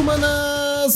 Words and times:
humana. 0.00 0.39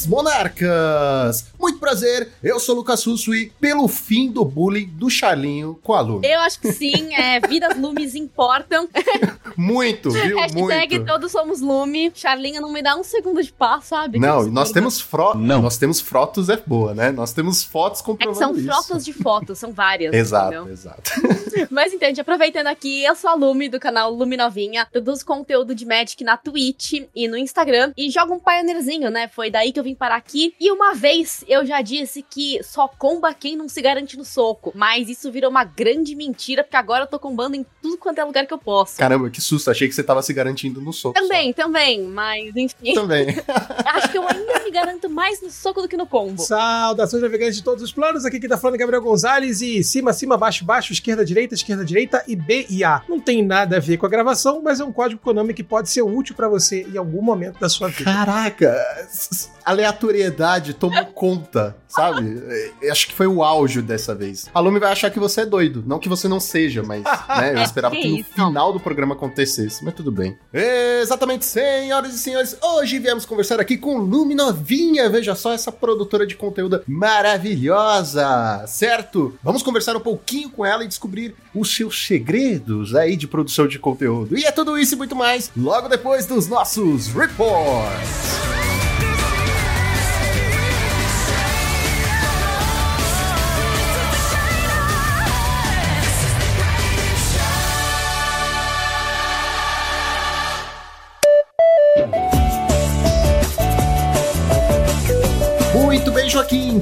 Monarcas! 0.06 1.46
Muito 1.58 1.78
prazer, 1.78 2.28
eu 2.42 2.58
sou 2.60 2.74
o 2.74 2.78
Lucas 2.78 3.04
Russo 3.04 3.34
e 3.34 3.50
pelo 3.60 3.88
fim 3.88 4.30
do 4.30 4.44
bullying 4.44 4.86
do 4.86 5.08
Charlinho 5.08 5.78
com 5.82 5.92
a 5.94 6.00
Lume. 6.00 6.26
Eu 6.26 6.40
acho 6.40 6.60
que 6.60 6.72
sim, 6.72 7.14
é, 7.14 7.40
vidas 7.40 7.76
Lumes 7.78 8.14
importam. 8.14 8.88
Muito, 9.56 10.10
viu? 10.10 10.38
Hashtag 10.38 10.96
Muito. 10.96 11.10
todos 11.10 11.30
somos 11.32 11.60
Lume. 11.60 12.10
Charlinho 12.14 12.60
não 12.60 12.72
me 12.72 12.82
dá 12.82 12.96
um 12.96 13.04
segundo 13.04 13.42
de 13.42 13.52
paz, 13.52 13.84
sabe? 13.84 14.18
Não, 14.18 14.46
nós 14.46 14.72
temos 14.72 15.00
fro... 15.00 15.34
Não. 15.34 15.62
Nós 15.62 15.76
temos 15.78 16.00
fotos 16.00 16.48
é 16.48 16.56
boa, 16.56 16.94
né? 16.94 17.10
Nós 17.10 17.32
temos 17.32 17.62
fotos 17.62 18.00
É 18.00 18.04
comprovando 18.04 18.38
são 18.38 18.56
isso. 18.56 18.66
frotas 18.66 19.04
de 19.04 19.12
fotos, 19.12 19.58
são 19.58 19.72
várias. 19.72 20.12
Exato, 20.12 20.54
entendeu? 20.54 20.72
exato. 20.72 21.10
Mas 21.70 21.92
então, 21.92 22.08
gente, 22.08 22.20
aproveitando 22.20 22.66
aqui, 22.66 23.04
eu 23.04 23.14
sou 23.14 23.30
a 23.30 23.34
Lume 23.34 23.68
do 23.68 23.78
canal 23.80 24.12
Lume 24.12 24.36
Novinha, 24.36 24.86
produzo 24.90 25.24
conteúdo 25.24 25.74
de 25.74 25.86
Magic 25.86 26.22
na 26.24 26.36
Twitch 26.36 26.94
e 27.14 27.28
no 27.28 27.36
Instagram 27.36 27.92
e 27.96 28.10
jogo 28.10 28.34
um 28.34 28.38
Pioneerzinho, 28.38 29.10
né? 29.10 29.28
Foi 29.28 29.50
daí 29.50 29.72
que 29.72 29.78
eu 29.78 29.84
vim 29.84 29.93
parar 29.94 30.16
aqui. 30.16 30.54
E 30.60 30.70
uma 30.70 30.94
vez 30.94 31.44
eu 31.48 31.64
já 31.66 31.80
disse 31.82 32.22
que 32.28 32.60
só 32.62 32.86
comba 32.88 33.32
quem 33.34 33.56
não 33.56 33.68
se 33.68 33.80
garante 33.82 34.16
no 34.16 34.24
soco, 34.24 34.72
mas 34.74 35.08
isso 35.08 35.30
virou 35.30 35.50
uma 35.50 35.64
grande 35.64 36.14
mentira, 36.14 36.62
porque 36.64 36.76
agora 36.76 37.04
eu 37.04 37.08
tô 37.08 37.18
combando 37.18 37.56
em 37.56 37.64
tudo 37.82 37.96
quanto 37.98 38.18
é 38.18 38.24
lugar 38.24 38.46
que 38.46 38.54
eu 38.54 38.58
posso. 38.58 38.96
Caramba, 38.96 39.30
que 39.30 39.40
susto. 39.40 39.70
Achei 39.70 39.88
que 39.88 39.94
você 39.94 40.02
tava 40.02 40.22
se 40.22 40.32
garantindo 40.32 40.80
no 40.80 40.92
soco. 40.92 41.14
Também, 41.18 41.52
também, 41.52 42.02
mas 42.02 42.54
enfim, 42.56 42.94
só. 42.94 43.02
Também. 43.02 43.26
acho 43.86 44.10
que 44.10 44.18
eu 44.18 44.26
ainda 44.28 44.64
me 44.64 44.70
garanto 44.70 45.08
mais 45.10 45.40
no 45.42 45.50
soco 45.50 45.82
do 45.82 45.88
que 45.88 45.96
no 45.96 46.06
combo. 46.06 46.40
Saudações 46.42 47.22
navegantes 47.22 47.56
de 47.56 47.62
todos 47.64 47.82
os 47.82 47.92
planos, 47.92 48.24
aqui 48.24 48.38
quem 48.40 48.48
tá 48.48 48.56
falando 48.56 48.76
é 48.76 48.78
Gabriel 48.78 49.02
Gonzalez 49.02 49.60
e 49.62 49.82
cima, 49.84 50.12
cima, 50.12 50.36
baixo, 50.36 50.64
baixo, 50.64 50.92
esquerda, 50.92 51.24
direita, 51.24 51.54
esquerda, 51.54 51.84
direita 51.84 52.24
e 52.26 52.34
B 52.36 52.66
e 52.68 52.82
A. 52.84 53.02
Não 53.08 53.20
tem 53.20 53.44
nada 53.44 53.76
a 53.76 53.80
ver 53.80 53.96
com 53.96 54.06
a 54.06 54.08
gravação, 54.08 54.60
mas 54.62 54.80
é 54.80 54.84
um 54.84 54.92
código 54.92 55.20
Konami 55.20 55.54
que 55.54 55.62
pode 55.62 55.88
ser 55.90 56.02
útil 56.02 56.34
pra 56.34 56.48
você 56.48 56.82
em 56.82 56.96
algum 56.96 57.22
momento 57.22 57.58
da 57.58 57.68
sua 57.68 57.88
vida. 57.88 58.04
Caraca, 58.12 58.74
s- 59.04 59.48
aleatoriedade 59.84 60.74
tomou 60.74 61.04
conta, 61.06 61.76
sabe? 61.88 62.42
É, 62.82 62.90
Acho 62.90 63.08
que 63.08 63.14
foi 63.14 63.26
o 63.26 63.42
auge 63.42 63.82
dessa 63.82 64.14
vez. 64.14 64.48
A 64.54 64.60
Lume 64.60 64.78
vai 64.78 64.92
achar 64.92 65.10
que 65.10 65.18
você 65.18 65.42
é 65.42 65.46
doido, 65.46 65.82
não 65.86 65.98
que 65.98 66.08
você 66.08 66.28
não 66.28 66.40
seja, 66.40 66.82
mas 66.82 67.02
né, 67.02 67.52
eu 67.54 67.62
esperava 67.62 67.94
Que 67.94 68.02
que 68.02 68.08
no 68.08 68.18
isso? 68.18 68.30
final 68.34 68.72
do 68.72 68.80
programa 68.80 69.14
acontecesse, 69.14 69.84
mas 69.84 69.94
tudo 69.94 70.10
bem. 70.10 70.36
Exatamente, 70.52 71.44
senhoras 71.44 72.14
e 72.14 72.18
senhores, 72.18 72.56
hoje 72.62 72.98
viemos 72.98 73.24
conversar 73.26 73.60
aqui 73.60 73.76
com 73.76 73.98
Lume 73.98 74.34
Novinha, 74.34 75.08
veja 75.10 75.34
só 75.34 75.52
essa 75.52 75.70
produtora 75.70 76.26
de 76.26 76.36
conteúdo 76.36 76.82
maravilhosa, 76.86 78.64
certo? 78.66 79.36
Vamos 79.42 79.62
conversar 79.62 79.96
um 79.96 80.00
pouquinho 80.00 80.50
com 80.50 80.64
ela 80.64 80.84
e 80.84 80.88
descobrir 80.88 81.34
os 81.54 81.74
seus 81.74 82.06
segredos 82.06 82.94
aí 82.94 83.16
de 83.16 83.26
produção 83.26 83.66
de 83.66 83.78
conteúdo. 83.78 84.36
E 84.38 84.44
é 84.44 84.50
tudo 84.52 84.78
isso 84.78 84.94
e 84.94 84.96
muito 84.96 85.16
mais 85.16 85.50
logo 85.56 85.88
depois 85.88 86.26
dos 86.26 86.46
nossos 86.48 87.08
reports. 87.08 88.53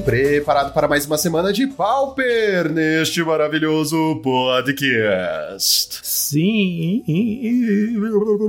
Preparado 0.05 0.73
para 0.73 0.87
mais 0.87 1.05
uma 1.05 1.17
semana 1.17 1.53
de 1.53 1.65
Pauper 1.65 2.69
neste 2.69 3.23
maravilhoso 3.23 4.19
podcast. 4.21 5.99
Sim. 6.03 7.03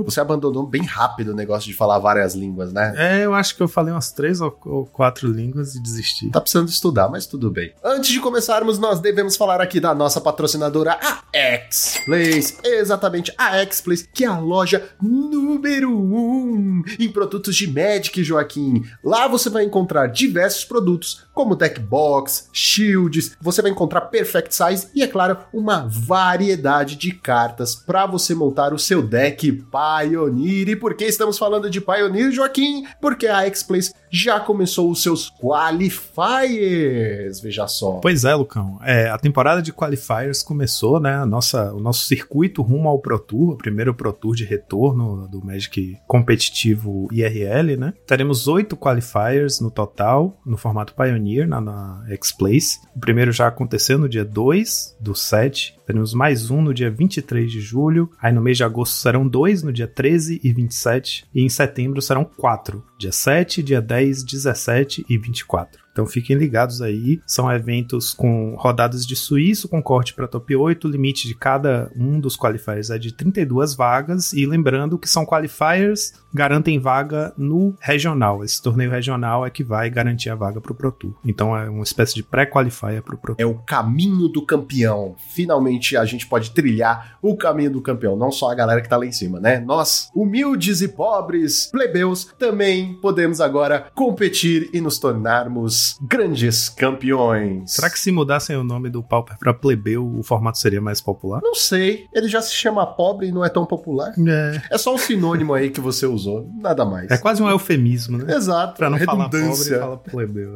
Você 0.03 0.19
abandonou 0.19 0.67
bem 0.67 0.83
rápido 0.83 1.31
o 1.31 1.35
negócio 1.35 1.69
de 1.69 1.75
falar 1.75 1.97
várias 1.99 2.35
línguas, 2.35 2.73
né? 2.73 2.93
É, 2.97 3.25
eu 3.25 3.33
acho 3.33 3.55
que 3.55 3.63
eu 3.63 3.69
falei 3.69 3.93
umas 3.93 4.11
três 4.11 4.41
ou 4.41 4.51
quatro 4.91 5.31
línguas 5.31 5.75
e 5.75 5.81
desisti. 5.81 6.29
Tá 6.29 6.41
precisando 6.41 6.67
estudar, 6.67 7.07
mas 7.07 7.25
tudo 7.25 7.49
bem. 7.49 7.73
Antes 7.83 8.09
de 8.09 8.19
começarmos, 8.19 8.77
nós 8.77 8.99
devemos 8.99 9.37
falar 9.37 9.61
aqui 9.61 9.79
da 9.79 9.95
nossa 9.95 10.19
patrocinadora, 10.19 10.99
a 11.01 11.23
X-Place. 11.31 12.57
Exatamente, 12.65 13.33
a 13.37 13.57
X-Place, 13.59 14.09
que 14.13 14.25
é 14.25 14.27
a 14.27 14.37
loja 14.37 14.89
número 15.01 15.89
um 15.89 16.83
em 16.99 17.09
produtos 17.09 17.55
de 17.55 17.67
Magic, 17.67 18.23
Joaquim. 18.23 18.83
Lá 19.01 19.27
você 19.27 19.49
vai 19.49 19.63
encontrar 19.63 20.07
diversos 20.07 20.65
produtos, 20.65 21.24
como 21.35 21.55
deck 21.55 21.81
box, 21.81 22.49
shields, 22.53 23.35
você 23.41 23.61
vai 23.61 23.69
encontrar 23.69 24.01
perfect 24.01 24.55
size 24.55 24.87
e, 24.95 25.03
é 25.03 25.07
claro, 25.07 25.37
uma 25.53 25.85
variedade 25.87 26.95
de 26.95 27.11
cartas 27.11 27.75
para 27.75 28.05
você 28.05 28.33
montar 28.33 28.73
o 28.73 28.79
seu 28.79 29.01
deck 29.01 29.51
Pioneer. 29.51 30.69
E 30.69 30.75
por 30.75 30.95
que 30.95 31.03
estamos 31.03 31.37
falando 31.37 31.69
de 31.69 31.81
Pioneer, 31.81 32.31
Joaquim? 32.31 32.87
Porque 33.01 33.27
a 33.27 33.45
X-Place 33.47 33.93
já 34.09 34.39
começou 34.39 34.89
os 34.89 35.01
seus 35.01 35.29
qualifiers, 35.29 37.39
veja 37.39 37.67
só. 37.67 37.99
Pois 38.01 38.23
é, 38.23 38.35
Lucão. 38.35 38.79
É, 38.83 39.09
a 39.09 39.17
temporada 39.17 39.61
de 39.61 39.73
qualifiers 39.73 40.41
começou, 40.41 40.99
né? 40.99 41.15
A 41.15 41.25
nossa, 41.25 41.73
o 41.73 41.79
nosso 41.79 42.05
circuito 42.05 42.61
rumo 42.61 42.87
ao 42.87 42.99
Pro 42.99 43.19
Tour, 43.19 43.53
o 43.53 43.57
primeiro 43.57 43.93
Pro 43.93 44.13
Tour 44.13 44.35
de 44.35 44.45
retorno 44.45 45.27
do 45.27 45.43
Magic 45.43 45.97
competitivo 46.07 47.07
IRL, 47.11 47.77
né? 47.77 47.93
Teremos 48.07 48.47
oito 48.47 48.77
qualifiers 48.77 49.59
no 49.59 49.71
total, 49.71 50.39
no 50.45 50.57
formato 50.57 50.93
Pioneer, 50.93 51.47
na, 51.47 51.59
na 51.59 52.05
X-Place. 52.09 52.79
O 52.95 52.99
primeiro 52.99 53.31
já 53.31 53.47
aconteceu 53.47 53.97
no 53.97 54.09
dia 54.09 54.25
2 54.25 54.97
do 54.99 55.15
7. 55.15 55.74
Teremos 55.85 56.13
mais 56.13 56.49
um 56.49 56.61
no 56.61 56.73
dia 56.73 56.89
23 56.89 57.51
de 57.51 57.61
julho. 57.61 58.09
Aí 58.19 58.33
no 58.33 58.41
mês 58.41 58.57
de 58.57 58.63
agosto 58.63 58.93
serão 58.93 59.27
dois, 59.27 59.61
no 59.61 59.71
dia 59.71 59.87
13 59.87 60.41
e 60.43 60.51
27. 60.51 61.25
E 61.33 61.43
em 61.43 61.49
setembro 61.49 62.01
serão 62.01 62.25
quatro. 62.25 62.83
Dia 62.97 63.11
7, 63.11 63.61
dia 63.61 63.81
10, 63.81 64.23
17 64.23 65.05
e 65.07 65.17
24. 65.17 65.84
Então 65.95 66.05
fiquem 66.05 66.35
ligados 66.35 66.81
aí. 66.81 67.21
São 67.25 67.49
eventos 67.49 68.13
com 68.13 68.53
rodadas 68.55 69.07
de 69.07 69.15
suíço 69.15 69.69
com 69.69 69.81
corte 69.81 70.13
para 70.13 70.27
top 70.27 70.53
8. 70.53 70.85
O 70.85 70.91
limite 70.91 71.25
de 71.25 71.33
cada 71.33 71.89
um 71.95 72.19
dos 72.19 72.35
qualifiers 72.35 72.89
é 72.89 72.97
de 72.97 73.13
32 73.13 73.73
vagas. 73.75 74.33
E 74.33 74.45
lembrando 74.45 74.99
que 74.99 75.07
são 75.07 75.25
qualifiers, 75.25 76.13
garantem 76.33 76.77
vaga 76.79 77.33
no 77.37 77.73
regional. 77.79 78.43
Esse 78.43 78.61
torneio 78.61 78.91
regional 78.91 79.45
é 79.45 79.49
que 79.49 79.63
vai 79.63 79.89
garantir 79.89 80.29
a 80.29 80.35
vaga 80.35 80.59
para 80.59 80.73
o 80.73 80.75
Pro 80.75 80.91
Tour. 80.91 81.13
Então 81.23 81.55
é 81.55 81.69
uma 81.69 81.83
espécie 81.83 82.13
de 82.13 82.23
pré-qualifier 82.23 83.01
para 83.01 83.15
o 83.15 83.17
Pro 83.17 83.33
Tour. 83.33 83.41
É 83.41 83.45
o 83.45 83.55
caminho 83.59 84.27
do 84.27 84.45
campeão. 84.45 85.15
Finalmente 85.33 85.95
a 85.95 86.03
gente 86.03 86.27
pode 86.27 86.51
trilhar 86.51 87.17
o 87.21 87.37
caminho 87.37 87.71
do 87.71 87.81
campeão, 87.81 88.17
não 88.17 88.33
só 88.33 88.51
a 88.51 88.55
galera 88.55 88.81
que 88.81 88.89
tá 88.89 88.97
lá 88.97 89.05
em 89.05 89.13
cima, 89.13 89.39
né? 89.39 89.61
Nós, 89.61 90.09
humildes 90.13 90.81
e 90.81 90.89
pobres 90.89 91.67
plebeus, 91.71 92.27
também 92.37 92.95
podemos 92.95 93.39
agora 93.39 93.87
competir 93.95 94.69
e 94.73 94.81
nos 94.81 94.99
tornarmos 94.99 95.84
grandes 96.01 96.69
campeões. 96.69 97.71
Será 97.73 97.89
que 97.89 97.99
se 97.99 98.11
mudassem 98.11 98.55
o 98.55 98.63
nome 98.63 98.89
do 98.89 99.03
Pauper 99.03 99.37
para 99.37 99.53
plebeu, 99.53 100.05
o 100.05 100.23
formato 100.23 100.57
seria 100.57 100.81
mais 100.81 101.01
popular? 101.01 101.41
Não 101.43 101.55
sei, 101.55 102.07
ele 102.13 102.27
já 102.27 102.41
se 102.41 102.53
chama 102.53 102.85
pobre 102.85 103.27
e 103.27 103.31
não 103.31 103.43
é 103.43 103.49
tão 103.49 103.65
popular. 103.65 104.13
É, 104.27 104.61
É 104.71 104.77
só 104.77 104.93
um 104.93 104.97
sinônimo 104.97 105.53
aí 105.53 105.69
que 105.69 105.81
você 105.81 106.05
usou, 106.05 106.49
nada 106.59 106.85
mais. 106.85 107.09
é 107.11 107.17
quase 107.17 107.41
um 107.41 107.49
eufemismo, 107.49 108.17
né? 108.17 108.35
Exato, 108.35 108.77
Pra 108.77 108.89
não 108.89 108.99
falar 108.99 109.29
pobre, 109.29 109.79
fala 109.79 109.97
plebeu. 109.97 110.51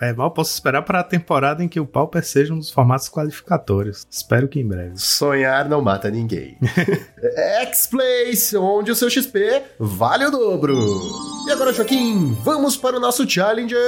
É. 0.00 0.08
é, 0.10 0.12
mal 0.12 0.30
posso 0.30 0.52
esperar 0.52 0.82
para 0.82 1.00
a 1.00 1.04
temporada 1.04 1.62
em 1.62 1.68
que 1.68 1.80
o 1.80 1.86
Pauper 1.86 2.24
seja 2.24 2.52
um 2.54 2.58
dos 2.58 2.70
formatos 2.70 3.08
qualificatórios. 3.08 4.06
Espero 4.10 4.48
que 4.48 4.60
em 4.60 4.66
breve. 4.66 4.92
Sonhar 4.96 5.68
não 5.68 5.80
mata 5.82 6.10
ninguém. 6.10 6.58
X-Place, 7.62 8.56
onde 8.56 8.90
o 8.90 8.96
seu 8.96 9.10
XP 9.10 9.62
vale 9.78 10.26
o 10.26 10.30
dobro. 10.30 11.00
E 11.46 11.50
agora, 11.52 11.72
Joaquim, 11.72 12.36
vamos 12.42 12.76
para 12.76 12.96
o 12.96 13.00
nosso 13.00 13.28
Challenger 13.28 13.78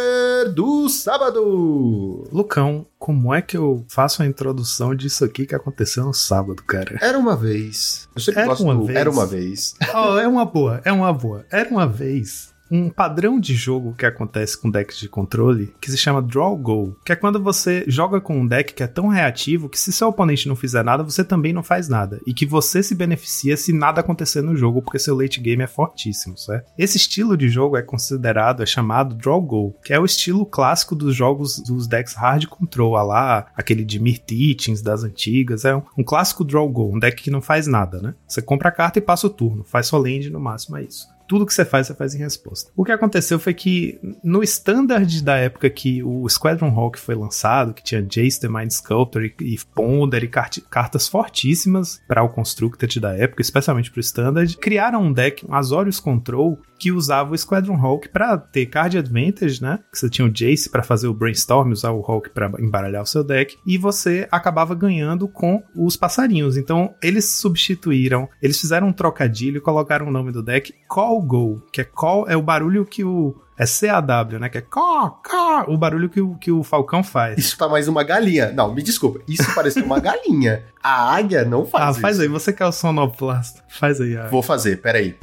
do 0.54 0.88
sábado. 0.88 2.28
Lucão, 2.32 2.86
como 2.98 3.34
é 3.34 3.40
que 3.42 3.56
eu 3.56 3.84
faço 3.88 4.22
a 4.22 4.26
introdução 4.26 4.94
disso 4.94 5.24
aqui 5.24 5.46
que 5.46 5.54
aconteceu 5.54 6.04
no 6.04 6.14
sábado, 6.14 6.62
cara? 6.62 6.98
Era 7.00 7.18
uma 7.18 7.36
vez. 7.36 8.08
Eu 8.14 8.20
sempre 8.20 8.40
Era 8.40 8.48
gosto 8.48 8.64
uma 8.64 8.74
do 8.74 8.84
vez. 8.84 8.98
Era 8.98 9.10
uma 9.10 9.26
vez. 9.26 9.74
Oh, 9.94 10.18
é 10.18 10.26
uma 10.28 10.44
boa, 10.44 10.80
é 10.84 10.92
uma 10.92 11.12
boa. 11.12 11.44
Era 11.50 11.68
uma 11.68 11.86
vez 11.86 12.51
um 12.72 12.88
padrão 12.88 13.38
de 13.38 13.54
jogo 13.54 13.92
que 13.92 14.06
acontece 14.06 14.56
com 14.56 14.70
decks 14.70 14.98
de 14.98 15.06
controle 15.06 15.74
que 15.78 15.90
se 15.90 15.98
chama 15.98 16.22
Draw 16.22 16.56
Go, 16.56 16.96
que 17.04 17.12
é 17.12 17.16
quando 17.16 17.42
você 17.42 17.84
joga 17.86 18.18
com 18.18 18.40
um 18.40 18.46
deck 18.46 18.72
que 18.72 18.82
é 18.82 18.86
tão 18.86 19.08
reativo 19.08 19.68
que 19.68 19.78
se 19.78 19.92
seu 19.92 20.08
oponente 20.08 20.48
não 20.48 20.56
fizer 20.56 20.82
nada, 20.82 21.02
você 21.02 21.22
também 21.22 21.52
não 21.52 21.62
faz 21.62 21.86
nada, 21.86 22.18
e 22.26 22.32
que 22.32 22.46
você 22.46 22.82
se 22.82 22.94
beneficia 22.94 23.58
se 23.58 23.74
nada 23.74 24.00
acontecer 24.00 24.40
no 24.40 24.56
jogo, 24.56 24.80
porque 24.80 24.98
seu 24.98 25.14
late 25.14 25.38
game 25.38 25.62
é 25.62 25.66
fortíssimo, 25.66 26.38
certo? 26.38 26.72
Esse 26.78 26.96
estilo 26.96 27.36
de 27.36 27.46
jogo 27.50 27.76
é 27.76 27.82
considerado, 27.82 28.62
é 28.62 28.66
chamado 28.66 29.14
Draw 29.14 29.42
Go, 29.42 29.76
que 29.84 29.92
é 29.92 30.00
o 30.00 30.06
estilo 30.06 30.46
clássico 30.46 30.96
dos 30.96 31.14
jogos 31.14 31.58
dos 31.60 31.86
decks 31.86 32.14
hard 32.14 32.46
control, 32.46 32.92
lá 32.92 33.48
aquele 33.54 33.84
de 33.84 34.00
Mir 34.00 34.18
Teachings 34.18 34.80
das 34.80 35.04
antigas, 35.04 35.66
é 35.66 35.76
um, 35.76 35.82
um 35.98 36.04
clássico 36.04 36.42
Draw 36.42 36.66
Go, 36.70 36.94
um 36.94 36.98
deck 36.98 37.22
que 37.22 37.30
não 37.30 37.42
faz 37.42 37.66
nada, 37.66 38.00
né? 38.00 38.14
Você 38.26 38.40
compra 38.40 38.70
a 38.70 38.72
carta 38.72 38.98
e 38.98 39.02
passa 39.02 39.26
o 39.26 39.30
turno, 39.30 39.62
faz 39.62 39.88
só 39.88 39.98
land 39.98 40.30
no 40.30 40.40
máximo, 40.40 40.78
é 40.78 40.84
isso 40.84 41.12
tudo 41.32 41.46
que 41.46 41.54
você 41.54 41.64
faz, 41.64 41.86
você 41.86 41.94
faz 41.94 42.14
em 42.14 42.18
resposta. 42.18 42.70
O 42.76 42.84
que 42.84 42.92
aconteceu 42.92 43.38
foi 43.38 43.54
que 43.54 43.98
no 44.22 44.42
standard 44.42 45.24
da 45.24 45.34
época 45.38 45.70
que 45.70 46.02
o 46.02 46.28
Squadron 46.28 46.68
Hawk 46.68 47.00
foi 47.00 47.14
lançado, 47.14 47.72
que 47.72 47.82
tinha 47.82 48.02
Jace 48.02 48.38
the 48.38 48.48
Mind 48.48 48.70
Sculptor 48.70 49.22
e, 49.22 49.34
e 49.40 49.58
Ponder 49.74 50.24
e 50.24 50.28
cart 50.28 50.58
cartas 50.68 51.08
fortíssimas 51.08 52.02
para 52.06 52.22
o 52.22 52.28
Constructed 52.28 53.00
da 53.00 53.16
época, 53.16 53.40
especialmente 53.40 53.90
para 53.90 53.96
o 53.96 54.02
standard, 54.02 54.58
criaram 54.58 55.04
um 55.04 55.10
deck, 55.10 55.46
um 55.48 55.54
Azorius 55.54 55.98
Control, 55.98 56.58
que 56.82 56.90
usava 56.90 57.32
o 57.32 57.38
Squadron 57.38 57.76
Hawk 57.76 58.08
para 58.08 58.36
ter 58.36 58.66
card 58.66 58.98
advantage, 58.98 59.62
né? 59.62 59.78
Que 59.92 59.96
você 59.96 60.10
tinha 60.10 60.26
o 60.26 60.28
Jace 60.28 60.68
para 60.68 60.82
fazer 60.82 61.06
o 61.06 61.14
brainstorm, 61.14 61.70
usar 61.70 61.92
o 61.92 62.04
Hawk 62.04 62.30
para 62.30 62.50
embaralhar 62.58 63.04
o 63.04 63.06
seu 63.06 63.22
deck, 63.22 63.56
e 63.64 63.78
você 63.78 64.26
acabava 64.32 64.74
ganhando 64.74 65.28
com 65.28 65.62
os 65.76 65.96
passarinhos. 65.96 66.56
Então, 66.56 66.92
eles 67.00 67.26
substituíram, 67.26 68.28
eles 68.42 68.60
fizeram 68.60 68.88
um 68.88 68.92
trocadilho 68.92 69.58
e 69.58 69.60
colocaram 69.60 70.08
o 70.08 70.10
nome 70.10 70.32
do 70.32 70.42
deck 70.42 70.74
Call 70.88 71.22
Go, 71.22 71.62
que 71.72 71.82
é 71.82 71.84
call 71.84 72.28
é 72.28 72.36
o 72.36 72.42
barulho 72.42 72.84
que 72.84 73.04
o 73.04 73.40
é 73.56 73.64
CAW, 73.64 74.40
né? 74.40 74.48
Que 74.48 74.58
é 74.58 74.60
có, 74.60 75.10
có, 75.24 75.66
o 75.68 75.78
barulho 75.78 76.08
que 76.08 76.20
o, 76.20 76.34
que 76.34 76.50
o 76.50 76.64
falcão 76.64 77.04
faz. 77.04 77.38
Isso 77.38 77.56
tá 77.56 77.68
mais 77.68 77.86
uma 77.86 78.02
galinha. 78.02 78.50
Não, 78.50 78.74
me 78.74 78.82
desculpa. 78.82 79.20
Isso 79.28 79.54
parece 79.54 79.80
uma 79.82 80.00
galinha. 80.00 80.64
A 80.82 81.14
águia 81.14 81.44
não 81.44 81.64
faz 81.64 81.84
Ah, 81.84 81.90
isso. 81.92 82.00
faz 82.00 82.18
aí. 82.18 82.26
Você 82.26 82.52
que 82.52 82.60
é 82.62 82.66
o 82.66 82.72
sonoplasta. 82.72 83.62
Faz 83.68 84.00
aí. 84.00 84.16
A... 84.16 84.26
Vou 84.26 84.42
fazer, 84.42 84.80
peraí. 84.80 85.16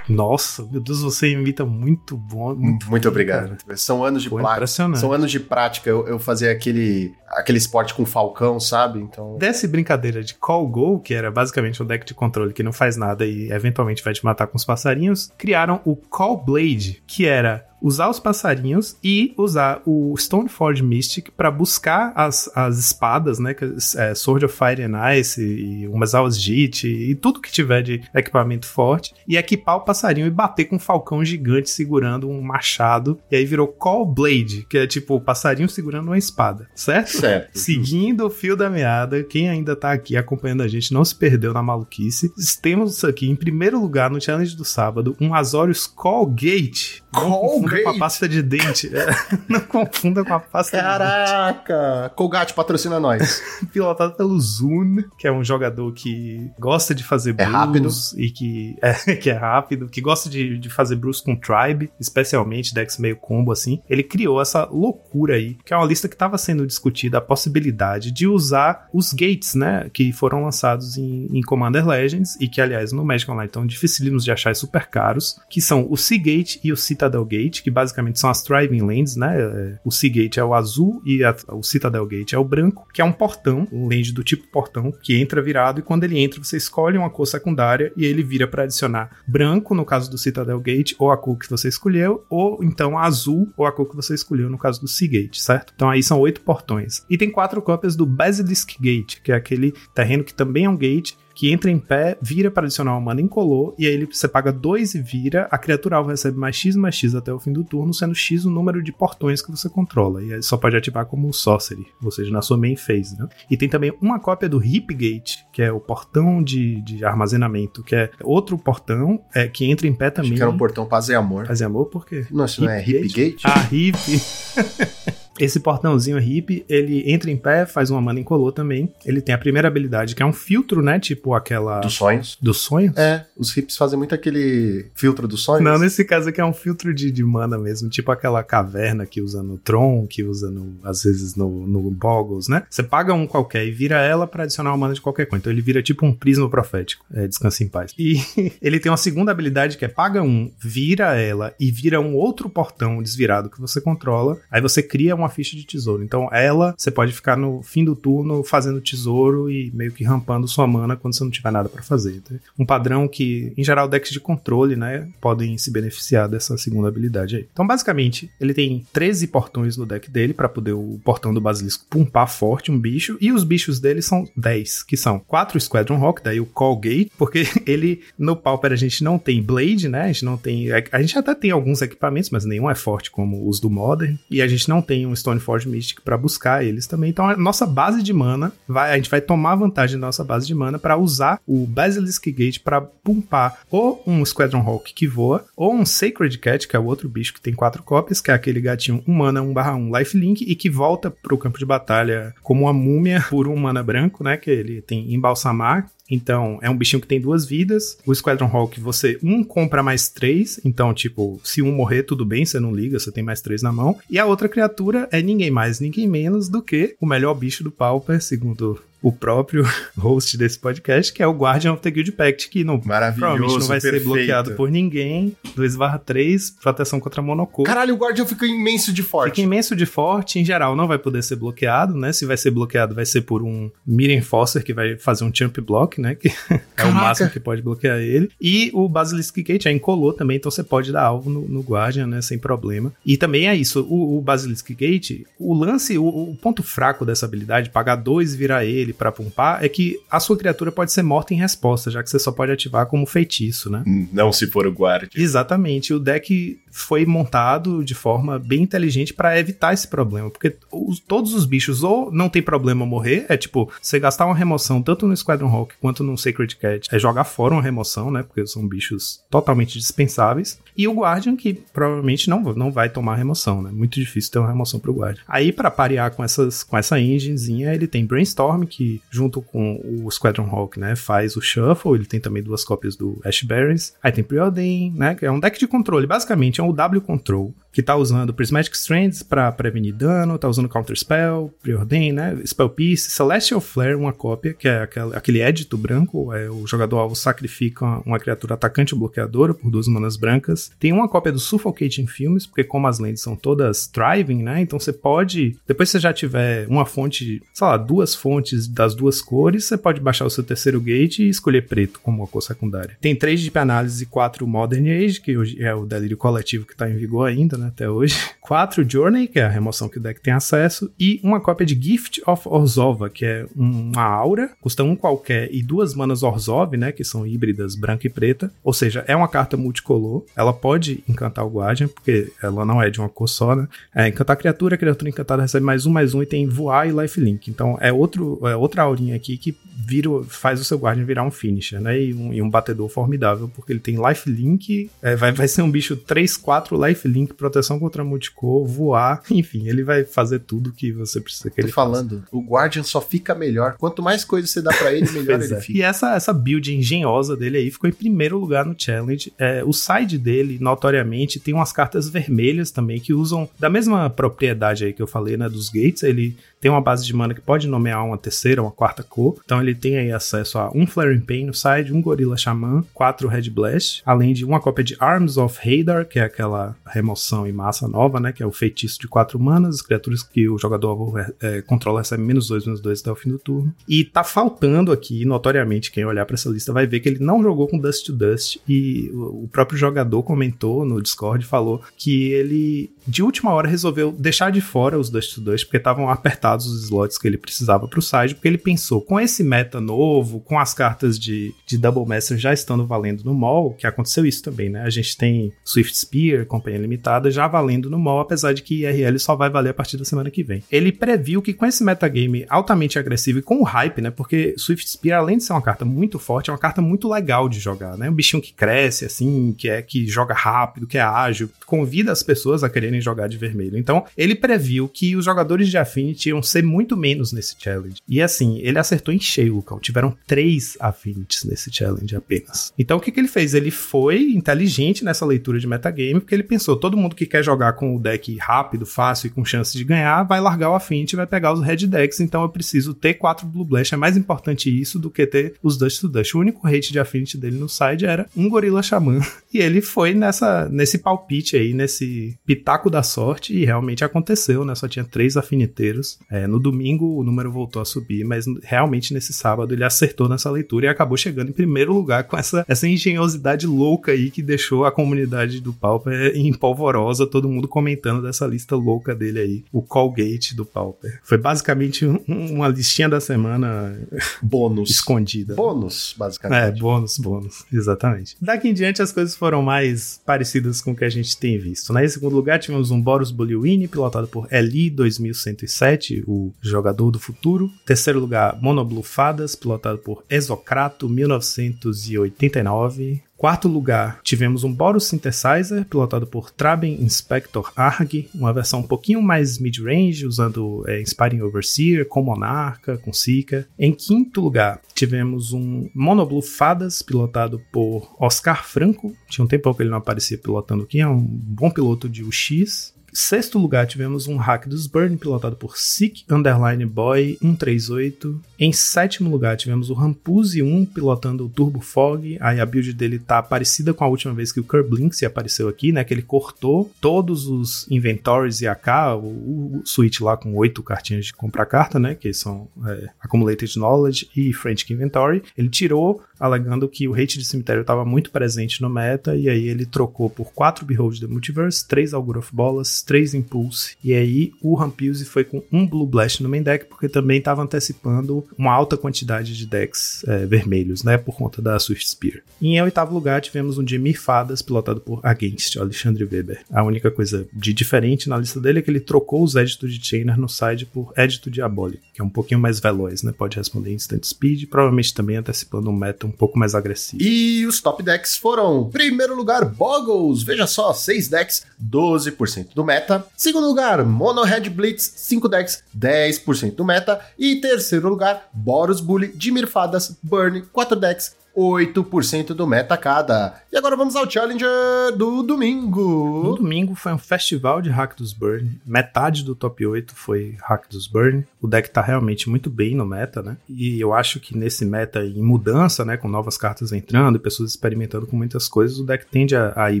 Nossa, 0.08 0.66
meu 0.70 0.80
Deus, 0.80 1.02
você 1.02 1.30
imita 1.30 1.64
muito 1.64 2.16
bom. 2.16 2.54
Muito, 2.54 2.88
Muito 2.88 3.08
obrigado. 3.08 3.56
cara. 3.56 3.76
São 3.76 4.02
anos 4.04 4.22
de 4.22 4.30
Pô, 4.30 4.36
prática. 4.36 4.56
impressionante. 4.56 4.98
São 5.00 5.12
anos 5.12 5.30
de 5.30 5.40
prática. 5.40 5.90
Eu, 5.90 6.06
eu 6.06 6.18
fazia 6.18 6.50
aquele, 6.50 7.14
aquele 7.28 7.58
esporte 7.58 7.94
com 7.94 8.06
falcão, 8.06 8.58
sabe? 8.58 9.00
Então. 9.00 9.36
Dessa 9.36 9.68
brincadeira 9.68 10.22
de 10.22 10.34
Call 10.34 10.66
Go, 10.66 11.00
que 11.00 11.12
era 11.14 11.30
basicamente 11.30 11.82
um 11.82 11.86
deck 11.86 12.06
de 12.06 12.14
controle 12.14 12.52
que 12.52 12.62
não 12.62 12.72
faz 12.72 12.96
nada 12.96 13.26
e 13.26 13.50
eventualmente 13.52 14.02
vai 14.02 14.12
te 14.12 14.24
matar 14.24 14.46
com 14.46 14.56
os 14.56 14.64
passarinhos, 14.64 15.30
criaram 15.36 15.80
o 15.84 15.94
Call 15.94 16.42
Blade, 16.42 17.02
que 17.06 17.26
era 17.26 17.67
usar 17.80 18.08
os 18.08 18.20
passarinhos 18.20 18.96
e 19.02 19.32
usar 19.36 19.82
o 19.86 20.16
Stoneforge 20.16 20.82
Mystic 20.82 21.30
para 21.36 21.50
buscar 21.50 22.12
as, 22.14 22.50
as 22.54 22.78
espadas, 22.78 23.38
né? 23.38 23.54
que 23.54 23.68
É, 23.96 24.14
Sword 24.14 24.44
of 24.44 24.56
Fire 24.56 24.82
and 24.82 25.14
Ice 25.14 25.42
e 25.42 25.86
umas 25.88 26.14
Auras 26.14 26.40
Jit 26.40 26.86
e 26.86 27.14
tudo 27.14 27.40
que 27.40 27.50
tiver 27.50 27.82
de 27.82 28.02
equipamento 28.14 28.66
forte 28.66 29.14
e 29.26 29.36
equipar 29.36 29.76
o 29.76 29.80
passarinho 29.80 30.26
e 30.26 30.30
bater 30.30 30.64
com 30.64 30.76
um 30.76 30.80
falcão 30.80 31.24
gigante 31.24 31.70
segurando 31.70 32.28
um 32.28 32.40
machado. 32.40 33.18
E 33.30 33.36
aí 33.36 33.44
virou 33.44 33.68
Call 33.68 34.06
Blade, 34.06 34.66
que 34.68 34.78
é 34.78 34.86
tipo 34.86 35.14
o 35.14 35.20
passarinho 35.20 35.68
segurando 35.68 36.08
uma 36.08 36.18
espada, 36.18 36.68
certo? 36.74 37.08
Certo. 37.08 37.58
Seguindo 37.58 38.26
o 38.26 38.30
fio 38.30 38.56
da 38.56 38.70
meada, 38.70 39.22
quem 39.22 39.48
ainda 39.48 39.76
tá 39.76 39.92
aqui 39.92 40.16
acompanhando 40.16 40.62
a 40.62 40.68
gente 40.68 40.92
não 40.92 41.04
se 41.04 41.14
perdeu 41.14 41.52
na 41.52 41.62
maluquice. 41.62 42.32
Temos 42.60 43.04
aqui 43.04 43.28
em 43.28 43.36
primeiro 43.36 43.80
lugar 43.80 44.10
no 44.10 44.20
challenge 44.20 44.56
do 44.56 44.64
sábado 44.64 45.16
um 45.20 45.34
Azorius 45.34 45.86
Colgate. 45.86 47.02
Não 47.07 47.07
confunda 47.12 47.70
com 47.70 47.76
a 47.78 47.82
Colgate? 47.82 47.98
pasta 47.98 48.28
de 48.28 48.42
dente. 48.42 48.90
É, 48.94 49.06
não 49.48 49.60
confunda 49.60 50.24
com 50.24 50.34
a 50.34 50.40
pasta 50.40 50.78
Caraca! 50.78 52.12
Colgate 52.14 52.54
patrocina 52.54 53.00
nós. 53.00 53.18
de 53.18 53.26
dente. 53.60 53.72
Pilotado 53.72 54.14
pelo 54.14 54.38
Zun, 54.40 54.96
que 55.18 55.26
é 55.26 55.32
um 55.32 55.42
jogador 55.42 55.92
que 55.92 56.50
gosta 56.58 56.94
de 56.94 57.04
fazer 57.04 57.34
É 57.38 57.66
brews 57.66 58.12
e 58.14 58.30
que 58.30 58.76
é, 58.82 59.16
que 59.16 59.30
é 59.30 59.34
rápido, 59.34 59.88
que 59.88 60.00
gosta 60.00 60.28
de, 60.28 60.58
de 60.58 60.70
fazer 60.70 60.96
brews 60.96 61.20
com 61.20 61.36
Tribe, 61.36 61.90
especialmente 61.98 62.74
decks 62.74 62.98
meio 62.98 63.16
combo 63.16 63.52
assim. 63.52 63.80
Ele 63.88 64.02
criou 64.02 64.40
essa 64.40 64.64
loucura 64.64 65.34
aí, 65.34 65.56
que 65.64 65.72
é 65.72 65.76
uma 65.76 65.86
lista 65.86 66.08
que 66.08 66.14
estava 66.14 66.36
sendo 66.38 66.66
discutida 66.66 67.18
a 67.18 67.20
possibilidade 67.20 68.10
de 68.10 68.26
usar 68.26 68.88
os 68.92 69.12
gates, 69.12 69.54
né, 69.54 69.88
que 69.92 70.12
foram 70.12 70.42
lançados 70.42 70.96
em, 70.96 71.26
em 71.32 71.40
Commander 71.42 71.86
Legends 71.86 72.36
e 72.40 72.48
que 72.48 72.60
aliás 72.60 72.92
no 72.92 73.04
Magic 73.04 73.30
Online 73.30 73.46
estão 73.46 73.66
dificílimos 73.66 74.24
de 74.24 74.30
achar 74.30 74.52
e 74.52 74.54
super 74.54 74.86
caros, 74.86 75.40
que 75.48 75.60
são 75.60 75.86
o 75.90 75.96
Seagate 75.96 76.60
e 76.62 76.72
o 76.72 76.76
Citadel 76.98 77.24
Gate, 77.24 77.62
que 77.62 77.70
basicamente 77.70 78.18
são 78.18 78.28
as 78.28 78.42
Thriving 78.42 78.82
Lands, 78.82 79.14
né? 79.14 79.40
É, 79.40 79.78
O 79.84 79.90
Seagate 79.92 80.40
é 80.40 80.44
o 80.44 80.52
azul 80.52 81.00
e 81.04 81.22
a- 81.22 81.34
o 81.52 81.62
Citadel 81.62 82.04
Gate 82.06 82.32
é 82.32 82.38
o 82.38 82.42
branco, 82.44 82.88
que 82.92 83.00
é 83.00 83.04
um 83.04 83.12
portão, 83.12 83.68
um 83.70 83.84
land 83.88 84.12
do 84.12 84.24
tipo 84.24 84.48
portão, 84.48 84.92
que 85.02 85.14
entra 85.20 85.40
virado 85.40 85.78
e 85.78 85.82
quando 85.82 86.02
ele 86.02 86.18
entra 86.18 86.42
você 86.42 86.56
escolhe 86.56 86.98
uma 86.98 87.08
cor 87.08 87.26
secundária 87.26 87.92
e 87.96 88.04
ele 88.04 88.22
vira 88.24 88.48
para 88.48 88.64
adicionar 88.64 89.10
branco, 89.28 89.74
no 89.76 89.84
caso 89.84 90.10
do 90.10 90.18
Citadel 90.18 90.58
Gate, 90.60 90.94
ou 90.98 91.12
a 91.12 91.16
cor 91.16 91.38
que 91.38 91.48
você 91.48 91.68
escolheu, 91.68 92.24
ou 92.28 92.58
então 92.64 92.98
azul, 92.98 93.48
ou 93.56 93.64
a 93.64 93.70
cor 93.72 93.88
que 93.88 93.94
você 93.96 94.14
escolheu 94.14 94.50
no 94.50 94.58
caso 94.58 94.80
do 94.80 94.88
Seagate, 94.88 95.40
certo? 95.40 95.72
Então 95.76 95.88
aí 95.88 96.02
são 96.02 96.18
oito 96.18 96.40
portões. 96.40 97.04
E 97.08 97.16
tem 97.16 97.30
quatro 97.30 97.62
cópias 97.62 97.94
do 97.94 98.04
Basilisk 98.04 98.72
Gate, 98.80 99.20
que 99.22 99.30
é 99.30 99.36
aquele 99.36 99.72
terreno 99.94 100.24
que 100.24 100.34
também 100.34 100.64
é 100.64 100.68
um 100.70 100.76
gate, 100.76 101.12
que 101.38 101.52
entra 101.52 101.70
em 101.70 101.78
pé, 101.78 102.18
vira 102.20 102.50
para 102.50 102.64
adicionar 102.64 102.90
uma 102.94 103.00
mana 103.00 103.20
incolor, 103.20 103.72
e 103.78 103.86
aí 103.86 103.92
ele, 103.92 104.06
você 104.06 104.26
paga 104.26 104.50
2 104.50 104.96
e 104.96 105.00
vira, 105.00 105.46
a 105.52 105.56
criatura 105.56 105.94
alvo 105.94 106.10
recebe 106.10 106.36
mais 106.36 106.56
X 106.56 106.74
mais 106.74 106.96
X 106.96 107.14
até 107.14 107.32
o 107.32 107.38
fim 107.38 107.52
do 107.52 107.62
turno, 107.62 107.94
sendo 107.94 108.12
X 108.12 108.44
o 108.44 108.50
número 108.50 108.82
de 108.82 108.90
portões 108.90 109.40
que 109.40 109.48
você 109.48 109.68
controla, 109.68 110.20
e 110.20 110.34
aí 110.34 110.42
só 110.42 110.56
pode 110.56 110.76
ativar 110.76 111.06
como 111.06 111.32
sorcery, 111.32 111.86
ou 112.02 112.10
seja, 112.10 112.32
na 112.32 112.42
sua 112.42 112.58
main 112.58 112.74
phase, 112.74 113.16
né? 113.16 113.28
E 113.48 113.56
tem 113.56 113.68
também 113.68 113.96
uma 114.02 114.18
cópia 114.18 114.48
do 114.48 114.60
Hip 114.60 114.92
Gate, 114.92 115.36
que 115.52 115.62
é 115.62 115.70
o 115.70 115.78
portão 115.78 116.42
de, 116.42 116.80
de 116.82 117.04
armazenamento, 117.04 117.84
que 117.84 117.94
é 117.94 118.10
outro 118.24 118.58
portão, 118.58 119.22
é, 119.32 119.46
que 119.46 119.64
entra 119.64 119.86
em 119.86 119.94
pé 119.94 120.06
Acho 120.06 120.14
também. 120.16 120.34
que 120.34 120.42
era 120.42 120.50
um 120.50 120.58
portão 120.58 120.86
paz 120.86 121.08
e 121.08 121.14
amor. 121.14 121.46
Fazer 121.46 121.66
amor, 121.66 121.86
por 121.86 122.04
quê? 122.04 122.26
Nossa, 122.32 122.60
não 122.60 122.68
é 122.68 122.82
Hip 122.82 123.06
Hip 123.06 123.14
Gate? 123.14 123.42
Ah, 123.44 123.68
hip. 123.70 123.96
Esse 125.38 125.60
portãozinho 125.60 126.18
hip, 126.18 126.64
ele 126.68 127.10
entra 127.10 127.30
em 127.30 127.36
pé, 127.36 127.66
faz 127.66 127.90
uma 127.90 128.00
mana 128.00 128.20
incolor 128.20 128.52
também. 128.52 128.92
Ele 129.04 129.20
tem 129.20 129.34
a 129.34 129.38
primeira 129.38 129.68
habilidade, 129.68 130.14
que 130.14 130.22
é 130.22 130.26
um 130.26 130.32
filtro, 130.32 130.82
né? 130.82 130.98
Tipo 130.98 131.34
aquela. 131.34 131.80
Dos 131.80 131.94
sonhos. 131.94 132.38
Do 132.40 132.54
sonho? 132.54 132.92
É, 132.96 133.24
os 133.36 133.56
hips 133.56 133.76
fazem 133.76 133.98
muito 133.98 134.14
aquele 134.14 134.86
filtro 134.94 135.28
dos 135.28 135.42
sonhos. 135.42 135.62
Não, 135.62 135.78
nesse 135.78 136.04
caso 136.04 136.28
aqui 136.28 136.40
é 136.40 136.44
um 136.44 136.52
filtro 136.52 136.92
de, 136.92 137.10
de 137.10 137.22
mana 137.22 137.58
mesmo, 137.58 137.88
tipo 137.88 138.10
aquela 138.10 138.42
caverna 138.42 139.06
que 139.06 139.20
usa 139.20 139.42
no 139.42 139.58
Tron, 139.58 140.06
que 140.06 140.22
usa 140.22 140.50
no, 140.50 140.76
às 140.82 141.02
vezes 141.02 141.34
no, 141.34 141.66
no 141.66 141.90
Boggles, 141.90 142.48
né? 142.48 142.64
Você 142.68 142.82
paga 142.82 143.12
um 143.14 143.26
qualquer 143.26 143.66
e 143.66 143.70
vira 143.70 144.00
ela 144.00 144.26
pra 144.26 144.44
adicionar 144.44 144.70
uma 144.70 144.76
mana 144.76 144.94
de 144.94 145.00
qualquer 145.00 145.26
coisa. 145.26 145.40
Então 145.40 145.52
ele 145.52 145.62
vira 145.62 145.82
tipo 145.82 146.04
um 146.04 146.12
prisma 146.12 146.48
profético. 146.48 147.04
É, 147.12 147.26
descanse 147.26 147.64
em 147.64 147.68
paz. 147.68 147.94
E 147.98 148.20
ele 148.60 148.80
tem 148.80 148.90
uma 148.90 148.96
segunda 148.96 149.30
habilidade 149.30 149.76
que 149.76 149.84
é 149.84 149.88
paga 149.88 150.22
um, 150.22 150.50
vira 150.58 151.14
ela 151.16 151.54
e 151.58 151.70
vira 151.70 152.00
um 152.00 152.14
outro 152.14 152.48
portão 152.48 153.02
desvirado 153.02 153.50
que 153.50 153.60
você 153.60 153.80
controla. 153.80 154.38
Aí 154.50 154.60
você 154.60 154.82
cria 154.82 155.14
uma 155.14 155.27
ficha 155.28 155.56
de 155.56 155.64
tesouro. 155.64 156.02
Então 156.02 156.28
ela, 156.32 156.74
você 156.76 156.90
pode 156.90 157.12
ficar 157.12 157.36
no 157.36 157.62
fim 157.62 157.84
do 157.84 157.96
turno 157.96 158.42
fazendo 158.42 158.80
tesouro 158.80 159.50
e 159.50 159.70
meio 159.72 159.92
que 159.92 160.04
rampando 160.04 160.48
sua 160.48 160.66
mana 160.66 160.96
quando 160.96 161.14
você 161.14 161.24
não 161.24 161.30
tiver 161.30 161.50
nada 161.50 161.68
pra 161.68 161.82
fazer. 161.82 162.16
Então, 162.16 162.38
um 162.58 162.66
padrão 162.66 163.08
que, 163.08 163.52
em 163.56 163.64
geral, 163.64 163.88
decks 163.88 164.10
de 164.10 164.20
controle, 164.20 164.76
né, 164.76 165.08
podem 165.20 165.56
se 165.58 165.70
beneficiar 165.70 166.28
dessa 166.28 166.56
segunda 166.56 166.88
habilidade 166.88 167.36
aí. 167.36 167.46
Então, 167.52 167.66
basicamente, 167.66 168.30
ele 168.40 168.54
tem 168.54 168.86
13 168.92 169.26
portões 169.28 169.76
no 169.76 169.86
deck 169.86 170.10
dele 170.10 170.32
pra 170.32 170.48
poder 170.48 170.72
o 170.72 171.00
portão 171.04 171.32
do 171.32 171.40
basilisco 171.40 171.86
pumpar 171.88 172.26
forte 172.26 172.70
um 172.70 172.78
bicho, 172.78 173.16
e 173.20 173.32
os 173.32 173.44
bichos 173.44 173.80
dele 173.80 174.02
são 174.02 174.28
10, 174.36 174.82
que 174.82 174.96
são 174.96 175.18
4 175.18 175.60
Squadron 175.60 175.98
Rock, 175.98 176.22
daí 176.22 176.40
o 176.40 176.46
Call 176.46 176.76
Gate, 176.76 177.10
porque 177.16 177.44
ele 177.66 178.02
no 178.18 178.36
Pauper 178.36 178.72
a 178.72 178.76
gente 178.76 179.02
não 179.02 179.18
tem 179.18 179.42
Blade, 179.42 179.88
né? 179.88 180.02
A 180.02 180.06
gente 180.08 180.24
não 180.24 180.36
tem. 180.36 180.68
A 180.72 181.00
gente 181.00 181.18
até 181.18 181.34
tem 181.34 181.50
alguns 181.50 181.82
equipamentos, 181.82 182.30
mas 182.30 182.44
nenhum 182.44 182.70
é 182.70 182.74
forte 182.74 183.10
como 183.10 183.48
os 183.48 183.60
do 183.60 183.70
Modern. 183.70 184.16
E 184.30 184.42
a 184.42 184.48
gente 184.48 184.68
não 184.68 184.82
tem 184.82 185.06
um 185.06 185.12
Stoneforge 185.18 185.68
Mystic 185.68 186.00
pra 186.02 186.16
buscar 186.16 186.64
eles 186.64 186.86
também. 186.86 187.10
Então 187.10 187.28
a 187.28 187.36
nossa 187.36 187.66
base 187.66 188.02
de 188.02 188.12
mana, 188.12 188.52
vai, 188.66 188.92
a 188.92 188.96
gente 188.96 189.10
vai 189.10 189.20
tomar 189.20 189.54
vantagem 189.56 189.98
da 189.98 190.06
nossa 190.06 190.24
base 190.24 190.46
de 190.46 190.54
mana 190.54 190.78
pra 190.78 190.96
usar 190.96 191.40
o 191.46 191.66
Basilisk 191.66 192.26
Gate 192.28 192.60
pra 192.60 192.80
pumpar 192.80 193.60
ou 193.70 194.02
um 194.06 194.24
Squadron 194.24 194.60
Hawk 194.60 194.92
que 194.94 195.06
voa, 195.06 195.44
ou 195.56 195.74
um 195.74 195.84
Sacred 195.84 196.38
Cat, 196.38 196.66
que 196.66 196.76
é 196.76 196.78
o 196.78 196.84
outro 196.84 197.08
bicho 197.08 197.34
que 197.34 197.40
tem 197.40 197.54
quatro 197.54 197.82
cópias, 197.82 198.20
que 198.20 198.30
é 198.30 198.34
aquele 198.34 198.60
gatinho 198.60 199.02
1 199.06 199.12
mana 199.12 199.42
1 199.42 199.52
barra 199.52 199.74
1 199.74 199.98
lifelink 199.98 200.44
e 200.44 200.54
que 200.54 200.70
volta 200.70 201.10
pro 201.10 201.38
campo 201.38 201.58
de 201.58 201.66
batalha 201.66 202.34
como 202.42 202.62
uma 202.62 202.72
múmia 202.72 203.24
por 203.28 203.48
um 203.48 203.56
mana 203.56 203.82
branco, 203.82 204.22
né? 204.22 204.36
Que 204.36 204.50
ele 204.50 204.80
tem 204.80 205.12
embalsamar, 205.12 205.90
então, 206.10 206.58
é 206.62 206.70
um 206.70 206.76
bichinho 206.76 207.00
que 207.00 207.06
tem 207.06 207.20
duas 207.20 207.44
vidas. 207.44 207.98
O 208.06 208.14
Squadron 208.14 208.50
Hawk, 208.52 208.80
você, 208.80 209.18
um 209.22 209.44
compra 209.44 209.82
mais 209.82 210.08
três. 210.08 210.60
Então, 210.64 210.94
tipo, 210.94 211.40
se 211.44 211.60
um 211.60 211.72
morrer, 211.72 212.04
tudo 212.04 212.24
bem, 212.24 212.44
você 212.44 212.58
não 212.58 212.74
liga, 212.74 212.98
você 212.98 213.12
tem 213.12 213.22
mais 213.22 213.40
três 213.40 213.62
na 213.62 213.72
mão. 213.72 213.98
E 214.08 214.18
a 214.18 214.26
outra 214.26 214.48
criatura 214.48 215.08
é 215.12 215.20
ninguém 215.20 215.50
mais, 215.50 215.80
ninguém 215.80 216.08
menos 216.08 216.48
do 216.48 216.62
que 216.62 216.96
o 217.00 217.06
melhor 217.06 217.34
bicho 217.34 217.62
do 217.62 217.70
Pauper, 217.70 218.22
segundo 218.22 218.80
o 219.02 219.12
próprio 219.12 219.64
host 219.96 220.36
desse 220.36 220.58
podcast, 220.58 221.12
que 221.12 221.22
é 221.22 221.26
o 221.26 221.32
Guardian 221.32 221.72
of 221.72 221.82
the 221.82 221.90
Guild 221.90 222.12
Pact, 222.12 222.48
que 222.48 222.64
não, 222.64 222.78
provavelmente 222.78 223.58
não 223.58 223.66
vai 223.66 223.80
perfeito. 223.80 223.98
ser 223.98 224.04
bloqueado 224.04 224.52
por 224.52 224.70
ninguém. 224.70 225.36
2/3, 225.56 226.54
proteção 226.60 227.00
contra 227.00 227.22
monocor. 227.22 227.64
Caralho, 227.64 227.94
o 227.94 227.98
Guardian 227.98 228.26
fica 228.26 228.46
imenso 228.46 228.92
de 228.92 229.02
forte. 229.02 229.30
Fica 229.30 229.42
imenso 229.42 229.76
de 229.76 229.86
forte, 229.86 230.38
em 230.38 230.44
geral 230.44 230.74
não 230.74 230.86
vai 230.86 230.98
poder 230.98 231.22
ser 231.22 231.36
bloqueado, 231.36 231.94
né? 231.94 232.12
Se 232.12 232.26
vai 232.26 232.36
ser 232.36 232.50
bloqueado, 232.50 232.94
vai 232.94 233.06
ser 233.06 233.22
por 233.22 233.42
um 233.42 233.70
Mirror 233.86 234.16
Enforcer 234.16 234.64
que 234.64 234.72
vai 234.72 234.96
fazer 234.96 235.24
um 235.24 235.30
jump 235.32 235.60
block, 235.60 236.00
né? 236.00 236.14
Que 236.14 236.28
é 236.76 236.84
o 236.84 236.92
máximo 236.92 237.30
que 237.30 237.40
pode 237.40 237.62
bloquear 237.62 237.98
ele. 237.98 238.30
E 238.40 238.70
o 238.72 238.88
Basilisk 238.88 239.36
Gate 239.38 239.66
é 239.66 239.72
incolor 239.72 240.14
também, 240.14 240.36
então 240.36 240.50
você 240.50 240.62
pode 240.62 240.92
dar 240.92 241.02
alvo 241.02 241.30
no, 241.30 241.48
no 241.48 241.60
Guardian, 241.60 242.06
né? 242.06 242.22
Sem 242.22 242.38
problema. 242.38 242.92
E 243.04 243.16
também 243.16 243.48
é 243.48 243.54
isso, 243.54 243.86
o, 243.88 244.18
o 244.18 244.20
Basilisk 244.20 244.70
Gate, 244.70 245.22
o 245.38 245.54
lance, 245.54 245.98
o, 245.98 246.06
o 246.06 246.36
ponto 246.36 246.62
fraco 246.62 247.04
dessa 247.04 247.26
habilidade, 247.26 247.70
pagar 247.70 247.96
dois 247.96 248.34
virar 248.34 248.64
ele, 248.64 248.87
para 248.92 249.12
pumpar 249.12 249.64
é 249.64 249.68
que 249.68 250.00
a 250.10 250.20
sua 250.20 250.36
criatura 250.36 250.72
pode 250.72 250.92
ser 250.92 251.02
morta 251.02 251.34
em 251.34 251.36
resposta, 251.36 251.90
já 251.90 252.02
que 252.02 252.10
você 252.10 252.18
só 252.18 252.32
pode 252.32 252.52
ativar 252.52 252.86
como 252.86 253.06
feitiço, 253.06 253.70
né? 253.70 253.82
Não 254.12 254.32
se 254.32 254.46
for 254.46 254.66
o 254.66 254.72
guarda. 254.72 255.08
Exatamente. 255.14 255.92
O 255.92 255.98
deck 255.98 256.58
foi 256.70 257.04
montado 257.04 257.84
de 257.84 257.94
forma 257.94 258.38
bem 258.38 258.62
inteligente 258.62 259.12
para 259.12 259.38
evitar 259.38 259.74
esse 259.74 259.88
problema, 259.88 260.30
porque 260.30 260.56
os, 260.70 261.00
todos 261.00 261.34
os 261.34 261.44
bichos 261.44 261.82
ou 261.82 262.12
não 262.12 262.28
tem 262.28 262.42
problema 262.42 262.86
morrer, 262.86 263.26
é 263.28 263.36
tipo, 263.36 263.70
você 263.80 263.98
gastar 263.98 264.26
uma 264.26 264.34
remoção 264.34 264.80
tanto 264.80 265.06
no 265.06 265.16
Squadron 265.16 265.48
Hawk 265.48 265.74
quanto 265.80 266.04
no 266.04 266.16
Sacred 266.16 266.56
Cat, 266.56 266.88
é 266.92 266.98
jogar 266.98 267.24
fora 267.24 267.54
uma 267.54 267.62
remoção, 267.62 268.10
né, 268.10 268.22
porque 268.22 268.46
são 268.46 268.66
bichos 268.66 269.20
totalmente 269.30 269.78
dispensáveis, 269.78 270.58
e 270.78 270.86
o 270.86 270.94
Guardian 270.94 271.34
que 271.34 271.52
provavelmente 271.72 272.30
não, 272.30 272.40
não 272.54 272.70
vai 272.70 272.88
tomar 272.88 273.16
remoção, 273.16 273.60
né, 273.60 273.70
muito 273.72 273.98
difícil 273.98 274.30
ter 274.30 274.38
uma 274.38 274.48
remoção 274.48 274.78
pro 274.78 274.94
Guardian. 274.94 275.22
Aí 275.26 275.52
para 275.52 275.70
parear 275.70 276.12
com 276.12 276.22
essas 276.22 276.62
com 276.62 276.78
essa 276.78 277.00
enginezinha, 277.00 277.74
ele 277.74 277.88
tem 277.88 278.06
Brainstorm 278.06 278.62
que 278.62 279.02
junto 279.10 279.42
com 279.42 279.80
o 280.04 280.10
Squadron 280.10 280.48
Hawk, 280.48 280.78
né, 280.78 280.94
faz 280.94 281.36
o 281.36 281.40
shuffle, 281.40 281.94
ele 281.94 282.06
tem 282.06 282.20
também 282.20 282.42
duas 282.42 282.64
cópias 282.64 282.94
do 282.94 283.20
Ash 283.24 283.42
Barrens. 283.42 283.94
Aí 284.00 284.12
tem 284.12 284.22
Preordain, 284.22 284.92
né, 284.94 285.16
que 285.16 285.26
é 285.26 285.32
um 285.32 285.40
deck 285.40 285.58
de 285.58 285.66
controle, 285.66 286.06
basicamente 286.06 286.60
é 286.60 286.64
um 286.64 286.72
W 286.72 287.00
Control 287.00 287.52
que 287.78 287.82
tá 287.82 287.94
usando 287.94 288.34
Prismatic 288.34 288.74
Strands 288.74 289.22
para 289.22 289.52
prevenir 289.52 289.94
dano, 289.94 290.36
tá 290.36 290.48
usando 290.48 290.68
Counter 290.68 290.98
Spell, 290.98 291.54
Preordain, 291.62 292.10
né? 292.10 292.36
Spell 292.44 292.68
Piece, 292.68 293.08
Celestial 293.08 293.60
Flare, 293.60 293.94
uma 293.94 294.12
cópia, 294.12 294.52
que 294.52 294.66
é 294.66 294.82
aquele, 294.82 295.14
aquele 295.14 295.38
édito 295.38 295.78
branco, 295.78 296.34
é, 296.34 296.50
o 296.50 296.66
jogador 296.66 296.98
alvo 296.98 297.14
sacrifica 297.14 297.84
uma, 297.84 298.00
uma 298.00 298.18
criatura 298.18 298.54
atacante 298.54 298.94
ou 298.94 298.98
bloqueadora 298.98 299.54
por 299.54 299.70
duas 299.70 299.86
manas 299.86 300.16
brancas. 300.16 300.72
Tem 300.80 300.92
uma 300.92 301.08
cópia 301.08 301.30
do 301.30 301.38
Suffocating 301.38 302.08
Films, 302.08 302.48
porque 302.48 302.64
como 302.64 302.88
as 302.88 302.98
lentes 302.98 303.22
são 303.22 303.36
todas 303.36 303.86
thriving, 303.86 304.42
né? 304.42 304.60
Então 304.60 304.80
você 304.80 304.92
pode, 304.92 305.56
depois 305.64 305.88
que 305.88 305.92
você 305.92 306.00
já 306.00 306.12
tiver 306.12 306.66
uma 306.66 306.84
fonte, 306.84 307.40
sei 307.54 307.64
lá, 307.64 307.76
duas 307.76 308.12
fontes 308.12 308.66
das 308.66 308.92
duas 308.92 309.22
cores, 309.22 309.66
você 309.66 309.78
pode 309.78 310.00
baixar 310.00 310.24
o 310.24 310.30
seu 310.30 310.42
terceiro 310.42 310.80
gate 310.80 311.20
e 311.20 311.28
escolher 311.28 311.68
preto 311.68 312.00
como 312.00 312.18
uma 312.18 312.26
cor 312.26 312.42
secundária. 312.42 312.98
Tem 313.00 313.14
três 313.14 313.40
de 313.40 313.56
análise 313.56 314.02
e 314.02 314.06
quatro 314.06 314.44
Modern 314.48 314.88
Age, 314.88 315.20
que 315.20 315.38
hoje 315.38 315.62
é 315.62 315.72
o 315.72 315.86
delírio 315.86 316.16
coletivo 316.16 316.66
que 316.66 316.74
tá 316.74 316.90
em 316.90 316.96
vigor 316.96 317.28
ainda, 317.28 317.56
né? 317.56 317.67
Até 317.68 317.88
hoje. 317.88 318.16
Quatro 318.40 318.88
Journey, 318.88 319.28
que 319.28 319.38
é 319.38 319.44
a 319.44 319.48
remoção 319.48 319.88
que 319.88 319.98
o 319.98 320.00
deck 320.00 320.20
tem 320.20 320.32
acesso, 320.32 320.90
e 320.98 321.20
uma 321.22 321.38
cópia 321.38 321.66
de 321.66 321.74
Gift 321.80 322.22
of 322.26 322.48
Orzova, 322.48 323.10
que 323.10 323.24
é 323.24 323.46
uma 323.54 324.02
aura, 324.02 324.50
custa 324.60 324.82
um 324.82 324.96
qualquer, 324.96 325.52
e 325.52 325.62
duas 325.62 325.94
manas 325.94 326.22
Orzov, 326.22 326.74
né, 326.76 326.90
que 326.90 327.04
são 327.04 327.26
híbridas 327.26 327.74
branca 327.74 328.06
e 328.06 328.10
preta, 328.10 328.50
ou 328.64 328.72
seja, 328.72 329.04
é 329.06 329.14
uma 329.14 329.28
carta 329.28 329.56
multicolor, 329.56 330.24
ela 330.34 330.52
pode 330.52 331.04
encantar 331.06 331.44
o 331.44 331.50
Guardian, 331.50 331.88
porque 331.88 332.32
ela 332.42 332.64
não 332.64 332.82
é 332.82 332.88
de 332.88 333.00
uma 333.00 333.08
cor 333.08 333.28
só, 333.28 333.54
né, 333.54 333.68
é 333.94 334.08
encantar 334.08 334.36
criatura, 334.36 334.76
a 334.76 334.78
criatura 334.78 335.10
encantada 335.10 335.42
recebe 335.42 335.66
mais 335.66 335.84
um, 335.84 335.90
mais 335.90 336.14
um, 336.14 336.22
e 336.22 336.26
tem 336.26 336.46
voar 336.46 336.88
e 336.88 336.90
lifelink, 336.90 337.50
então 337.50 337.76
é, 337.80 337.92
outro, 337.92 338.40
é 338.44 338.56
outra 338.56 338.82
aurinha 338.82 339.14
aqui 339.14 339.36
que 339.36 339.54
vira, 339.76 340.08
faz 340.26 340.58
o 340.58 340.64
seu 340.64 340.78
Guardian 340.78 341.04
virar 341.04 341.22
um 341.22 341.30
finisher, 341.30 341.80
né, 341.80 342.00
e 342.00 342.14
um, 342.14 342.32
e 342.32 342.40
um 342.40 342.48
batedor 342.48 342.88
formidável, 342.88 343.50
porque 343.54 343.72
ele 343.74 343.80
tem 343.80 343.96
lifelink, 343.96 344.90
é, 345.02 345.14
vai, 345.14 345.32
vai 345.32 345.46
ser 345.46 345.60
um 345.60 345.70
bicho 345.70 345.96
3, 345.96 346.34
4 346.38 346.86
lifelink, 346.86 347.34
proteção 347.48 347.78
contra 347.78 348.04
multicor, 348.04 348.66
voar, 348.66 349.22
enfim, 349.30 349.68
ele 349.68 349.82
vai 349.82 350.04
fazer 350.04 350.40
tudo 350.40 350.72
que 350.72 350.92
você 350.92 351.20
precisa 351.20 351.50
que 351.50 351.60
ele 351.60 351.68
Tô 351.68 351.74
falando, 351.74 352.20
faça. 352.20 352.36
o 352.36 352.40
Guardian 352.40 352.82
só 352.82 353.00
fica 353.00 353.34
melhor. 353.34 353.76
Quanto 353.78 354.02
mais 354.02 354.24
coisas 354.24 354.50
você 354.50 354.62
dá 354.62 354.72
para 354.72 354.92
ele, 354.92 355.08
melhor 355.12 355.42
ele 355.42 355.54
é. 355.54 355.60
fica. 355.60 355.78
E 355.78 355.82
essa, 355.82 356.14
essa 356.14 356.32
build 356.32 356.74
engenhosa 356.74 357.36
dele 357.36 357.58
aí 357.58 357.70
ficou 357.70 357.88
em 357.88 357.92
primeiro 357.92 358.38
lugar 358.38 358.64
no 358.64 358.74
challenge. 358.76 359.32
É, 359.38 359.64
o 359.64 359.72
side 359.72 360.18
dele, 360.18 360.58
notoriamente, 360.60 361.40
tem 361.40 361.54
umas 361.54 361.72
cartas 361.72 362.08
vermelhas 362.08 362.70
também 362.70 363.00
que 363.00 363.12
usam 363.12 363.48
da 363.58 363.70
mesma 363.70 364.10
propriedade 364.10 364.84
aí 364.84 364.92
que 364.92 365.02
eu 365.02 365.06
falei, 365.06 365.36
né, 365.36 365.48
dos 365.48 365.68
gates. 365.68 366.02
Ele 366.02 366.36
tem 366.60 366.70
uma 366.70 366.80
base 366.80 367.04
de 367.04 367.14
mana 367.14 367.34
que 367.34 367.40
pode 367.40 367.66
nomear 367.66 368.04
uma 368.04 368.18
terceira, 368.18 368.62
uma 368.62 368.70
quarta 368.70 369.02
cor. 369.02 369.36
Então 369.44 369.60
ele 369.60 369.74
tem 369.74 369.96
aí 369.96 370.12
acesso 370.12 370.58
a 370.58 370.70
um 370.74 370.86
Flaring 370.86 371.20
Pain 371.20 371.46
no 371.46 371.54
side, 371.54 371.92
um 371.92 372.00
Gorilla 372.00 372.36
Shaman, 372.36 372.84
quatro 372.92 373.28
Red 373.28 373.50
Blast, 373.50 374.02
além 374.04 374.32
de 374.32 374.44
uma 374.44 374.60
cópia 374.60 374.84
de 374.84 374.96
Arms 374.98 375.36
of 375.36 375.58
Hadar, 375.58 376.06
que 376.06 376.18
é 376.18 376.22
aquela 376.22 376.76
remoção 376.86 377.46
em 377.46 377.52
massa 377.52 377.86
nova, 377.86 378.20
né? 378.20 378.32
Que 378.32 378.42
é 378.42 378.46
o 378.46 378.52
feitiço 378.52 379.00
de 379.00 379.08
quatro 379.08 379.38
manas, 379.38 379.76
as 379.76 379.82
criaturas 379.82 380.22
que 380.22 380.48
o 380.48 380.58
jogador 380.58 381.32
é, 381.40 381.62
controla 381.62 382.00
recebem 382.00 382.26
menos 382.26 382.48
dois, 382.48 382.64
menos 382.64 382.80
dois 382.80 383.00
até 383.00 383.10
o 383.10 383.16
fim 383.16 383.30
do 383.30 383.38
turno. 383.38 383.74
E 383.88 384.04
tá 384.04 384.24
faltando 384.24 384.92
aqui, 384.92 385.24
notoriamente, 385.24 385.90
quem 385.90 386.04
olhar 386.04 386.24
para 386.24 386.34
essa 386.34 386.48
lista 386.48 386.72
vai 386.72 386.86
ver 386.86 387.00
que 387.00 387.08
ele 387.08 387.20
não 387.20 387.42
jogou 387.42 387.68
com 387.68 387.78
Dust 387.78 388.06
to 388.06 388.12
Dust. 388.12 388.58
E 388.68 389.10
o 389.12 389.48
próprio 389.50 389.78
jogador 389.78 390.22
comentou 390.22 390.84
no 390.84 391.00
Discord, 391.00 391.44
falou 391.44 391.82
que 391.96 392.32
ele, 392.32 392.90
de 393.08 393.22
última 393.22 393.52
hora, 393.52 393.66
resolveu 393.66 394.12
deixar 394.12 394.52
de 394.52 394.60
fora 394.60 394.98
os 394.98 395.08
Dust 395.08 395.34
to 395.34 395.40
Dust, 395.40 395.64
porque 395.64 395.78
estavam 395.78 396.10
apertados 396.10 396.66
os 396.66 396.84
slots 396.84 397.16
que 397.16 397.26
ele 397.26 397.38
precisava 397.38 397.88
para 397.88 397.98
o 397.98 398.02
side, 398.02 398.34
porque 398.34 398.46
ele 398.46 398.58
pensou, 398.58 399.00
com 399.00 399.18
esse 399.18 399.42
meta 399.42 399.80
novo, 399.80 400.40
com 400.40 400.58
as 400.58 400.74
cartas 400.74 401.18
de, 401.18 401.54
de 401.66 401.78
Double 401.78 402.06
Master 402.06 402.36
já 402.36 402.52
estando 402.52 402.86
valendo 402.86 403.24
no 403.24 403.32
mall, 403.32 403.72
que 403.72 403.86
aconteceu 403.86 404.26
isso 404.26 404.42
também, 404.42 404.68
né? 404.68 404.82
A 404.82 404.90
gente 404.90 405.16
tem 405.16 405.52
Swift 405.64 405.96
Spear, 405.96 406.44
Companhia 406.44 406.80
Limitada, 406.80 407.30
já 407.30 407.48
valendo 407.48 407.88
no 407.88 407.98
mall, 407.98 408.20
apesar 408.20 408.52
de 408.52 408.62
que 408.62 408.82
IRL 408.82 409.18
só 409.18 409.34
vai 409.34 409.48
valer 409.48 409.70
a 409.70 409.74
partir 409.74 409.96
da 409.96 410.04
semana 410.04 410.30
que 410.30 410.42
vem. 410.42 410.62
Ele 410.70 410.92
previu 410.92 411.40
que 411.40 411.54
com 411.54 411.64
esse 411.64 411.82
metagame 411.82 412.44
altamente 412.48 412.98
agressivo 412.98 413.38
e 413.38 413.42
com 413.42 413.60
o 413.60 413.64
hype, 413.64 414.02
né? 414.02 414.10
Porque 414.10 414.54
Swift 414.58 414.90
Spear, 414.90 415.20
além 415.20 415.38
de 415.38 415.44
ser 415.44 415.54
uma 415.54 415.62
carta 415.62 415.84
muito 415.84 416.18
forte, 416.18 416.50
é 416.50 416.52
uma 416.52 416.58
carta 416.58 416.82
muito 416.82 417.08
legal 417.08 417.48
de 417.48 417.58
jogar, 417.58 417.96
né? 417.96 418.10
Um 418.10 418.14
bichinho 418.14 418.42
que 418.42 418.52
cresce, 418.52 419.06
assim, 419.06 419.54
que 419.56 419.68
é 419.68 419.80
que 419.80 420.06
joga 420.06 420.34
rápido, 420.34 420.86
que 420.86 420.98
é 420.98 421.02
ágil, 421.02 421.50
convida 421.64 422.12
as 422.12 422.22
pessoas 422.22 422.62
a 422.62 422.68
quererem 422.68 422.97
jogar 423.00 423.28
de 423.28 423.36
vermelho. 423.36 423.78
Então, 423.78 424.04
ele 424.16 424.34
previu 424.34 424.88
que 424.88 425.16
os 425.16 425.24
jogadores 425.24 425.68
de 425.68 425.78
Affinity 425.78 426.30
iam 426.30 426.42
ser 426.42 426.62
muito 426.62 426.96
menos 426.96 427.32
nesse 427.32 427.56
challenge. 427.58 427.96
E 428.08 428.20
assim, 428.20 428.58
ele 428.60 428.78
acertou 428.78 429.12
em 429.12 429.20
cheio, 429.20 429.56
Lucão. 429.56 429.78
Tiveram 429.78 430.16
três 430.26 430.76
Affinities 430.80 431.44
nesse 431.44 431.72
challenge 431.72 432.14
apenas. 432.14 432.72
Então, 432.78 432.98
o 432.98 433.00
que, 433.00 433.10
que 433.10 433.20
ele 433.20 433.28
fez? 433.28 433.54
Ele 433.54 433.70
foi 433.70 434.22
inteligente 434.30 435.04
nessa 435.04 435.26
leitura 435.26 435.58
de 435.58 435.66
metagame, 435.66 436.20
porque 436.20 436.34
ele 436.34 436.42
pensou: 436.42 436.76
todo 436.76 436.96
mundo 436.96 437.16
que 437.16 437.26
quer 437.26 437.42
jogar 437.42 437.74
com 437.74 437.94
o 437.94 438.00
deck 438.00 438.36
rápido, 438.36 438.86
fácil 438.86 439.28
e 439.28 439.30
com 439.30 439.44
chance 439.44 439.76
de 439.76 439.84
ganhar, 439.84 440.22
vai 440.22 440.40
largar 440.40 440.70
o 440.70 440.74
Affinity 440.74 441.14
e 441.14 441.16
vai 441.16 441.26
pegar 441.26 441.52
os 441.52 441.60
Red 441.60 441.86
Decks. 441.86 442.20
Então, 442.20 442.42
eu 442.42 442.48
preciso 442.48 442.94
ter 442.94 443.14
quatro 443.14 443.46
Blue 443.46 443.64
Blast. 443.64 443.94
É 443.94 443.96
mais 443.96 444.16
importante 444.16 444.68
isso 444.68 444.98
do 444.98 445.10
que 445.10 445.26
ter 445.26 445.54
os 445.62 445.76
Dust 445.76 446.00
to 446.00 446.08
Dust. 446.08 446.34
O 446.34 446.40
único 446.40 446.66
rate 446.66 446.92
de 446.92 446.98
Affinity 446.98 447.36
dele 447.36 447.58
no 447.58 447.68
side 447.68 448.06
era 448.06 448.26
um 448.36 448.48
Gorila 448.48 448.82
Xamã. 448.82 449.20
E 449.50 449.58
ele 449.58 449.80
foi 449.80 450.12
nessa, 450.12 450.68
nesse 450.68 450.98
palpite 450.98 451.56
aí, 451.56 451.72
nesse 451.72 452.36
pitaco 452.44 452.87
da 452.90 453.02
sorte, 453.02 453.54
e 453.54 453.64
realmente 453.64 454.04
aconteceu, 454.04 454.64
né? 454.64 454.74
Só 454.74 454.88
tinha 454.88 455.04
três 455.04 455.36
afiniteiros. 455.36 456.18
É, 456.30 456.46
no 456.46 456.58
domingo 456.58 457.18
o 457.18 457.24
número 457.24 457.50
voltou 457.50 457.80
a 457.82 457.84
subir, 457.84 458.24
mas 458.24 458.46
realmente 458.62 459.14
nesse 459.14 459.32
sábado 459.32 459.74
ele 459.74 459.84
acertou 459.84 460.28
nessa 460.28 460.50
leitura 460.50 460.86
e 460.86 460.88
acabou 460.88 461.16
chegando 461.16 461.50
em 461.50 461.52
primeiro 461.52 461.92
lugar 461.92 462.24
com 462.24 462.36
essa, 462.36 462.64
essa 462.68 462.86
engenhosidade 462.86 463.66
louca 463.66 464.12
aí 464.12 464.30
que 464.30 464.42
deixou 464.42 464.84
a 464.84 464.92
comunidade 464.92 465.60
do 465.60 465.72
Pauper 465.72 466.32
em 466.34 466.52
polvorosa, 466.52 467.26
todo 467.26 467.48
mundo 467.48 467.68
comentando 467.68 468.22
dessa 468.22 468.46
lista 468.46 468.76
louca 468.76 469.14
dele 469.14 469.40
aí, 469.40 469.64
o 469.72 469.82
Colgate 469.82 470.54
do 470.54 470.64
Pauper. 470.64 471.20
Foi 471.22 471.38
basicamente 471.38 472.06
um, 472.06 472.22
uma 472.26 472.68
listinha 472.68 473.08
da 473.08 473.20
semana 473.20 473.98
bônus 474.42 474.90
escondida. 474.90 475.54
Bônus, 475.54 476.14
basicamente. 476.16 476.78
É, 476.78 476.80
bônus, 476.80 477.18
bônus, 477.18 477.64
exatamente. 477.72 478.36
Daqui 478.40 478.68
em 478.68 478.74
diante 478.74 479.02
as 479.02 479.12
coisas 479.12 479.34
foram 479.34 479.62
mais 479.62 480.20
parecidas 480.24 480.80
com 480.80 480.92
o 480.92 480.96
que 480.96 481.04
a 481.04 481.08
gente 481.08 481.36
tem 481.36 481.58
visto. 481.58 481.92
Né? 481.92 482.04
Em 482.04 482.08
segundo 482.08 482.34
lugar 482.34 482.58
tivemos 482.68 482.90
um 482.90 483.00
Boros 483.00 483.30
Boliwini, 483.30 483.88
pilotado 483.88 484.28
por 484.28 484.46
Eli 484.52 484.90
2107, 484.90 486.22
o 486.26 486.52
jogador 486.60 487.10
do 487.10 487.18
futuro. 487.18 487.70
Terceiro 487.86 488.20
lugar, 488.20 488.60
Monoblue 488.60 489.02
Fadas, 489.02 489.54
pilotado 489.54 489.96
por 489.98 490.22
Exocrato 490.28 491.08
1989. 491.08 493.22
Quarto 493.38 493.68
lugar, 493.68 494.18
tivemos 494.24 494.64
um 494.64 494.74
Boros 494.74 495.04
Synthesizer, 495.04 495.84
pilotado 495.84 496.26
por 496.26 496.50
Traben 496.50 497.00
Inspector 497.00 497.72
Arg, 497.76 498.28
uma 498.34 498.52
versão 498.52 498.80
um 498.80 498.86
pouquinho 498.86 499.22
mais 499.22 499.60
mid-range, 499.60 500.26
usando 500.26 500.82
é, 500.88 501.00
Inspiring 501.00 501.42
Overseer, 501.42 502.04
com 502.08 502.20
Monarca, 502.20 502.98
com 502.98 503.12
Sika. 503.12 503.64
Em 503.78 503.92
quinto 503.92 504.40
lugar, 504.40 504.80
tivemos 504.92 505.52
um 505.52 505.88
Monoblue 505.94 506.42
Fadas, 506.42 507.00
pilotado 507.00 507.62
por 507.70 508.12
Oscar 508.18 508.66
Franco. 508.66 509.14
Tinha 509.28 509.44
um 509.44 509.48
tempo 509.48 509.72
que 509.72 509.82
ele 509.84 509.90
não 509.90 509.98
aparecia 509.98 510.36
pilotando 510.36 510.82
aqui, 510.82 510.98
é 510.98 511.06
um 511.06 511.20
bom 511.20 511.70
piloto 511.70 512.08
de 512.08 512.24
UX. 512.24 512.92
Sexto 513.20 513.58
lugar, 513.58 513.84
tivemos 513.84 514.28
um 514.28 514.36
hack 514.36 514.68
dos 514.68 514.86
Burn, 514.86 515.16
pilotado 515.16 515.56
por 515.56 515.76
Sick 515.76 516.24
Underline 516.30 516.86
Boy 516.86 517.36
138. 517.42 518.40
Em 518.56 518.72
sétimo 518.72 519.28
lugar, 519.28 519.56
tivemos 519.56 519.90
o 519.90 519.94
Rampuse 519.94 520.62
1, 520.62 520.86
pilotando 520.86 521.44
o 521.44 521.48
Turbo 521.48 521.80
Fog. 521.80 522.38
Aí 522.40 522.60
a 522.60 522.64
build 522.64 522.92
dele 522.92 523.18
tá 523.18 523.42
parecida 523.42 523.92
com 523.92 524.04
a 524.04 524.06
última 524.06 524.32
vez 524.32 524.52
que 524.52 524.60
o 524.60 524.64
Kerblinks 524.64 525.20
apareceu 525.24 525.68
aqui, 525.68 525.90
né? 525.90 526.04
Que 526.04 526.14
ele 526.14 526.22
cortou 526.22 526.92
todos 527.00 527.48
os 527.48 527.90
inventories 527.90 528.60
e 528.60 528.68
AK, 528.68 529.16
o, 529.20 529.26
o 529.26 529.82
switch 529.84 530.20
lá 530.20 530.36
com 530.36 530.54
oito 530.54 530.80
cartinhas 530.80 531.26
de 531.26 531.32
comprar 531.32 531.66
carta, 531.66 531.98
né? 531.98 532.14
Que 532.14 532.32
são 532.32 532.68
é, 532.86 533.08
Accumulated 533.20 533.76
Knowledge 533.76 534.30
e 534.36 534.52
Frantic 534.52 534.90
Inventory. 534.90 535.42
Ele 535.56 535.68
tirou, 535.68 536.22
alegando 536.38 536.88
que 536.88 537.08
o 537.08 537.14
hate 537.14 537.36
de 537.36 537.44
cemitério 537.44 537.80
estava 537.80 538.04
muito 538.04 538.30
presente 538.30 538.80
no 538.80 538.88
meta, 538.88 539.34
e 539.34 539.48
aí 539.48 539.66
ele 539.66 539.84
trocou 539.84 540.30
por 540.30 540.52
quatro 540.52 540.86
Behold 540.86 541.18
the 541.18 541.26
Multiverse, 541.26 541.86
três 541.86 542.14
Augur 542.14 542.38
of 542.38 542.54
Bolas, 542.54 543.07
três 543.08 543.32
Impulse. 543.32 543.96
E 544.04 544.12
aí 544.12 544.52
o 544.60 544.74
Rampuse 544.74 545.24
foi 545.24 545.42
com 545.42 545.62
um 545.72 545.86
Blue 545.86 546.06
Blast 546.06 546.42
no 546.42 546.48
main 546.48 546.62
deck, 546.62 546.84
porque 546.84 547.08
também 547.08 547.38
estava 547.38 547.62
antecipando 547.62 548.46
uma 548.56 548.70
alta 548.70 548.98
quantidade 548.98 549.56
de 549.56 549.66
decks 549.66 550.22
é, 550.28 550.44
vermelhos, 550.44 551.02
né? 551.02 551.16
Por 551.16 551.34
conta 551.34 551.62
da 551.62 551.78
Swift 551.78 552.06
Spear. 552.06 552.42
E 552.60 552.76
em 552.76 552.82
oitavo 552.82 553.14
lugar 553.14 553.40
tivemos 553.40 553.78
um 553.78 553.88
Jimmy 553.88 554.12
Fadas, 554.12 554.60
pilotado 554.60 555.00
por 555.00 555.20
Against, 555.22 555.78
Alexandre 555.78 556.28
Weber. 556.30 556.60
A 556.70 556.84
única 556.84 557.10
coisa 557.10 557.48
de 557.50 557.72
diferente 557.72 558.28
na 558.28 558.36
lista 558.36 558.60
dele 558.60 558.80
é 558.80 558.82
que 558.82 558.90
ele 558.90 559.00
trocou 559.00 559.42
os 559.42 559.54
Edito 559.54 559.88
de 559.88 560.04
Chainer 560.04 560.38
no 560.38 560.48
side 560.48 560.84
por 560.84 561.14
Edito 561.16 561.50
Diabolic, 561.50 562.02
que 562.12 562.20
é 562.20 562.24
um 562.24 562.28
pouquinho 562.28 562.60
mais 562.60 562.78
veloz, 562.78 563.22
né? 563.22 563.32
Pode 563.32 563.56
responder 563.56 563.90
em 563.90 563.94
instant 563.94 564.24
speed, 564.24 564.68
provavelmente 564.68 565.14
também 565.14 565.36
antecipando 565.36 565.88
um 565.88 565.96
meta 565.96 566.26
um 566.26 566.30
pouco 566.30 566.58
mais 566.58 566.74
agressivo. 566.74 567.22
E 567.22 567.66
os 567.66 567.80
top 567.80 568.02
decks 568.02 568.36
foram: 568.36 568.90
primeiro 568.90 569.34
lugar, 569.34 569.64
Boggles, 569.64 570.42
veja 570.42 570.66
só, 570.66 570.92
6 570.92 571.28
decks, 571.28 571.64
12% 571.82 572.74
do 572.74 572.84
meta. 572.88 573.26
Segundo 573.36 573.68
lugar, 573.68 574.02
Mono 574.04 574.42
Red 574.42 574.70
Blitz, 574.70 575.12
5 575.16 575.48
decks, 575.48 575.84
10% 575.94 576.74
do 576.74 576.84
meta. 576.84 577.20
E 577.38 577.56
terceiro 577.60 578.08
lugar, 578.08 578.48
Boros 578.52 579.00
Bully, 579.00 579.28
Dimir 579.28 579.66
Fadas, 579.66 580.16
Burn, 580.22 580.62
4 580.72 580.96
decks, 580.96 581.36
8% 581.58 582.54
do 582.54 582.68
meta 582.68 582.96
cada. 582.96 583.60
E 583.72 583.76
agora 583.76 583.96
vamos 583.96 584.14
ao 584.14 584.30
Challenger 584.30 584.68
do 585.16 585.42
domingo. 585.42 586.44
No 586.44 586.54
domingo 586.54 586.94
foi 586.94 587.12
um 587.12 587.18
festival 587.18 587.82
de 587.82 587.90
Hack 587.90 588.16
dos 588.16 588.32
Burn. 588.32 588.70
Metade 588.86 589.42
do 589.42 589.56
top 589.56 589.84
8 589.84 590.14
foi 590.14 590.56
Hack 590.62 590.88
dos 590.88 591.08
Burn. 591.08 591.44
O 591.60 591.66
deck 591.66 591.90
tá 591.90 592.00
realmente 592.00 592.48
muito 592.48 592.70
bem 592.70 592.94
no 592.94 593.04
meta, 593.04 593.42
né? 593.42 593.56
E 593.68 594.00
eu 594.00 594.14
acho 594.14 594.38
que 594.38 594.56
nesse 594.56 594.84
meta 594.84 595.24
em 595.24 595.42
mudança, 595.42 596.04
né? 596.04 596.16
Com 596.16 596.28
novas 596.28 596.56
cartas 596.56 596.92
entrando 596.92 597.36
e 597.36 597.40
pessoas 597.40 597.70
experimentando 597.70 598.26
com 598.26 598.36
muitas 598.36 598.68
coisas, 598.68 599.00
o 599.00 599.04
deck 599.04 599.26
tende 599.26 599.56
a, 599.56 599.72
a 599.74 599.90
ir 599.90 600.00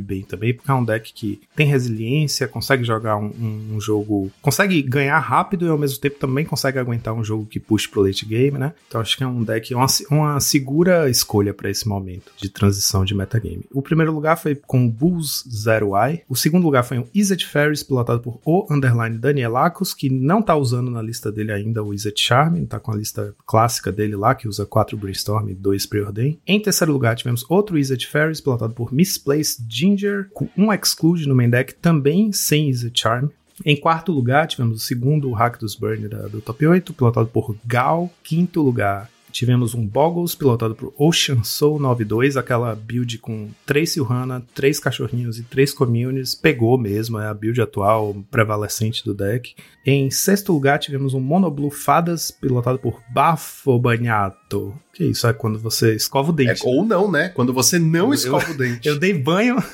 bem 0.00 0.22
também, 0.22 0.54
porque 0.54 0.70
é 0.70 0.74
um 0.74 0.84
deck 0.84 1.12
que 1.12 1.40
tem 1.56 1.66
resiliência, 1.66 2.46
consegue 2.46 2.84
jogar 2.84 3.16
um, 3.16 3.26
um, 3.26 3.74
um, 3.74 3.80
jogo. 3.80 4.30
consegue 4.40 4.80
ganhar 4.80 5.18
rápido 5.18 5.66
e 5.66 5.68
ao 5.68 5.78
mesmo 5.78 5.98
tempo 5.98 6.20
também 6.20 6.44
consegue 6.44 6.78
aguentar 6.78 7.14
um 7.14 7.24
jogo 7.24 7.46
que 7.46 7.58
puxa 7.58 7.88
pro 7.90 8.02
late 8.02 8.24
game, 8.24 8.56
né? 8.56 8.72
Então 8.86 9.00
acho 9.00 9.16
que 9.16 9.24
é 9.24 9.26
um 9.26 9.42
deck, 9.42 9.74
uma, 9.74 9.86
uma 10.10 10.38
segura 10.38 11.10
escolha 11.10 11.47
para 11.52 11.70
esse 11.70 11.88
momento 11.88 12.32
de 12.36 12.48
transição 12.48 13.04
de 13.04 13.14
metagame. 13.14 13.64
O 13.72 13.82
primeiro 13.82 14.12
lugar 14.12 14.36
foi 14.36 14.54
com 14.54 14.86
o 14.86 14.90
Bulls 14.90 15.44
Zero 15.50 15.92
Eye. 15.96 16.22
O 16.28 16.36
segundo 16.36 16.64
lugar 16.64 16.84
foi 16.84 16.98
um 16.98 17.06
Izzet 17.14 17.46
Ferris, 17.46 17.82
pilotado 17.82 18.20
por 18.20 18.40
o 18.44 18.66
underline 18.70 19.18
que 19.96 20.10
não 20.10 20.42
tá 20.42 20.56
usando 20.56 20.90
na 20.90 21.02
lista 21.02 21.30
dele 21.30 21.52
ainda 21.52 21.82
o 21.82 21.92
Izzet 21.92 22.20
Charm, 22.20 22.64
tá 22.64 22.78
com 22.78 22.92
a 22.92 22.96
lista 22.96 23.34
clássica 23.46 23.92
dele 23.92 24.16
lá, 24.16 24.34
que 24.34 24.48
usa 24.48 24.66
4 24.66 24.96
Brainstorm 24.96 25.48
e 25.48 25.54
2 25.54 25.86
Preordain. 25.86 26.38
Em 26.46 26.60
terceiro 26.60 26.92
lugar 26.92 27.16
tivemos 27.16 27.44
outro 27.48 27.78
Izzet 27.78 28.06
Ferris, 28.06 28.40
pilotado 28.40 28.74
por 28.74 28.92
Misplaced 28.92 29.64
Ginger, 29.68 30.28
com 30.32 30.48
um 30.56 30.72
Exclude 30.72 31.28
no 31.28 31.34
main 31.34 31.50
deck, 31.50 31.74
também 31.74 32.32
sem 32.32 32.68
Izzet 32.68 33.00
Charm. 33.00 33.28
Em 33.64 33.76
quarto 33.76 34.12
lugar, 34.12 34.46
tivemos 34.46 34.76
o 34.76 34.86
segundo 34.86 35.32
Hack 35.32 35.58
dos 35.58 35.74
Burn 35.74 36.08
do 36.30 36.40
top 36.40 36.66
8, 36.66 36.92
pilotado 36.92 37.26
por 37.26 37.56
Gal. 37.66 38.10
Quinto 38.22 38.62
lugar, 38.62 39.10
Tivemos 39.30 39.74
um 39.74 39.86
Boggles 39.86 40.34
pilotado 40.34 40.74
por 40.74 40.92
Ocean 40.98 41.42
Soul 41.44 41.78
92, 41.78 42.36
aquela 42.36 42.74
build 42.74 43.18
com 43.18 43.48
3 43.66 43.90
Silhana, 43.90 44.42
3 44.54 44.80
cachorrinhos 44.80 45.38
e 45.38 45.42
3 45.42 45.72
communities. 45.72 46.34
Pegou 46.34 46.78
mesmo, 46.78 47.18
é 47.18 47.26
a 47.26 47.34
build 47.34 47.60
atual 47.60 48.16
prevalecente 48.30 49.04
do 49.04 49.14
deck. 49.14 49.54
Em 49.84 50.10
sexto 50.10 50.52
lugar, 50.52 50.78
tivemos 50.78 51.14
um 51.14 51.20
Monoblue 51.20 51.70
Fadas 51.70 52.30
pilotado 52.30 52.78
por 52.78 53.00
Bafo 53.10 53.78
Banhato. 53.78 54.74
Que 54.92 55.04
isso? 55.04 55.26
É 55.26 55.32
quando 55.32 55.58
você 55.58 55.94
escova 55.94 56.30
o 56.30 56.34
dente. 56.34 56.66
É, 56.66 56.68
ou 56.68 56.84
não, 56.84 57.10
né? 57.10 57.28
Quando 57.30 57.52
você 57.52 57.78
não 57.78 58.12
escova 58.12 58.48
eu, 58.48 58.54
o 58.54 58.58
dente. 58.58 58.88
Eu 58.88 58.98
dei 58.98 59.14
banho. 59.14 59.56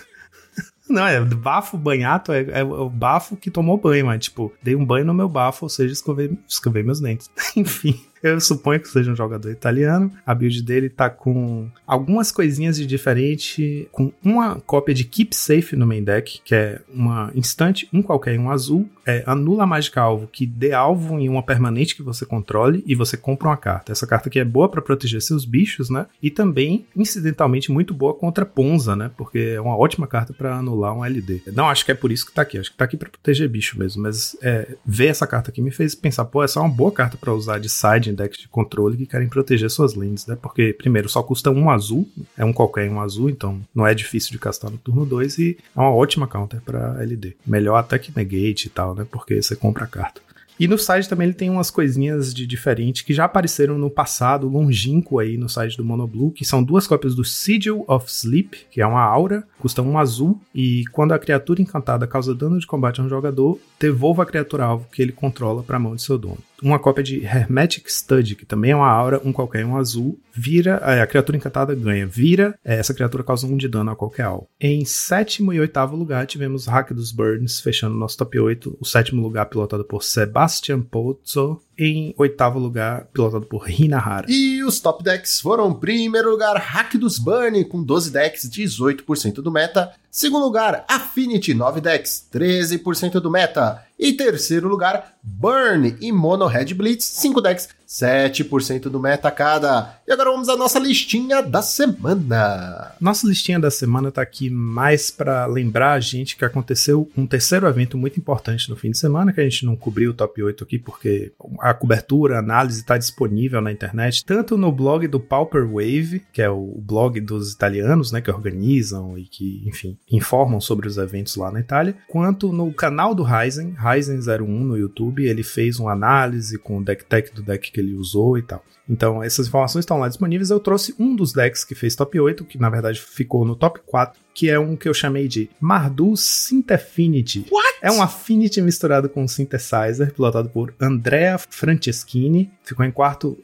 Não, 0.87 1.07
é 1.07 1.19
bafo 1.19 1.79
banhato, 1.79 2.31
é, 2.31 2.43
é, 2.51 2.63
o 2.63 2.91
bafo 2.91 3.37
que 3.37 3.51
tomou 3.51 3.79
banho, 3.79 4.05
mas 4.05 4.25
tipo, 4.25 4.53
dei 4.63 4.77
um 4.77 4.85
banho 4.85 5.07
no 5.07 5.15
meu 5.15 5.29
bafo, 5.29 5.65
ou 5.65 5.69
seja, 5.71 5.95
escovei, 5.95 6.39
escovei 6.47 6.83
meus 6.83 7.01
dentes. 7.01 7.31
Enfim. 7.57 7.99
Eu 8.25 8.41
suponho 8.41 8.81
que 8.81 8.89
seja 8.89 9.13
um 9.13 9.17
jogador 9.17 9.51
italiano. 9.51 10.11
A 10.25 10.35
build 10.35 10.63
dele 10.63 10.89
tá 10.89 11.11
com 11.11 11.69
algumas 11.87 12.33
coisinhas 12.33 12.79
de 12.79 12.87
diferente, 12.87 13.87
com 13.93 14.11
uma 14.25 14.55
cópia 14.61 14.95
de 14.95 15.05
Keep 15.05 15.37
Safe 15.37 15.77
no 15.77 15.87
main 15.87 16.03
deck, 16.03 16.41
que 16.43 16.55
é 16.55 16.81
uma 16.89 17.31
instante, 17.35 17.87
um 17.93 18.01
qualquer, 18.01 18.41
um 18.41 18.51
azul, 18.51 18.89
é, 19.07 19.23
anula 19.27 19.65
a 19.65 19.67
mágica 19.67 20.01
alvo 20.01 20.27
que 20.27 20.47
dê 20.47 20.73
alvo 20.73 21.19
em 21.19 21.29
uma 21.29 21.43
permanente 21.43 21.95
que 21.95 22.03
você 22.03 22.25
controle 22.25 22.83
e 22.87 22.95
você 22.95 23.15
compra 23.15 23.49
uma 23.49 23.59
carta. 23.59 23.93
Essa 23.93 24.07
carta 24.07 24.31
aqui 24.31 24.39
é 24.39 24.45
boa 24.45 24.71
para 24.71 24.81
proteger 24.81 25.21
seus 25.21 25.45
bichos, 25.45 25.91
né? 25.91 26.07
E 26.23 26.31
também, 26.31 26.87
incidentalmente, 26.97 27.71
muito 27.71 27.93
boa 27.93 28.15
contra 28.15 28.47
Ponza, 28.47 28.97
né? 28.97 29.11
Porque 29.19 29.39
é 29.39 29.61
uma 29.61 29.77
ótima 29.77 30.07
carta 30.07 30.33
para 30.33 30.57
anular 30.57 30.97
um 30.97 31.05
LD. 31.05 31.43
Não 31.53 31.69
acho 31.69 31.85
que 31.85 31.93
é 31.93 31.95
por 31.95 32.11
isso 32.11 32.25
que 32.25 32.33
tá 32.33 32.41
aqui, 32.41 32.57
acho 32.57 32.71
que 32.71 32.77
tá 32.79 32.87
aqui 32.87 32.97
para 32.97 33.11
proteger 33.11 33.51
bicho 33.51 33.79
mesmo, 33.79 34.03
mas 34.03 34.35
é, 34.41 34.77
ver 34.87 35.09
essa 35.09 35.27
carta 35.27 35.51
aqui 35.51 35.61
me 35.61 35.71
fez 35.71 35.95
pensar, 35.95 36.25
pô, 36.25 36.43
essa 36.43 36.59
é 36.59 36.63
uma 36.63 36.71
boa 36.71 36.91
carta 36.91 37.19
para 37.19 37.35
usar 37.35 37.59
de 37.59 37.69
side 37.69 38.14
em 38.15 38.17
decks 38.17 38.41
de 38.41 38.49
controle 38.49 38.97
que 38.97 39.07
querem 39.07 39.29
proteger 39.29 39.71
suas 39.71 39.95
lanes, 39.95 40.27
né? 40.27 40.37
Porque, 40.41 40.73
primeiro, 40.73 41.09
só 41.09 41.23
custa 41.23 41.51
um 41.51 41.69
azul, 41.69 42.09
é 42.37 42.45
um 42.45 42.53
qualquer 42.53 42.91
um 42.91 43.01
azul, 43.01 43.29
então 43.29 43.61
não 43.75 43.87
é 43.87 43.95
difícil 43.95 44.33
de 44.33 44.39
castar 44.39 44.71
no 44.71 44.79
turno 44.79 45.05
2 45.05 45.39
e 45.39 45.59
é 45.77 45.81
uma 45.81 45.91
ótima 45.91 46.27
counter 46.27 46.61
para 46.61 47.03
LD. 47.03 47.37
Melhor 47.47 47.77
até 47.77 47.99
que 47.99 48.13
negate 48.17 48.69
e 48.69 48.71
tal, 48.71 48.95
né? 48.95 49.07
Porque 49.11 49.43
você 49.43 49.55
compra 49.55 49.85
a 49.85 49.89
carta. 49.89 50.23
E 50.59 50.69
no 50.69 50.79
site 50.79 51.09
também 51.09 51.27
ele 51.27 51.35
tem 51.35 51.51
umas 51.51 51.69
coisinhas 51.69 52.33
de 52.33 52.47
diferente 52.47 53.05
que 53.05 53.13
já 53.13 53.25
apareceram 53.25 53.77
no 53.77 53.91
passado 53.91 54.49
longínquo 54.49 55.19
aí 55.19 55.37
no 55.37 55.49
site 55.49 55.77
do 55.77 55.85
Monoblue, 55.85 56.31
que 56.31 56.45
são 56.45 56.63
duas 56.63 56.87
cópias 56.87 57.15
do 57.15 57.25
Sigil 57.25 57.85
of 57.89 58.09
Sleep, 58.09 58.67
que 58.71 58.81
é 58.81 58.87
uma 58.87 59.03
aura, 59.03 59.45
custa 59.59 59.83
um 59.83 59.99
azul, 59.99 60.41
e 60.55 60.85
quando 60.93 61.13
a 61.13 61.19
criatura 61.19 61.61
encantada 61.61 62.07
causa 62.07 62.35
dano 62.35 62.59
de 62.59 62.67
combate 62.69 63.01
a 63.01 63.05
um 63.05 63.09
jogador, 63.09 63.59
devolva 63.81 64.23
a 64.23 64.27
criatura 64.27 64.65
alvo 64.65 64.87
que 64.93 65.03
ele 65.03 65.13
controla 65.13 65.63
para 65.63 65.77
a 65.77 65.81
mão 65.81 65.97
de 65.97 66.03
seu 66.03 66.17
dono. 66.17 66.39
Uma 66.63 66.79
cópia 66.79 67.03
de 67.03 67.25
Hermetic 67.25 67.91
Stud, 67.91 68.37
que 68.37 68.47
também 68.47 68.71
é 68.71 68.77
uma 68.77 68.89
aura, 68.89 69.21
um 69.25 69.33
qualquer 69.33 69.67
um 69.67 69.77
azul, 69.77 70.19
vira, 70.33 70.81
é, 70.85 71.01
a 71.01 71.07
criatura 71.07 71.37
encantada 71.37 71.75
ganha, 71.75 72.07
vira, 72.07 72.59
é, 72.65 72.77
essa 72.77 72.95
criatura 72.95 73.25
causa 73.25 73.47
um 73.47 73.57
de 73.57 73.69
dano 73.69 73.91
a 73.91 73.97
qualquer 73.97 74.23
alvo. 74.23 74.49
Em 74.61 74.85
sétimo 74.85 75.53
e 75.53 75.61
oitavo 75.61 75.97
lugar 75.97 76.27
tivemos 76.27 76.67
Hack 76.67 76.93
dos 76.93 77.13
Burns, 77.13 77.61
fechando 77.61 77.97
nosso 77.97 78.17
top 78.17 78.39
8, 78.39 78.79
o 78.81 78.85
sétimo 78.85 79.23
lugar 79.23 79.47
pilotado 79.47 79.85
por 79.85 80.03
Sebastian 80.03 80.81
Pozzo, 80.81 81.61
em 81.77 82.15
oitavo 82.17 82.59
lugar, 82.59 83.07
pilotado 83.13 83.47
por 83.47 83.69
Hinahara. 83.69 84.27
E 84.29 84.63
os 84.63 84.81
top 84.81 85.03
decks 85.03 85.41
foram: 85.41 85.75
primeiro 85.75 86.31
lugar, 86.31 86.57
Hack 86.57 86.95
dos 86.97 87.19
Burn, 87.19 87.65
com 87.65 87.83
12 87.83 88.11
decks, 88.11 88.49
18% 88.49 89.35
do 89.35 89.51
meta. 89.51 89.93
Segundo 90.17 90.45
lugar, 90.45 90.85
Affinity, 90.87 91.53
9 91.55 91.81
decks, 91.81 92.29
13% 92.33 93.19
do 93.19 93.29
meta. 93.29 93.85
E 93.99 94.13
terceiro 94.13 94.69
lugar, 94.69 95.17
Burn 95.21 95.97
e 96.01 96.13
Mono 96.13 96.47
Red 96.47 96.73
Blitz, 96.73 97.21
5 97.21 97.41
decks, 97.41 97.69
7% 97.87 98.83
do 98.83 99.01
meta 99.01 99.31
cada. 99.31 99.99
E 100.07 100.13
agora 100.13 100.31
vamos 100.31 100.49
à 100.49 100.57
nossa 100.57 100.79
listinha 100.79 101.43
da 101.43 101.63
semana. 101.63 102.93
Nossa 103.01 103.27
listinha 103.27 103.59
da 103.59 103.71
semana 103.71 104.11
tá 104.11 104.23
aqui 104.23 104.51
mais 104.51 105.11
para 105.11 105.47
lembrar 105.47 105.93
a 105.93 106.01
gente 106.01 106.37
que 106.37 106.45
aconteceu 106.45 107.11
um 107.17 107.27
terceiro 107.27 107.67
evento 107.67 107.97
muito 107.97 108.19
importante 108.19 108.69
no 108.71 108.77
fim 108.77 108.91
de 108.91 108.99
semana, 108.99 109.33
que 109.33 109.41
a 109.41 109.45
gente 109.45 109.65
não 109.67 109.77
cobriu 109.77 110.11
o 110.11 110.15
top 110.15 110.43
8 110.43 110.65
aqui 110.65 110.79
porque 110.79 111.33
a 111.61 111.75
cobertura, 111.75 112.37
a 112.37 112.39
análise 112.39 112.81
está 112.81 112.97
disponível 112.97 113.61
na 113.61 113.73
internet, 113.73 114.25
tanto 114.25 114.57
no 114.57 114.73
blog 114.73 115.07
do 115.07 115.21
Pauper 115.21 115.67
Wave, 115.67 116.23
que 116.33 116.43
é 116.43 116.49
o 116.49 116.75
blog 116.79 117.21
dos 117.21 117.53
italianos, 117.53 118.13
né, 118.13 118.21
que 118.21 118.31
organizam 118.31 119.19
e 119.19 119.25
que, 119.25 119.63
enfim, 119.67 119.97
informam 120.11 120.61
sobre 120.61 120.89
os 120.89 120.97
eventos 120.97 121.37
lá 121.37 121.51
na 121.51 121.61
Itália, 121.61 121.97
quanto 122.09 122.53
no 122.53 122.73
canal 122.73 123.15
do 123.15 123.23
Ryzen, 123.23 123.75
Ryzen01 123.75 124.47
no 124.47 124.77
YouTube, 124.77 125.25
ele 125.25 125.43
fez 125.43 125.79
uma 125.79 125.93
análise 125.93 126.59
com 126.59 126.79
o 126.79 126.85
deck 126.85 127.05
tech 127.05 127.35
do 127.35 127.43
deck 127.43 127.74
que 127.75 127.81
ele 127.81 127.95
usou 127.95 128.39
e 128.39 128.43
tal. 128.43 128.65
Então, 128.89 129.23
essas 129.23 129.49
informações 129.49 129.83
estão 129.83 129.99
lá 129.99 130.09
disponíveis. 130.09 130.51
Eu 130.51 130.61
trouxe 130.61 130.95
um 130.99 131.17
dos 131.17 131.33
decks 131.33 131.65
que 131.65 131.75
fez 131.75 131.97
top 131.97 132.21
8, 132.21 132.45
que 132.45 132.59
na 132.59 132.71
verdade 132.71 133.01
ficou 133.01 133.45
no 133.45 133.57
top 133.57 133.81
4, 133.85 134.21
que 134.33 134.49
é 134.49 134.59
um 134.59 134.77
que 134.77 134.89
eu 134.89 134.95
chamei 134.95 135.27
de 135.27 135.51
Mardu 135.61 136.17
Synth-Affinity. 136.17 137.47
É 137.83 137.91
um 137.91 138.03
Affinity 138.03 138.63
misturado 138.63 139.09
com 139.09 139.25
um 139.25 139.29
Synthesizer, 139.29 140.13
pilotado 140.13 140.49
por 140.51 140.75
Andrea 140.81 141.37
Franceschini. 141.39 142.51
Ficou 142.63 142.85
em 142.85 142.91
quarto, 142.91 143.39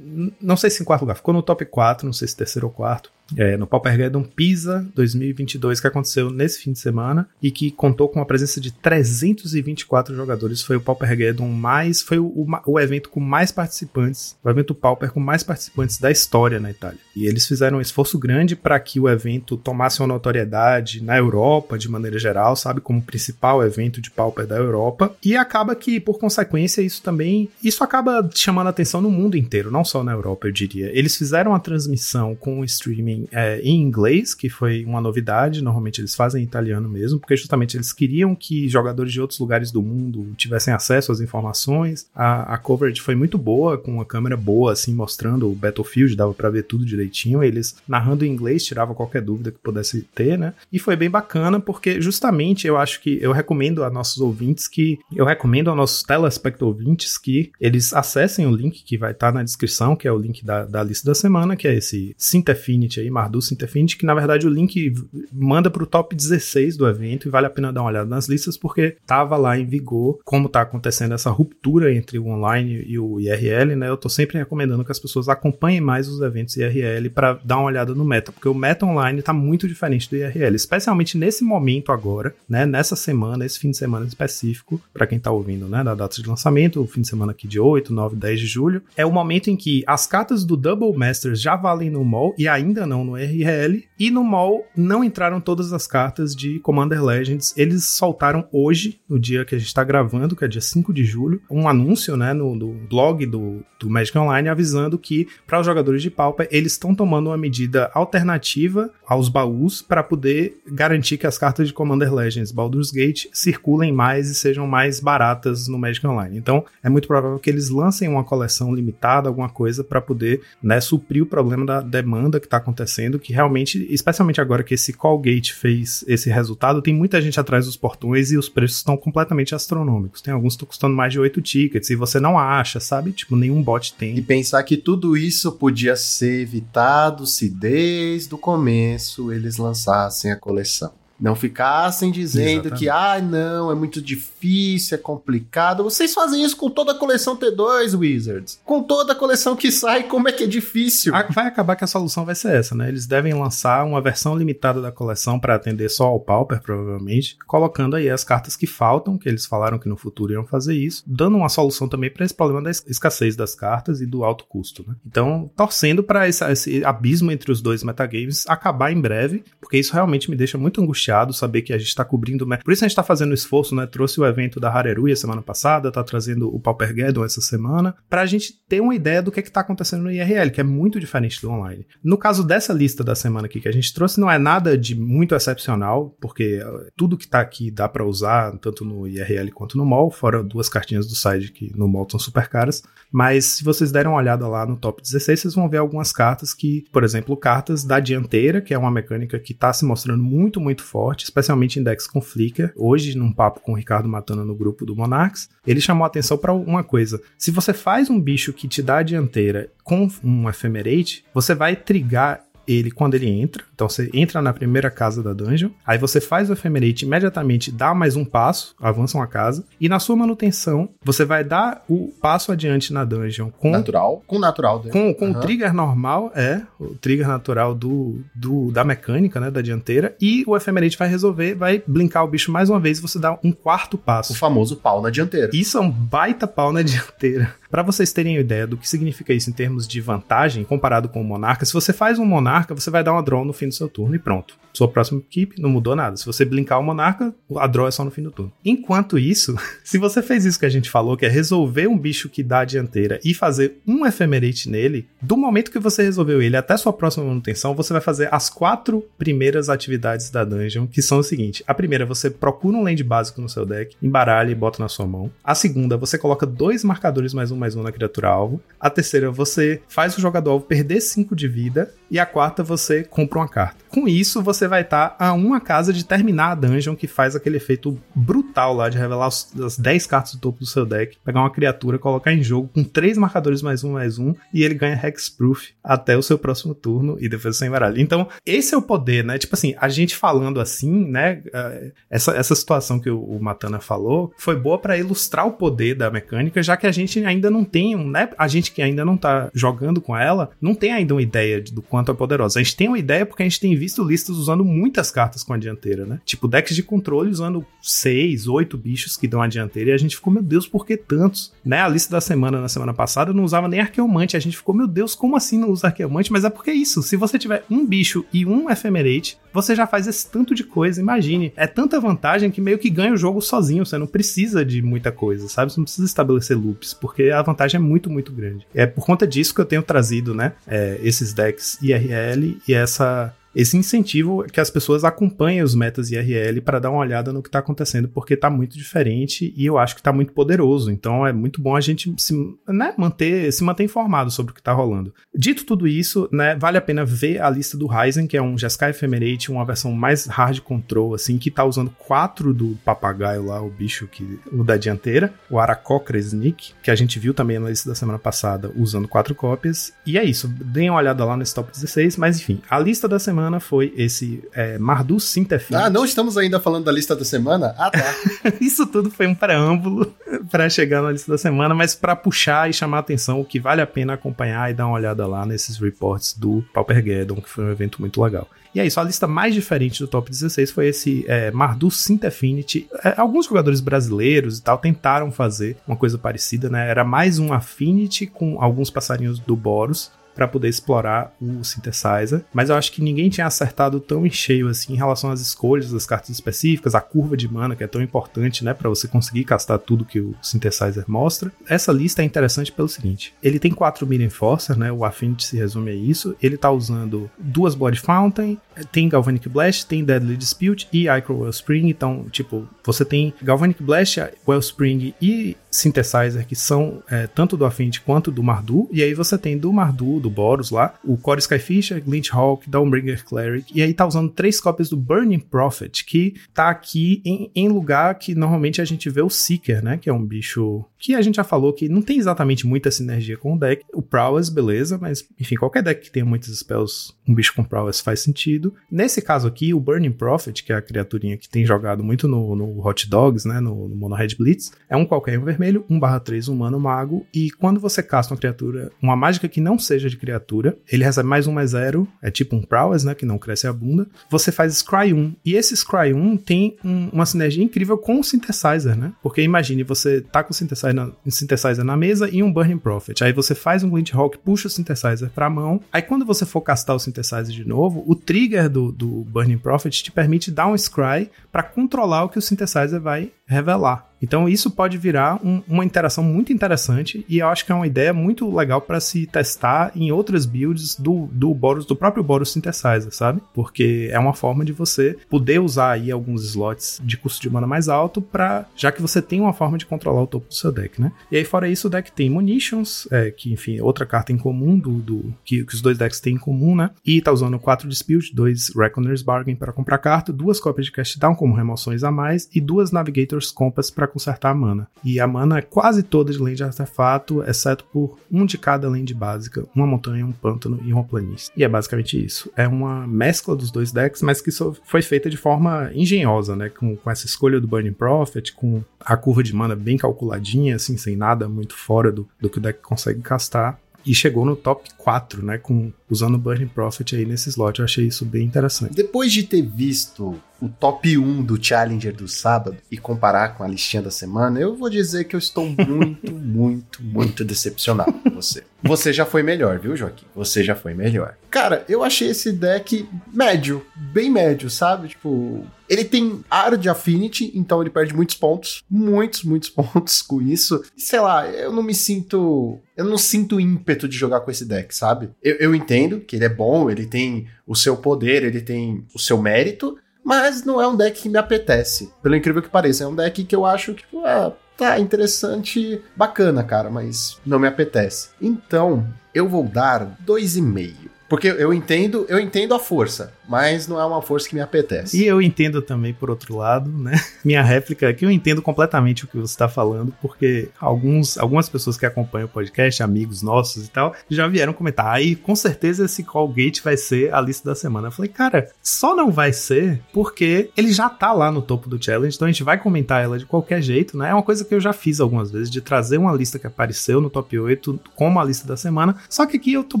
não 0.40 0.56
sei 0.56 0.70
se 0.70 0.82
em 0.82 0.84
quarto 0.84 1.02
lugar, 1.02 1.14
ficou 1.14 1.32
no 1.32 1.42
top 1.42 1.64
4, 1.64 2.06
não 2.06 2.12
sei 2.12 2.26
se 2.26 2.36
terceiro 2.36 2.66
ou 2.66 2.72
quarto 2.72 3.12
é, 3.36 3.56
no 3.56 3.66
Paupergeddon 3.66 4.22
Pisa 4.22 4.86
2022 4.94 5.80
que 5.80 5.86
aconteceu 5.86 6.30
nesse 6.30 6.60
fim 6.60 6.72
de 6.72 6.78
semana 6.78 7.28
e 7.42 7.50
que 7.50 7.70
contou 7.70 8.08
com 8.08 8.20
a 8.20 8.26
presença 8.26 8.60
de 8.60 8.72
324 8.72 10.14
jogadores. 10.14 10.62
Foi 10.62 10.76
o 10.76 10.80
Paupergeddon 10.80 11.48
mais, 11.48 12.00
foi 12.00 12.18
o, 12.18 12.46
o, 12.66 12.80
evento 12.80 13.10
com 13.10 13.20
mais 13.20 13.50
participantes, 13.50 14.36
o 14.42 14.48
evento 14.48 14.74
Pauper 14.74 15.12
com 15.12 15.20
mais 15.20 15.42
participantes 15.42 15.98
da 15.98 16.10
história 16.10 16.60
na 16.60 16.70
Itália. 16.70 16.98
E 17.14 17.26
eles 17.26 17.46
fizeram 17.46 17.78
um 17.78 17.80
esforço 17.80 18.18
grande 18.18 18.54
para 18.54 18.78
que 18.78 19.00
o 19.00 19.08
evento 19.08 19.56
tomasse 19.56 20.00
uma 20.00 20.06
notoriedade 20.06 21.02
na 21.02 21.16
Europa, 21.16 21.78
de 21.78 21.88
maneira 21.88 22.18
geral, 22.18 22.54
sabe? 22.56 22.80
Como 22.80 23.02
principal 23.02 23.62
evento 23.62 24.00
de 24.00 24.10
Pauper 24.10 24.46
da 24.46 24.56
Europa. 24.56 25.14
E 25.24 25.36
acaba 25.36 25.74
que, 25.74 25.98
por 25.98 26.18
consequência, 26.18 26.82
isso 26.82 27.02
também. 27.02 27.48
Isso 27.62 27.82
acaba 27.82 28.28
chamando 28.34 28.68
atenção 28.68 29.00
no 29.00 29.10
mundo 29.10 29.36
inteiro, 29.36 29.70
não 29.70 29.84
só 29.84 30.04
na 30.04 30.12
Europa, 30.12 30.46
eu 30.46 30.52
diria. 30.52 30.90
Eles 30.96 31.16
fizeram 31.16 31.54
a 31.54 31.60
transmissão 31.60 32.34
com 32.34 32.60
o 32.60 32.64
streaming 32.64 33.17
é, 33.32 33.60
em 33.60 33.80
inglês, 33.80 34.34
que 34.34 34.48
foi 34.48 34.84
uma 34.84 35.00
novidade. 35.00 35.62
Normalmente 35.62 36.00
eles 36.00 36.14
fazem 36.14 36.42
em 36.42 36.44
italiano 36.44 36.88
mesmo, 36.88 37.18
porque 37.18 37.36
justamente 37.36 37.76
eles 37.76 37.92
queriam 37.92 38.34
que 38.34 38.68
jogadores 38.68 39.12
de 39.12 39.20
outros 39.20 39.38
lugares 39.38 39.70
do 39.70 39.82
mundo 39.82 40.34
tivessem 40.36 40.72
acesso 40.72 41.12
às 41.12 41.20
informações. 41.20 42.06
A, 42.14 42.54
a 42.54 42.58
coverage 42.58 43.00
foi 43.00 43.14
muito 43.14 43.38
boa, 43.38 43.78
com 43.78 43.92
uma 43.92 44.04
câmera 44.04 44.36
boa, 44.36 44.72
assim, 44.72 44.94
mostrando 44.94 45.50
o 45.50 45.54
Battlefield, 45.54 46.16
dava 46.16 46.34
para 46.34 46.50
ver 46.50 46.64
tudo 46.64 46.84
direitinho. 46.84 47.42
Eles 47.42 47.76
narrando 47.86 48.24
em 48.24 48.30
inglês, 48.30 48.64
tirava 48.64 48.94
qualquer 48.94 49.22
dúvida 49.22 49.50
que 49.50 49.58
pudesse 49.58 50.02
ter, 50.14 50.38
né? 50.38 50.54
E 50.72 50.78
foi 50.78 50.96
bem 50.96 51.10
bacana, 51.10 51.60
porque 51.60 52.00
justamente 52.00 52.66
eu 52.66 52.76
acho 52.76 53.00
que 53.00 53.18
eu 53.20 53.32
recomendo 53.32 53.84
a 53.84 53.90
nossos 53.90 54.20
ouvintes 54.20 54.68
que. 54.68 54.98
Eu 55.14 55.24
recomendo 55.24 55.70
a 55.70 55.74
nossos 55.74 56.02
telespect 56.02 56.62
ouvintes 56.62 57.18
que 57.18 57.50
eles 57.60 57.92
acessem 57.92 58.46
o 58.46 58.54
link 58.54 58.82
que 58.84 58.96
vai 58.96 59.12
estar 59.12 59.28
tá 59.28 59.32
na 59.32 59.42
descrição, 59.42 59.96
que 59.96 60.06
é 60.06 60.12
o 60.12 60.18
link 60.18 60.44
da, 60.44 60.64
da 60.64 60.82
lista 60.82 61.06
da 61.06 61.14
semana, 61.14 61.56
que 61.56 61.66
é 61.66 61.74
esse 61.74 62.14
Syntaffinity 62.16 63.00
aí, 63.00 63.07
Mardu 63.10 63.40
Syntaffinity, 63.40 63.96
que 63.96 64.06
na 64.06 64.14
verdade 64.14 64.46
o 64.46 64.50
link 64.50 64.92
manda 65.32 65.70
pro 65.70 65.86
top 65.86 66.14
16 66.14 66.76
do 66.76 66.86
evento 66.88 67.28
e 67.28 67.30
vale 67.30 67.46
a 67.46 67.50
pena 67.50 67.72
dar 67.72 67.82
uma 67.82 67.90
olhada 67.90 68.08
nas 68.08 68.28
listas, 68.28 68.56
porque 68.56 68.96
tava 69.06 69.36
lá 69.36 69.58
em 69.58 69.66
vigor 69.66 70.18
como 70.24 70.48
tá 70.48 70.62
acontecendo 70.62 71.14
essa 71.14 71.30
ruptura 71.30 71.92
entre 71.92 72.18
o 72.18 72.26
online 72.26 72.84
e 72.86 72.98
o 72.98 73.20
IRL, 73.20 73.76
né? 73.76 73.88
Eu 73.88 73.96
tô 73.96 74.08
sempre 74.08 74.38
recomendando 74.38 74.84
que 74.84 74.92
as 74.92 74.98
pessoas 74.98 75.28
acompanhem 75.28 75.80
mais 75.80 76.08
os 76.08 76.20
eventos 76.20 76.56
IRL 76.56 77.10
para 77.10 77.38
dar 77.44 77.58
uma 77.58 77.66
olhada 77.66 77.94
no 77.94 78.04
meta, 78.04 78.32
porque 78.32 78.48
o 78.48 78.54
meta 78.54 78.86
online 78.86 79.22
tá 79.22 79.32
muito 79.32 79.68
diferente 79.68 80.08
do 80.08 80.16
IRL, 80.16 80.54
especialmente 80.54 81.16
nesse 81.16 81.44
momento 81.44 81.92
agora, 81.92 82.34
né? 82.48 82.66
Nessa 82.66 82.96
semana, 82.96 83.44
esse 83.44 83.58
fim 83.58 83.70
de 83.70 83.76
semana 83.76 84.06
específico, 84.06 84.80
para 84.92 85.06
quem 85.06 85.18
tá 85.18 85.30
ouvindo, 85.30 85.66
né? 85.66 85.82
Da 85.82 85.94
data 85.94 86.20
de 86.20 86.28
lançamento, 86.28 86.80
o 86.80 86.86
fim 86.86 87.00
de 87.00 87.08
semana 87.08 87.32
aqui 87.32 87.46
de 87.46 87.60
8, 87.60 87.92
9, 87.92 88.16
10 88.16 88.40
de 88.40 88.46
julho, 88.46 88.82
é 88.96 89.04
o 89.04 89.12
momento 89.12 89.48
em 89.50 89.56
que 89.56 89.82
as 89.86 90.06
cartas 90.06 90.44
do 90.44 90.56
Double 90.56 90.96
Masters 90.96 91.40
já 91.40 91.56
valem 91.56 91.90
no 91.90 92.04
mall 92.04 92.34
e 92.38 92.48
ainda 92.48 92.86
não 92.86 92.97
no 93.04 93.16
RL, 93.16 93.84
e 93.98 94.10
no 94.10 94.22
mall 94.22 94.66
não 94.76 95.02
entraram 95.02 95.40
todas 95.40 95.72
as 95.72 95.86
cartas 95.86 96.34
de 96.34 96.58
Commander 96.60 97.02
Legends. 97.04 97.54
Eles 97.56 97.84
soltaram 97.84 98.46
hoje, 98.52 99.00
no 99.08 99.18
dia 99.18 99.44
que 99.44 99.54
a 99.54 99.58
gente 99.58 99.72
tá 99.72 99.84
gravando, 99.84 100.36
que 100.36 100.44
é 100.44 100.48
dia 100.48 100.60
5 100.60 100.92
de 100.92 101.04
julho, 101.04 101.40
um 101.50 101.68
anúncio, 101.68 102.16
né, 102.16 102.32
no, 102.32 102.54
no 102.54 102.72
blog 102.72 103.26
do, 103.26 103.62
do 103.78 103.88
Magic 103.88 104.16
Online 104.16 104.48
avisando 104.48 104.98
que 104.98 105.28
para 105.46 105.60
os 105.60 105.66
jogadores 105.66 106.02
de 106.02 106.10
Pauper 106.10 106.48
eles 106.50 106.72
estão 106.72 106.94
tomando 106.94 107.28
uma 107.28 107.36
medida 107.36 107.90
alternativa 107.94 108.90
aos 109.06 109.28
baús 109.28 109.80
para 109.80 110.02
poder 110.02 110.60
garantir 110.66 111.16
que 111.16 111.26
as 111.26 111.38
cartas 111.38 111.68
de 111.68 111.74
Commander 111.74 112.12
Legends 112.12 112.52
Baldur's 112.52 112.90
Gate 112.90 113.26
circulem 113.32 113.92
mais 113.92 114.28
e 114.28 114.34
sejam 114.34 114.66
mais 114.66 115.00
baratas 115.00 115.68
no 115.68 115.78
Magic 115.78 116.06
Online. 116.06 116.36
Então, 116.36 116.64
é 116.82 116.88
muito 116.88 117.08
provável 117.08 117.38
que 117.38 117.48
eles 117.48 117.70
lancem 117.70 118.08
uma 118.08 118.24
coleção 118.24 118.74
limitada, 118.74 119.28
alguma 119.28 119.48
coisa 119.48 119.82
para 119.82 120.00
poder, 120.00 120.42
né, 120.62 120.80
suprir 120.80 121.22
o 121.22 121.26
problema 121.26 121.64
da 121.64 121.80
demanda 121.80 122.40
que 122.40 122.46
está 122.46 122.58
acontecendo, 122.58 122.87
que 123.18 123.32
realmente, 123.32 123.86
especialmente 123.90 124.40
agora 124.40 124.62
que 124.62 124.74
esse 124.74 124.92
Callgate 124.92 125.54
fez 125.54 126.04
esse 126.06 126.30
resultado, 126.30 126.82
tem 126.82 126.94
muita 126.94 127.20
gente 127.20 127.38
atrás 127.38 127.66
dos 127.66 127.76
portões 127.76 128.30
e 128.30 128.38
os 128.38 128.48
preços 128.48 128.78
estão 128.78 128.96
completamente 128.96 129.54
astronômicos. 129.54 130.20
Tem 130.20 130.32
alguns 130.32 130.54
que 130.54 130.56
estão 130.56 130.68
custando 130.68 130.96
mais 130.96 131.12
de 131.12 131.20
8 131.20 131.40
tickets 131.40 131.90
e 131.90 131.96
você 131.96 132.18
não 132.18 132.38
acha, 132.38 132.80
sabe? 132.80 133.12
Tipo, 133.12 133.36
nenhum 133.36 133.62
bot 133.62 133.94
tem. 133.94 134.16
E 134.16 134.22
pensar 134.22 134.62
que 134.62 134.76
tudo 134.76 135.16
isso 135.16 135.52
podia 135.52 135.96
ser 135.96 136.40
evitado 136.40 137.26
se 137.26 137.48
desde 137.48 138.34
o 138.34 138.38
começo 138.38 139.32
eles 139.32 139.56
lançassem 139.56 140.30
a 140.30 140.36
coleção. 140.36 140.92
Não 141.20 141.34
ficassem 141.34 142.12
dizendo 142.12 142.66
Exatamente. 142.66 142.78
que, 142.78 142.88
ah, 142.88 143.20
não, 143.20 143.72
é 143.72 143.74
muito 143.74 144.00
difícil, 144.00 144.96
é 144.96 145.00
complicado. 145.00 145.82
Vocês 145.82 146.14
fazem 146.14 146.44
isso 146.44 146.56
com 146.56 146.70
toda 146.70 146.92
a 146.92 146.94
coleção 146.94 147.36
T2, 147.36 147.98
Wizards. 147.98 148.60
Com 148.64 148.82
toda 148.82 149.12
a 149.12 149.16
coleção 149.16 149.56
que 149.56 149.72
sai, 149.72 150.04
como 150.04 150.28
é 150.28 150.32
que 150.32 150.44
é 150.44 150.46
difícil? 150.46 151.12
Vai 151.30 151.46
acabar 151.46 151.74
que 151.74 151.82
a 151.82 151.88
solução 151.88 152.24
vai 152.24 152.36
ser 152.36 152.54
essa, 152.54 152.74
né? 152.74 152.88
Eles 152.88 153.06
devem 153.06 153.34
lançar 153.34 153.84
uma 153.84 154.00
versão 154.00 154.36
limitada 154.36 154.80
da 154.80 154.92
coleção 154.92 155.40
para 155.40 155.56
atender 155.56 155.88
só 155.88 156.06
ao 156.06 156.20
Pauper, 156.20 156.60
provavelmente, 156.62 157.36
colocando 157.46 157.96
aí 157.96 158.08
as 158.08 158.22
cartas 158.22 158.54
que 158.54 158.66
faltam, 158.66 159.18
que 159.18 159.28
eles 159.28 159.44
falaram 159.44 159.78
que 159.78 159.88
no 159.88 159.96
futuro 159.96 160.32
iam 160.32 160.46
fazer 160.46 160.74
isso, 160.74 161.02
dando 161.06 161.36
uma 161.36 161.48
solução 161.48 161.88
também 161.88 162.10
para 162.10 162.24
esse 162.24 162.34
problema 162.34 162.62
da 162.62 162.70
escassez 162.70 163.34
das 163.34 163.54
cartas 163.56 164.00
e 164.00 164.06
do 164.06 164.22
alto 164.24 164.44
custo, 164.48 164.84
né? 164.86 164.94
Então, 165.04 165.50
torcendo 165.56 166.02
para 166.02 166.28
esse, 166.28 166.44
esse 166.44 166.84
abismo 166.84 167.32
entre 167.32 167.50
os 167.50 167.60
dois 167.60 167.82
metagames 167.82 168.44
acabar 168.48 168.92
em 168.92 169.00
breve, 169.00 169.42
porque 169.60 169.78
isso 169.78 169.92
realmente 169.92 170.30
me 170.30 170.36
deixa 170.36 170.56
muito 170.56 170.80
angustiado 170.80 171.07
saber 171.32 171.62
que 171.62 171.72
a 171.72 171.78
gente 171.78 171.88
está 171.88 172.04
cobrindo. 172.04 172.46
Por 172.46 172.72
isso 172.72 172.84
a 172.84 172.86
gente 172.88 172.92
está 172.92 173.02
fazendo 173.02 173.34
esforço, 173.34 173.74
né? 173.74 173.86
Trouxe 173.86 174.20
o 174.20 174.26
evento 174.26 174.60
da 174.60 174.70
Hareruya 174.70 175.16
semana 175.16 175.42
passada, 175.42 175.90
tá 175.90 176.02
trazendo 176.02 176.54
o 176.54 176.60
Paupergeddon 176.60 177.24
essa 177.24 177.40
semana, 177.40 177.94
para 178.08 178.22
a 178.22 178.26
gente 178.26 178.52
ter 178.68 178.80
uma 178.80 178.94
ideia 178.94 179.22
do 179.22 179.32
que 179.32 179.40
é 179.40 179.42
está 179.48 179.60
acontecendo 179.60 180.04
no 180.04 180.12
IRL, 180.12 180.50
que 180.50 180.60
é 180.60 180.64
muito 180.64 181.00
diferente 181.00 181.40
do 181.40 181.50
online. 181.50 181.86
No 182.02 182.16
caso 182.16 182.44
dessa 182.44 182.72
lista 182.72 183.02
da 183.02 183.14
semana 183.14 183.46
aqui 183.46 183.60
que 183.60 183.68
a 183.68 183.72
gente 183.72 183.92
trouxe, 183.92 184.20
não 184.20 184.30
é 184.30 184.38
nada 184.38 184.76
de 184.76 184.94
muito 184.94 185.34
excepcional, 185.34 186.14
porque 186.20 186.60
eh, 186.62 186.90
tudo 186.96 187.16
que 187.16 187.24
está 187.24 187.40
aqui 187.40 187.70
dá 187.70 187.88
para 187.88 188.04
usar, 188.04 188.56
tanto 188.58 188.84
no 188.84 189.08
IRL 189.08 189.50
quanto 189.52 189.76
no 189.76 189.84
mall, 189.84 190.10
fora 190.10 190.42
duas 190.42 190.68
cartinhas 190.68 191.06
do 191.06 191.14
site 191.14 191.50
que 191.50 191.72
no 191.76 191.88
mall 191.88 192.06
são 192.10 192.20
super 192.20 192.48
caras. 192.48 192.82
Mas 193.10 193.44
se 193.46 193.64
vocês 193.64 193.90
derem 193.90 194.10
uma 194.10 194.18
olhada 194.18 194.46
lá 194.46 194.66
no 194.66 194.76
top 194.76 195.02
16, 195.02 195.40
vocês 195.40 195.54
vão 195.54 195.68
ver 195.68 195.78
algumas 195.78 196.12
cartas 196.12 196.52
que, 196.52 196.84
por 196.92 197.02
exemplo, 197.02 197.36
cartas 197.36 197.84
da 197.84 197.98
dianteira, 197.98 198.60
que 198.60 198.74
é 198.74 198.78
uma 198.78 198.90
mecânica 198.90 199.38
que 199.38 199.52
está 199.52 199.72
se 199.72 199.84
mostrando 199.84 200.22
muito, 200.22 200.60
muito 200.60 200.82
forte 200.82 200.97
forte, 200.98 201.22
especialmente 201.22 201.78
em 201.78 201.82
decks 201.84 202.08
com 202.08 202.20
Flicker. 202.20 202.72
Hoje, 202.74 203.16
num 203.16 203.32
papo 203.32 203.60
com 203.60 203.70
o 203.70 203.76
Ricardo 203.76 204.08
Matana 204.08 204.44
no 204.44 204.56
grupo 204.56 204.84
do 204.84 204.96
Monarchs, 204.96 205.48
ele 205.64 205.80
chamou 205.80 206.02
a 206.02 206.08
atenção 206.08 206.36
para 206.36 206.52
uma 206.52 206.82
coisa. 206.82 207.22
Se 207.38 207.52
você 207.52 207.72
faz 207.72 208.10
um 208.10 208.20
bicho 208.20 208.52
que 208.52 208.66
te 208.66 208.82
dá 208.82 208.98
a 208.98 209.02
dianteira 209.04 209.70
com 209.84 210.08
um 210.24 210.48
Ephemerate, 210.48 211.24
você 211.32 211.54
vai 211.54 211.76
trigar 211.76 212.47
ele 212.68 212.90
quando 212.90 213.14
ele 213.14 213.28
entra. 213.28 213.64
Então 213.74 213.88
você 213.88 214.10
entra 214.12 214.42
na 214.42 214.52
primeira 214.52 214.90
casa 214.90 215.22
da 215.22 215.32
dungeon, 215.32 215.70
aí 215.86 215.96
você 215.96 216.20
faz 216.20 216.50
o 216.50 216.52
Ephemerate 216.52 217.04
imediatamente, 217.04 217.72
dá 217.72 217.94
mais 217.94 218.14
um 218.14 218.24
passo, 218.24 218.74
avança 218.80 219.16
uma 219.16 219.26
casa, 219.26 219.64
e 219.80 219.88
na 219.88 219.98
sua 219.98 220.14
manutenção, 220.14 220.90
você 221.02 221.24
vai 221.24 221.42
dar 221.42 221.84
o 221.88 222.12
passo 222.20 222.52
adiante 222.52 222.92
na 222.92 223.04
dungeon 223.04 223.50
com. 223.50 223.70
Natural? 223.70 224.22
Com 224.26 224.38
natural. 224.38 224.82
Né? 224.84 224.90
Com, 224.90 225.14
com 225.14 225.26
uhum. 225.26 225.32
o 225.32 225.40
trigger 225.40 225.72
normal, 225.72 226.30
é, 226.34 226.62
o 226.78 226.94
trigger 226.96 227.26
natural 227.26 227.74
do, 227.74 228.20
do, 228.34 228.70
da 228.70 228.84
mecânica, 228.84 229.40
né, 229.40 229.50
da 229.50 229.62
dianteira, 229.62 230.14
e 230.20 230.44
o 230.46 230.56
Ephemerate 230.56 230.98
vai 230.98 231.08
resolver, 231.08 231.54
vai 231.54 231.82
blinkar 231.86 232.24
o 232.24 232.28
bicho 232.28 232.52
mais 232.52 232.68
uma 232.68 232.78
vez 232.78 232.98
e 232.98 233.02
você 233.02 233.18
dá 233.18 233.38
um 233.42 233.52
quarto 233.52 233.96
passo. 233.96 234.32
O 234.32 234.36
famoso 234.36 234.76
pau 234.76 235.00
na 235.00 235.10
dianteira. 235.10 235.50
Isso 235.54 235.78
é 235.78 235.80
um 235.80 235.90
baita 235.90 236.46
pau 236.46 236.72
na 236.72 236.82
dianteira. 236.82 237.54
Para 237.70 237.82
vocês 237.82 238.12
terem 238.12 238.36
ideia 238.36 238.66
do 238.66 238.76
que 238.76 238.88
significa 238.88 239.34
isso 239.34 239.50
em 239.50 239.52
termos 239.52 239.86
de 239.86 240.00
vantagem 240.00 240.64
comparado 240.64 241.08
com 241.08 241.20
o 241.20 241.24
Monarca, 241.24 241.66
se 241.66 241.72
você 241.72 241.92
faz 241.92 242.18
um 242.18 242.24
Monarca, 242.24 242.74
você 242.74 242.90
vai 242.90 243.04
dar 243.04 243.12
uma 243.12 243.22
draw 243.22 243.44
no 243.44 243.52
fim 243.52 243.68
do 243.68 243.74
seu 243.74 243.88
turno 243.88 244.14
e 244.14 244.18
pronto 244.18 244.56
sua 244.78 244.86
próxima 244.86 245.18
equipe, 245.18 245.60
não 245.60 245.68
mudou 245.68 245.96
nada. 245.96 246.16
Se 246.16 246.24
você 246.24 246.44
blinkar 246.44 246.78
o 246.78 246.82
monarca, 246.84 247.34
a 247.56 247.66
draw 247.66 247.88
é 247.88 247.90
só 247.90 248.04
no 248.04 248.12
fim 248.12 248.22
do 248.22 248.30
turno. 248.30 248.52
Enquanto 248.64 249.18
isso, 249.18 249.56
se 249.82 249.98
você 249.98 250.22
fez 250.22 250.44
isso 250.44 250.58
que 250.58 250.66
a 250.66 250.70
gente 250.70 250.88
falou, 250.88 251.16
que 251.16 251.26
é 251.26 251.28
resolver 251.28 251.88
um 251.88 251.98
bicho 251.98 252.28
que 252.28 252.44
dá 252.44 252.60
a 252.60 252.64
dianteira 252.64 253.18
e 253.24 253.34
fazer 253.34 253.78
um 253.86 254.06
ephemerate 254.06 254.70
nele, 254.70 255.08
do 255.20 255.36
momento 255.36 255.72
que 255.72 255.80
você 255.80 256.04
resolveu 256.04 256.40
ele 256.40 256.56
até 256.56 256.76
sua 256.76 256.92
próxima 256.92 257.26
manutenção, 257.26 257.74
você 257.74 257.92
vai 257.92 258.00
fazer 258.00 258.32
as 258.32 258.48
quatro 258.48 259.04
primeiras 259.18 259.68
atividades 259.68 260.30
da 260.30 260.44
dungeon, 260.44 260.86
que 260.86 261.02
são 261.02 261.18
o 261.18 261.24
seguinte: 261.24 261.64
a 261.66 261.74
primeira, 261.74 262.06
você 262.06 262.30
procura 262.30 262.76
um 262.76 262.84
land 262.84 263.02
básico 263.02 263.40
no 263.40 263.48
seu 263.48 263.66
deck, 263.66 263.96
embaralha 264.00 264.52
e 264.52 264.54
bota 264.54 264.80
na 264.80 264.88
sua 264.88 265.06
mão. 265.06 265.28
A 265.42 265.56
segunda, 265.56 265.96
você 265.96 266.16
coloca 266.16 266.46
dois 266.46 266.84
marcadores 266.84 267.34
mais 267.34 267.50
um 267.50 267.57
mais 267.58 267.74
um 267.74 267.82
na 267.82 267.92
criatura 267.92 268.28
alvo. 268.28 268.60
A 268.80 268.88
terceira, 268.88 269.30
você 269.30 269.82
faz 269.88 270.16
o 270.16 270.20
jogador 270.20 270.52
alvo 270.52 270.64
perder 270.66 271.00
5 271.00 271.34
de 271.34 271.48
vida. 271.48 271.92
E 272.10 272.18
a 272.18 272.24
quarta, 272.24 272.62
você 272.62 273.04
compra 273.04 273.40
uma 273.40 273.48
carta. 273.48 273.76
Com 273.88 274.08
isso, 274.08 274.42
você 274.42 274.68
vai 274.68 274.82
estar 274.82 275.16
a 275.18 275.32
uma 275.32 275.60
casa 275.60 275.92
de 275.92 276.04
terminar 276.04 276.52
a 276.52 276.54
dungeon, 276.54 276.94
que 276.94 277.06
faz 277.06 277.34
aquele 277.34 277.56
efeito 277.56 277.98
brutal 278.14 278.74
lá 278.74 278.88
de 278.88 278.98
revelar 278.98 279.26
as 279.26 279.78
10 279.78 280.06
cartas 280.06 280.34
do 280.34 280.40
topo 280.40 280.60
do 280.60 280.66
seu 280.66 280.84
deck, 280.84 281.16
pegar 281.24 281.40
uma 281.40 281.50
criatura, 281.50 281.98
colocar 281.98 282.32
em 282.32 282.42
jogo 282.42 282.70
com 282.74 282.84
três 282.84 283.16
marcadores 283.16 283.62
mais 283.62 283.84
um, 283.84 283.92
mais 283.92 284.18
um, 284.18 284.34
e 284.52 284.62
ele 284.62 284.74
ganha 284.74 285.00
Hexproof 285.02 285.70
até 285.82 286.16
o 286.16 286.22
seu 286.22 286.38
próximo 286.38 286.74
turno 286.74 287.16
e 287.20 287.28
depois 287.28 287.56
sem 287.56 287.70
baralho. 287.70 288.00
Então, 288.00 288.28
esse 288.44 288.74
é 288.74 288.78
o 288.78 288.82
poder, 288.82 289.24
né? 289.24 289.38
Tipo 289.38 289.54
assim, 289.54 289.74
a 289.78 289.88
gente 289.88 290.14
falando 290.14 290.60
assim, 290.60 291.06
né? 291.08 291.42
Eh, 291.52 291.92
essa, 292.10 292.32
essa 292.32 292.54
situação 292.54 292.98
que 292.98 293.10
o, 293.10 293.38
Matana 293.40 293.80
falou 293.80 294.32
foi 294.36 294.56
boa 294.56 294.78
para 294.78 294.98
ilustrar 294.98 295.46
o 295.46 295.52
poder 295.52 295.94
da 295.94 296.10
mecânica, 296.10 296.62
já 296.62 296.76
que 296.76 296.86
a 296.86 296.92
gente 296.92 297.24
ainda 297.24 297.50
não 297.50 297.64
tem, 297.64 297.96
né? 297.96 298.28
A 298.36 298.48
gente 298.48 298.72
que 298.72 298.82
ainda 298.82 299.04
não 299.04 299.16
tá 299.16 299.50
jogando 299.54 300.00
com 300.00 300.16
ela, 300.16 300.50
não 300.60 300.74
tem 300.74 300.92
ainda 300.92 301.14
uma 301.14 301.22
ideia 301.22 301.62
do 301.62 301.80
quanto 301.80 302.10
é 302.10 302.14
poderosa. 302.14 302.58
A 302.58 302.62
gente 302.62 302.76
tem 302.76 302.88
uma 302.88 302.98
ideia 302.98 303.24
porque 303.24 303.42
a 303.42 303.46
gente 303.46 303.60
tem 303.60 303.74
visto 303.78 304.02
listas 304.02 304.36
usando 304.36 304.64
muitas 304.64 305.10
cartas 305.10 305.42
com 305.42 305.52
a 305.52 305.58
dianteira, 305.58 306.04
né? 306.04 306.20
Tipo, 306.24 306.48
decks 306.48 306.74
de 306.74 306.82
controle 306.82 307.30
usando 307.30 307.64
seis, 307.82 308.46
oito 308.48 308.76
bichos 308.76 309.16
que 309.16 309.28
dão 309.28 309.40
a 309.40 309.46
dianteira. 309.46 309.90
E 309.90 309.92
a 309.92 309.98
gente 309.98 310.16
ficou, 310.16 310.32
meu 310.32 310.42
Deus, 310.42 310.66
por 310.66 310.86
que 310.86 310.96
tantos? 310.96 311.52
Né? 311.64 311.80
A 311.80 311.88
lista 311.88 312.12
da 312.12 312.20
semana, 312.20 312.60
na 312.60 312.68
semana 312.68 312.92
passada, 312.92 313.32
não 313.32 313.44
usava 313.44 313.68
nem 313.68 313.80
arqueomante. 313.80 314.36
A 314.36 314.40
gente 314.40 314.56
ficou, 314.56 314.74
meu 314.74 314.86
Deus, 314.86 315.14
como 315.14 315.36
assim 315.36 315.58
não 315.58 315.70
usa 315.70 315.88
arqueomante? 315.88 316.32
Mas 316.32 316.44
é 316.44 316.50
porque 316.50 316.70
é 316.70 316.74
isso. 316.74 317.02
Se 317.02 317.16
você 317.16 317.38
tiver 317.38 317.64
um 317.70 317.86
bicho 317.86 318.24
e 318.32 318.44
um 318.44 318.70
ephemerate, 318.70 319.38
você 319.52 319.74
já 319.74 319.86
faz 319.86 320.06
esse 320.06 320.30
tanto 320.30 320.54
de 320.54 320.64
coisa. 320.64 321.00
Imagine. 321.00 321.52
É 321.56 321.66
tanta 321.66 322.00
vantagem 322.00 322.50
que 322.50 322.60
meio 322.60 322.78
que 322.78 322.90
ganha 322.90 323.12
o 323.12 323.16
jogo 323.16 323.40
sozinho. 323.40 323.84
Você 323.84 323.98
não 323.98 324.06
precisa 324.06 324.64
de 324.64 324.82
muita 324.82 325.12
coisa, 325.12 325.48
sabe? 325.48 325.72
Você 325.72 325.80
não 325.80 325.84
precisa 325.84 326.06
estabelecer 326.06 326.56
loops, 326.56 326.94
porque 326.94 327.30
a 327.30 327.42
vantagem 327.42 327.78
é 327.78 327.82
muito, 327.82 328.10
muito 328.10 328.32
grande. 328.32 328.66
É 328.74 328.86
por 328.86 329.04
conta 329.04 329.26
disso 329.26 329.54
que 329.54 329.60
eu 329.60 329.66
tenho 329.66 329.82
trazido, 329.82 330.34
né? 330.34 330.52
É, 330.66 330.98
esses 331.02 331.32
decks 331.32 331.78
IRL 331.82 332.58
e 332.66 332.74
essa 332.74 333.34
esse 333.54 333.76
incentivo 333.76 334.44
que 334.44 334.60
as 334.60 334.70
pessoas 334.70 335.04
acompanhem 335.04 335.62
os 335.62 335.74
metas 335.74 336.10
IRL 336.10 336.60
para 336.60 336.78
dar 336.78 336.90
uma 336.90 337.00
olhada 337.00 337.32
no 337.32 337.42
que 337.42 337.48
está 337.48 337.58
acontecendo, 337.58 338.08
porque 338.08 338.34
está 338.34 338.50
muito 338.50 338.76
diferente 338.76 339.52
e 339.56 339.66
eu 339.66 339.78
acho 339.78 339.94
que 339.94 340.00
está 340.00 340.12
muito 340.12 340.32
poderoso. 340.32 340.90
Então 340.90 341.26
é 341.26 341.32
muito 341.32 341.60
bom 341.60 341.74
a 341.74 341.80
gente 341.80 342.14
se, 342.18 342.34
né, 342.68 342.94
manter, 342.96 343.52
se 343.52 343.64
manter 343.64 343.84
informado 343.84 344.30
sobre 344.30 344.52
o 344.52 344.54
que 344.54 344.60
está 344.60 344.72
rolando. 344.72 345.12
Dito 345.34 345.64
tudo 345.64 345.86
isso, 345.86 346.28
né, 346.32 346.56
vale 346.56 346.78
a 346.78 346.80
pena 346.80 347.04
ver 347.04 347.40
a 347.40 347.50
lista 347.50 347.76
do 347.76 347.86
Ryzen, 347.86 348.26
que 348.26 348.36
é 348.36 348.42
um 348.42 348.56
Jeskai 348.56 348.90
Ephemerate, 348.90 349.50
uma 349.50 349.64
versão 349.64 349.92
mais 349.92 350.26
hard 350.26 350.60
control, 350.60 351.14
assim, 351.14 351.38
que 351.38 351.48
está 351.48 351.64
usando 351.64 351.90
quatro 351.90 352.52
do 352.52 352.78
papagaio 352.84 353.46
lá, 353.46 353.60
o 353.60 353.70
bicho 353.70 354.06
que 354.06 354.38
o 354.52 354.62
da 354.62 354.76
dianteira, 354.76 355.32
o 355.50 355.58
Aracocresnik, 355.58 356.72
que 356.82 356.90
a 356.90 356.94
gente 356.94 357.18
viu 357.18 357.34
também 357.34 357.58
na 357.58 357.68
lista 357.68 357.88
da 357.88 357.94
semana 357.94 358.18
passada, 358.18 358.70
usando 358.76 359.08
quatro 359.08 359.34
cópias. 359.34 359.92
E 360.06 360.18
é 360.18 360.24
isso, 360.24 360.48
deem 360.48 360.90
uma 360.90 360.98
olhada 360.98 361.24
lá 361.24 361.36
nesse 361.36 361.54
top 361.54 361.70
16, 361.72 362.16
mas 362.16 362.38
enfim, 362.38 362.60
a 362.68 362.78
lista 362.78 363.08
da 363.08 363.18
semana 363.18 363.37
semana 363.38 363.60
foi 363.60 363.92
esse 363.96 364.42
é, 364.52 364.76
Mardus 364.78 365.24
Sintefit. 365.24 365.74
Ah, 365.76 365.88
não 365.88 366.04
estamos 366.04 366.36
ainda 366.36 366.58
falando 366.58 366.84
da 366.84 366.92
lista 366.92 367.14
da 367.14 367.24
semana? 367.24 367.74
Ah, 367.78 367.90
tá. 367.90 368.14
Isso 368.60 368.84
tudo 368.86 369.10
foi 369.10 369.28
um 369.28 369.34
preâmbulo 369.34 370.12
para 370.50 370.68
chegar 370.68 371.02
na 371.02 371.12
lista 371.12 371.30
da 371.30 371.38
semana, 371.38 371.74
mas 371.74 371.94
para 371.94 372.16
puxar 372.16 372.68
e 372.68 372.72
chamar 372.72 372.98
a 372.98 373.00
atenção 373.00 373.40
o 373.40 373.44
que 373.44 373.60
vale 373.60 373.80
a 373.80 373.86
pena 373.86 374.14
acompanhar 374.14 374.70
e 374.70 374.74
dar 374.74 374.86
uma 374.86 374.96
olhada 374.96 375.26
lá 375.26 375.46
nesses 375.46 375.78
reports 375.78 376.36
do 376.36 376.64
Paupergeddon, 376.74 377.36
que 377.36 377.48
foi 377.48 377.64
um 377.64 377.70
evento 377.70 378.00
muito 378.00 378.20
legal. 378.20 378.48
E 378.74 378.80
é 378.80 378.86
isso, 378.86 379.00
a 379.00 379.04
lista 379.04 379.26
mais 379.26 379.54
diferente 379.54 380.00
do 380.00 380.08
top 380.08 380.30
16 380.30 380.70
foi 380.70 380.88
esse 380.88 381.24
é, 381.26 381.50
Mardu 381.50 381.88
Affinity. 382.22 382.86
É, 383.02 383.14
alguns 383.16 383.46
jogadores 383.46 383.80
brasileiros 383.80 384.58
e 384.58 384.62
tal 384.62 384.76
tentaram 384.78 385.30
fazer 385.32 385.76
uma 385.86 385.96
coisa 385.96 386.18
parecida, 386.18 386.68
né? 386.68 386.88
Era 386.88 387.02
mais 387.02 387.38
um 387.38 387.52
Affinity 387.52 388.26
com 388.26 388.60
alguns 388.60 388.90
passarinhos 388.90 389.38
do 389.38 389.56
Boros 389.56 390.10
para 390.38 390.46
poder 390.46 390.68
explorar 390.68 391.34
o 391.42 391.64
synthesizer, 391.64 392.44
mas 392.54 392.70
eu 392.70 392.76
acho 392.76 392.92
que 392.92 393.02
ninguém 393.02 393.28
tinha 393.28 393.44
acertado 393.44 393.98
tão 393.98 394.24
em 394.24 394.30
cheio 394.30 394.68
assim 394.68 394.92
em 394.92 394.96
relação 394.96 395.32
às 395.32 395.40
escolhas 395.40 395.90
das 395.90 396.06
cartas 396.06 396.30
específicas, 396.30 396.94
a 396.94 397.00
curva 397.00 397.36
de 397.36 397.52
mana 397.52 397.74
que 397.74 397.82
é 397.82 397.88
tão 397.88 398.00
importante, 398.00 398.64
né, 398.64 398.72
para 398.72 398.88
você 398.88 399.08
conseguir 399.08 399.42
castar 399.42 399.80
tudo 399.80 400.04
que 400.04 400.20
o 400.20 400.36
synthesizer 400.40 401.04
mostra. 401.08 401.50
Essa 401.68 401.90
lista 401.90 402.22
é 402.22 402.24
interessante 402.24 402.70
pelo 402.70 402.88
seguinte: 402.88 403.34
ele 403.42 403.58
tem 403.58 403.72
quatro 403.72 404.06
Mira 404.06 404.22
Enforcer, 404.22 404.78
né, 404.78 404.92
o 404.92 405.04
Affinity 405.04 405.44
se 405.44 405.56
resume 405.56 405.90
a 405.90 405.94
isso. 405.94 406.36
Ele 406.40 406.56
tá 406.56 406.70
usando 406.70 407.28
duas 407.36 407.74
Body 407.74 407.98
Fountain, 407.98 408.58
tem 408.92 409.08
Galvanic 409.08 409.48
Blast, 409.48 409.86
tem 409.86 410.04
Deadly 410.04 410.36
Dispute 410.36 410.86
e 410.92 411.08
Icro 411.08 411.40
Wellspring, 411.40 411.88
então, 411.88 412.26
tipo, 412.30 412.68
você 412.84 413.04
tem 413.04 413.34
Galvanic 413.42 413.82
Blast, 413.82 414.20
Wellspring 414.46 415.14
e 415.20 415.56
Synthesizer 415.70 416.46
que 416.46 416.56
são 416.56 417.02
é, 417.10 417.26
tanto 417.26 417.56
do 417.56 417.64
Affinity 417.64 418.00
quanto 418.00 418.30
do 418.30 418.42
Mardu, 418.42 418.88
e 418.92 419.02
aí 419.02 419.14
você 419.14 419.36
tem 419.36 419.58
do 419.58 419.72
Mardu, 419.72 420.20
do 420.20 420.30
Boros 420.30 420.70
lá, 420.70 420.94
o 421.04 421.16
Core 421.16 421.40
Skyfisher, 421.40 422.02
Glint 422.02 422.30
Hawk, 422.32 422.68
Dawnbringer 422.68 423.24
Cleric, 423.24 423.72
e 423.74 423.82
aí 423.82 423.92
tá 423.92 424.06
usando 424.06 424.30
três 424.30 424.60
cópias 424.60 424.88
do 424.88 424.96
Burning 424.96 425.38
Prophet, 425.38 426.04
que 426.04 426.34
tá 426.54 426.68
aqui 426.68 427.22
em, 427.24 427.50
em 427.54 427.68
lugar 427.68 428.14
que 428.16 428.34
normalmente 428.34 428.80
a 428.80 428.84
gente 428.84 429.10
vê 429.10 429.22
o 429.22 429.30
Seeker, 429.30 429.82
né, 429.82 429.98
que 429.98 430.08
é 430.08 430.12
um 430.12 430.24
bicho 430.24 430.84
que 430.98 431.14
a 431.14 431.22
gente 431.22 431.36
já 431.36 431.44
falou 431.44 431.72
que 431.72 431.88
não 431.88 432.02
tem 432.02 432.18
exatamente 432.18 432.66
muita 432.66 432.90
sinergia 432.90 433.36
com 433.36 433.54
o 433.54 433.58
deck. 433.58 433.84
O 433.94 434.02
Prowess, 434.02 434.50
beleza, 434.50 434.98
mas 434.98 435.24
enfim, 435.38 435.54
qualquer 435.54 435.82
deck 435.82 436.02
que 436.02 436.10
tenha 436.10 436.26
muitos 436.26 436.56
spells, 436.58 437.14
um 437.28 437.34
bicho 437.34 437.54
com 437.54 437.64
Prowess 437.64 438.00
faz 438.00 438.20
sentido. 438.20 438.74
Nesse 438.90 439.20
caso 439.20 439.46
aqui, 439.46 439.74
o 439.74 439.80
Burning 439.80 440.12
Prophet, 440.12 440.62
que 440.62 440.72
é 440.72 440.76
a 440.76 440.82
criaturinha 440.82 441.36
que 441.36 441.48
tem 441.48 441.64
jogado 441.64 442.02
muito 442.02 442.26
no, 442.26 442.56
no 442.56 442.86
Hot 442.86 443.08
Dogs, 443.08 443.46
né, 443.46 443.60
no, 443.60 443.88
no 443.88 443.96
Mono 443.96 444.14
Red 444.14 444.34
Blitz, 444.38 444.72
é 444.88 444.96
um 444.96 445.04
qualquer 445.04 445.38
um 445.38 445.44
vermelho, 445.44 445.84
1/3 445.90 446.48
humano 446.48 446.80
mago, 446.80 447.26
e 447.32 447.50
quando 447.50 447.80
você 447.80 448.02
casta 448.02 448.34
uma 448.34 448.38
criatura, 448.38 448.90
uma 449.02 449.16
mágica 449.16 449.48
que 449.48 449.60
não 449.60 449.78
seja 449.78 450.08
de 450.08 450.16
criatura, 450.16 450.76
ele 450.90 451.04
recebe 451.04 451.28
mais 451.28 451.46
um 451.46 451.52
mais 451.52 451.70
zero, 451.70 452.08
é 452.22 452.30
tipo 452.30 452.56
um 452.56 452.62
Prowess, 452.62 453.04
né, 453.04 453.14
que 453.14 453.26
não 453.26 453.38
cresce 453.38 453.66
a 453.66 453.72
bunda. 453.72 454.06
Você 454.30 454.50
faz 454.50 454.76
Scry 454.78 455.12
1, 455.12 455.34
e 455.44 455.54
esse 455.54 455.76
Scry 455.76 456.12
1 456.14 456.36
tem 456.38 456.76
um, 456.84 457.08
uma 457.12 457.26
sinergia 457.26 457.62
incrível 457.62 457.98
com 457.98 458.20
o 458.20 458.24
Synthesizer, 458.24 458.96
né? 458.96 459.12
Porque 459.22 459.42
imagine, 459.42 459.82
você 459.82 460.20
tá 460.20 460.42
com 460.42 460.52
o 460.52 460.54
Synthesizer 460.54 460.94
na, 460.94 461.12
synthesizer 461.30 461.84
na 461.84 461.96
mesa 461.96 462.28
e 462.30 462.42
um 462.42 462.52
Burning 462.52 462.78
Prophet. 462.78 463.22
Aí 463.22 463.32
você 463.32 463.54
faz 463.54 463.82
um 463.82 463.90
Glint 463.90 464.14
Hawk, 464.14 464.38
puxa 464.38 464.68
o 464.68 464.70
synthesizer 464.70 465.30
pra 465.30 465.50
mão. 465.50 465.80
Aí 465.92 466.02
quando 466.02 466.24
você 466.24 466.44
for 466.44 466.60
castar 466.60 466.96
o 466.96 466.98
synthesizer 466.98 467.17
de 467.54 467.66
novo, 467.66 468.04
o 468.06 468.14
trigger 468.14 468.68
do, 468.68 468.92
do 468.92 469.24
Burning 469.24 469.58
Prophet 469.58 470.02
te 470.02 470.10
permite 470.10 470.50
dar 470.50 470.68
um 470.68 470.76
scry 470.76 471.30
para 471.50 471.62
controlar 471.62 472.24
o 472.24 472.28
que 472.28 472.38
o 472.38 472.42
synthesizer 472.42 473.00
vai 473.00 473.32
revelar. 473.48 474.08
Então 474.20 474.48
isso 474.48 474.70
pode 474.70 474.98
virar 474.98 475.40
um, 475.44 475.62
uma 475.68 475.84
interação 475.84 476.24
muito 476.24 476.52
interessante 476.52 477.24
e 477.28 477.38
eu 477.38 477.48
acho 477.48 477.64
que 477.64 477.72
é 477.72 477.74
uma 477.74 477.86
ideia 477.86 478.12
muito 478.12 478.54
legal 478.54 478.80
para 478.80 479.00
se 479.00 479.26
testar 479.26 479.92
em 479.94 480.10
outras 480.10 480.44
builds 480.44 480.96
do, 480.96 481.28
do 481.32 481.54
Boros, 481.54 481.86
do 481.86 481.96
próprio 481.96 482.22
Boros 482.22 482.52
Synthesizer, 482.52 483.12
sabe? 483.12 483.40
Porque 483.54 484.08
é 484.12 484.18
uma 484.18 484.34
forma 484.34 484.64
de 484.64 484.72
você 484.72 485.16
poder 485.30 485.60
usar 485.60 485.92
aí 485.92 486.10
alguns 486.10 486.44
slots 486.44 487.00
de 487.02 487.16
custo 487.16 487.40
de 487.40 487.50
mana 487.50 487.66
mais 487.66 487.88
alto 487.88 488.20
para 488.20 488.66
já 488.76 488.90
que 488.90 489.00
você 489.00 489.22
tem 489.22 489.40
uma 489.40 489.52
forma 489.52 489.78
de 489.78 489.86
controlar 489.86 490.22
o 490.22 490.26
topo 490.26 490.48
do 490.48 490.54
seu 490.54 490.72
deck, 490.72 491.00
né? 491.00 491.12
E 491.30 491.36
aí 491.36 491.44
fora 491.44 491.68
isso 491.68 491.86
o 491.86 491.90
deck 491.90 492.10
tem 492.12 492.28
Munitions, 492.28 493.06
é, 493.10 493.30
que 493.30 493.52
enfim, 493.52 493.80
outra 493.80 494.04
carta 494.04 494.32
em 494.32 494.38
comum 494.38 494.78
do, 494.78 494.98
do 494.98 495.34
que, 495.44 495.64
que, 495.64 495.74
os 495.74 495.80
dois 495.80 495.96
decks 495.96 496.20
têm 496.20 496.34
em 496.34 496.38
comum, 496.38 496.74
né? 496.74 496.90
E 497.04 497.20
tá 497.20 497.32
usando 497.32 497.58
4 497.58 497.88
Dispute, 497.88 498.34
2 498.34 498.74
Reckoner's 498.74 499.22
Bargain 499.22 499.54
para 499.54 499.72
comprar 499.72 499.98
carta, 499.98 500.32
duas 500.32 500.60
cópias 500.60 500.86
de 500.86 500.92
Cast 500.92 501.18
Down 501.18 501.34
como 501.34 501.54
remoções 501.54 502.02
a 502.02 502.10
mais 502.10 502.48
e 502.54 502.60
duas 502.60 502.90
Navigator's 503.38 503.50
Compass 503.50 503.90
para 503.90 504.06
consertar 504.06 504.50
a 504.50 504.54
mana. 504.54 504.88
E 505.04 505.20
a 505.20 505.26
mana 505.26 505.58
é 505.58 505.62
quase 505.62 506.02
toda 506.02 506.32
de 506.32 506.38
land 506.38 506.56
de 506.56 506.64
artefato, 506.64 507.42
exceto 507.44 507.84
por 507.84 508.18
um 508.30 508.44
de 508.44 508.58
cada 508.58 508.88
land 508.88 509.12
básica, 509.14 509.64
uma 509.74 509.86
montanha, 509.86 510.26
um 510.26 510.32
pântano 510.32 510.80
e 510.84 510.92
uma 510.92 511.04
planície. 511.04 511.50
E 511.56 511.64
é 511.64 511.68
basicamente 511.68 512.22
isso. 512.22 512.50
É 512.56 512.66
uma 512.66 513.06
mescla 513.06 513.54
dos 513.54 513.70
dois 513.70 513.92
decks, 513.92 514.22
mas 514.22 514.40
que 514.40 514.50
foi 514.84 515.02
feita 515.02 515.30
de 515.30 515.36
forma 515.36 515.90
engenhosa, 515.94 516.56
né? 516.56 516.68
Com, 516.68 516.96
com 516.96 517.10
essa 517.10 517.26
escolha 517.26 517.60
do 517.60 517.68
Burning 517.68 517.92
Prophet, 517.92 518.52
com 518.52 518.82
a 519.00 519.16
curva 519.16 519.42
de 519.42 519.54
mana 519.54 519.76
bem 519.76 519.96
calculadinha, 519.96 520.76
assim, 520.76 520.96
sem 520.96 521.16
nada 521.16 521.48
muito 521.48 521.76
fora 521.76 522.10
do, 522.10 522.28
do 522.40 522.50
que 522.50 522.58
o 522.58 522.60
deck 522.60 522.80
consegue 522.80 523.20
castar 523.20 523.78
e 524.06 524.14
chegou 524.14 524.44
no 524.44 524.56
top 524.56 524.88
4, 524.96 525.44
né, 525.44 525.58
com 525.58 525.92
usando 526.08 526.38
Burning 526.38 526.68
Prophet 526.68 527.14
aí 527.14 527.26
nesse 527.26 527.50
slot. 527.50 527.78
Eu 527.78 527.84
achei 527.84 528.06
isso 528.06 528.24
bem 528.24 528.46
interessante. 528.46 528.94
Depois 528.94 529.32
de 529.32 529.42
ter 529.42 529.62
visto 529.62 530.40
o 530.60 530.68
top 530.68 531.16
1 531.16 531.42
do 531.42 531.62
Challenger 531.62 532.14
do 532.14 532.26
sábado 532.26 532.78
e 532.90 532.96
comparar 532.96 533.56
com 533.56 533.62
a 533.62 533.68
listinha 533.68 534.02
da 534.02 534.10
semana, 534.10 534.60
eu 534.60 534.76
vou 534.76 534.90
dizer 534.90 535.24
que 535.24 535.36
eu 535.36 535.38
estou 535.38 535.66
muito, 535.66 536.32
muito, 536.34 537.02
muito 537.02 537.44
decepcionado 537.44 538.12
com 538.12 538.30
você. 538.30 538.64
Você 538.82 539.12
já 539.12 539.26
foi 539.26 539.42
melhor, 539.42 539.78
viu, 539.78 539.96
Joaquim? 539.96 540.26
Você 540.34 540.62
já 540.62 540.74
foi 540.74 540.94
melhor. 540.94 541.36
Cara, 541.50 541.84
eu 541.88 542.04
achei 542.04 542.28
esse 542.28 542.52
deck 542.52 543.08
médio, 543.32 543.84
bem 543.96 544.30
médio, 544.30 544.70
sabe? 544.70 545.08
Tipo, 545.08 545.66
ele 545.88 546.04
tem 546.04 546.44
ar 546.48 546.76
de 546.76 546.88
Affinity, 546.88 547.50
então 547.54 547.80
ele 547.80 547.90
perde 547.90 548.14
muitos 548.14 548.36
pontos, 548.36 548.84
muitos, 548.88 549.42
muitos 549.42 549.70
pontos 549.70 550.22
com 550.22 550.40
isso. 550.40 550.82
Sei 550.96 551.18
lá, 551.18 551.48
eu 551.48 551.72
não 551.72 551.82
me 551.82 551.94
sinto. 551.94 552.78
Eu 552.96 553.04
não 553.04 553.18
sinto 553.18 553.60
ímpeto 553.60 554.08
de 554.08 554.16
jogar 554.16 554.40
com 554.40 554.50
esse 554.50 554.64
deck, 554.64 554.94
sabe? 554.94 555.30
Eu, 555.42 555.56
eu 555.56 555.74
entendo 555.74 556.20
que 556.20 556.36
ele 556.36 556.44
é 556.44 556.48
bom, 556.48 556.90
ele 556.90 557.06
tem 557.06 557.48
o 557.66 557.74
seu 557.74 557.96
poder, 557.96 558.44
ele 558.44 558.60
tem 558.60 559.04
o 559.14 559.18
seu 559.18 559.40
mérito, 559.40 559.96
mas 560.28 560.62
não 560.62 560.78
é 560.78 560.86
um 560.86 560.94
deck 560.94 561.22
que 561.22 561.28
me 561.30 561.38
apetece. 561.38 562.12
Pelo 562.22 562.36
incrível 562.36 562.60
que 562.60 562.68
pareça, 562.68 563.02
é 563.02 563.06
um 563.06 563.16
deck 563.16 563.44
que 563.44 563.56
eu 563.56 563.64
acho 563.64 563.94
que, 563.94 564.02
tipo, 564.02 564.22
ah, 564.26 564.52
tá 564.76 565.00
interessante, 565.00 566.02
bacana, 566.14 566.62
cara, 566.62 566.90
mas 566.90 567.38
não 567.46 567.58
me 567.58 567.66
apetece. 567.66 568.28
Então, 568.38 569.06
eu 569.34 569.48
vou 569.48 569.64
dar 569.64 570.04
2,5. 570.26 571.08
Porque 571.28 571.48
eu 571.48 571.72
entendo, 571.74 572.24
eu 572.28 572.40
entendo 572.40 572.74
a 572.74 572.78
força, 572.78 573.32
mas 573.48 573.86
não 573.86 574.00
é 574.00 574.04
uma 574.04 574.22
força 574.22 574.48
que 574.48 574.54
me 574.54 574.60
apetece. 574.60 575.20
E 575.20 575.26
eu 575.26 575.42
entendo 575.42 575.82
também, 575.82 576.14
por 576.14 576.30
outro 576.30 576.56
lado, 576.56 576.90
né? 576.90 577.20
Minha 577.44 577.62
réplica 577.62 578.08
é 578.08 578.12
que 578.12 578.24
eu 578.24 578.30
entendo 578.30 578.62
completamente 578.62 579.24
o 579.24 579.28
que 579.28 579.36
você 579.36 579.52
está 579.52 579.68
falando, 579.68 580.12
porque 580.22 580.70
alguns, 580.80 581.36
algumas 581.36 581.68
pessoas 581.68 581.96
que 581.96 582.06
acompanham 582.06 582.46
o 582.46 582.50
podcast, 582.50 583.02
amigos 583.02 583.42
nossos 583.42 583.86
e 583.86 583.90
tal, 583.90 584.14
já 584.28 584.46
vieram 584.46 584.72
comentar. 584.72 585.06
Aí, 585.06 585.36
com 585.36 585.54
certeza, 585.54 586.06
esse 586.06 586.24
Colgate 586.24 586.82
vai 586.82 586.96
ser 586.96 587.32
a 587.34 587.40
lista 587.40 587.68
da 587.68 587.74
semana. 587.74 588.08
Eu 588.08 588.12
falei, 588.12 588.30
cara, 588.30 588.70
só 588.82 589.14
não 589.14 589.30
vai 589.30 589.52
ser 589.52 590.00
porque 590.12 590.70
ele 590.76 590.92
já 590.92 591.08
tá 591.08 591.32
lá 591.32 591.52
no 591.52 591.60
topo 591.60 591.88
do 591.88 592.02
challenge, 592.02 592.36
então 592.36 592.48
a 592.48 592.50
gente 592.50 592.64
vai 592.64 592.78
comentar 592.78 593.22
ela 593.22 593.38
de 593.38 593.44
qualquer 593.44 593.82
jeito, 593.82 594.16
né? 594.16 594.30
É 594.30 594.34
uma 594.34 594.42
coisa 594.42 594.64
que 594.64 594.74
eu 594.74 594.80
já 594.80 594.92
fiz 594.92 595.20
algumas 595.20 595.50
vezes, 595.50 595.70
de 595.70 595.80
trazer 595.80 596.16
uma 596.16 596.32
lista 596.32 596.58
que 596.58 596.66
apareceu 596.66 597.20
no 597.20 597.28
top 597.28 597.58
8 597.58 598.00
como 598.14 598.40
a 598.40 598.44
lista 598.44 598.66
da 598.66 598.76
semana. 598.76 599.16
Só 599.28 599.44
que 599.44 599.56
aqui 599.56 599.74
eu 599.74 599.84
tô 599.84 600.00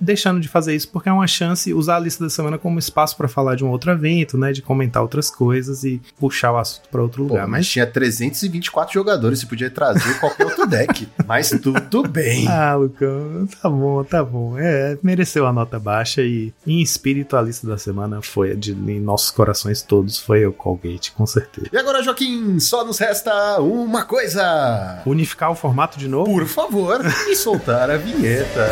deixando 0.00 0.40
de 0.40 0.48
fazer 0.48 0.74
isso 0.74 0.88
porque 0.90 1.07
é 1.08 1.12
uma 1.12 1.26
chance 1.26 1.72
usar 1.72 1.96
a 1.96 2.00
lista 2.00 2.24
da 2.24 2.30
semana 2.30 2.58
como 2.58 2.78
espaço 2.78 3.16
para 3.16 3.28
falar 3.28 3.54
de 3.54 3.64
um 3.64 3.70
outro 3.70 3.90
evento, 3.90 4.36
né? 4.36 4.52
De 4.52 4.62
comentar 4.62 5.02
outras 5.02 5.30
coisas 5.30 5.84
e 5.84 6.00
puxar 6.18 6.52
o 6.52 6.58
assunto 6.58 6.88
para 6.88 7.02
outro 7.02 7.22
lugar. 7.22 7.44
Pô, 7.44 7.50
mas 7.50 7.68
tinha 7.68 7.86
324 7.86 8.92
jogadores, 8.92 9.40
você 9.40 9.46
podia 9.46 9.70
trazer 9.70 10.18
qualquer 10.20 10.46
outro 10.46 10.66
deck. 10.66 11.08
Mas 11.26 11.50
tudo 11.50 12.08
bem. 12.08 12.48
Ah, 12.48 12.74
Lucão, 12.74 13.46
tá 13.60 13.68
bom, 13.68 14.02
tá 14.02 14.24
bom. 14.24 14.58
É, 14.58 14.96
mereceu 15.02 15.46
a 15.46 15.52
nota 15.52 15.78
baixa 15.78 16.22
e 16.22 16.54
em 16.66 16.80
espírito 16.80 17.36
a 17.36 17.42
lista 17.42 17.66
da 17.66 17.76
semana 17.76 18.22
foi 18.22 18.56
de 18.56 18.72
em 18.72 19.00
nossos 19.00 19.30
corações 19.30 19.82
todos 19.82 20.18
foi 20.18 20.46
o 20.46 20.52
Colgate, 20.52 21.12
com 21.12 21.26
certeza. 21.26 21.68
E 21.72 21.76
agora, 21.76 22.02
Joaquim, 22.02 22.58
só 22.60 22.84
nos 22.84 22.98
resta 22.98 23.60
uma 23.60 24.04
coisa. 24.04 25.02
Unificar 25.06 25.50
o 25.50 25.54
formato 25.54 25.98
de 25.98 26.08
novo? 26.08 26.30
Por 26.30 26.46
favor, 26.46 27.00
e 27.28 27.36
soltar 27.36 27.90
a 27.90 27.96
vinheta. 27.96 28.68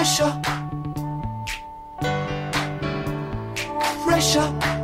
Pressure. 0.00 0.32
Pressure. 4.02 4.79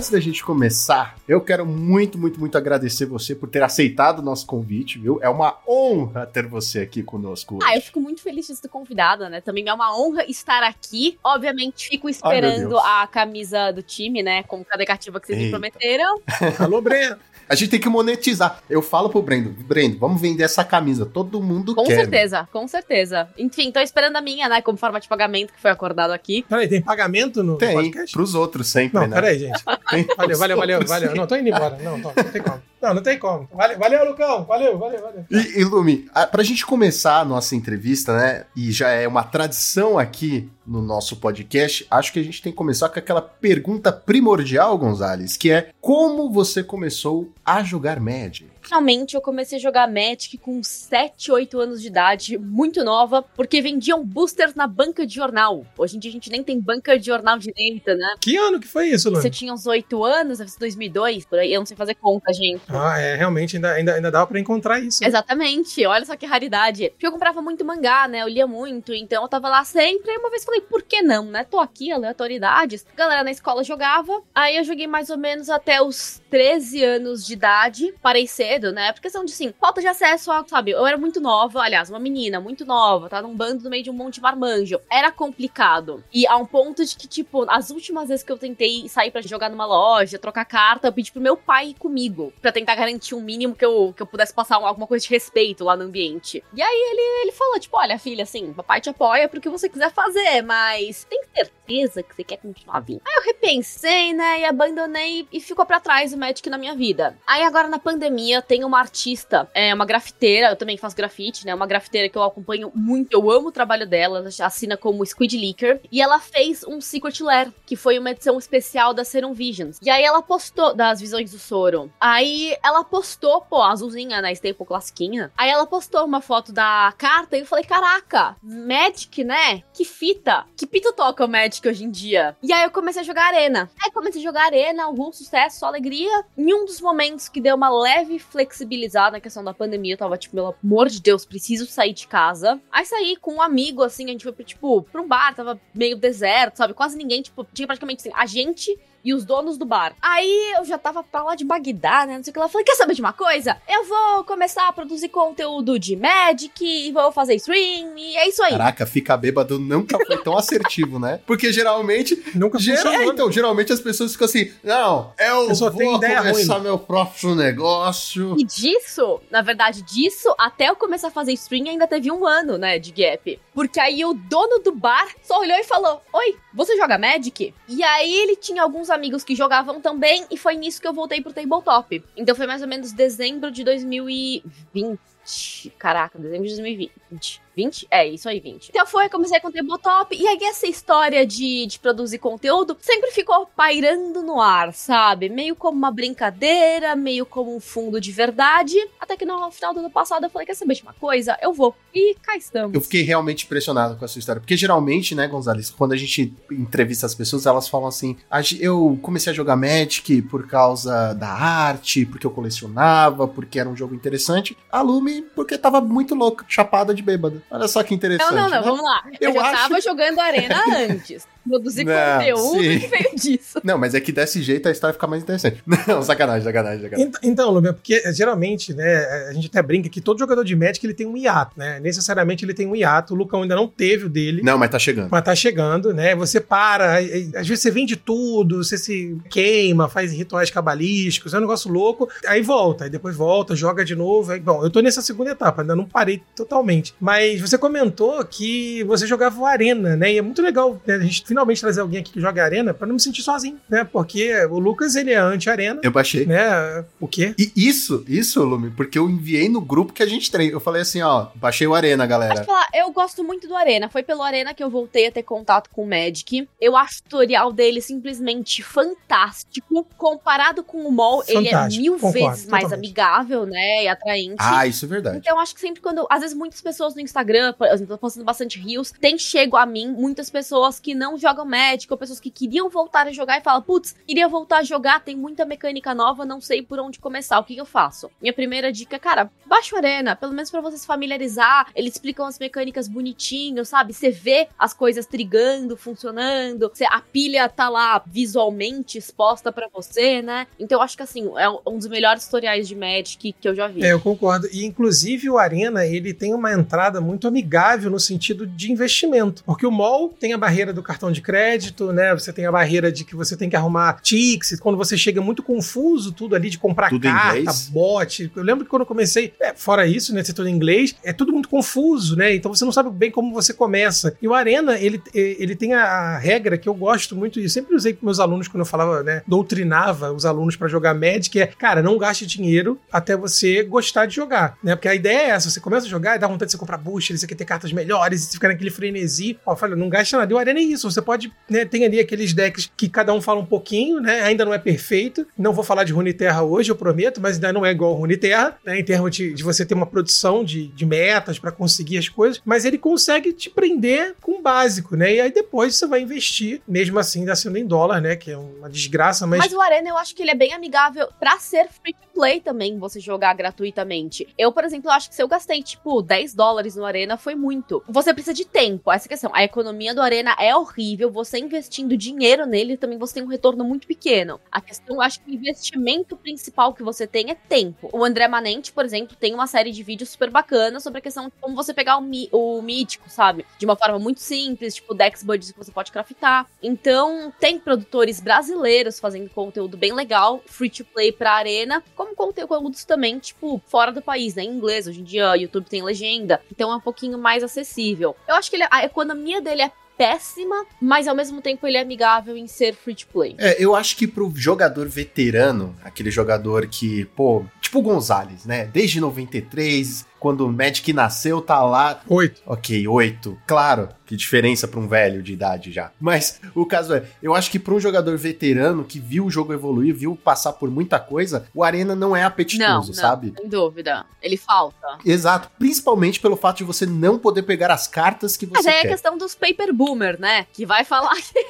Antes 0.00 0.08
da 0.08 0.18
gente 0.18 0.42
começar, 0.42 1.14
eu 1.28 1.42
quero 1.42 1.66
muito, 1.66 2.16
muito, 2.16 2.40
muito 2.40 2.56
agradecer 2.56 3.04
você 3.04 3.34
por 3.34 3.50
ter 3.50 3.62
aceitado 3.62 4.20
o 4.20 4.22
nosso 4.22 4.46
convite, 4.46 4.98
viu? 4.98 5.20
É 5.20 5.28
uma 5.28 5.58
honra 5.68 6.24
ter 6.24 6.46
você 6.46 6.80
aqui 6.80 7.02
conosco. 7.02 7.56
Hoje. 7.56 7.66
Ah, 7.68 7.76
eu 7.76 7.82
fico 7.82 8.00
muito 8.00 8.22
feliz 8.22 8.46
de 8.46 8.56
ser 8.56 8.68
convidada, 8.68 9.28
né? 9.28 9.42
Também 9.42 9.68
é 9.68 9.74
uma 9.74 9.94
honra 9.94 10.24
estar 10.26 10.62
aqui. 10.62 11.18
Obviamente, 11.22 11.90
fico 11.90 12.08
esperando 12.08 12.78
Ai, 12.78 13.02
a 13.02 13.06
camisa 13.08 13.72
do 13.72 13.82
time, 13.82 14.22
né? 14.22 14.42
Como 14.44 14.64
a 14.72 14.78
negativa 14.78 15.20
que 15.20 15.26
vocês 15.26 15.38
Eita. 15.38 15.58
me 15.58 15.68
prometeram. 15.68 16.18
Alô, 16.58 16.80
Breno! 16.80 17.18
A 17.50 17.56
gente 17.56 17.70
tem 17.70 17.80
que 17.80 17.88
monetizar. 17.88 18.62
Eu 18.70 18.80
falo 18.80 19.10
pro 19.10 19.20
Brendo, 19.20 19.50
Brendo, 19.50 19.98
vamos 19.98 20.20
vender 20.20 20.44
essa 20.44 20.62
camisa. 20.62 21.04
Todo 21.04 21.42
mundo 21.42 21.74
com 21.74 21.82
quer. 21.82 21.96
Com 21.96 22.00
certeza, 22.02 22.48
com 22.52 22.68
certeza. 22.68 23.28
Enfim, 23.36 23.72
tô 23.72 23.80
esperando 23.80 24.14
a 24.14 24.20
minha, 24.20 24.48
né, 24.48 24.62
como 24.62 24.78
forma 24.78 25.00
de 25.00 25.08
pagamento 25.08 25.52
que 25.52 25.60
foi 25.60 25.72
acordado 25.72 26.12
aqui. 26.12 26.44
Peraí, 26.48 26.68
tem 26.68 26.80
pagamento 26.80 27.42
no 27.42 27.58
tem, 27.58 27.74
podcast? 27.74 28.12
pros 28.12 28.36
outros 28.36 28.68
sempre, 28.68 29.00
não, 29.00 29.08
né? 29.08 29.16
Peraí, 29.16 29.36
gente. 29.36 29.64
valeu, 30.16 30.38
valeu, 30.38 30.56
valeu, 30.56 30.86
valeu. 30.86 31.14
Não, 31.14 31.26
tô 31.26 31.36
indo 31.36 31.48
embora. 31.48 31.78
Não, 31.82 31.98
não, 31.98 32.12
não 32.14 32.24
tem 32.24 32.42
como. 32.42 32.62
Não, 32.80 32.94
não 32.94 33.02
tem 33.02 33.18
como. 33.18 33.48
Valeu, 33.52 33.78
valeu 33.78 34.08
Lucão. 34.08 34.44
Valeu, 34.44 34.78
valeu, 34.78 35.00
valeu. 35.00 35.24
E, 35.30 35.60
e 35.60 35.64
Lumi, 35.64 36.08
a, 36.14 36.26
pra 36.26 36.42
gente 36.42 36.64
começar 36.64 37.20
a 37.20 37.24
nossa 37.24 37.54
entrevista, 37.54 38.16
né, 38.16 38.46
e 38.56 38.72
já 38.72 38.88
é 38.88 39.06
uma 39.06 39.22
tradição 39.22 39.98
aqui 39.98 40.50
no 40.66 40.80
nosso 40.80 41.16
podcast, 41.16 41.86
acho 41.90 42.12
que 42.12 42.20
a 42.20 42.22
gente 42.22 42.40
tem 42.40 42.52
que 42.52 42.56
começar 42.56 42.88
com 42.88 42.98
aquela 42.98 43.20
pergunta 43.20 43.92
primordial, 43.92 44.78
Gonzales, 44.78 45.36
que 45.36 45.50
é 45.50 45.70
como 45.80 46.30
você 46.30 46.62
começou 46.62 47.30
a 47.44 47.62
jogar 47.62 48.00
Magic? 48.00 48.48
Finalmente 48.70 49.16
eu 49.16 49.20
comecei 49.20 49.58
a 49.58 49.60
jogar 49.60 49.88
Magic 49.88 50.38
com 50.38 50.62
7, 50.62 51.32
8 51.32 51.58
anos 51.58 51.82
de 51.82 51.88
idade, 51.88 52.38
muito 52.38 52.84
nova, 52.84 53.20
porque 53.20 53.60
vendiam 53.60 54.06
boosters 54.06 54.54
na 54.54 54.64
banca 54.68 55.04
de 55.04 55.12
jornal. 55.12 55.66
Hoje 55.76 55.96
em 55.96 55.98
dia 55.98 56.08
a 56.08 56.12
gente 56.12 56.30
nem 56.30 56.40
tem 56.40 56.60
banca 56.60 56.96
de 56.96 57.04
jornal 57.04 57.36
direita, 57.36 57.96
né? 57.96 58.14
Que 58.20 58.36
ano 58.36 58.60
que 58.60 58.68
foi 58.68 58.90
isso, 58.90 59.08
Luana? 59.08 59.22
Você 59.22 59.28
tinha 59.28 59.52
uns 59.52 59.66
8 59.66 60.04
anos, 60.04 60.38
deve 60.38 60.52
ser 60.52 60.60
2002, 60.60 61.24
por 61.24 61.40
aí, 61.40 61.52
eu 61.52 61.58
não 61.58 61.66
sei 61.66 61.76
fazer 61.76 61.96
conta, 61.96 62.32
gente. 62.32 62.62
Ah, 62.68 62.96
é, 62.96 63.16
realmente 63.16 63.56
ainda, 63.56 63.72
ainda, 63.72 63.94
ainda 63.94 64.08
dava 64.08 64.28
pra 64.28 64.38
encontrar 64.38 64.78
isso. 64.78 65.02
Né? 65.02 65.08
Exatamente, 65.08 65.84
olha 65.84 66.04
só 66.04 66.14
que 66.14 66.24
raridade. 66.24 66.90
Porque 66.90 67.08
eu 67.08 67.10
comprava 67.10 67.42
muito 67.42 67.64
mangá, 67.64 68.06
né, 68.06 68.22
eu 68.22 68.28
lia 68.28 68.46
muito, 68.46 68.94
então 68.94 69.24
eu 69.24 69.28
tava 69.28 69.48
lá 69.48 69.64
sempre, 69.64 70.12
e 70.12 70.18
uma 70.18 70.30
vez 70.30 70.44
falei, 70.44 70.60
por 70.60 70.82
que 70.82 71.02
não, 71.02 71.24
né? 71.24 71.42
Tô 71.42 71.58
aqui, 71.58 71.90
aleatoriedades. 71.90 72.86
A 72.92 72.96
galera 72.96 73.24
na 73.24 73.32
escola 73.32 73.64
jogava, 73.64 74.22
aí 74.32 74.58
eu 74.58 74.62
joguei 74.62 74.86
mais 74.86 75.10
ou 75.10 75.18
menos 75.18 75.50
até 75.50 75.82
os 75.82 76.22
13 76.30 76.84
anos 76.84 77.26
de 77.26 77.32
idade, 77.32 77.92
parei 78.00 78.28
cedo, 78.28 78.59
né? 78.72 78.92
Porque 78.92 79.10
são 79.10 79.24
de 79.24 79.32
assim, 79.32 79.52
falta 79.58 79.80
de 79.80 79.86
acesso 79.86 80.30
a, 80.30 80.44
sabe, 80.46 80.72
eu 80.72 80.86
era 80.86 80.96
muito 80.96 81.20
nova, 81.20 81.60
aliás, 81.60 81.90
uma 81.90 81.98
menina 81.98 82.40
muito 82.40 82.64
nova, 82.64 83.08
tá 83.08 83.22
num 83.22 83.34
bando 83.34 83.64
no 83.64 83.70
meio 83.70 83.82
de 83.82 83.90
um 83.90 83.94
monte 83.94 84.14
de 84.14 84.20
marmanjo. 84.20 84.80
Era 84.90 85.10
complicado. 85.10 86.04
E 86.12 86.26
a 86.26 86.36
um 86.36 86.46
ponto 86.46 86.84
de 86.84 86.94
que, 86.96 87.08
tipo, 87.08 87.46
as 87.48 87.70
últimas 87.70 88.08
vezes 88.08 88.24
que 88.24 88.30
eu 88.30 88.38
tentei 88.38 88.88
sair 88.88 89.10
para 89.10 89.22
jogar 89.22 89.48
numa 89.48 89.66
loja, 89.66 90.18
trocar 90.18 90.44
carta, 90.44 90.88
eu 90.88 90.92
pedi 90.92 91.10
pro 91.10 91.20
meu 91.20 91.36
pai 91.36 91.68
ir 91.68 91.74
comigo, 91.74 92.32
para 92.40 92.52
tentar 92.52 92.74
garantir 92.74 93.14
um 93.14 93.20
mínimo 93.20 93.54
que 93.54 93.64
eu, 93.64 93.92
que 93.96 94.02
eu 94.02 94.06
pudesse 94.06 94.34
passar 94.34 94.56
alguma 94.56 94.86
coisa 94.86 95.02
de 95.02 95.10
respeito 95.10 95.64
lá 95.64 95.76
no 95.76 95.84
ambiente. 95.84 96.42
E 96.54 96.62
aí 96.62 96.90
ele, 96.90 97.22
ele 97.22 97.32
falou, 97.32 97.58
tipo, 97.58 97.76
olha, 97.76 97.98
filha, 97.98 98.24
assim, 98.24 98.52
papai 98.52 98.80
te 98.80 98.90
apoia 98.90 99.28
pro 99.28 99.40
que 99.40 99.48
você 99.48 99.68
quiser 99.68 99.92
fazer, 99.92 100.42
mas 100.42 101.04
tem 101.04 101.22
certeza 101.70 102.02
que 102.02 102.14
você 102.14 102.24
quer 102.24 102.36
continuar 102.38 102.80
vindo? 102.80 103.00
Aí 103.06 103.14
eu 103.14 103.22
repensei, 103.22 104.12
né, 104.12 104.40
e 104.40 104.44
abandonei 104.44 105.26
e 105.32 105.40
ficou 105.40 105.64
para 105.64 105.80
trás 105.80 106.12
o 106.12 106.18
Magic 106.18 106.48
na 106.50 106.58
minha 106.58 106.74
vida. 106.74 107.16
Aí 107.26 107.42
agora 107.42 107.68
na 107.68 107.78
pandemia 107.78 108.42
tem 108.42 108.64
uma 108.64 108.78
artista, 108.78 109.48
é 109.54 109.72
uma 109.72 109.86
grafiteira, 109.86 110.48
eu 110.48 110.56
também 110.56 110.76
faço 110.76 110.96
grafite, 110.96 111.46
né, 111.46 111.54
uma 111.54 111.66
grafiteira 111.66 112.08
que 112.08 112.18
eu 112.18 112.22
acompanho 112.22 112.72
muito, 112.74 113.12
eu 113.12 113.30
amo 113.30 113.48
o 113.48 113.52
trabalho 113.52 113.86
dela, 113.86 114.18
ela 114.18 114.28
assina 114.46 114.76
como 114.76 115.06
Squid 115.06 115.38
Leaker, 115.38 115.80
e 115.90 116.02
ela 116.02 116.18
fez 116.18 116.64
um 116.64 116.80
Secret 116.80 117.20
Lair, 117.22 117.52
que 117.64 117.76
foi 117.76 117.98
uma 117.98 118.10
edição 118.10 118.38
especial 118.38 118.92
da 118.92 119.04
Serum 119.04 119.32
Visions. 119.32 119.78
E 119.82 119.88
aí 119.88 120.02
ela 120.02 120.22
postou, 120.22 120.74
das 120.74 121.00
Visões 121.00 121.30
do 121.30 121.38
Soro. 121.38 121.90
Aí 122.00 122.56
ela 122.62 122.82
postou, 122.82 123.40
pô, 123.42 123.62
azulzinha, 123.62 124.20
né, 124.20 124.32
Staple 124.32 124.66
classiquinha. 124.66 125.30
Aí 125.36 125.50
ela 125.50 125.66
postou 125.66 126.04
uma 126.04 126.20
foto 126.20 126.52
da 126.52 126.92
carta 126.98 127.36
e 127.36 127.40
eu 127.40 127.46
falei, 127.46 127.64
caraca, 127.64 128.36
Magic, 128.42 129.22
né? 129.24 129.62
Que 129.72 129.84
fita. 129.84 130.44
Que 130.56 130.66
pita 130.66 130.92
toca 130.92 131.24
o 131.24 131.28
Magic 131.28 131.59
hoje 131.68 131.84
em 131.84 131.90
dia? 131.90 132.36
E 132.42 132.52
aí 132.52 132.64
eu 132.64 132.70
comecei 132.70 133.02
a 133.02 133.04
jogar 133.04 133.26
Arena. 133.26 133.70
Aí 133.82 133.90
comecei 133.90 134.20
a 134.20 134.24
jogar 134.24 134.44
Arena, 134.44 134.84
algum 134.84 135.12
sucesso, 135.12 135.58
só 135.58 135.66
alegria. 135.66 136.24
Em 136.36 136.52
um 136.54 136.64
dos 136.64 136.80
momentos 136.80 137.28
que 137.28 137.40
deu 137.40 137.56
uma 137.56 137.68
leve 137.68 138.18
flexibilizada 138.18 139.12
na 139.12 139.20
questão 139.20 139.44
da 139.44 139.54
pandemia, 139.54 139.94
eu 139.94 139.98
tava 139.98 140.16
tipo, 140.16 140.34
pelo 140.34 140.54
amor 140.62 140.88
de 140.88 141.00
Deus, 141.00 141.24
preciso 141.24 141.66
sair 141.66 141.92
de 141.92 142.06
casa. 142.06 142.60
Aí 142.70 142.84
saí 142.84 143.16
com 143.16 143.34
um 143.34 143.42
amigo, 143.42 143.82
assim, 143.82 144.04
a 144.06 144.08
gente 144.08 144.24
foi, 144.24 144.32
tipo, 144.44 144.82
pra 144.82 145.00
um 145.00 145.08
bar, 145.08 145.34
tava 145.34 145.60
meio 145.74 145.96
deserto, 145.96 146.56
sabe? 146.56 146.74
Quase 146.74 146.96
ninguém, 146.96 147.22
tipo, 147.22 147.46
tinha 147.52 147.66
praticamente 147.66 148.00
assim, 148.00 148.10
a 148.14 148.26
gente 148.26 148.78
e 149.04 149.14
os 149.14 149.24
donos 149.24 149.56
do 149.56 149.64
bar. 149.64 149.94
Aí 150.00 150.54
eu 150.58 150.64
já 150.64 150.78
tava 150.78 151.02
pra 151.02 151.22
lá 151.22 151.34
de 151.34 151.44
Bagdá, 151.44 152.06
né? 152.06 152.16
Não 152.16 152.24
sei 152.24 152.30
o 152.30 152.34
que 152.34 152.38
lá. 152.40 152.48
Falei, 152.48 152.64
quer 152.64 152.74
saber 152.74 152.94
de 152.94 153.00
uma 153.00 153.12
coisa? 153.12 153.56
Eu 153.68 153.84
vou 153.84 154.24
começar 154.24 154.68
a 154.68 154.72
produzir 154.72 155.08
conteúdo 155.08 155.78
de 155.78 155.96
Magic 155.96 156.64
e 156.64 156.92
vou 156.92 157.10
fazer 157.12 157.34
stream 157.36 157.96
e 157.96 158.16
é 158.16 158.28
isso 158.28 158.42
aí. 158.42 158.52
Caraca, 158.52 158.86
ficar 158.86 159.16
bêbado 159.16 159.58
nunca 159.58 159.98
foi 160.04 160.18
tão 160.18 160.36
assertivo, 160.36 160.98
né? 160.98 161.20
Porque 161.26 161.52
geralmente. 161.52 162.20
Nunca 162.34 162.58
ger 162.58 162.78
é, 162.86 163.04
então, 163.06 163.30
geralmente 163.30 163.72
as 163.72 163.80
pessoas 163.80 164.12
ficam 164.12 164.26
assim: 164.26 164.52
não, 164.62 165.12
eu, 165.18 165.48
eu 165.48 165.54
vou 165.54 165.72
começar 165.72 166.54
ruim. 166.54 166.62
meu 166.62 166.78
próprio 166.78 167.34
negócio. 167.34 168.36
E 168.38 168.44
disso, 168.44 169.20
na 169.30 169.42
verdade, 169.42 169.82
disso, 169.82 170.34
até 170.38 170.68
eu 170.68 170.76
começar 170.76 171.08
a 171.08 171.10
fazer 171.10 171.32
stream 171.32 171.66
ainda 171.68 171.86
teve 171.86 172.10
um 172.10 172.26
ano, 172.26 172.58
né, 172.58 172.78
de 172.78 172.92
gap. 172.92 173.40
Porque 173.54 173.80
aí 173.80 174.04
o 174.04 174.14
dono 174.14 174.60
do 174.60 174.72
bar 174.72 175.06
só 175.22 175.40
olhou 175.40 175.56
e 175.56 175.64
falou: 175.64 176.00
Oi, 176.12 176.36
você 176.54 176.76
joga 176.76 176.98
Magic? 176.98 177.54
E 177.68 177.82
aí 177.82 178.14
ele 178.14 178.36
tinha 178.36 178.62
alguns 178.62 178.89
amigos 178.90 179.24
que 179.24 179.34
jogavam 179.34 179.80
também, 179.80 180.24
e 180.30 180.36
foi 180.36 180.56
nisso 180.56 180.80
que 180.80 180.86
eu 180.86 180.92
voltei 180.92 181.20
pro 181.20 181.32
tabletop. 181.32 182.02
Então 182.16 182.34
foi 182.34 182.46
mais 182.46 182.62
ou 182.62 182.68
menos 182.68 182.92
dezembro 182.92 183.50
de 183.50 183.64
2020. 183.64 184.98
2020. 185.30 185.72
Caraca, 185.78 186.18
dezembro 186.18 186.48
de 186.48 186.54
2020. 186.54 187.40
20? 187.56 187.86
É, 187.90 188.06
isso 188.06 188.28
aí, 188.28 188.40
20. 188.40 188.68
Então 188.70 188.86
foi, 188.86 189.08
comecei 189.08 189.38
com 189.40 189.48
o 189.48 189.52
Tabletop, 189.52 190.16
e 190.16 190.26
aí 190.26 190.38
essa 190.44 190.66
história 190.66 191.26
de, 191.26 191.66
de 191.66 191.78
produzir 191.78 192.18
conteúdo 192.18 192.76
sempre 192.80 193.10
ficou 193.10 193.46
pairando 193.56 194.22
no 194.22 194.40
ar, 194.40 194.72
sabe? 194.72 195.28
Meio 195.28 195.54
como 195.54 195.76
uma 195.76 195.90
brincadeira, 195.90 196.96
meio 196.96 197.26
como 197.26 197.54
um 197.54 197.60
fundo 197.60 198.00
de 198.00 198.12
verdade, 198.12 198.76
até 198.98 199.16
que 199.16 199.24
no 199.24 199.50
final 199.50 199.74
do 199.74 199.80
ano 199.80 199.90
passado 199.90 200.24
eu 200.24 200.30
falei, 200.30 200.46
quer 200.46 200.54
saber 200.54 200.74
de 200.74 200.82
uma 200.82 200.94
coisa? 200.94 201.36
Eu 201.42 201.52
vou. 201.52 201.74
E 201.94 202.14
cá 202.22 202.36
estamos. 202.36 202.74
Eu 202.74 202.80
fiquei 202.80 203.02
realmente 203.02 203.44
impressionado 203.44 203.96
com 203.96 204.04
a 204.04 204.08
sua 204.08 204.20
história, 204.20 204.40
porque 204.40 204.56
geralmente, 204.56 205.14
né, 205.14 205.26
Gonzalez, 205.26 205.70
quando 205.70 205.92
a 205.92 205.96
gente 205.96 206.32
entrevista 206.50 207.06
as 207.06 207.14
pessoas, 207.14 207.46
elas 207.46 207.68
falam 207.68 207.88
assim, 207.88 208.16
eu 208.60 208.98
comecei 209.02 209.32
a 209.32 209.34
jogar 209.34 209.56
Magic 209.56 210.22
por 210.22 210.46
causa 210.46 211.12
da 211.14 211.28
arte, 211.28 212.06
porque 212.06 212.26
eu 212.26 212.30
colecionava, 212.30 213.26
porque 213.26 213.58
era 213.58 213.68
um 213.68 213.76
jogo 213.76 213.94
interessante. 213.94 214.56
A 214.70 214.80
Lume, 214.80 215.19
porque 215.34 215.58
tava 215.58 215.80
muito 215.80 216.14
louca, 216.14 216.44
chapada 216.48 216.94
de 216.94 217.02
bêbada. 217.02 217.42
Olha 217.50 217.68
só 217.68 217.82
que 217.82 217.94
interessante. 217.94 218.30
Não, 218.30 218.42
não, 218.42 218.50
não, 218.50 218.56
né? 218.58 218.62
vamos 218.62 218.82
lá. 218.82 219.04
Eu, 219.20 219.30
eu 219.30 219.34
já 219.34 219.50
acho... 219.50 219.62
tava 219.62 219.80
jogando 219.80 220.18
Arena 220.18 220.62
antes. 220.90 221.26
Produzir 221.46 221.84
não, 221.84 221.94
conteúdo 221.94 222.62
sim. 222.62 222.78
que 222.78 222.86
veio 222.86 223.16
disso. 223.16 223.60
Não, 223.64 223.78
mas 223.78 223.94
é 223.94 224.00
que 224.00 224.12
desse 224.12 224.42
jeito 224.42 224.68
a 224.68 224.72
história 224.72 224.92
fica 224.92 225.06
mais 225.06 225.22
interessante. 225.22 225.62
Não, 225.86 226.02
sacanagem, 226.02 226.44
sacanagem, 226.44 226.82
sacanagem. 226.82 227.06
Então, 227.08 227.20
então 227.22 227.50
Lumia, 227.50 227.72
porque 227.72 228.02
eh, 228.04 228.12
geralmente, 228.12 228.74
né, 228.74 229.28
a 229.28 229.32
gente 229.32 229.46
até 229.46 229.62
brinca 229.62 229.88
que 229.88 230.00
todo 230.00 230.18
jogador 230.18 230.44
de 230.44 230.54
Magic 230.54 230.84
ele 230.84 230.94
tem 230.94 231.06
um 231.06 231.16
hiato, 231.16 231.58
né? 231.58 231.80
Necessariamente 231.80 232.44
ele 232.44 232.54
tem 232.54 232.66
um 232.66 232.76
hiato. 232.76 233.14
O 233.14 233.16
Lucão 233.16 233.42
ainda 233.42 233.56
não 233.56 233.66
teve 233.66 234.06
o 234.06 234.08
dele. 234.08 234.42
Não, 234.42 234.58
mas 234.58 234.70
tá 234.70 234.78
chegando. 234.78 235.08
Mas 235.10 235.24
tá 235.24 235.34
chegando, 235.34 235.94
né? 235.94 236.14
Você 236.14 236.40
para, 236.40 236.98
às 236.98 237.48
vezes 237.48 237.60
você 237.60 237.70
vende 237.70 237.96
tudo, 237.96 238.62
você 238.62 238.76
se 238.76 239.16
queima, 239.30 239.88
faz 239.88 240.12
rituais 240.12 240.50
cabalísticos, 240.50 241.32
é 241.32 241.38
um 241.38 241.42
negócio 241.42 241.70
louco. 241.70 242.08
Aí 242.26 242.42
volta, 242.42 242.84
aí 242.84 242.90
depois 242.90 243.16
volta, 243.16 243.56
joga 243.56 243.84
de 243.84 243.96
novo. 243.96 244.32
Aí, 244.32 244.40
bom, 244.40 244.62
eu 244.62 244.70
tô 244.70 244.80
nessa 244.80 245.02
segunda 245.02 245.30
etapa, 245.30 245.62
ainda 245.62 245.74
não 245.74 245.84
parei 245.84 246.22
totalmente. 246.36 246.94
Mas 247.00 247.40
você 247.40 247.56
comentou 247.56 248.24
que 248.24 248.84
você 248.84 249.06
jogava 249.06 249.40
o 249.40 249.46
Arena, 249.46 249.96
né? 249.96 250.12
E 250.12 250.18
é 250.18 250.22
muito 250.22 250.42
legal 250.42 250.80
né, 250.86 250.94
a 250.94 251.00
gente 251.00 251.24
finalmente 251.30 251.60
trazer 251.60 251.80
alguém 251.80 252.00
aqui 252.00 252.12
que 252.12 252.20
joga 252.20 252.42
Arena 252.42 252.74
para 252.74 252.88
não 252.88 252.94
me 252.94 253.00
sentir 253.00 253.22
sozinho, 253.22 253.60
né? 253.68 253.84
Porque 253.84 254.34
o 254.46 254.58
Lucas, 254.58 254.96
ele 254.96 255.12
é 255.12 255.16
anti-Arena. 255.16 255.80
Eu 255.82 255.92
baixei. 255.92 256.26
Né? 256.26 256.84
O 256.98 257.06
quê? 257.06 257.34
E 257.38 257.52
isso, 257.56 258.04
isso, 258.08 258.42
Lumi, 258.42 258.70
porque 258.70 258.98
eu 258.98 259.08
enviei 259.08 259.48
no 259.48 259.60
grupo 259.60 259.92
que 259.92 260.02
a 260.02 260.06
gente 260.06 260.28
treina. 260.30 260.52
Eu 260.52 260.60
falei 260.60 260.82
assim, 260.82 261.00
ó, 261.02 261.28
baixei 261.36 261.66
o 261.66 261.74
Arena, 261.74 262.04
galera. 262.04 262.44
Falar, 262.44 262.68
eu 262.74 262.90
gosto 262.90 263.22
muito 263.22 263.46
do 263.46 263.54
Arena. 263.54 263.88
Foi 263.88 264.02
pelo 264.02 264.22
Arena 264.22 264.52
que 264.52 264.62
eu 264.62 264.68
voltei 264.68 265.06
a 265.06 265.12
ter 265.12 265.22
contato 265.22 265.70
com 265.70 265.84
o 265.84 265.88
Magic. 265.88 266.48
Eu 266.60 266.76
acho 266.76 266.98
o 266.98 267.02
tutorial 267.04 267.52
dele 267.52 267.80
simplesmente 267.80 268.62
fantástico. 268.62 269.86
Comparado 269.96 270.64
com 270.64 270.78
o 270.84 270.90
MOL, 270.90 271.24
fantástico. 271.24 271.38
ele 271.38 271.48
é 271.48 271.68
mil 271.68 271.94
Concordo, 271.94 272.12
vezes 272.12 272.46
mais 272.46 272.64
totalmente. 272.64 272.86
amigável, 272.86 273.46
né? 273.46 273.84
E 273.84 273.88
atraente. 273.88 274.36
Ah, 274.38 274.66
isso 274.66 274.84
é 274.84 274.88
verdade. 274.88 275.18
Então, 275.18 275.36
eu 275.36 275.40
acho 275.40 275.54
que 275.54 275.60
sempre 275.60 275.80
quando. 275.80 276.06
Às 276.10 276.20
vezes, 276.20 276.36
muitas 276.36 276.60
pessoas 276.60 276.94
no 276.94 277.00
Instagram, 277.00 277.52
por 277.52 277.68
exemplo, 277.68 277.94
tô 277.94 277.98
postando 277.98 278.26
bastante 278.26 278.58
rios, 278.58 278.92
tem 279.00 279.16
chego 279.16 279.56
a 279.56 279.64
mim 279.64 279.92
muitas 279.92 280.28
pessoas 280.30 280.80
que 280.80 280.94
não 280.94 281.16
jogam 281.20 281.44
Magic, 281.44 281.92
ou 281.92 281.98
pessoas 281.98 282.20
que 282.20 282.30
queriam 282.30 282.68
voltar 282.68 283.06
a 283.06 283.12
jogar 283.12 283.38
e 283.38 283.42
falam, 283.42 283.62
putz, 283.62 283.94
queria 284.06 284.28
voltar 284.28 284.58
a 284.58 284.62
jogar, 284.62 285.00
tem 285.00 285.16
muita 285.16 285.44
mecânica 285.44 285.94
nova, 285.94 286.24
não 286.24 286.40
sei 286.40 286.62
por 286.62 286.78
onde 286.78 286.98
começar, 286.98 287.38
o 287.38 287.44
que, 287.44 287.54
que 287.54 287.60
eu 287.60 287.66
faço? 287.66 288.10
Minha 288.20 288.32
primeira 288.32 288.72
dica, 288.72 288.98
cara, 288.98 289.30
baixa 289.46 289.74
o 289.74 289.78
Arena, 289.78 290.16
pelo 290.16 290.32
menos 290.32 290.50
para 290.50 290.60
você 290.60 290.78
se 290.78 290.86
familiarizar, 290.86 291.68
eles 291.74 291.94
explicam 291.94 292.26
as 292.26 292.38
mecânicas 292.38 292.88
bonitinho, 292.88 293.64
sabe? 293.64 293.92
Você 293.92 294.10
vê 294.10 294.48
as 294.58 294.72
coisas 294.72 295.06
trigando, 295.06 295.76
funcionando, 295.76 296.68
você, 296.68 296.84
a 296.84 297.00
pilha 297.00 297.48
tá 297.48 297.68
lá 297.68 298.02
visualmente 298.06 298.98
exposta 298.98 299.52
para 299.52 299.68
você, 299.72 300.22
né? 300.22 300.46
Então 300.58 300.78
eu 300.78 300.82
acho 300.82 300.96
que 300.96 301.02
assim, 301.02 301.30
é 301.36 301.48
um 301.68 301.78
dos 301.78 301.88
melhores 301.88 302.24
tutoriais 302.24 302.66
de 302.66 302.74
Magic 302.74 303.32
que 303.32 303.48
eu 303.48 303.54
já 303.54 303.68
vi. 303.68 303.84
É, 303.84 303.92
eu 303.92 304.00
concordo. 304.00 304.48
E 304.52 304.64
inclusive 304.64 305.28
o 305.28 305.38
Arena, 305.38 305.84
ele 305.84 306.14
tem 306.14 306.34
uma 306.34 306.52
entrada 306.52 307.00
muito 307.00 307.28
amigável 307.28 307.90
no 307.90 308.00
sentido 308.00 308.46
de 308.46 308.72
investimento, 308.72 309.42
porque 309.44 309.66
o 309.66 309.70
mall 309.70 310.08
tem 310.08 310.32
a 310.32 310.38
barreira 310.38 310.72
do 310.72 310.82
cartão 310.82 311.09
de 311.12 311.20
crédito, 311.20 311.92
né? 311.92 312.12
Você 312.14 312.32
tem 312.32 312.46
a 312.46 312.52
barreira 312.52 312.90
de 312.90 313.04
que 313.04 313.16
você 313.16 313.36
tem 313.36 313.48
que 313.48 313.56
arrumar 313.56 314.00
tics, 314.02 314.58
quando 314.60 314.76
você 314.76 314.96
chega 314.96 315.20
muito 315.20 315.42
confuso 315.42 316.12
tudo 316.12 316.34
ali 316.34 316.50
de 316.50 316.58
comprar 316.58 316.88
tudo 316.90 317.02
carta, 317.02 317.52
bot. 317.70 318.30
Eu 318.34 318.42
lembro 318.42 318.64
que 318.64 318.70
quando 318.70 318.82
eu 318.82 318.86
comecei, 318.86 319.32
é, 319.40 319.54
fora 319.54 319.86
isso, 319.86 320.14
né, 320.14 320.22
ser 320.22 320.32
tudo 320.32 320.48
em 320.48 320.54
inglês, 320.54 320.94
é 321.04 321.12
tudo 321.12 321.32
muito 321.32 321.48
confuso, 321.48 322.16
né? 322.16 322.34
Então 322.34 322.52
você 322.54 322.64
não 322.64 322.72
sabe 322.72 322.90
bem 322.90 323.10
como 323.10 323.32
você 323.32 323.52
começa. 323.52 324.16
E 324.20 324.28
o 324.28 324.34
Arena, 324.34 324.78
ele, 324.78 325.02
ele 325.14 325.54
tem 325.54 325.74
a 325.74 326.18
regra 326.18 326.56
que 326.58 326.68
eu 326.68 326.74
gosto 326.74 327.16
muito 327.16 327.40
e 327.40 327.48
sempre 327.48 327.74
usei 327.74 327.92
com 327.92 328.06
meus 328.06 328.20
alunos 328.20 328.48
quando 328.48 328.60
eu 328.60 328.66
falava, 328.66 329.02
né, 329.02 329.22
doutrinava 329.26 330.12
os 330.12 330.24
alunos 330.24 330.56
para 330.56 330.68
jogar 330.68 330.94
Magic, 330.94 331.40
é, 331.40 331.46
cara, 331.46 331.82
não 331.82 331.98
gaste 331.98 332.26
dinheiro 332.26 332.78
até 332.92 333.16
você 333.16 333.62
gostar 333.62 334.06
de 334.06 334.14
jogar, 334.14 334.56
né? 334.62 334.74
Porque 334.74 334.88
a 334.88 334.94
ideia 334.94 335.18
é 335.18 335.30
essa, 335.30 335.50
você 335.50 335.60
começa 335.60 335.86
a 335.86 335.88
jogar 335.88 336.16
e 336.16 336.18
dá 336.18 336.26
vontade 336.26 336.46
de 336.46 336.52
você 336.52 336.58
comprar 336.58 336.78
booster, 336.78 337.18
você 337.18 337.26
quer 337.26 337.34
ter 337.34 337.44
cartas 337.44 337.72
melhores, 337.72 338.22
você 338.22 338.32
fica 338.32 338.48
naquele 338.48 338.70
frenesi. 338.70 339.38
Ó, 339.44 339.52
eu 339.52 339.56
falo, 339.56 339.76
não 339.76 339.88
gasta 339.88 340.18
nada. 340.18 340.32
E 340.32 340.34
o 340.34 340.38
Arena 340.38 340.58
é 340.58 340.62
isso, 340.62 340.90
você 340.90 340.99
pode, 341.02 341.32
né, 341.48 341.64
tem 341.64 341.84
ali 341.84 342.00
aqueles 342.00 342.32
decks 342.32 342.70
que 342.76 342.88
cada 342.88 343.12
um 343.12 343.20
fala 343.20 343.40
um 343.40 343.46
pouquinho, 343.46 344.00
né? 344.00 344.22
Ainda 344.22 344.44
não 344.44 344.54
é 344.54 344.58
perfeito. 344.58 345.26
Não 345.36 345.52
vou 345.52 345.64
falar 345.64 345.84
de 345.84 345.92
Runeterra 345.92 346.42
hoje, 346.42 346.70
eu 346.70 346.76
prometo, 346.76 347.20
mas 347.20 347.36
ainda 347.36 347.52
não 347.52 347.64
é 347.64 347.70
igual 347.70 347.92
ao 347.92 347.98
Runeterra, 347.98 348.58
né? 348.64 348.78
Em 348.78 348.84
termos 348.84 349.14
de, 349.14 349.32
de 349.32 349.42
você 349.42 349.64
ter 349.64 349.74
uma 349.74 349.86
produção 349.86 350.44
de, 350.44 350.68
de 350.68 350.86
metas 350.86 351.38
para 351.38 351.52
conseguir 351.52 351.98
as 351.98 352.08
coisas, 352.08 352.40
mas 352.44 352.64
ele 352.64 352.78
consegue 352.78 353.32
te 353.32 353.50
prender 353.50 354.14
com 354.20 354.38
o 354.38 354.42
básico, 354.42 354.96
né? 354.96 355.14
E 355.14 355.20
aí 355.20 355.32
depois 355.32 355.76
você 355.76 355.86
vai 355.86 356.00
investir, 356.00 356.60
mesmo 356.66 356.98
assim, 356.98 357.20
ainda 357.20 357.34
sendo 357.36 357.56
em 357.56 357.66
dólar, 357.66 358.00
né? 358.00 358.16
Que 358.16 358.30
é 358.30 358.36
uma 358.36 358.68
desgraça, 358.68 359.26
mas. 359.26 359.38
Mas 359.38 359.52
o 359.52 359.60
Arena 359.60 359.88
eu 359.88 359.96
acho 359.96 360.14
que 360.14 360.22
ele 360.22 360.30
é 360.30 360.34
bem 360.34 360.52
amigável 360.52 361.08
para 361.18 361.38
ser 361.38 361.68
free 361.68 361.94
play 362.20 362.38
também, 362.38 362.78
você 362.78 363.00
jogar 363.00 363.32
gratuitamente. 363.32 364.28
Eu, 364.36 364.52
por 364.52 364.62
exemplo, 364.62 364.90
acho 364.90 365.08
que 365.08 365.14
se 365.14 365.22
eu 365.22 365.28
gastei, 365.28 365.62
tipo, 365.62 366.02
10 366.02 366.34
dólares 366.34 366.76
no 366.76 366.84
Arena, 366.84 367.16
foi 367.16 367.34
muito. 367.34 367.82
Você 367.88 368.12
precisa 368.12 368.34
de 368.34 368.44
tempo, 368.44 368.92
essa 368.92 369.08
questão. 369.08 369.30
A 369.32 369.42
economia 369.42 369.94
do 369.94 370.02
Arena 370.02 370.36
é 370.38 370.54
horrível, 370.54 371.10
você 371.10 371.38
investindo 371.38 371.96
dinheiro 371.96 372.44
nele 372.44 372.76
também 372.76 372.98
você 372.98 373.14
tem 373.14 373.22
um 373.22 373.26
retorno 373.26 373.64
muito 373.64 373.86
pequeno. 373.86 374.38
A 374.52 374.60
questão, 374.60 375.00
acho 375.00 375.22
que 375.22 375.30
o 375.30 375.34
investimento 375.34 376.14
principal 376.14 376.74
que 376.74 376.82
você 376.82 377.06
tem 377.06 377.30
é 377.30 377.34
tempo. 377.34 377.88
O 377.90 378.04
André 378.04 378.28
Manente, 378.28 378.70
por 378.70 378.84
exemplo, 378.84 379.16
tem 379.18 379.32
uma 379.32 379.46
série 379.46 379.72
de 379.72 379.82
vídeos 379.82 380.10
super 380.10 380.28
bacana 380.28 380.78
sobre 380.78 380.98
a 380.98 381.02
questão 381.02 381.24
de 381.24 381.32
como 381.40 381.56
você 381.56 381.72
pegar 381.72 381.98
o, 381.98 382.04
o 382.32 382.60
mítico, 382.60 383.08
sabe? 383.08 383.46
De 383.58 383.64
uma 383.64 383.76
forma 383.76 383.98
muito 383.98 384.20
simples, 384.20 384.74
tipo 384.74 384.92
decks 384.92 385.22
buddies 385.22 385.52
que 385.52 385.58
você 385.58 385.72
pode 385.72 385.90
craftar. 385.90 386.46
Então, 386.62 387.32
tem 387.40 387.58
produtores 387.58 388.20
brasileiros 388.20 389.00
fazendo 389.00 389.30
conteúdo 389.30 389.78
bem 389.78 389.94
legal, 389.94 390.42
free 390.44 390.68
to 390.68 390.84
play 390.84 391.10
pra 391.10 391.32
arena, 391.32 391.82
como 391.94 392.09
conteúdos 392.14 392.84
também, 392.84 393.18
tipo, 393.18 393.60
fora 393.66 393.92
do 393.92 394.02
país, 394.02 394.34
né? 394.34 394.42
Em 394.42 394.50
inglês. 394.50 394.86
Hoje 394.86 395.00
em 395.00 395.04
dia, 395.04 395.30
o 395.30 395.34
YouTube 395.34 395.66
tem 395.68 395.82
legenda, 395.82 396.40
então 396.50 396.70
é 396.70 396.76
um 396.76 396.80
pouquinho 396.80 397.18
mais 397.18 397.42
acessível. 397.42 398.16
Eu 398.28 398.34
acho 398.34 398.50
que 398.50 398.56
ele, 398.56 398.66
a 398.70 398.84
economia 398.84 399.40
dele 399.40 399.62
é 399.62 399.72
péssima, 400.00 400.64
mas 400.80 401.06
ao 401.06 401.14
mesmo 401.14 401.42
tempo 401.42 401.66
ele 401.66 401.76
é 401.76 401.80
amigável 401.82 402.34
em 402.34 402.46
ser 402.46 402.74
free 402.74 402.94
to 402.94 403.06
play. 403.08 403.34
É, 403.36 403.62
eu 403.62 403.74
acho 403.74 403.94
que 403.98 404.06
pro 404.06 404.32
jogador 404.34 404.88
veterano, 404.88 405.76
aquele 405.84 406.10
jogador 406.10 406.66
que, 406.68 407.04
pô, 407.14 407.44
tipo 407.60 407.80
o 407.80 407.82
Gonzalez, 407.82 408.46
né? 408.46 408.64
Desde 408.64 408.98
93, 408.98 410.06
quando 410.20 410.46
o 410.46 410.52
Magic 410.52 410.92
nasceu, 410.92 411.40
tá 411.40 411.62
lá. 411.64 412.00
Oito. 412.06 412.42
Ok, 412.44 412.86
oito. 412.86 413.38
Claro, 413.46 413.88
que 414.04 414.14
diferença 414.14 414.68
para 414.68 414.78
um 414.78 414.86
velho 414.86 415.22
de 415.22 415.32
idade 415.32 415.72
já. 415.72 415.90
Mas 415.98 416.40
o 416.54 416.66
caso 416.66 416.94
é, 416.94 417.04
eu 417.22 417.34
acho 417.34 417.50
que 417.50 417.58
para 417.58 417.72
um 417.72 417.80
jogador 417.80 418.16
veterano 418.18 418.84
que 418.84 419.00
viu 419.00 419.24
o 419.24 419.30
jogo 419.30 419.52
evoluir, 419.54 419.94
viu 419.94 420.14
passar 420.14 420.52
por 420.52 420.70
muita 420.70 421.00
coisa, 421.00 421.46
o 421.54 421.64
Arena 421.64 421.96
não 421.96 422.14
é 422.14 422.22
apetitoso, 422.22 422.68
não, 422.68 422.86
não, 422.86 422.92
sabe? 422.92 423.32
Sem 423.36 423.48
dúvida. 423.48 424.04
Ele 424.20 424.36
falta. 424.36 424.98
Exato. 425.04 425.50
Principalmente 425.58 426.20
pelo 426.20 426.36
fato 426.36 426.58
de 426.58 426.64
você 426.64 426.84
não 426.84 427.18
poder 427.18 427.42
pegar 427.42 427.72
as 427.72 427.86
cartas 427.86 428.36
que 428.36 428.44
você 428.44 428.52
Mas 428.54 428.66
aí 428.66 428.72
quer. 428.74 428.84
é 428.84 428.88
a 428.88 428.92
questão 428.92 429.16
dos 429.16 429.34
paper 429.34 429.72
boomer, 429.72 430.20
né? 430.20 430.46
Que 430.52 430.66
vai 430.66 430.84
falar 430.84 431.16
que. 431.16 431.46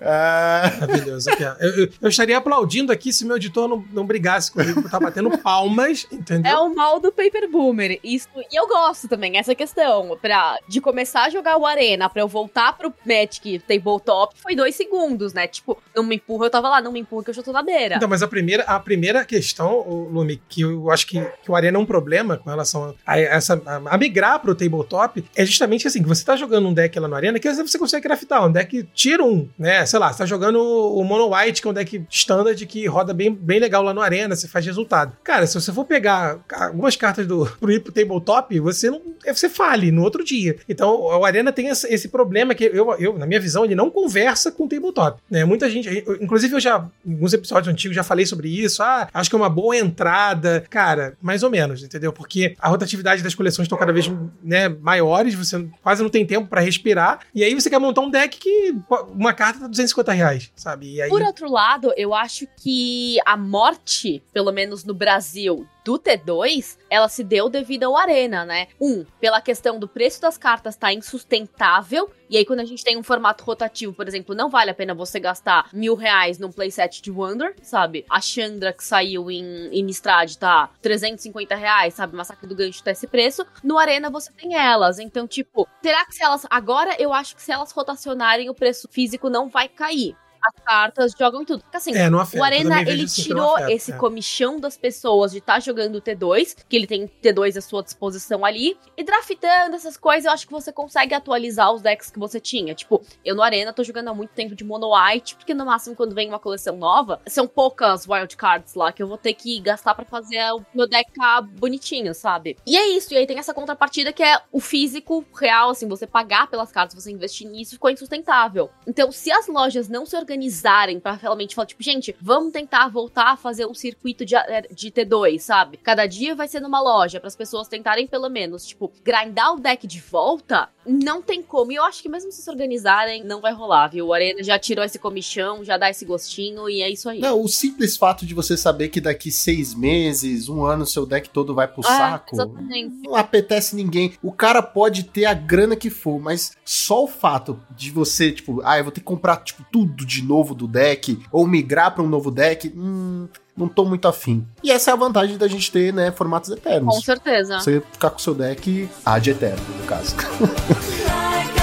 Ah. 0.00 0.72
Maravilhoso. 0.80 1.30
Aqui, 1.30 1.42
eu, 1.42 1.70
eu, 1.70 1.88
eu, 2.00 2.08
estaria 2.08 2.36
aplaudindo 2.36 2.92
aqui 2.92 3.12
se 3.12 3.24
meu 3.24 3.36
editor 3.36 3.68
não, 3.68 3.84
não 3.92 4.06
brigasse 4.06 4.50
comigo 4.50 4.74
por 4.74 4.86
estar 4.86 4.98
tá 4.98 5.04
batendo 5.04 5.36
palmas, 5.38 6.06
entendeu? 6.10 6.50
É 6.50 6.58
o 6.58 6.74
mal 6.74 7.00
do 7.00 7.10
Paper 7.10 7.50
Boomer. 7.50 7.98
Isso, 8.02 8.28
e 8.50 8.58
eu 8.58 8.66
gosto 8.66 9.08
também, 9.08 9.38
essa 9.38 9.54
questão. 9.54 10.16
Pra, 10.20 10.58
de 10.68 10.80
começar 10.80 11.24
a 11.24 11.30
jogar 11.30 11.56
o 11.56 11.66
Arena, 11.66 12.08
pra 12.08 12.22
eu 12.22 12.28
voltar 12.28 12.76
pro 12.76 12.92
Magic 13.04 13.58
Tabletop, 13.60 14.34
foi 14.40 14.54
dois 14.54 14.74
segundos, 14.74 15.32
né? 15.32 15.46
Tipo, 15.46 15.80
não 15.94 16.04
me 16.04 16.16
empurra, 16.16 16.46
eu 16.46 16.50
tava 16.50 16.68
lá, 16.68 16.80
não 16.80 16.92
me 16.92 17.00
empurra 17.00 17.24
que 17.24 17.30
eu 17.30 17.34
já 17.34 17.42
tô 17.42 17.52
na 17.52 17.62
beira. 17.62 17.96
Então, 17.96 18.08
mas 18.08 18.22
a 18.22 18.28
primeira, 18.28 18.62
a 18.64 18.78
primeira 18.78 19.24
questão, 19.24 19.80
Lumi, 20.10 20.40
que 20.48 20.62
eu 20.62 20.90
acho 20.90 21.06
que, 21.06 21.20
que 21.42 21.50
o 21.50 21.54
Arena 21.54 21.78
é 21.78 21.80
um 21.80 21.86
problema 21.86 22.36
com 22.36 22.50
relação 22.50 22.94
a, 23.06 23.18
essa, 23.18 23.60
a, 23.66 23.94
a 23.94 23.98
migrar 23.98 24.38
pro 24.40 24.54
Tabletop, 24.54 25.24
é 25.34 25.44
justamente 25.44 25.86
assim, 25.86 26.02
que 26.02 26.08
você 26.08 26.24
tá 26.24 26.36
jogando 26.36 26.68
um 26.68 26.74
deck 26.74 26.98
lá 26.98 27.08
no 27.08 27.14
Arena, 27.14 27.38
que 27.38 27.48
às 27.48 27.56
vezes 27.56 27.70
você 27.70 27.78
consegue 27.78 28.02
craftar 28.02 28.46
um 28.46 28.52
deck 28.52 28.88
Tier 29.02 29.20
1, 29.20 29.48
né? 29.58 29.84
Sei 29.84 29.98
lá, 29.98 30.12
você 30.12 30.18
tá 30.18 30.26
jogando 30.26 30.60
o 30.62 31.02
Mono 31.02 31.34
White, 31.34 31.60
que 31.60 31.66
é 31.66 31.70
um 31.72 31.74
deck 31.74 32.04
standard 32.08 32.64
que 32.66 32.86
roda 32.86 33.12
bem, 33.12 33.34
bem 33.34 33.58
legal 33.58 33.82
lá 33.82 33.92
no 33.92 34.00
Arena, 34.00 34.36
você 34.36 34.46
faz 34.46 34.64
resultado. 34.64 35.16
Cara, 35.24 35.44
se 35.44 35.60
você 35.60 35.72
for 35.72 35.84
pegar 35.84 36.38
algumas 36.52 36.94
cartas 36.94 37.26
do 37.26 37.44
pro 37.58 37.72
ir 37.72 37.80
pro 37.80 37.90
tabletop, 37.90 38.60
você 38.60 38.90
não. 38.90 39.02
Você 39.26 39.48
fale 39.48 39.90
no 39.90 40.02
outro 40.02 40.24
dia. 40.24 40.56
Então, 40.68 41.00
o 41.00 41.24
Arena 41.24 41.50
tem 41.50 41.66
esse 41.66 42.08
problema 42.10 42.54
que 42.54 42.64
eu, 42.64 42.94
eu, 42.96 43.18
na 43.18 43.26
minha 43.26 43.40
visão, 43.40 43.64
ele 43.64 43.74
não 43.74 43.90
conversa 43.90 44.52
com 44.52 44.66
o 44.66 44.68
tabletop. 44.68 45.20
Né? 45.28 45.44
Muita 45.44 45.68
gente. 45.68 46.04
Inclusive, 46.20 46.54
eu 46.54 46.60
já, 46.60 46.88
em 47.04 47.14
alguns 47.14 47.32
episódios 47.32 47.72
antigos, 47.72 47.96
já 47.96 48.04
falei 48.04 48.24
sobre 48.24 48.48
isso. 48.48 48.84
Ah, 48.84 49.08
acho 49.12 49.28
que 49.28 49.34
é 49.34 49.38
uma 49.38 49.50
boa 49.50 49.76
entrada. 49.76 50.64
Cara, 50.70 51.14
mais 51.20 51.42
ou 51.42 51.50
menos, 51.50 51.82
entendeu? 51.82 52.12
Porque 52.12 52.54
a 52.56 52.68
rotatividade 52.68 53.20
das 53.20 53.34
coleções 53.34 53.66
estão 53.66 53.76
cada 53.76 53.92
vez 53.92 54.08
né, 54.44 54.68
maiores, 54.68 55.34
você 55.34 55.66
quase 55.82 56.04
não 56.04 56.10
tem 56.10 56.24
tempo 56.24 56.46
para 56.46 56.60
respirar. 56.60 57.18
E 57.34 57.42
aí 57.42 57.52
você 57.52 57.68
quer 57.68 57.80
montar 57.80 58.02
um 58.02 58.10
deck 58.10 58.38
que 58.38 58.76
uma 59.08 59.32
carta 59.32 59.60
tá 59.60 59.66
250 59.66 60.12
reais, 60.12 60.52
sabe? 60.54 61.00
Aí... 61.00 61.08
Por 61.08 61.22
outro 61.22 61.50
lado, 61.50 61.92
eu 61.96 62.14
acho 62.14 62.46
que 62.62 63.18
a 63.24 63.36
morte, 63.36 64.22
pelo 64.32 64.52
menos 64.52 64.84
no 64.84 64.94
Brasil, 64.94 65.66
do 65.84 65.98
T2, 65.98 66.78
ela 66.88 67.08
se 67.08 67.24
deu 67.24 67.48
devido 67.48 67.84
ao 67.84 67.96
Arena, 67.96 68.44
né? 68.44 68.68
Um, 68.80 69.04
pela 69.20 69.40
questão 69.40 69.78
do 69.78 69.88
preço 69.88 70.20
das 70.20 70.38
cartas 70.38 70.76
tá 70.76 70.92
insustentável. 70.92 72.10
E 72.30 72.36
aí, 72.36 72.46
quando 72.46 72.60
a 72.60 72.64
gente 72.64 72.82
tem 72.82 72.96
um 72.96 73.02
formato 73.02 73.44
rotativo, 73.44 73.92
por 73.92 74.08
exemplo, 74.08 74.34
não 74.34 74.48
vale 74.48 74.70
a 74.70 74.74
pena 74.74 74.94
você 74.94 75.20
gastar 75.20 75.68
mil 75.72 75.94
reais 75.94 76.38
num 76.38 76.50
playset 76.50 77.02
de 77.02 77.10
Wonder, 77.10 77.54
sabe? 77.62 78.06
A 78.08 78.20
Chandra 78.20 78.72
que 78.72 78.82
saiu 78.82 79.30
em, 79.30 79.68
em 79.68 79.86
Strad 79.90 80.34
tá 80.36 80.70
350 80.80 81.54
reais, 81.54 81.94
sabe? 81.94 82.16
Massacre 82.16 82.46
do 82.46 82.54
Gancho 82.54 82.82
tá 82.82 82.90
esse 82.90 83.06
preço. 83.06 83.44
No 83.62 83.78
Arena 83.78 84.08
você 84.08 84.32
tem 84.32 84.54
elas. 84.54 84.98
Então, 84.98 85.26
tipo, 85.26 85.68
será 85.82 86.06
que 86.06 86.14
se 86.14 86.24
elas. 86.24 86.46
Agora 86.48 86.96
eu 86.98 87.12
acho 87.12 87.36
que 87.36 87.42
se 87.42 87.52
elas 87.52 87.72
rotacionarem, 87.72 88.48
o 88.48 88.54
preço 88.54 88.88
físico 88.90 89.28
não 89.28 89.48
vai 89.48 89.68
cair 89.68 90.16
as 90.44 90.64
cartas, 90.64 91.12
jogam 91.18 91.44
tudo. 91.44 91.62
Porque 91.62 91.76
assim, 91.76 91.94
é, 91.94 92.06
afeta, 92.06 92.38
o 92.38 92.44
Arena, 92.44 92.82
ele 92.82 93.06
tirou 93.06 93.54
afeta, 93.56 93.72
esse 93.72 93.92
é. 93.92 93.96
comichão 93.96 94.58
das 94.58 94.76
pessoas 94.76 95.32
de 95.32 95.38
estar 95.38 95.54
tá 95.54 95.60
jogando 95.60 95.96
o 95.96 96.02
T2, 96.02 96.56
que 96.68 96.76
ele 96.76 96.86
tem 96.86 97.06
T2 97.22 97.56
à 97.56 97.60
sua 97.60 97.82
disposição 97.82 98.44
ali, 98.44 98.76
e 98.96 99.04
draftando 99.04 99.76
essas 99.76 99.96
coisas, 99.96 100.24
eu 100.24 100.32
acho 100.32 100.46
que 100.46 100.52
você 100.52 100.72
consegue 100.72 101.14
atualizar 101.14 101.72
os 101.72 101.80
decks 101.80 102.10
que 102.10 102.18
você 102.18 102.40
tinha. 102.40 102.74
Tipo, 102.74 103.02
eu 103.24 103.34
no 103.34 103.42
Arena 103.42 103.72
tô 103.72 103.82
jogando 103.84 104.08
há 104.08 104.14
muito 104.14 104.30
tempo 104.30 104.54
de 104.54 104.64
Mono 104.64 104.90
White, 104.94 105.36
porque 105.36 105.54
no 105.54 105.64
máximo 105.64 105.96
quando 105.96 106.14
vem 106.14 106.28
uma 106.28 106.38
coleção 106.38 106.76
nova, 106.76 107.20
são 107.26 107.46
poucas 107.46 108.06
wild 108.08 108.36
cards 108.36 108.74
lá 108.74 108.92
que 108.92 109.02
eu 109.02 109.08
vou 109.08 109.18
ter 109.18 109.34
que 109.34 109.60
gastar 109.60 109.94
para 109.94 110.04
fazer 110.04 110.40
o 110.52 110.64
meu 110.74 110.88
deck 110.88 111.12
ficar 111.12 111.42
bonitinho, 111.42 112.14
sabe? 112.14 112.56
E 112.66 112.76
é 112.76 112.88
isso, 112.88 113.12
e 113.12 113.16
aí 113.16 113.26
tem 113.26 113.38
essa 113.38 113.54
contrapartida 113.54 114.12
que 114.12 114.22
é 114.22 114.40
o 114.50 114.60
físico 114.60 115.24
real, 115.38 115.70
assim, 115.70 115.86
você 115.86 116.06
pagar 116.06 116.48
pelas 116.48 116.72
cartas, 116.72 116.94
você 117.02 117.10
investir 117.10 117.48
nisso, 117.48 117.72
ficou 117.72 117.90
insustentável. 117.90 118.70
Então, 118.86 119.12
se 119.12 119.30
as 119.30 119.46
lojas 119.46 119.88
não 119.88 120.06
se 120.06 120.16
organizam 120.16 120.31
organizarem 120.32 120.98
para 120.98 121.12
realmente 121.12 121.54
falar, 121.54 121.66
tipo, 121.66 121.82
gente, 121.82 122.16
vamos 122.20 122.52
tentar 122.52 122.88
voltar 122.88 123.32
a 123.32 123.36
fazer 123.36 123.66
um 123.66 123.74
circuito 123.74 124.24
de, 124.24 124.34
eh, 124.34 124.66
de 124.70 124.90
T2, 124.90 125.38
sabe? 125.38 125.76
Cada 125.76 126.06
dia 126.06 126.34
vai 126.34 126.48
ser 126.48 126.60
numa 126.60 126.80
loja, 126.80 127.20
para 127.20 127.28
as 127.28 127.36
pessoas 127.36 127.68
tentarem 127.68 128.06
pelo 128.06 128.28
menos, 128.28 128.66
tipo, 128.66 128.90
grindar 129.04 129.54
o 129.54 129.60
deck 129.60 129.86
de 129.86 130.00
volta, 130.00 130.68
não 130.86 131.22
tem 131.22 131.42
como. 131.42 131.72
E 131.72 131.76
eu 131.76 131.84
acho 131.84 132.02
que 132.02 132.08
mesmo 132.08 132.30
se 132.32 132.42
se 132.42 132.50
organizarem, 132.50 133.24
não 133.24 133.40
vai 133.40 133.52
rolar, 133.52 133.88
viu? 133.88 134.06
O 134.06 134.12
Arena 134.12 134.42
já 134.42 134.58
tirou 134.58 134.84
esse 134.84 134.98
comichão, 134.98 135.64
já 135.64 135.76
dá 135.76 135.88
esse 135.88 136.04
gostinho 136.04 136.68
e 136.68 136.82
é 136.82 136.90
isso 136.90 137.08
aí. 137.08 137.20
Não, 137.20 137.42
o 137.42 137.48
simples 137.48 137.96
fato 137.96 138.26
de 138.26 138.34
você 138.34 138.56
saber 138.56 138.88
que 138.88 139.00
daqui 139.00 139.30
seis 139.30 139.74
meses, 139.74 140.48
um 140.48 140.64
ano, 140.64 140.84
seu 140.84 141.06
deck 141.06 141.28
todo 141.30 141.54
vai 141.54 141.68
pro 141.68 141.80
é, 141.80 141.88
saco. 141.88 142.34
Exatamente. 142.34 142.96
Não 143.02 143.14
apetece 143.14 143.76
ninguém. 143.76 144.14
O 144.22 144.32
cara 144.32 144.62
pode 144.62 145.04
ter 145.04 145.24
a 145.24 145.34
grana 145.34 145.76
que 145.76 145.90
for, 145.90 146.20
mas 146.20 146.52
só 146.64 147.04
o 147.04 147.08
fato 147.08 147.60
de 147.70 147.90
você, 147.90 148.32
tipo, 148.32 148.60
ah, 148.64 148.78
eu 148.78 148.84
vou 148.84 148.92
ter 148.92 149.00
que 149.00 149.06
comprar, 149.06 149.36
tipo, 149.38 149.64
tudo 149.70 150.04
de 150.04 150.22
novo 150.22 150.54
do 150.54 150.66
deck, 150.66 151.18
ou 151.30 151.46
migrar 151.46 151.94
para 151.94 152.02
um 152.02 152.08
novo 152.08 152.30
deck, 152.30 152.72
hum, 152.74 153.28
não 153.56 153.68
tô 153.68 153.84
muito 153.84 154.08
afim. 154.08 154.46
E 154.62 154.70
essa 154.70 154.90
é 154.90 154.94
a 154.94 154.96
vantagem 154.96 155.36
da 155.36 155.46
gente 155.46 155.70
ter, 155.70 155.92
né, 155.92 156.10
formatos 156.10 156.50
eternos. 156.50 156.94
Com 156.94 157.00
certeza. 157.00 157.60
Você 157.60 157.82
ficar 157.92 158.10
com 158.10 158.18
o 158.18 158.20
seu 158.20 158.34
deck 158.34 158.88
ad 159.04 159.30
eterno, 159.30 159.62
no 159.78 159.86
caso. 159.86 160.14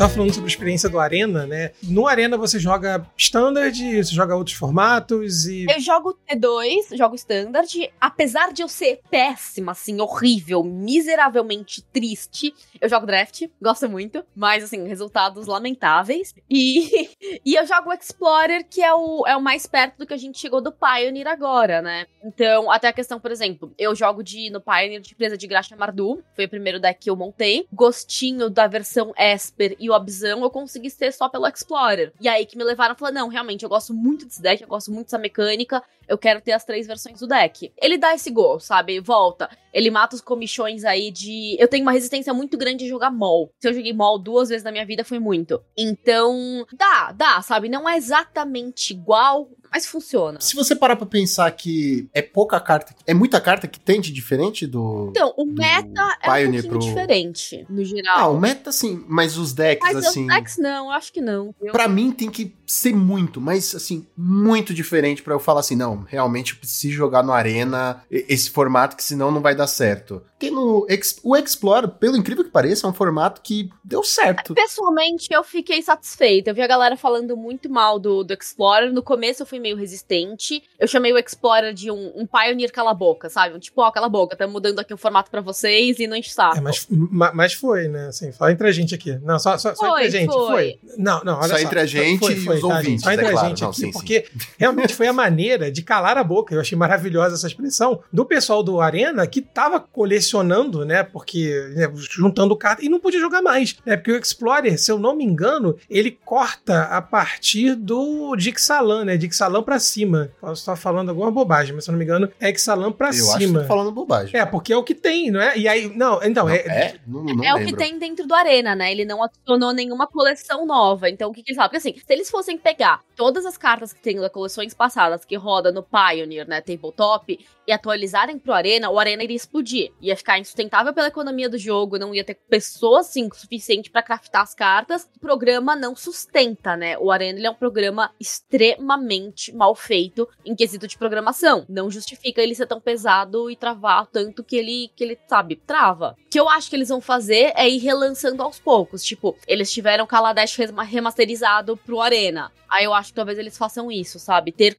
tava 0.00 0.14
falando 0.14 0.32
sobre 0.32 0.46
a 0.46 0.52
experiência 0.52 0.88
do 0.88 0.98
Arena, 0.98 1.46
né? 1.46 1.72
No 1.82 2.06
Arena 2.06 2.38
você 2.38 2.58
joga 2.58 3.06
Standard, 3.18 4.02
você 4.02 4.14
joga 4.14 4.34
outros 4.34 4.56
formatos 4.56 5.44
e. 5.44 5.66
Eu 5.68 5.78
jogo 5.78 6.18
T2, 6.26 6.96
jogo 6.96 7.14
Standard. 7.16 7.92
Apesar 8.00 8.50
de 8.50 8.62
eu 8.62 8.68
ser 8.68 9.00
péssima, 9.10 9.72
assim, 9.72 10.00
horrível, 10.00 10.64
miseravelmente 10.64 11.82
triste, 11.92 12.54
eu 12.80 12.88
jogo 12.88 13.04
Draft, 13.04 13.42
gosto 13.60 13.90
muito, 13.90 14.24
mas 14.34 14.64
assim, 14.64 14.88
resultados 14.88 15.46
lamentáveis. 15.46 16.34
E, 16.48 17.10
e 17.44 17.54
eu 17.54 17.66
jogo 17.66 17.92
Explorer, 17.92 18.66
que 18.70 18.82
é 18.82 18.94
o, 18.94 19.26
é 19.26 19.36
o 19.36 19.42
mais 19.42 19.66
perto 19.66 19.98
do 19.98 20.06
que 20.06 20.14
a 20.14 20.18
gente 20.18 20.38
chegou 20.38 20.62
do 20.62 20.72
Pioneer 20.72 21.28
agora, 21.28 21.82
né? 21.82 22.06
Então, 22.24 22.70
até 22.70 22.88
a 22.88 22.92
questão, 22.94 23.20
por 23.20 23.30
exemplo, 23.30 23.74
eu 23.76 23.94
jogo 23.94 24.22
de 24.22 24.48
no 24.48 24.62
Pioneer 24.62 25.02
de 25.02 25.14
presa 25.14 25.36
de 25.36 25.46
Graxa 25.46 25.76
Mardu, 25.76 26.24
foi 26.34 26.46
o 26.46 26.48
primeiro 26.48 26.80
deck 26.80 27.00
que 27.00 27.10
eu 27.10 27.16
montei. 27.16 27.66
Gostinho 27.70 28.48
da 28.48 28.66
versão 28.66 29.12
Esper 29.18 29.76
e 29.78 29.89
o 29.90 29.94
Abzão 29.94 30.42
eu 30.42 30.50
consegui 30.50 30.90
ser 30.90 31.12
só 31.12 31.28
pelo 31.28 31.46
Explorer. 31.46 32.12
E 32.20 32.28
aí 32.28 32.46
que 32.46 32.56
me 32.56 32.64
levaram 32.64 32.92
a 32.92 32.96
falar: 32.96 33.12
não, 33.12 33.28
realmente, 33.28 33.62
eu 33.62 33.68
gosto 33.68 33.92
muito 33.92 34.24
desse 34.24 34.40
deck, 34.40 34.62
eu 34.62 34.68
gosto 34.68 34.90
muito 34.90 35.06
dessa 35.06 35.18
mecânica, 35.18 35.82
eu 36.10 36.18
quero 36.18 36.40
ter 36.40 36.50
as 36.50 36.64
três 36.64 36.88
versões 36.88 37.20
do 37.20 37.28
deck. 37.28 37.72
Ele 37.80 37.96
dá 37.96 38.12
esse 38.12 38.32
gol, 38.32 38.58
sabe? 38.58 38.98
Volta. 38.98 39.48
Ele 39.72 39.92
mata 39.92 40.16
os 40.16 40.20
comichões 40.20 40.84
aí 40.84 41.12
de. 41.12 41.56
Eu 41.56 41.68
tenho 41.68 41.84
uma 41.84 41.92
resistência 41.92 42.34
muito 42.34 42.58
grande 42.58 42.84
de 42.84 42.88
jogar 42.88 43.12
mol. 43.12 43.52
Se 43.60 43.68
eu 43.68 43.72
joguei 43.72 43.92
mol 43.92 44.18
duas 44.18 44.48
vezes 44.48 44.64
na 44.64 44.72
minha 44.72 44.84
vida, 44.84 45.04
foi 45.04 45.20
muito. 45.20 45.62
Então, 45.78 46.66
dá, 46.76 47.12
dá, 47.12 47.40
sabe? 47.42 47.68
Não 47.68 47.88
é 47.88 47.96
exatamente 47.96 48.92
igual, 48.92 49.48
mas 49.72 49.86
funciona. 49.86 50.40
Se 50.40 50.56
você 50.56 50.74
parar 50.74 50.96
pra 50.96 51.06
pensar 51.06 51.48
que 51.52 52.08
é 52.12 52.20
pouca 52.20 52.58
carta, 52.58 52.92
é 53.06 53.14
muita 53.14 53.40
carta 53.40 53.68
que 53.68 53.78
tem 53.78 54.00
de 54.00 54.12
diferente 54.12 54.66
do. 54.66 55.08
Então, 55.10 55.32
o 55.36 55.46
meta 55.46 56.18
é 56.20 56.28
um 56.28 56.50
pouquinho 56.50 56.68
pro... 56.68 56.78
diferente, 56.80 57.64
no 57.70 57.84
geral. 57.84 58.18
Ah, 58.18 58.28
o 58.28 58.40
meta 58.40 58.72
sim, 58.72 59.04
mas 59.06 59.38
os 59.38 59.52
decks, 59.52 59.92
mas 59.92 60.04
assim. 60.04 60.22
Os 60.22 60.34
decks 60.34 60.58
não, 60.58 60.90
acho 60.90 61.12
que 61.12 61.20
não. 61.20 61.54
Eu... 61.60 61.70
Pra 61.70 61.86
mim 61.86 62.10
tem 62.10 62.28
que 62.28 62.56
ser 62.66 62.94
muito, 62.94 63.40
mas 63.40 63.74
assim, 63.74 64.06
muito 64.16 64.74
diferente 64.74 65.22
para 65.22 65.34
eu 65.34 65.40
falar 65.40 65.60
assim, 65.60 65.76
não, 65.76 65.99
realmente 66.08 66.52
eu 66.52 66.58
preciso 66.58 66.94
jogar 66.94 67.22
no 67.22 67.32
Arena 67.32 68.02
esse 68.10 68.50
formato 68.50 68.96
que 68.96 69.04
senão 69.04 69.30
não 69.30 69.40
vai 69.40 69.54
dar 69.54 69.66
certo. 69.66 70.22
Porque 70.32 70.50
no 70.50 70.86
o 71.22 71.36
Explorer, 71.36 71.88
pelo 71.88 72.16
incrível 72.16 72.42
que 72.42 72.50
pareça, 72.50 72.86
é 72.86 72.90
um 72.90 72.94
formato 72.94 73.42
que 73.42 73.68
deu 73.84 74.02
certo. 74.02 74.54
Pessoalmente, 74.54 75.28
eu 75.30 75.44
fiquei 75.44 75.82
satisfeita. 75.82 76.50
Eu 76.50 76.54
vi 76.54 76.62
a 76.62 76.66
galera 76.66 76.96
falando 76.96 77.36
muito 77.36 77.68
mal 77.68 77.98
do, 77.98 78.24
do 78.24 78.32
Explorer. 78.32 78.92
No 78.92 79.02
começo 79.02 79.42
eu 79.42 79.46
fui 79.46 79.58
meio 79.58 79.76
resistente. 79.76 80.62
Eu 80.78 80.88
chamei 80.88 81.12
o 81.12 81.18
Explorer 81.18 81.74
de 81.74 81.90
um, 81.90 82.12
um 82.16 82.26
Pioneer 82.26 82.72
cala 82.72 82.94
boca, 82.94 83.28
sabe? 83.28 83.54
Um 83.54 83.58
tipo, 83.58 83.82
ó, 83.82 83.90
cala 83.90 84.08
boca, 84.08 84.34
tá 84.34 84.46
mudando 84.46 84.78
aqui 84.78 84.94
o 84.94 84.96
formato 84.96 85.30
para 85.30 85.42
vocês 85.42 85.98
e 85.98 86.06
não 86.06 86.16
enche 86.16 86.30
saco. 86.30 86.56
É, 86.56 86.60
mas, 86.60 86.86
mas 87.34 87.52
foi, 87.52 87.88
né? 87.88 88.06
Assim, 88.06 88.32
só 88.32 88.48
entre 88.48 88.66
a 88.66 88.72
gente 88.72 88.94
aqui. 88.94 89.18
Não, 89.18 89.38
só, 89.38 89.58
só, 89.58 89.74
só 89.74 89.98
entre 89.98 90.06
a 90.06 90.10
gente. 90.10 90.32
Foi. 90.32 90.46
foi. 90.46 90.80
Não, 90.96 91.22
não, 91.22 91.38
olha 91.38 91.48
só. 91.48 91.56
Só 91.56 91.60
entre 91.60 91.80
a 91.80 91.86
gente 91.86 92.18
foi, 92.18 92.36
foi, 92.36 92.54
e 92.54 92.58
os 92.58 92.68
tá, 92.68 92.76
ouvintes, 92.76 93.04
Só 93.04 93.12
entre 93.12 93.26
é 93.26 93.28
a 93.28 93.48
gente 93.48 93.62
não, 93.62 93.68
aqui, 93.68 93.80
sim, 93.80 93.92
porque 93.92 94.24
sim. 94.30 94.46
realmente 94.58 94.94
foi 94.94 95.06
a 95.06 95.12
maneira 95.12 95.70
de 95.70 95.82
calar 95.90 96.16
a 96.16 96.22
boca. 96.22 96.54
Eu 96.54 96.60
achei 96.60 96.78
maravilhosa 96.78 97.34
essa 97.34 97.48
expressão 97.48 98.00
do 98.12 98.24
pessoal 98.24 98.62
do 98.62 98.80
Arena 98.80 99.26
que 99.26 99.42
tava 99.42 99.80
colecionando, 99.80 100.84
né? 100.84 101.02
Porque 101.02 101.72
né, 101.74 101.90
juntando 101.96 102.54
cartas 102.54 102.84
e 102.84 102.88
não 102.88 103.00
podia 103.00 103.18
jogar 103.18 103.42
mais, 103.42 103.76
né? 103.84 103.96
Porque 103.96 104.12
o 104.12 104.16
Explorer, 104.16 104.78
se 104.78 104.92
eu 104.92 105.00
não 105.00 105.16
me 105.16 105.24
engano, 105.24 105.76
ele 105.90 106.12
corta 106.24 106.84
a 106.84 107.02
partir 107.02 107.74
do 107.74 108.36
Dixalan, 108.36 109.04
né? 109.04 109.16
Dixalan 109.16 109.64
para 109.64 109.80
cima. 109.80 110.30
Posso 110.40 110.60
estar 110.60 110.76
falando 110.76 111.08
alguma 111.08 111.28
bobagem, 111.28 111.74
mas 111.74 111.82
se 111.82 111.90
eu 111.90 111.92
não 111.92 111.98
me 111.98 112.04
engano, 112.04 112.30
é 112.38 112.48
Exalan 112.48 112.92
para 112.92 113.12
cima. 113.12 113.26
Eu 113.26 113.34
acho 113.34 113.46
que 113.48 113.52
tô 113.52 113.64
falando 113.64 113.90
bobagem. 113.90 114.38
É, 114.38 114.46
porque 114.46 114.72
é 114.72 114.76
o 114.76 114.84
que 114.84 114.94
tem, 114.94 115.28
não 115.32 115.40
é? 115.40 115.58
E 115.58 115.66
aí, 115.66 115.92
não, 115.96 116.22
então, 116.22 116.44
não, 116.44 116.52
é. 116.52 116.58
É, 116.58 116.94
não, 117.04 117.24
não 117.24 117.44
é 117.44 117.52
o 117.52 117.66
que 117.66 117.74
tem 117.74 117.98
dentro 117.98 118.28
do 118.28 118.34
Arena, 118.34 118.76
né? 118.76 118.92
Ele 118.92 119.04
não 119.04 119.24
adicionou 119.24 119.72
nenhuma 119.72 120.06
coleção 120.06 120.64
nova. 120.64 121.10
Então, 121.10 121.30
o 121.30 121.32
que, 121.32 121.42
que 121.42 121.50
eles 121.50 121.56
falam? 121.56 121.68
Porque 121.68 121.88
assim, 121.88 121.98
se 121.98 122.12
eles 122.12 122.30
fossem 122.30 122.56
pegar 122.56 123.00
todas 123.16 123.44
as 123.44 123.58
cartas 123.58 123.92
que 123.92 124.00
tem 124.00 124.20
das 124.20 124.30
coleções 124.30 124.72
passadas 124.72 125.24
que 125.24 125.36
roda 125.36 125.72
no 125.72 125.79
Pioneer, 125.82 126.46
né? 126.48 126.60
Tabletop, 126.60 127.38
e 127.70 127.72
atualizarem 127.72 128.38
pro 128.38 128.52
Arena, 128.52 128.90
o 128.90 128.98
Arena 128.98 129.22
iria 129.22 129.36
explodir. 129.36 129.92
Ia 130.00 130.16
ficar 130.16 130.38
insustentável 130.38 130.92
pela 130.92 131.06
economia 131.06 131.48
do 131.48 131.56
jogo, 131.56 131.98
não 131.98 132.12
ia 132.12 132.24
ter 132.24 132.34
pessoas, 132.34 133.08
assim, 133.08 133.28
suficiente 133.32 133.90
para 133.90 134.02
craftar 134.02 134.42
as 134.42 134.54
cartas. 134.54 135.08
O 135.16 135.20
programa 135.20 135.76
não 135.76 135.94
sustenta, 135.94 136.76
né? 136.76 136.98
O 136.98 137.12
Arena 137.12 137.46
é 137.46 137.50
um 137.50 137.54
programa 137.54 138.10
extremamente 138.18 139.54
mal 139.54 139.74
feito 139.74 140.28
em 140.44 140.56
quesito 140.56 140.88
de 140.88 140.98
programação. 140.98 141.64
Não 141.68 141.90
justifica 141.90 142.42
ele 142.42 142.56
ser 142.56 142.66
tão 142.66 142.80
pesado 142.80 143.48
e 143.48 143.54
travar 143.54 144.06
tanto 144.06 144.42
que 144.42 144.56
ele, 144.56 144.90
que 144.96 145.04
ele 145.04 145.18
sabe, 145.28 145.54
trava. 145.54 146.16
O 146.26 146.28
que 146.28 146.40
eu 146.40 146.48
acho 146.48 146.68
que 146.68 146.74
eles 146.74 146.88
vão 146.88 147.00
fazer 147.00 147.52
é 147.54 147.68
ir 147.68 147.78
relançando 147.78 148.42
aos 148.42 148.58
poucos. 148.58 149.04
Tipo, 149.04 149.36
eles 149.46 149.72
tiveram 149.72 150.06
Kaladesh 150.06 150.56
remasterizado 150.88 151.76
pro 151.76 152.00
Arena. 152.00 152.50
Aí 152.68 152.84
eu 152.84 152.94
acho 152.94 153.08
que 153.08 153.16
talvez 153.16 153.36
eles 153.36 153.58
façam 153.58 153.90
isso, 153.90 154.20
sabe? 154.20 154.52
Ter 154.52 154.78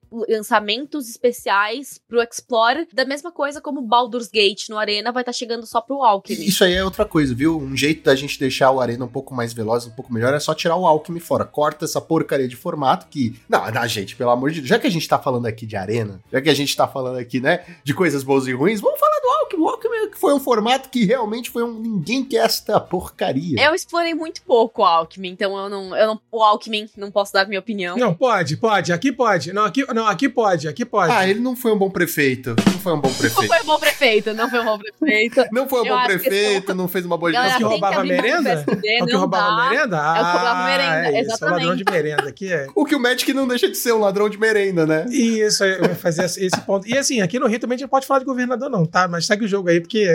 lançamentos 0.81 1.09
especiais 1.09 1.99
pro 2.07 2.21
Explorer, 2.21 2.87
da 2.93 3.05
mesma 3.05 3.31
coisa 3.31 3.59
como 3.59 3.81
Baldur's 3.81 4.29
Gate 4.29 4.69
no 4.69 4.77
Arena 4.77 5.11
vai 5.11 5.21
estar 5.23 5.31
tá 5.31 5.37
chegando 5.37 5.65
só 5.65 5.81
pro 5.81 6.03
Alchemy. 6.03 6.47
Isso 6.47 6.63
aí 6.63 6.73
é 6.73 6.83
outra 6.83 7.05
coisa, 7.05 7.33
viu? 7.33 7.57
Um 7.57 7.75
jeito 7.75 8.03
da 8.03 8.15
gente 8.15 8.39
deixar 8.39 8.71
o 8.71 8.79
Arena 8.79 9.05
um 9.05 9.07
pouco 9.07 9.33
mais 9.33 9.53
veloz, 9.53 9.85
um 9.85 9.91
pouco 9.91 10.13
melhor, 10.13 10.33
é 10.33 10.39
só 10.39 10.53
tirar 10.53 10.75
o 10.75 10.85
Alchemy 10.85 11.19
fora. 11.19 11.45
Corta 11.45 11.85
essa 11.85 11.99
porcaria 11.99 12.47
de 12.47 12.55
formato 12.55 13.07
que. 13.07 13.39
Não, 13.49 13.69
não, 13.71 13.87
gente, 13.87 14.15
pelo 14.15 14.29
amor 14.29 14.51
de 14.51 14.59
Deus. 14.59 14.69
Já 14.69 14.79
que 14.79 14.87
a 14.87 14.91
gente 14.91 15.07
tá 15.07 15.19
falando 15.19 15.45
aqui 15.45 15.65
de 15.65 15.75
Arena, 15.75 16.19
já 16.31 16.41
que 16.41 16.49
a 16.49 16.53
gente 16.53 16.75
tá 16.75 16.87
falando 16.87 17.17
aqui, 17.17 17.39
né, 17.39 17.65
de 17.83 17.93
coisas 17.93 18.23
boas 18.23 18.47
e 18.47 18.53
ruins, 18.53 18.81
vamos 18.81 18.99
falar 18.99 19.19
do 19.19 19.29
Alchemy. 19.29 19.63
O 19.63 19.67
Alchemy 19.67 20.11
foi 20.15 20.33
um 20.33 20.39
formato 20.39 20.89
que 20.89 21.05
realmente 21.05 21.49
foi 21.49 21.63
um 21.63 21.79
ninguém 21.81 22.23
quer 22.23 22.45
esta 22.45 22.79
porcaria. 22.79 23.63
Eu 23.63 23.73
explorei 23.73 24.13
muito 24.13 24.41
pouco 24.43 24.81
o 24.81 24.85
Alchemy, 24.85 25.29
então 25.29 25.57
eu 25.57 25.69
não, 25.69 25.95
eu 25.95 26.07
não. 26.07 26.21
O 26.31 26.43
Alchemy, 26.43 26.89
não 26.97 27.11
posso 27.11 27.33
dar 27.33 27.47
minha 27.47 27.59
opinião 27.59 27.71
opinião. 27.71 27.97
Não, 27.97 28.13
pode, 28.13 28.57
pode. 28.57 28.93
Aqui 28.93 29.11
pode. 29.11 29.53
Não, 29.53 29.65
aqui, 29.65 29.85
não, 29.93 30.05
aqui 30.05 30.29
pode, 30.29 30.67
aqui 30.71 30.85
pode. 30.85 31.11
Ah, 31.11 31.27
ele 31.27 31.39
não 31.39 31.55
foi 31.55 31.71
um 31.71 31.77
bom 31.77 31.89
prefeito. 31.89 32.55
Não 32.65 32.79
foi 32.79 32.93
um 32.93 32.99
bom 32.99 33.13
prefeito. 33.13 33.41
Não 33.41 33.47
foi 33.47 33.59
um 33.61 33.65
bom 33.65 33.79
prefeito, 33.79 34.33
não 34.33 34.49
foi 34.49 34.59
um 34.59 34.65
bom 34.65 34.77
prefeito. 34.77 35.45
não 35.51 35.69
foi 35.69 35.81
um 35.81 35.85
bom 35.85 36.03
prefeito, 36.03 36.73
não 36.73 36.87
fez 36.87 37.05
uma 37.05 37.17
boa 37.17 37.31
gestão. 37.31 37.57
que 37.57 37.63
roubava 37.63 38.03
merenda? 38.03 38.65
O 38.67 39.05
que 39.05 39.15
roubava 39.15 39.69
merenda? 39.69 40.01
Ah, 40.01 40.17
é 40.17 40.21
o 40.21 40.25
que 40.25 40.31
roubava 40.31 40.63
merenda, 40.65 41.17
é 41.17 41.21
isso, 41.21 41.45
ladrão 41.45 41.75
de 41.75 41.83
merenda 41.83 42.29
aqui 42.29 42.51
é. 42.51 42.67
O 42.75 42.85
que 42.85 42.95
o 42.95 42.99
Magic 42.99 43.33
não 43.33 43.47
deixa 43.47 43.69
de 43.69 43.77
ser 43.77 43.93
um 43.93 43.99
ladrão 43.99 44.29
de 44.29 44.37
merenda, 44.37 44.85
né? 44.85 45.05
Isso, 45.09 45.63
eu 45.63 45.87
vou 45.87 45.95
fazer 45.95 46.25
esse 46.25 46.61
ponto. 46.61 46.87
E 46.87 46.97
assim, 46.97 47.21
aqui 47.21 47.37
no 47.37 47.47
Rio 47.47 47.59
também 47.59 47.75
a 47.75 47.79
gente 47.79 47.89
pode 47.89 48.07
falar 48.07 48.19
de 48.19 48.25
governador 48.25 48.69
não, 48.69 48.85
tá? 48.85 49.07
Mas 49.07 49.25
segue 49.25 49.45
o 49.45 49.47
jogo 49.47 49.69
aí, 49.69 49.79
porque... 49.79 50.07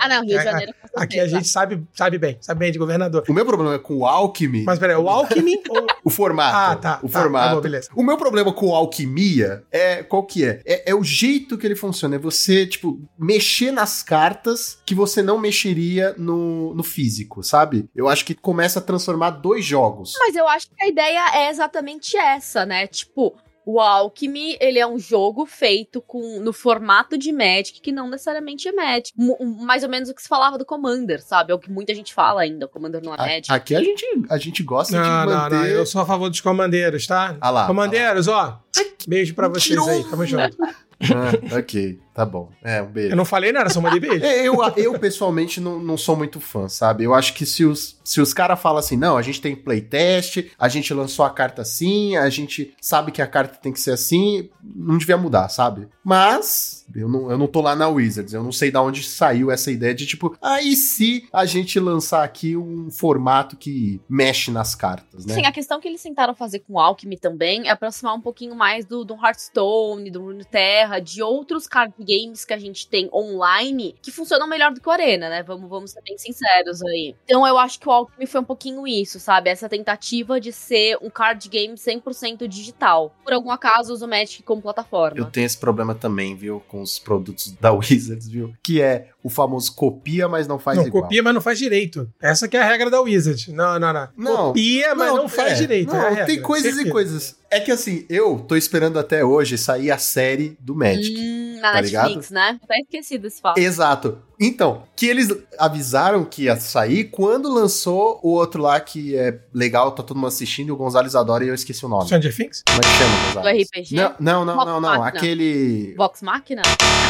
ah, 0.00 0.08
não, 0.08 0.24
Rio 0.24 0.38
de 0.38 0.44
Janeiro 0.44 0.74
Aqui 0.96 1.20
a 1.20 1.26
gente 1.26 1.46
sabe, 1.46 1.82
sabe 1.94 2.18
bem, 2.18 2.36
sabe 2.40 2.60
bem 2.60 2.72
de 2.72 2.78
governador. 2.78 3.24
O 3.28 3.32
meu 3.32 3.46
problema 3.46 3.74
é 3.74 3.78
com 3.78 3.98
o 3.98 4.06
Alckmin. 4.06 4.64
Mas 4.64 4.78
peraí, 4.78 4.96
o 4.96 5.08
Alckmin 5.08 5.62
ou... 5.68 5.86
O 6.02 6.10
formato. 6.10 6.56
Ah, 6.56 6.76
tá. 6.76 6.98
O 7.02 7.08
tá, 7.08 7.20
formato. 7.20 7.48
Tá 7.48 7.54
bom, 7.54 7.60
beleza. 7.60 7.88
O 7.94 8.02
meu 8.02 8.16
problema 8.16 8.52
com 8.52 8.74
alquimia 8.74 9.62
é 9.70 9.89
qual 10.02 10.24
que 10.24 10.44
é? 10.44 10.60
é? 10.64 10.90
é? 10.90 10.94
o 10.94 11.02
jeito 11.02 11.56
que 11.58 11.66
ele 11.66 11.76
funciona. 11.76 12.16
É 12.16 12.18
você, 12.18 12.66
tipo, 12.66 13.00
mexer 13.18 13.70
nas 13.70 14.02
cartas 14.02 14.78
que 14.84 14.94
você 14.94 15.22
não 15.22 15.38
mexeria 15.38 16.14
no, 16.16 16.74
no 16.74 16.82
físico, 16.82 17.42
sabe? 17.42 17.88
Eu 17.94 18.08
acho 18.08 18.24
que 18.24 18.34
começa 18.34 18.78
a 18.78 18.82
transformar 18.82 19.30
dois 19.30 19.64
jogos. 19.64 20.14
Mas 20.18 20.34
eu 20.34 20.48
acho 20.48 20.68
que 20.68 20.82
a 20.82 20.88
ideia 20.88 21.30
é 21.34 21.50
exatamente 21.50 22.16
essa, 22.16 22.64
né? 22.66 22.86
Tipo, 22.86 23.36
o 23.64 23.78
Alchemy, 23.78 24.56
ele 24.60 24.78
é 24.78 24.86
um 24.86 24.98
jogo 24.98 25.44
feito 25.44 26.00
com 26.00 26.40
no 26.40 26.52
formato 26.52 27.16
de 27.16 27.30
Magic, 27.30 27.80
que 27.80 27.92
não 27.92 28.08
necessariamente 28.08 28.66
é 28.68 28.72
Magic. 28.72 29.12
M 29.16 29.36
mais 29.60 29.82
ou 29.82 29.88
menos 29.88 30.08
o 30.08 30.14
que 30.14 30.22
se 30.22 30.28
falava 30.28 30.58
do 30.58 30.64
Commander, 30.64 31.22
sabe? 31.22 31.52
É 31.52 31.54
o 31.54 31.58
que 31.58 31.70
muita 31.70 31.94
gente 31.94 32.12
fala 32.12 32.42
ainda, 32.42 32.66
o 32.66 32.68
Commander 32.68 33.02
não 33.02 33.14
é 33.14 33.18
Magic. 33.18 33.52
Aqui 33.52 33.76
a 33.76 33.82
gente, 33.82 34.04
a 34.28 34.38
gente 34.38 34.62
gosta 34.62 34.96
não, 34.96 35.02
de 35.02 35.32
manter... 35.32 35.54
Não, 35.54 35.62
não, 35.62 35.66
eu 35.66 35.86
sou 35.86 36.00
a 36.00 36.06
favor 36.06 36.28
dos 36.30 36.40
comandeiros, 36.40 37.06
tá? 37.06 37.36
Ah 37.40 37.50
lá, 37.50 37.66
comandeiros, 37.66 38.28
ah 38.28 38.32
lá. 38.32 38.60
ó, 38.64 38.69
beijo 39.06 39.34
pra 39.34 39.48
vocês 39.48 39.78
aí, 39.88 40.04
tamo 40.04 40.26
junto. 40.26 40.56
ah, 40.62 41.56
ok. 41.58 41.98
Tá 42.14 42.26
bom. 42.26 42.50
É, 42.62 42.82
um 42.82 42.86
beijo. 42.86 43.12
Eu 43.12 43.16
não 43.16 43.24
falei 43.24 43.52
nada, 43.52 43.70
só 43.70 43.80
mandei 43.80 44.00
beijo. 44.00 44.24
É, 44.24 44.46
eu, 44.46 44.56
eu, 44.76 44.98
pessoalmente, 44.98 45.60
não, 45.60 45.78
não 45.78 45.96
sou 45.96 46.14
muito 46.14 46.38
fã, 46.38 46.68
sabe? 46.68 47.04
Eu 47.04 47.14
acho 47.14 47.32
que 47.32 47.46
se 47.46 47.64
os, 47.64 47.98
se 48.04 48.20
os 48.20 48.34
caras 48.34 48.60
falam 48.60 48.78
assim, 48.78 48.96
não, 48.96 49.16
a 49.16 49.22
gente 49.22 49.40
tem 49.40 49.56
playtest, 49.56 50.50
a 50.58 50.68
gente 50.68 50.92
lançou 50.92 51.24
a 51.24 51.30
carta 51.30 51.62
assim, 51.62 52.16
a 52.16 52.28
gente 52.28 52.74
sabe 52.80 53.10
que 53.10 53.22
a 53.22 53.26
carta 53.26 53.56
tem 53.56 53.72
que 53.72 53.80
ser 53.80 53.92
assim, 53.92 54.50
não 54.62 54.98
devia 54.98 55.16
mudar, 55.16 55.48
sabe? 55.48 55.88
Mas, 56.04 56.79
eu 56.94 57.08
não, 57.08 57.30
eu 57.30 57.38
não 57.38 57.46
tô 57.46 57.60
lá 57.60 57.74
na 57.76 57.88
Wizards, 57.88 58.32
eu 58.32 58.42
não 58.42 58.52
sei 58.52 58.70
de 58.70 58.78
onde 58.78 59.02
saiu 59.02 59.50
essa 59.50 59.70
ideia 59.70 59.94
de 59.94 60.06
tipo, 60.06 60.36
aí 60.40 60.72
ah, 60.72 60.76
se 60.76 61.28
a 61.32 61.44
gente 61.44 61.78
lançar 61.78 62.24
aqui 62.24 62.56
um 62.56 62.90
formato 62.90 63.56
que 63.56 64.00
mexe 64.08 64.50
nas 64.50 64.74
cartas, 64.74 65.24
né? 65.24 65.34
Sim, 65.34 65.46
a 65.46 65.52
questão 65.52 65.80
que 65.80 65.88
eles 65.88 66.02
tentaram 66.02 66.34
fazer 66.34 66.60
com 66.60 66.74
o 66.74 66.78
Alchemy 66.78 67.16
também 67.16 67.68
é 67.68 67.70
aproximar 67.70 68.14
um 68.14 68.20
pouquinho 68.20 68.54
mais 68.54 68.84
do, 68.84 69.04
do 69.04 69.14
Hearthstone, 69.14 70.10
do 70.10 70.22
Runeterra, 70.22 71.00
de 71.00 71.22
outros 71.22 71.66
card 71.66 71.94
games 71.98 72.44
que 72.44 72.52
a 72.52 72.58
gente 72.58 72.88
tem 72.88 73.08
online 73.12 73.94
que 74.02 74.10
funcionam 74.10 74.46
melhor 74.46 74.72
do 74.72 74.80
que 74.80 74.88
o 74.88 74.92
Arena, 74.92 75.28
né? 75.28 75.42
Vamos, 75.42 75.68
vamos 75.68 75.90
ser 75.90 76.02
bem 76.02 76.16
sinceros 76.18 76.82
aí. 76.82 77.14
Então 77.24 77.46
eu 77.46 77.58
acho 77.58 77.78
que 77.78 77.88
o 77.88 77.92
Alchemy 77.92 78.26
foi 78.26 78.40
um 78.40 78.44
pouquinho 78.44 78.86
isso, 78.86 79.20
sabe? 79.20 79.50
Essa 79.50 79.68
tentativa 79.68 80.40
de 80.40 80.52
ser 80.52 80.98
um 81.02 81.10
card 81.10 81.48
game 81.48 81.74
100% 81.74 82.46
digital. 82.46 83.14
Por 83.24 83.32
algum 83.32 83.50
acaso 83.50 83.92
uso 83.92 84.04
o 84.04 84.08
Magic 84.08 84.42
como 84.42 84.62
plataforma. 84.62 85.18
Eu 85.18 85.26
tenho 85.26 85.46
esse 85.46 85.58
problema 85.58 85.94
também, 85.94 86.34
viu? 86.34 86.60
Com 86.68 86.79
os 86.80 86.98
produtos 86.98 87.52
da 87.60 87.72
Wizards, 87.74 88.28
viu? 88.28 88.52
Que 88.62 88.80
é 88.80 89.10
o 89.22 89.28
famoso 89.28 89.74
copia, 89.74 90.28
mas 90.28 90.46
não 90.46 90.58
faz 90.58 90.78
não, 90.78 90.86
igual. 90.86 91.04
copia, 91.04 91.22
mas 91.22 91.34
não 91.34 91.40
faz 91.40 91.58
direito. 91.58 92.10
Essa 92.20 92.48
que 92.48 92.56
é 92.56 92.60
a 92.60 92.66
regra 92.66 92.90
da 92.90 93.00
Wizards. 93.00 93.48
Não, 93.48 93.78
não, 93.78 93.92
não. 93.92 94.08
não 94.16 94.36
copia, 94.36 94.94
mas 94.94 95.08
não, 95.08 95.16
não 95.16 95.28
faz 95.28 95.52
é, 95.52 95.54
direito. 95.54 95.92
Não, 95.92 96.06
é 96.08 96.24
tem 96.24 96.40
coisas 96.40 96.74
certeza. 96.74 96.88
e 96.88 96.92
coisas. 96.92 97.36
É 97.50 97.60
que 97.60 97.70
assim, 97.70 98.06
eu 98.08 98.38
tô 98.38 98.56
esperando 98.56 98.98
até 98.98 99.24
hoje 99.24 99.58
sair 99.58 99.90
a 99.90 99.98
série 99.98 100.56
do 100.60 100.74
Magic. 100.74 101.16
Hum, 101.18 101.58
na 101.60 101.72
tá 101.72 101.82
Netflix, 101.82 102.30
ligado? 102.30 102.52
né? 102.52 102.60
Tá 102.66 102.78
esquecido 102.78 103.26
esse 103.26 103.40
fato. 103.40 103.58
Exato. 103.58 104.18
Então, 104.42 104.84
que 104.96 105.04
eles 105.04 105.28
avisaram 105.58 106.24
que 106.24 106.44
ia 106.44 106.56
sair 106.56 107.04
quando 107.04 107.52
lançou 107.52 108.18
o 108.22 108.30
outro 108.30 108.62
lá 108.62 108.80
que 108.80 109.14
é 109.14 109.38
legal, 109.52 109.92
tá 109.92 110.02
todo 110.02 110.16
mundo 110.16 110.28
assistindo, 110.28 110.72
o 110.72 110.76
Gonzalez 110.76 111.14
adora 111.14 111.44
e 111.44 111.48
eu 111.48 111.54
esqueci 111.54 111.84
o 111.84 111.88
nome. 111.90 112.04
Stranger 112.04 112.34
Things? 112.34 112.62
Como 112.66 112.78
é 112.78 112.80
que 112.80 112.88
chama, 112.88 113.26
Gonzalez? 113.26 113.68
Do 113.68 113.80
RPG? 113.80 113.96
Não, 113.96 114.14
não, 114.18 114.44
não, 114.46 114.64
não, 114.64 114.80
não. 114.80 115.04
Aquele. 115.04 115.94
Vox 115.94 116.22
Machina? 116.22 116.62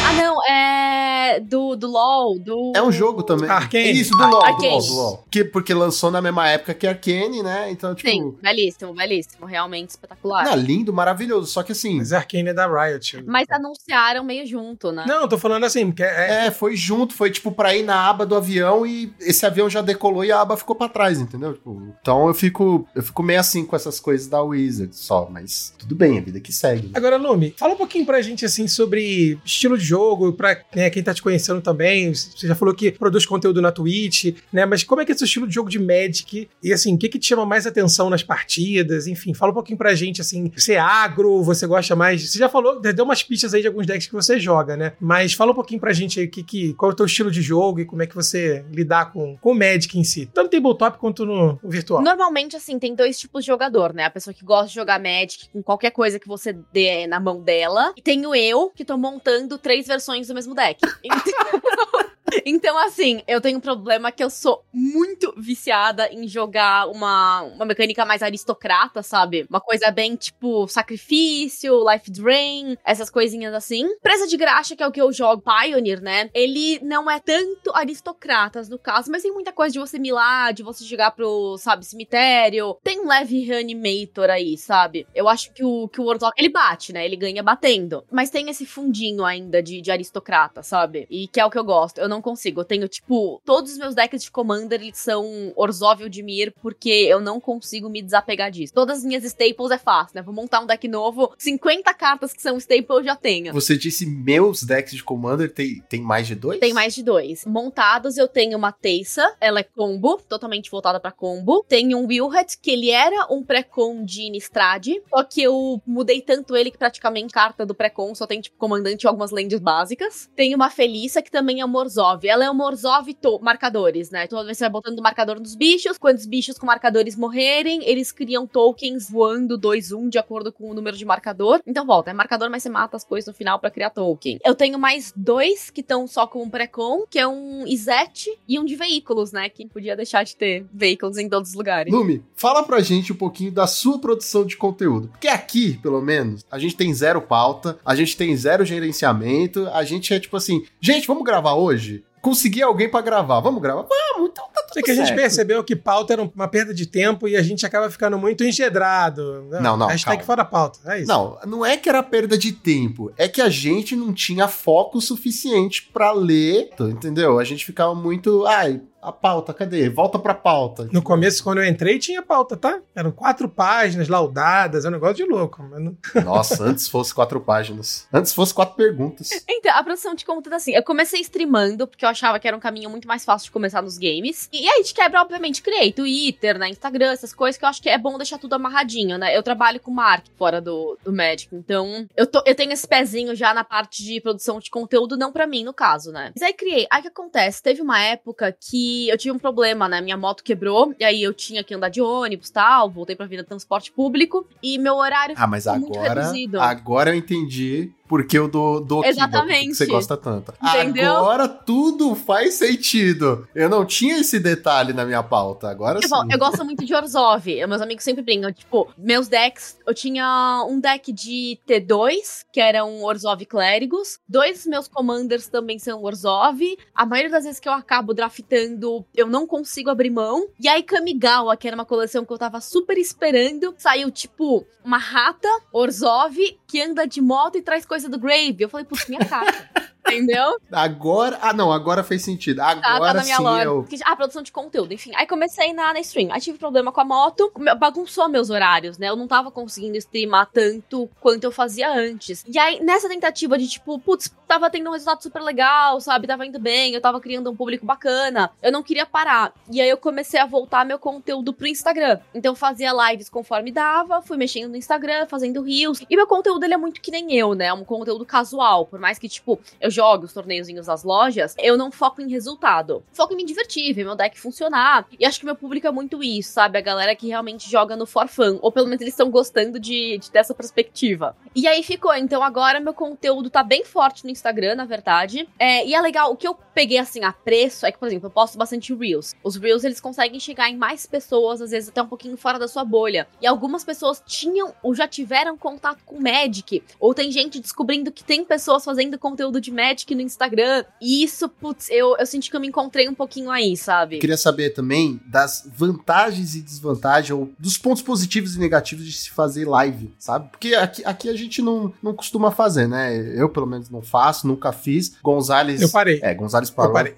Ah, 0.04 0.12
não, 0.14 0.44
é. 0.44 1.38
Do, 1.38 1.76
do 1.76 1.88
LOL, 1.88 2.36
do. 2.40 2.72
É 2.74 2.82
um 2.82 2.90
jogo 2.90 3.22
também. 3.22 3.48
Arcane. 3.48 3.92
Isso, 3.92 4.10
do 4.10 4.26
LOL, 4.26 4.56
do 4.56 4.64
LOL, 4.64 4.80
do 4.80 4.94
LOL. 4.94 5.24
Que, 5.30 5.44
porque 5.44 5.72
lançou 5.72 6.10
na 6.10 6.20
mesma 6.20 6.48
época 6.48 6.74
que 6.74 6.86
Arcane, 6.86 7.44
né? 7.44 7.70
Então, 7.70 7.94
tipo. 7.94 8.10
Sim, 8.10 8.34
belíssimo, 8.42 8.92
belíssimo. 8.92 9.46
Realmente 9.46 9.90
espetacular. 9.90 10.44
Não, 10.44 10.56
lindo, 10.56 10.92
maravilhoso. 10.92 11.46
Só 11.46 11.62
que 11.62 11.70
assim. 11.70 11.98
Mas 11.98 12.12
Arcane 12.12 12.48
é 12.48 12.54
da 12.54 12.66
Riot. 12.66 13.22
Mas 13.24 13.48
anunciaram 13.50 14.24
meio 14.24 14.44
junto, 14.44 14.90
né? 14.90 15.04
Não, 15.06 15.28
tô 15.28 15.38
falando 15.38 15.64
assim, 15.64 15.86
porque 15.86 16.02
é... 16.02 16.46
é, 16.46 16.50
foi 16.50 16.74
junto, 16.74 17.14
foi 17.20 17.30
tipo 17.30 17.52
pra 17.52 17.76
ir 17.76 17.82
na 17.82 18.08
aba 18.08 18.24
do 18.24 18.34
avião 18.34 18.86
e 18.86 19.12
esse 19.20 19.44
avião 19.44 19.68
já 19.68 19.82
decolou 19.82 20.24
e 20.24 20.32
a 20.32 20.40
aba 20.40 20.56
ficou 20.56 20.74
pra 20.74 20.88
trás, 20.88 21.20
entendeu? 21.20 21.52
Tipo, 21.52 21.94
então 22.00 22.26
eu 22.28 22.32
fico, 22.32 22.88
eu 22.94 23.02
fico 23.02 23.22
meio 23.22 23.38
assim 23.38 23.66
com 23.66 23.76
essas 23.76 24.00
coisas 24.00 24.26
da 24.26 24.40
Wizard 24.40 24.96
só, 24.96 25.28
mas 25.30 25.74
tudo 25.78 25.94
bem, 25.94 26.16
a 26.16 26.22
vida 26.22 26.40
que 26.40 26.50
segue. 26.50 26.86
Né? 26.86 26.92
Agora, 26.94 27.18
Lume, 27.18 27.54
fala 27.58 27.74
um 27.74 27.76
pouquinho 27.76 28.06
pra 28.06 28.22
gente 28.22 28.46
assim 28.46 28.66
sobre 28.66 29.38
estilo 29.44 29.76
de 29.76 29.84
jogo, 29.84 30.32
pra 30.32 30.62
né, 30.74 30.88
quem 30.88 31.02
tá 31.02 31.12
te 31.12 31.20
conhecendo 31.20 31.60
também. 31.60 32.14
Você 32.14 32.48
já 32.48 32.54
falou 32.54 32.74
que 32.74 32.90
produz 32.90 33.26
conteúdo 33.26 33.60
na 33.60 33.70
Twitch, 33.70 34.34
né? 34.50 34.64
Mas 34.64 34.82
como 34.82 35.02
é 35.02 35.04
que 35.04 35.12
é 35.12 35.14
seu 35.14 35.26
estilo 35.26 35.46
de 35.46 35.54
jogo 35.54 35.68
de 35.68 35.78
Magic? 35.78 36.48
E 36.62 36.72
assim, 36.72 36.94
o 36.94 36.98
que, 36.98 37.10
que 37.10 37.18
te 37.18 37.26
chama 37.26 37.44
mais 37.44 37.66
atenção 37.66 38.08
nas 38.08 38.22
partidas? 38.22 39.06
Enfim, 39.06 39.34
fala 39.34 39.52
um 39.52 39.54
pouquinho 39.54 39.76
pra 39.76 39.94
gente 39.94 40.22
assim. 40.22 40.50
Você 40.56 40.72
é 40.72 40.78
agro, 40.78 41.42
você 41.42 41.66
gosta 41.66 41.94
mais. 41.94 42.30
Você 42.30 42.38
já 42.38 42.48
falou, 42.48 42.80
deu 42.80 43.04
umas 43.04 43.22
pistas 43.22 43.52
aí 43.52 43.60
de 43.60 43.66
alguns 43.66 43.86
decks 43.86 44.06
que 44.06 44.14
você 44.14 44.40
joga, 44.40 44.74
né? 44.74 44.94
Mas 44.98 45.34
fala 45.34 45.52
um 45.52 45.54
pouquinho 45.54 45.78
pra 45.80 45.92
gente 45.92 46.18
aí 46.18 46.26
que, 46.26 46.42
que, 46.42 46.72
qual 46.72 46.90
é 46.90 46.94
o 46.94 46.96
teu 46.96 47.09
estilo 47.10 47.30
de 47.30 47.42
jogo 47.42 47.80
e 47.80 47.84
como 47.84 48.02
é 48.02 48.06
que 48.06 48.14
você 48.14 48.64
lidar 48.70 49.12
com, 49.12 49.36
com 49.36 49.52
o 49.52 49.54
Magic 49.54 49.98
em 49.98 50.04
si. 50.04 50.26
Tanto 50.26 50.44
no 50.44 50.50
tabletop 50.50 50.98
quanto 50.98 51.26
no, 51.26 51.58
no 51.62 51.70
virtual. 51.70 52.02
Normalmente, 52.02 52.56
assim, 52.56 52.78
tem 52.78 52.94
dois 52.94 53.18
tipos 53.18 53.44
de 53.44 53.48
jogador, 53.48 53.92
né? 53.92 54.04
A 54.04 54.10
pessoa 54.10 54.32
que 54.34 54.44
gosta 54.44 54.68
de 54.68 54.74
jogar 54.74 55.00
Magic 55.00 55.48
com 55.52 55.62
qualquer 55.62 55.90
coisa 55.90 56.18
que 56.18 56.28
você 56.28 56.52
dê 56.72 57.06
na 57.06 57.20
mão 57.20 57.40
dela. 57.42 57.92
E 57.96 58.02
tenho 58.02 58.34
eu, 58.34 58.70
que 58.70 58.84
tô 58.84 58.96
montando 58.96 59.58
três 59.58 59.86
versões 59.86 60.28
do 60.28 60.34
mesmo 60.34 60.54
deck. 60.54 60.80
Então... 61.02 62.09
Então, 62.44 62.76
assim, 62.78 63.22
eu 63.28 63.40
tenho 63.40 63.58
um 63.58 63.60
problema 63.60 64.10
que 64.10 64.22
eu 64.22 64.30
sou 64.30 64.64
muito 64.72 65.32
viciada 65.36 66.08
em 66.12 66.26
jogar 66.26 66.88
uma, 66.88 67.42
uma 67.42 67.64
mecânica 67.64 68.04
mais 68.04 68.22
aristocrata, 68.22 69.02
sabe? 69.02 69.46
Uma 69.48 69.60
coisa 69.60 69.90
bem 69.90 70.16
tipo 70.16 70.66
sacrifício, 70.68 71.84
life 71.90 72.10
drain, 72.10 72.76
essas 72.84 73.10
coisinhas 73.10 73.54
assim. 73.54 73.86
Presa 74.02 74.26
de 74.26 74.36
graxa, 74.36 74.74
que 74.74 74.82
é 74.82 74.86
o 74.86 74.92
que 74.92 75.00
eu 75.00 75.12
jogo, 75.12 75.42
Pioneer, 75.42 76.00
né? 76.00 76.30
Ele 76.34 76.78
não 76.82 77.10
é 77.10 77.20
tanto 77.20 77.74
aristocratas 77.74 78.68
no 78.68 78.78
caso, 78.78 79.10
mas 79.10 79.22
tem 79.22 79.32
muita 79.32 79.52
coisa 79.52 79.72
de 79.72 79.78
você 79.78 79.98
milar, 79.98 80.52
de 80.52 80.62
você 80.62 80.84
chegar 80.84 81.10
pro, 81.12 81.56
sabe, 81.58 81.84
cemitério. 81.84 82.76
Tem 82.82 83.00
um 83.00 83.08
leve 83.08 83.40
reanimator 83.44 84.30
aí, 84.30 84.56
sabe? 84.56 85.06
Eu 85.14 85.28
acho 85.28 85.52
que 85.52 85.64
o, 85.64 85.88
que 85.88 86.00
o 86.00 86.04
Warlock, 86.04 86.34
ele 86.38 86.48
bate, 86.48 86.92
né? 86.92 87.04
Ele 87.04 87.16
ganha 87.16 87.42
batendo. 87.42 88.04
Mas 88.10 88.30
tem 88.30 88.48
esse 88.48 88.66
fundinho 88.66 89.24
ainda 89.24 89.62
de, 89.62 89.80
de 89.80 89.90
aristocrata, 89.90 90.62
sabe? 90.62 91.06
E 91.10 91.28
que 91.28 91.40
é 91.40 91.44
o 91.44 91.50
que 91.50 91.58
eu 91.58 91.64
gosto. 91.64 91.98
Eu 91.98 92.08
não 92.08 92.19
não 92.20 92.22
consigo. 92.22 92.60
Eu 92.60 92.64
tenho, 92.64 92.86
tipo, 92.86 93.40
todos 93.44 93.72
os 93.72 93.78
meus 93.78 93.94
decks 93.94 94.22
de 94.22 94.30
Commander 94.30 94.80
eles 94.80 94.98
são 94.98 95.52
Orzhov 95.56 96.02
ou 96.02 96.08
Dimir, 96.08 96.52
porque 96.60 96.90
eu 96.90 97.20
não 97.20 97.40
consigo 97.40 97.88
me 97.88 98.02
desapegar 98.02 98.50
disso. 98.50 98.74
Todas 98.74 98.98
as 98.98 99.04
minhas 99.04 99.24
staples 99.24 99.70
é 99.70 99.78
fácil, 99.78 100.16
né? 100.16 100.22
Vou 100.22 100.34
montar 100.34 100.60
um 100.60 100.66
deck 100.66 100.86
novo, 100.86 101.32
50 101.38 101.92
cartas 101.94 102.32
que 102.32 102.42
são 102.42 102.58
staple 102.58 102.86
eu 102.90 103.04
já 103.04 103.16
tenho. 103.16 103.52
Você 103.52 103.76
disse 103.76 104.06
meus 104.06 104.62
decks 104.62 104.92
de 104.92 105.02
Commander 105.02 105.52
tem, 105.52 105.82
tem 105.88 106.02
mais 106.02 106.26
de 106.26 106.34
dois? 106.34 106.60
Tem 106.60 106.72
mais 106.72 106.94
de 106.94 107.02
dois. 107.02 107.44
Montados, 107.46 108.16
eu 108.16 108.28
tenho 108.28 108.58
uma 108.58 108.72
Teissa, 108.72 109.34
ela 109.40 109.60
é 109.60 109.62
combo, 109.62 110.20
totalmente 110.28 110.70
voltada 110.70 111.00
para 111.00 111.10
combo. 111.10 111.64
Tenho 111.68 111.98
um 111.98 112.06
Wilhet, 112.06 112.58
que 112.60 112.70
ele 112.70 112.90
era 112.90 113.26
um 113.30 113.42
pré-con 113.42 114.04
de 114.04 114.22
Innistrad, 114.22 114.88
só 115.08 115.24
que 115.24 115.42
eu 115.42 115.80
mudei 115.86 116.20
tanto 116.20 116.56
ele 116.56 116.70
que 116.70 116.78
praticamente 116.78 117.32
carta 117.32 117.64
do 117.64 117.74
pré-con 117.74 118.14
só 118.14 118.26
tem, 118.26 118.40
tipo, 118.40 118.56
comandante 118.58 119.04
e 119.04 119.06
algumas 119.06 119.30
lands 119.30 119.58
básicas. 119.60 120.28
Tem 120.34 120.54
uma 120.54 120.70
Felícia, 120.70 121.22
que 121.22 121.30
também 121.30 121.60
é 121.60 121.64
Morzov. 122.10 122.26
Ela 122.26 122.44
é 122.44 122.50
um 122.50 122.54
Morzov 122.54 123.08
marcadores, 123.40 124.10
né? 124.10 124.26
Toda 124.26 124.44
vez 124.44 124.58
você 124.58 124.64
vai 124.64 124.70
botando 124.70 125.00
marcador 125.00 125.38
nos 125.38 125.54
bichos, 125.54 125.98
quando 125.98 126.16
os 126.16 126.26
bichos 126.26 126.58
com 126.58 126.66
marcadores 126.66 127.16
morrerem, 127.16 127.82
eles 127.84 128.12
criam 128.12 128.46
tokens 128.46 129.10
voando 129.10 129.58
2-1 129.58 130.08
de 130.08 130.18
acordo 130.18 130.52
com 130.52 130.70
o 130.70 130.74
número 130.74 130.96
de 130.96 131.04
marcador. 131.04 131.60
Então 131.66 131.86
volta, 131.86 132.10
é 132.10 132.14
marcador, 132.14 132.50
mas 132.50 132.62
você 132.62 132.68
mata 132.68 132.96
as 132.96 133.04
coisas 133.04 133.28
no 133.28 133.34
final 133.34 133.58
para 133.58 133.70
criar 133.70 133.90
token. 133.90 134.38
Eu 134.44 134.54
tenho 134.54 134.78
mais 134.78 135.12
dois 135.14 135.70
que 135.70 135.80
estão 135.80 136.06
só 136.06 136.26
com 136.26 136.42
um 136.42 136.50
pré-com, 136.50 137.06
que 137.08 137.18
é 137.18 137.26
um 137.26 137.66
Izete 137.66 138.30
e 138.48 138.58
um 138.58 138.64
de 138.64 138.76
veículos, 138.76 139.32
né? 139.32 139.48
Que 139.48 139.66
podia 139.66 139.96
deixar 139.96 140.24
de 140.24 140.36
ter 140.36 140.66
veículos 140.72 141.18
em 141.18 141.28
todos 141.28 141.50
os 141.50 141.54
lugares. 141.54 141.92
Lume, 141.92 142.22
fala 142.34 142.62
pra 142.62 142.80
gente 142.80 143.12
um 143.12 143.16
pouquinho 143.16 143.52
da 143.52 143.66
sua 143.66 143.98
produção 143.98 144.44
de 144.44 144.56
conteúdo. 144.56 145.08
Porque 145.08 145.28
aqui, 145.28 145.78
pelo 145.78 146.00
menos, 146.00 146.44
a 146.50 146.58
gente 146.58 146.76
tem 146.76 146.92
zero 146.92 147.20
pauta, 147.20 147.78
a 147.84 147.94
gente 147.94 148.16
tem 148.16 148.36
zero 148.36 148.64
gerenciamento, 148.64 149.68
a 149.68 149.84
gente 149.84 150.12
é 150.12 150.20
tipo 150.20 150.36
assim, 150.36 150.64
gente, 150.80 151.06
vamos 151.06 151.24
gravar 151.24 151.54
hoje? 151.54 151.99
Conseguir 152.20 152.62
alguém 152.62 152.88
para 152.88 153.00
gravar. 153.00 153.40
Vamos 153.40 153.62
gravar? 153.62 153.82
Vamos, 153.82 154.30
então 154.30 154.44
tá 154.52 154.62
tudo 154.62 154.78
É 154.78 154.82
que 154.82 154.90
a 154.90 154.94
gente 154.94 155.14
percebeu 155.14 155.64
que 155.64 155.74
pauta 155.74 156.12
era 156.12 156.22
uma 156.22 156.48
perda 156.48 156.74
de 156.74 156.86
tempo 156.86 157.26
e 157.26 157.36
a 157.36 157.42
gente 157.42 157.64
acaba 157.64 157.90
ficando 157.90 158.18
muito 158.18 158.44
engedrado. 158.44 159.46
Não, 159.60 159.76
não. 159.76 159.86
Hashtag 159.86 160.18
calma. 160.18 160.26
fora 160.26 160.44
pauta. 160.44 160.80
É 160.86 160.98
isso. 160.98 161.08
Não, 161.08 161.38
não 161.46 161.66
é 161.66 161.76
que 161.76 161.88
era 161.88 162.02
perda 162.02 162.36
de 162.36 162.52
tempo. 162.52 163.12
É 163.16 163.28
que 163.28 163.40
a 163.40 163.48
gente 163.48 163.96
não 163.96 164.12
tinha 164.12 164.48
foco 164.48 165.00
suficiente 165.00 165.88
para 165.92 166.12
ler, 166.12 166.70
entendeu? 166.80 167.38
A 167.38 167.44
gente 167.44 167.64
ficava 167.64 167.94
muito. 167.94 168.46
Ai, 168.46 168.80
a 169.02 169.12
pauta, 169.12 169.54
cadê? 169.54 169.88
Volta 169.88 170.18
pra 170.18 170.34
pauta. 170.34 170.88
No 170.92 171.02
começo, 171.02 171.42
quando 171.42 171.58
eu 171.58 171.64
entrei, 171.64 171.98
tinha 171.98 172.22
pauta, 172.22 172.56
tá? 172.56 172.80
Eram 172.94 173.10
quatro 173.10 173.48
páginas 173.48 174.08
laudadas, 174.08 174.84
é 174.84 174.88
um 174.88 174.92
negócio 174.92 175.16
de 175.16 175.24
louco. 175.24 175.62
Não... 175.62 175.96
Nossa, 176.24 176.64
antes 176.64 176.88
fosse 176.88 177.14
quatro 177.14 177.40
páginas. 177.40 178.06
Antes 178.12 178.32
fosse 178.32 178.52
quatro 178.52 178.74
perguntas. 178.74 179.30
Então, 179.48 179.72
a 179.74 179.82
produção 179.82 180.14
de 180.14 180.24
conteúdo, 180.24 180.54
assim, 180.54 180.74
eu 180.74 180.82
comecei 180.82 181.20
streamando, 181.20 181.86
porque 181.86 182.04
eu 182.04 182.08
achava 182.08 182.38
que 182.38 182.46
era 182.46 182.56
um 182.56 182.60
caminho 182.60 182.90
muito 182.90 183.08
mais 183.08 183.24
fácil 183.24 183.46
de 183.46 183.52
começar 183.52 183.82
nos 183.82 183.96
games. 183.96 184.48
E 184.52 184.58
aí 184.58 184.68
a 184.68 184.76
gente 184.78 184.94
quebra, 184.94 185.20
obviamente, 185.22 185.62
criei 185.62 185.92
Twitter, 185.92 186.58
né, 186.58 186.68
Instagram, 186.68 187.12
essas 187.12 187.32
coisas 187.32 187.58
que 187.58 187.64
eu 187.64 187.68
acho 187.68 187.82
que 187.82 187.88
é 187.88 187.98
bom 187.98 188.16
deixar 188.16 188.38
tudo 188.38 188.54
amarradinho, 188.54 189.16
né? 189.18 189.36
Eu 189.36 189.42
trabalho 189.42 189.80
com 189.80 189.90
marketing 189.90 190.36
fora 190.36 190.60
do, 190.60 190.98
do 191.02 191.12
Magic, 191.12 191.54
então 191.54 192.06
eu, 192.16 192.26
tô, 192.26 192.42
eu 192.44 192.54
tenho 192.54 192.72
esse 192.72 192.86
pezinho 192.86 193.34
já 193.34 193.54
na 193.54 193.64
parte 193.64 194.02
de 194.02 194.20
produção 194.20 194.58
de 194.58 194.70
conteúdo, 194.70 195.16
não 195.16 195.32
para 195.32 195.46
mim, 195.46 195.64
no 195.64 195.72
caso, 195.72 196.12
né? 196.12 196.32
Mas 196.34 196.42
aí 196.42 196.52
criei. 196.52 196.86
Aí 196.90 197.00
o 197.00 197.02
que 197.02 197.08
acontece? 197.08 197.62
Teve 197.62 197.80
uma 197.80 198.00
época 198.00 198.54
que 198.58 198.89
eu 199.08 199.18
tive 199.18 199.32
um 199.32 199.38
problema, 199.38 199.88
né? 199.88 200.00
Minha 200.00 200.16
moto 200.16 200.42
quebrou, 200.42 200.94
e 200.98 201.04
aí 201.04 201.22
eu 201.22 201.32
tinha 201.34 201.62
que 201.62 201.74
andar 201.74 201.88
de 201.88 202.00
ônibus 202.00 202.48
e 202.48 202.52
tal, 202.52 202.90
voltei 202.90 203.16
pra 203.16 203.26
vida 203.26 203.44
transporte 203.44 203.92
público, 203.92 204.46
e 204.62 204.78
meu 204.78 204.96
horário 204.96 205.34
ah, 205.38 205.46
mas 205.46 205.66
agora, 205.66 205.80
muito 205.80 205.98
reduzido. 205.98 206.60
Agora 206.60 207.10
eu 207.10 207.14
entendi 207.14 207.92
porque 208.10 208.36
eu 208.36 208.48
dou, 208.48 208.80
dou 208.80 209.04
Exatamente. 209.04 209.68
que 209.68 209.74
você 209.76 209.86
gosta 209.86 210.16
tanto. 210.16 210.52
Entendeu? 210.60 211.16
Agora 211.16 211.46
tudo 211.46 212.16
faz 212.16 212.54
sentido. 212.54 213.46
Eu 213.54 213.68
não 213.68 213.86
tinha 213.86 214.18
esse 214.18 214.40
detalhe 214.40 214.92
na 214.92 215.04
minha 215.04 215.22
pauta, 215.22 215.70
agora 215.70 216.00
eu, 216.02 216.08
sim. 216.08 216.28
Eu 216.28 216.36
gosto 216.36 216.64
muito 216.64 216.84
de 216.84 216.92
Orzhov, 216.92 217.46
meus 217.68 217.80
amigos 217.80 218.02
sempre 218.02 218.24
brincam, 218.24 218.52
tipo, 218.52 218.92
meus 218.98 219.28
decks, 219.28 219.78
eu 219.86 219.94
tinha 219.94 220.66
um 220.68 220.80
deck 220.80 221.12
de 221.12 221.56
T2, 221.68 222.46
que 222.52 222.60
era 222.60 222.84
um 222.84 223.04
Orzhov 223.04 223.46
Clérigos, 223.46 224.18
dois 224.28 224.66
meus 224.66 224.88
commanders 224.88 225.46
também 225.46 225.78
são 225.78 226.02
Orzhov, 226.02 226.60
a 226.92 227.06
maioria 227.06 227.30
das 227.30 227.44
vezes 227.44 227.60
que 227.60 227.68
eu 227.68 227.72
acabo 227.72 228.12
draftando, 228.12 229.04
eu 229.14 229.28
não 229.28 229.46
consigo 229.46 229.88
abrir 229.88 230.10
mão, 230.10 230.48
e 230.58 230.68
aí 230.68 230.82
Kamigawa, 230.82 231.56
que 231.56 231.68
era 231.68 231.76
uma 231.76 231.86
coleção 231.86 232.24
que 232.24 232.32
eu 232.32 232.38
tava 232.38 232.60
super 232.60 232.98
esperando, 232.98 233.72
saiu, 233.78 234.10
tipo, 234.10 234.66
uma 234.84 234.98
rata 234.98 235.48
Orzhov 235.72 236.36
que 236.66 236.80
anda 236.80 237.06
de 237.06 237.20
moto 237.20 237.56
e 237.56 237.62
traz 237.62 237.84
coisas 237.84 237.99
coisa 238.00 238.08
do 238.08 238.18
Grave. 238.18 238.56
Eu 238.58 238.68
falei, 238.68 238.86
putz, 238.86 239.06
minha 239.08 239.24
carta. 239.24 239.68
Entendeu? 240.12 240.58
Agora. 240.70 241.38
Ah, 241.40 241.52
não, 241.52 241.72
agora 241.72 242.02
fez 242.02 242.22
sentido. 242.22 242.60
Agora 242.60 242.80
tá, 242.80 243.14
tá 243.14 243.22
sim. 243.22 243.42
Eu... 243.62 243.86
Ah, 244.04 244.16
produção 244.16 244.42
de 244.42 244.52
conteúdo, 244.52 244.92
enfim. 244.92 245.12
Aí 245.14 245.26
comecei 245.26 245.72
na, 245.72 245.92
na 245.92 246.00
stream. 246.00 246.32
Aí 246.32 246.40
tive 246.40 246.58
problema 246.58 246.92
com 246.92 247.00
a 247.00 247.04
moto, 247.04 247.52
bagunçou 247.78 248.28
meus 248.28 248.50
horários, 248.50 248.98
né? 248.98 249.08
Eu 249.08 249.16
não 249.16 249.26
tava 249.26 249.50
conseguindo 249.50 249.96
streamar 249.96 250.48
tanto 250.52 251.08
quanto 251.20 251.44
eu 251.44 251.52
fazia 251.52 251.90
antes. 251.90 252.44
E 252.46 252.58
aí, 252.58 252.80
nessa 252.80 253.08
tentativa 253.08 253.56
de 253.56 253.68
tipo, 253.68 253.98
putz, 253.98 254.32
tava 254.46 254.70
tendo 254.70 254.90
um 254.90 254.92
resultado 254.92 255.22
super 255.22 255.42
legal, 255.42 256.00
sabe? 256.00 256.26
Tava 256.26 256.44
indo 256.46 256.58
bem, 256.58 256.94
eu 256.94 257.00
tava 257.00 257.20
criando 257.20 257.50
um 257.50 257.56
público 257.56 257.86
bacana. 257.86 258.50
Eu 258.62 258.72
não 258.72 258.82
queria 258.82 259.06
parar. 259.06 259.52
E 259.70 259.80
aí 259.80 259.88
eu 259.88 259.96
comecei 259.96 260.40
a 260.40 260.46
voltar 260.46 260.84
meu 260.84 260.98
conteúdo 260.98 261.52
pro 261.52 261.66
Instagram. 261.66 262.18
Então 262.34 262.52
eu 262.52 262.56
fazia 262.56 262.92
lives 262.92 263.28
conforme 263.28 263.70
dava, 263.70 264.22
fui 264.22 264.36
mexendo 264.36 264.70
no 264.70 264.76
Instagram, 264.76 265.26
fazendo 265.26 265.62
reels. 265.62 266.02
E 266.08 266.16
meu 266.16 266.26
conteúdo 266.26 266.64
ele 266.64 266.74
é 266.74 266.76
muito 266.76 267.00
que 267.00 267.10
nem 267.10 267.34
eu, 267.34 267.54
né? 267.54 267.66
É 267.66 267.72
um 267.72 267.84
conteúdo 267.84 268.24
casual. 268.26 268.86
Por 268.86 268.98
mais 268.98 269.18
que, 269.18 269.28
tipo, 269.28 269.60
eu 269.80 269.90
jogue 270.00 270.24
os 270.24 270.32
torneiozinhos 270.32 270.86
nas 270.86 271.04
lojas, 271.04 271.54
eu 271.58 271.76
não 271.76 271.92
foco 271.92 272.22
em 272.22 272.30
resultado. 272.30 273.04
Foco 273.12 273.34
em 273.34 273.36
me 273.36 273.44
divertir, 273.44 273.92
ver 273.92 274.04
meu 274.04 274.16
deck 274.16 274.40
funcionar. 274.40 275.06
E 275.18 275.26
acho 275.26 275.38
que 275.38 275.44
meu 275.44 275.54
público 275.54 275.86
é 275.86 275.90
muito 275.90 276.24
isso, 276.24 276.52
sabe? 276.52 276.78
A 276.78 276.80
galera 276.80 277.14
que 277.14 277.28
realmente 277.28 277.70
joga 277.70 277.94
no 277.96 278.06
for 278.06 278.26
fun. 278.26 278.58
Ou 278.62 278.72
pelo 278.72 278.86
menos 278.86 279.02
eles 279.02 279.12
estão 279.12 279.30
gostando 279.30 279.78
de, 279.78 280.16
de 280.16 280.30
dessa 280.30 280.54
perspectiva. 280.54 281.36
E 281.54 281.68
aí 281.68 281.82
ficou. 281.82 282.14
Então 282.14 282.42
agora 282.42 282.80
meu 282.80 282.94
conteúdo 282.94 283.50
tá 283.50 283.62
bem 283.62 283.84
forte 283.84 284.24
no 284.24 284.30
Instagram, 284.30 284.74
na 284.74 284.86
verdade. 284.86 285.46
É, 285.58 285.86
e 285.86 285.94
é 285.94 286.00
legal, 286.00 286.32
o 286.32 286.36
que 286.36 286.48
eu 286.48 286.56
peguei 286.80 286.96
assim 286.96 287.22
a 287.22 287.30
preço 287.30 287.84
é 287.84 287.92
que, 287.92 287.98
por 287.98 288.08
exemplo, 288.08 288.28
eu 288.28 288.30
posto 288.30 288.56
bastante 288.56 288.94
Reels. 288.94 289.34
Os 289.44 289.56
Reels 289.56 289.84
eles 289.84 290.00
conseguem 290.00 290.40
chegar 290.40 290.70
em 290.70 290.78
mais 290.78 291.04
pessoas, 291.04 291.60
às 291.60 291.72
vezes 291.72 291.90
até 291.90 292.00
um 292.00 292.06
pouquinho 292.06 292.38
fora 292.38 292.58
da 292.58 292.66
sua 292.66 292.86
bolha. 292.86 293.28
E 293.38 293.46
algumas 293.46 293.84
pessoas 293.84 294.22
tinham 294.26 294.72
ou 294.82 294.94
já 294.94 295.06
tiveram 295.06 295.58
contato 295.58 295.98
com 296.06 296.18
Magic. 296.18 296.82
Ou 296.98 297.12
tem 297.12 297.30
gente 297.30 297.60
descobrindo 297.60 298.10
que 298.10 298.24
tem 298.24 298.42
pessoas 298.46 298.82
fazendo 298.82 299.18
conteúdo 299.18 299.60
de 299.60 299.70
Magic 299.70 300.14
no 300.14 300.22
Instagram. 300.22 300.86
E 301.02 301.22
isso, 301.22 301.50
putz, 301.50 301.90
eu, 301.90 302.16
eu 302.16 302.24
senti 302.24 302.48
que 302.48 302.56
eu 302.56 302.60
me 302.60 302.68
encontrei 302.68 303.06
um 303.10 303.14
pouquinho 303.14 303.50
aí, 303.50 303.76
sabe? 303.76 304.18
Queria 304.18 304.38
saber 304.38 304.70
também 304.70 305.20
das 305.26 305.68
vantagens 305.76 306.54
e 306.54 306.62
desvantagens, 306.62 307.38
ou 307.38 307.52
dos 307.58 307.76
pontos 307.76 308.02
positivos 308.02 308.56
e 308.56 308.58
negativos 308.58 309.04
de 309.04 309.12
se 309.12 309.30
fazer 309.30 309.68
live, 309.68 310.14
sabe? 310.18 310.48
Porque 310.48 310.74
aqui, 310.74 311.04
aqui 311.04 311.28
a 311.28 311.36
gente 311.36 311.60
não, 311.60 311.92
não 312.02 312.14
costuma 312.14 312.50
fazer, 312.50 312.88
né? 312.88 313.14
Eu, 313.38 313.50
pelo 313.50 313.66
menos, 313.66 313.90
não 313.90 314.00
faço, 314.00 314.46
nunca 314.46 314.72
fiz. 314.72 315.18
Gonzales. 315.22 315.82
Eu 315.82 315.90
parei. 315.90 316.18
É, 316.22 316.32
Gonzales 316.32 316.69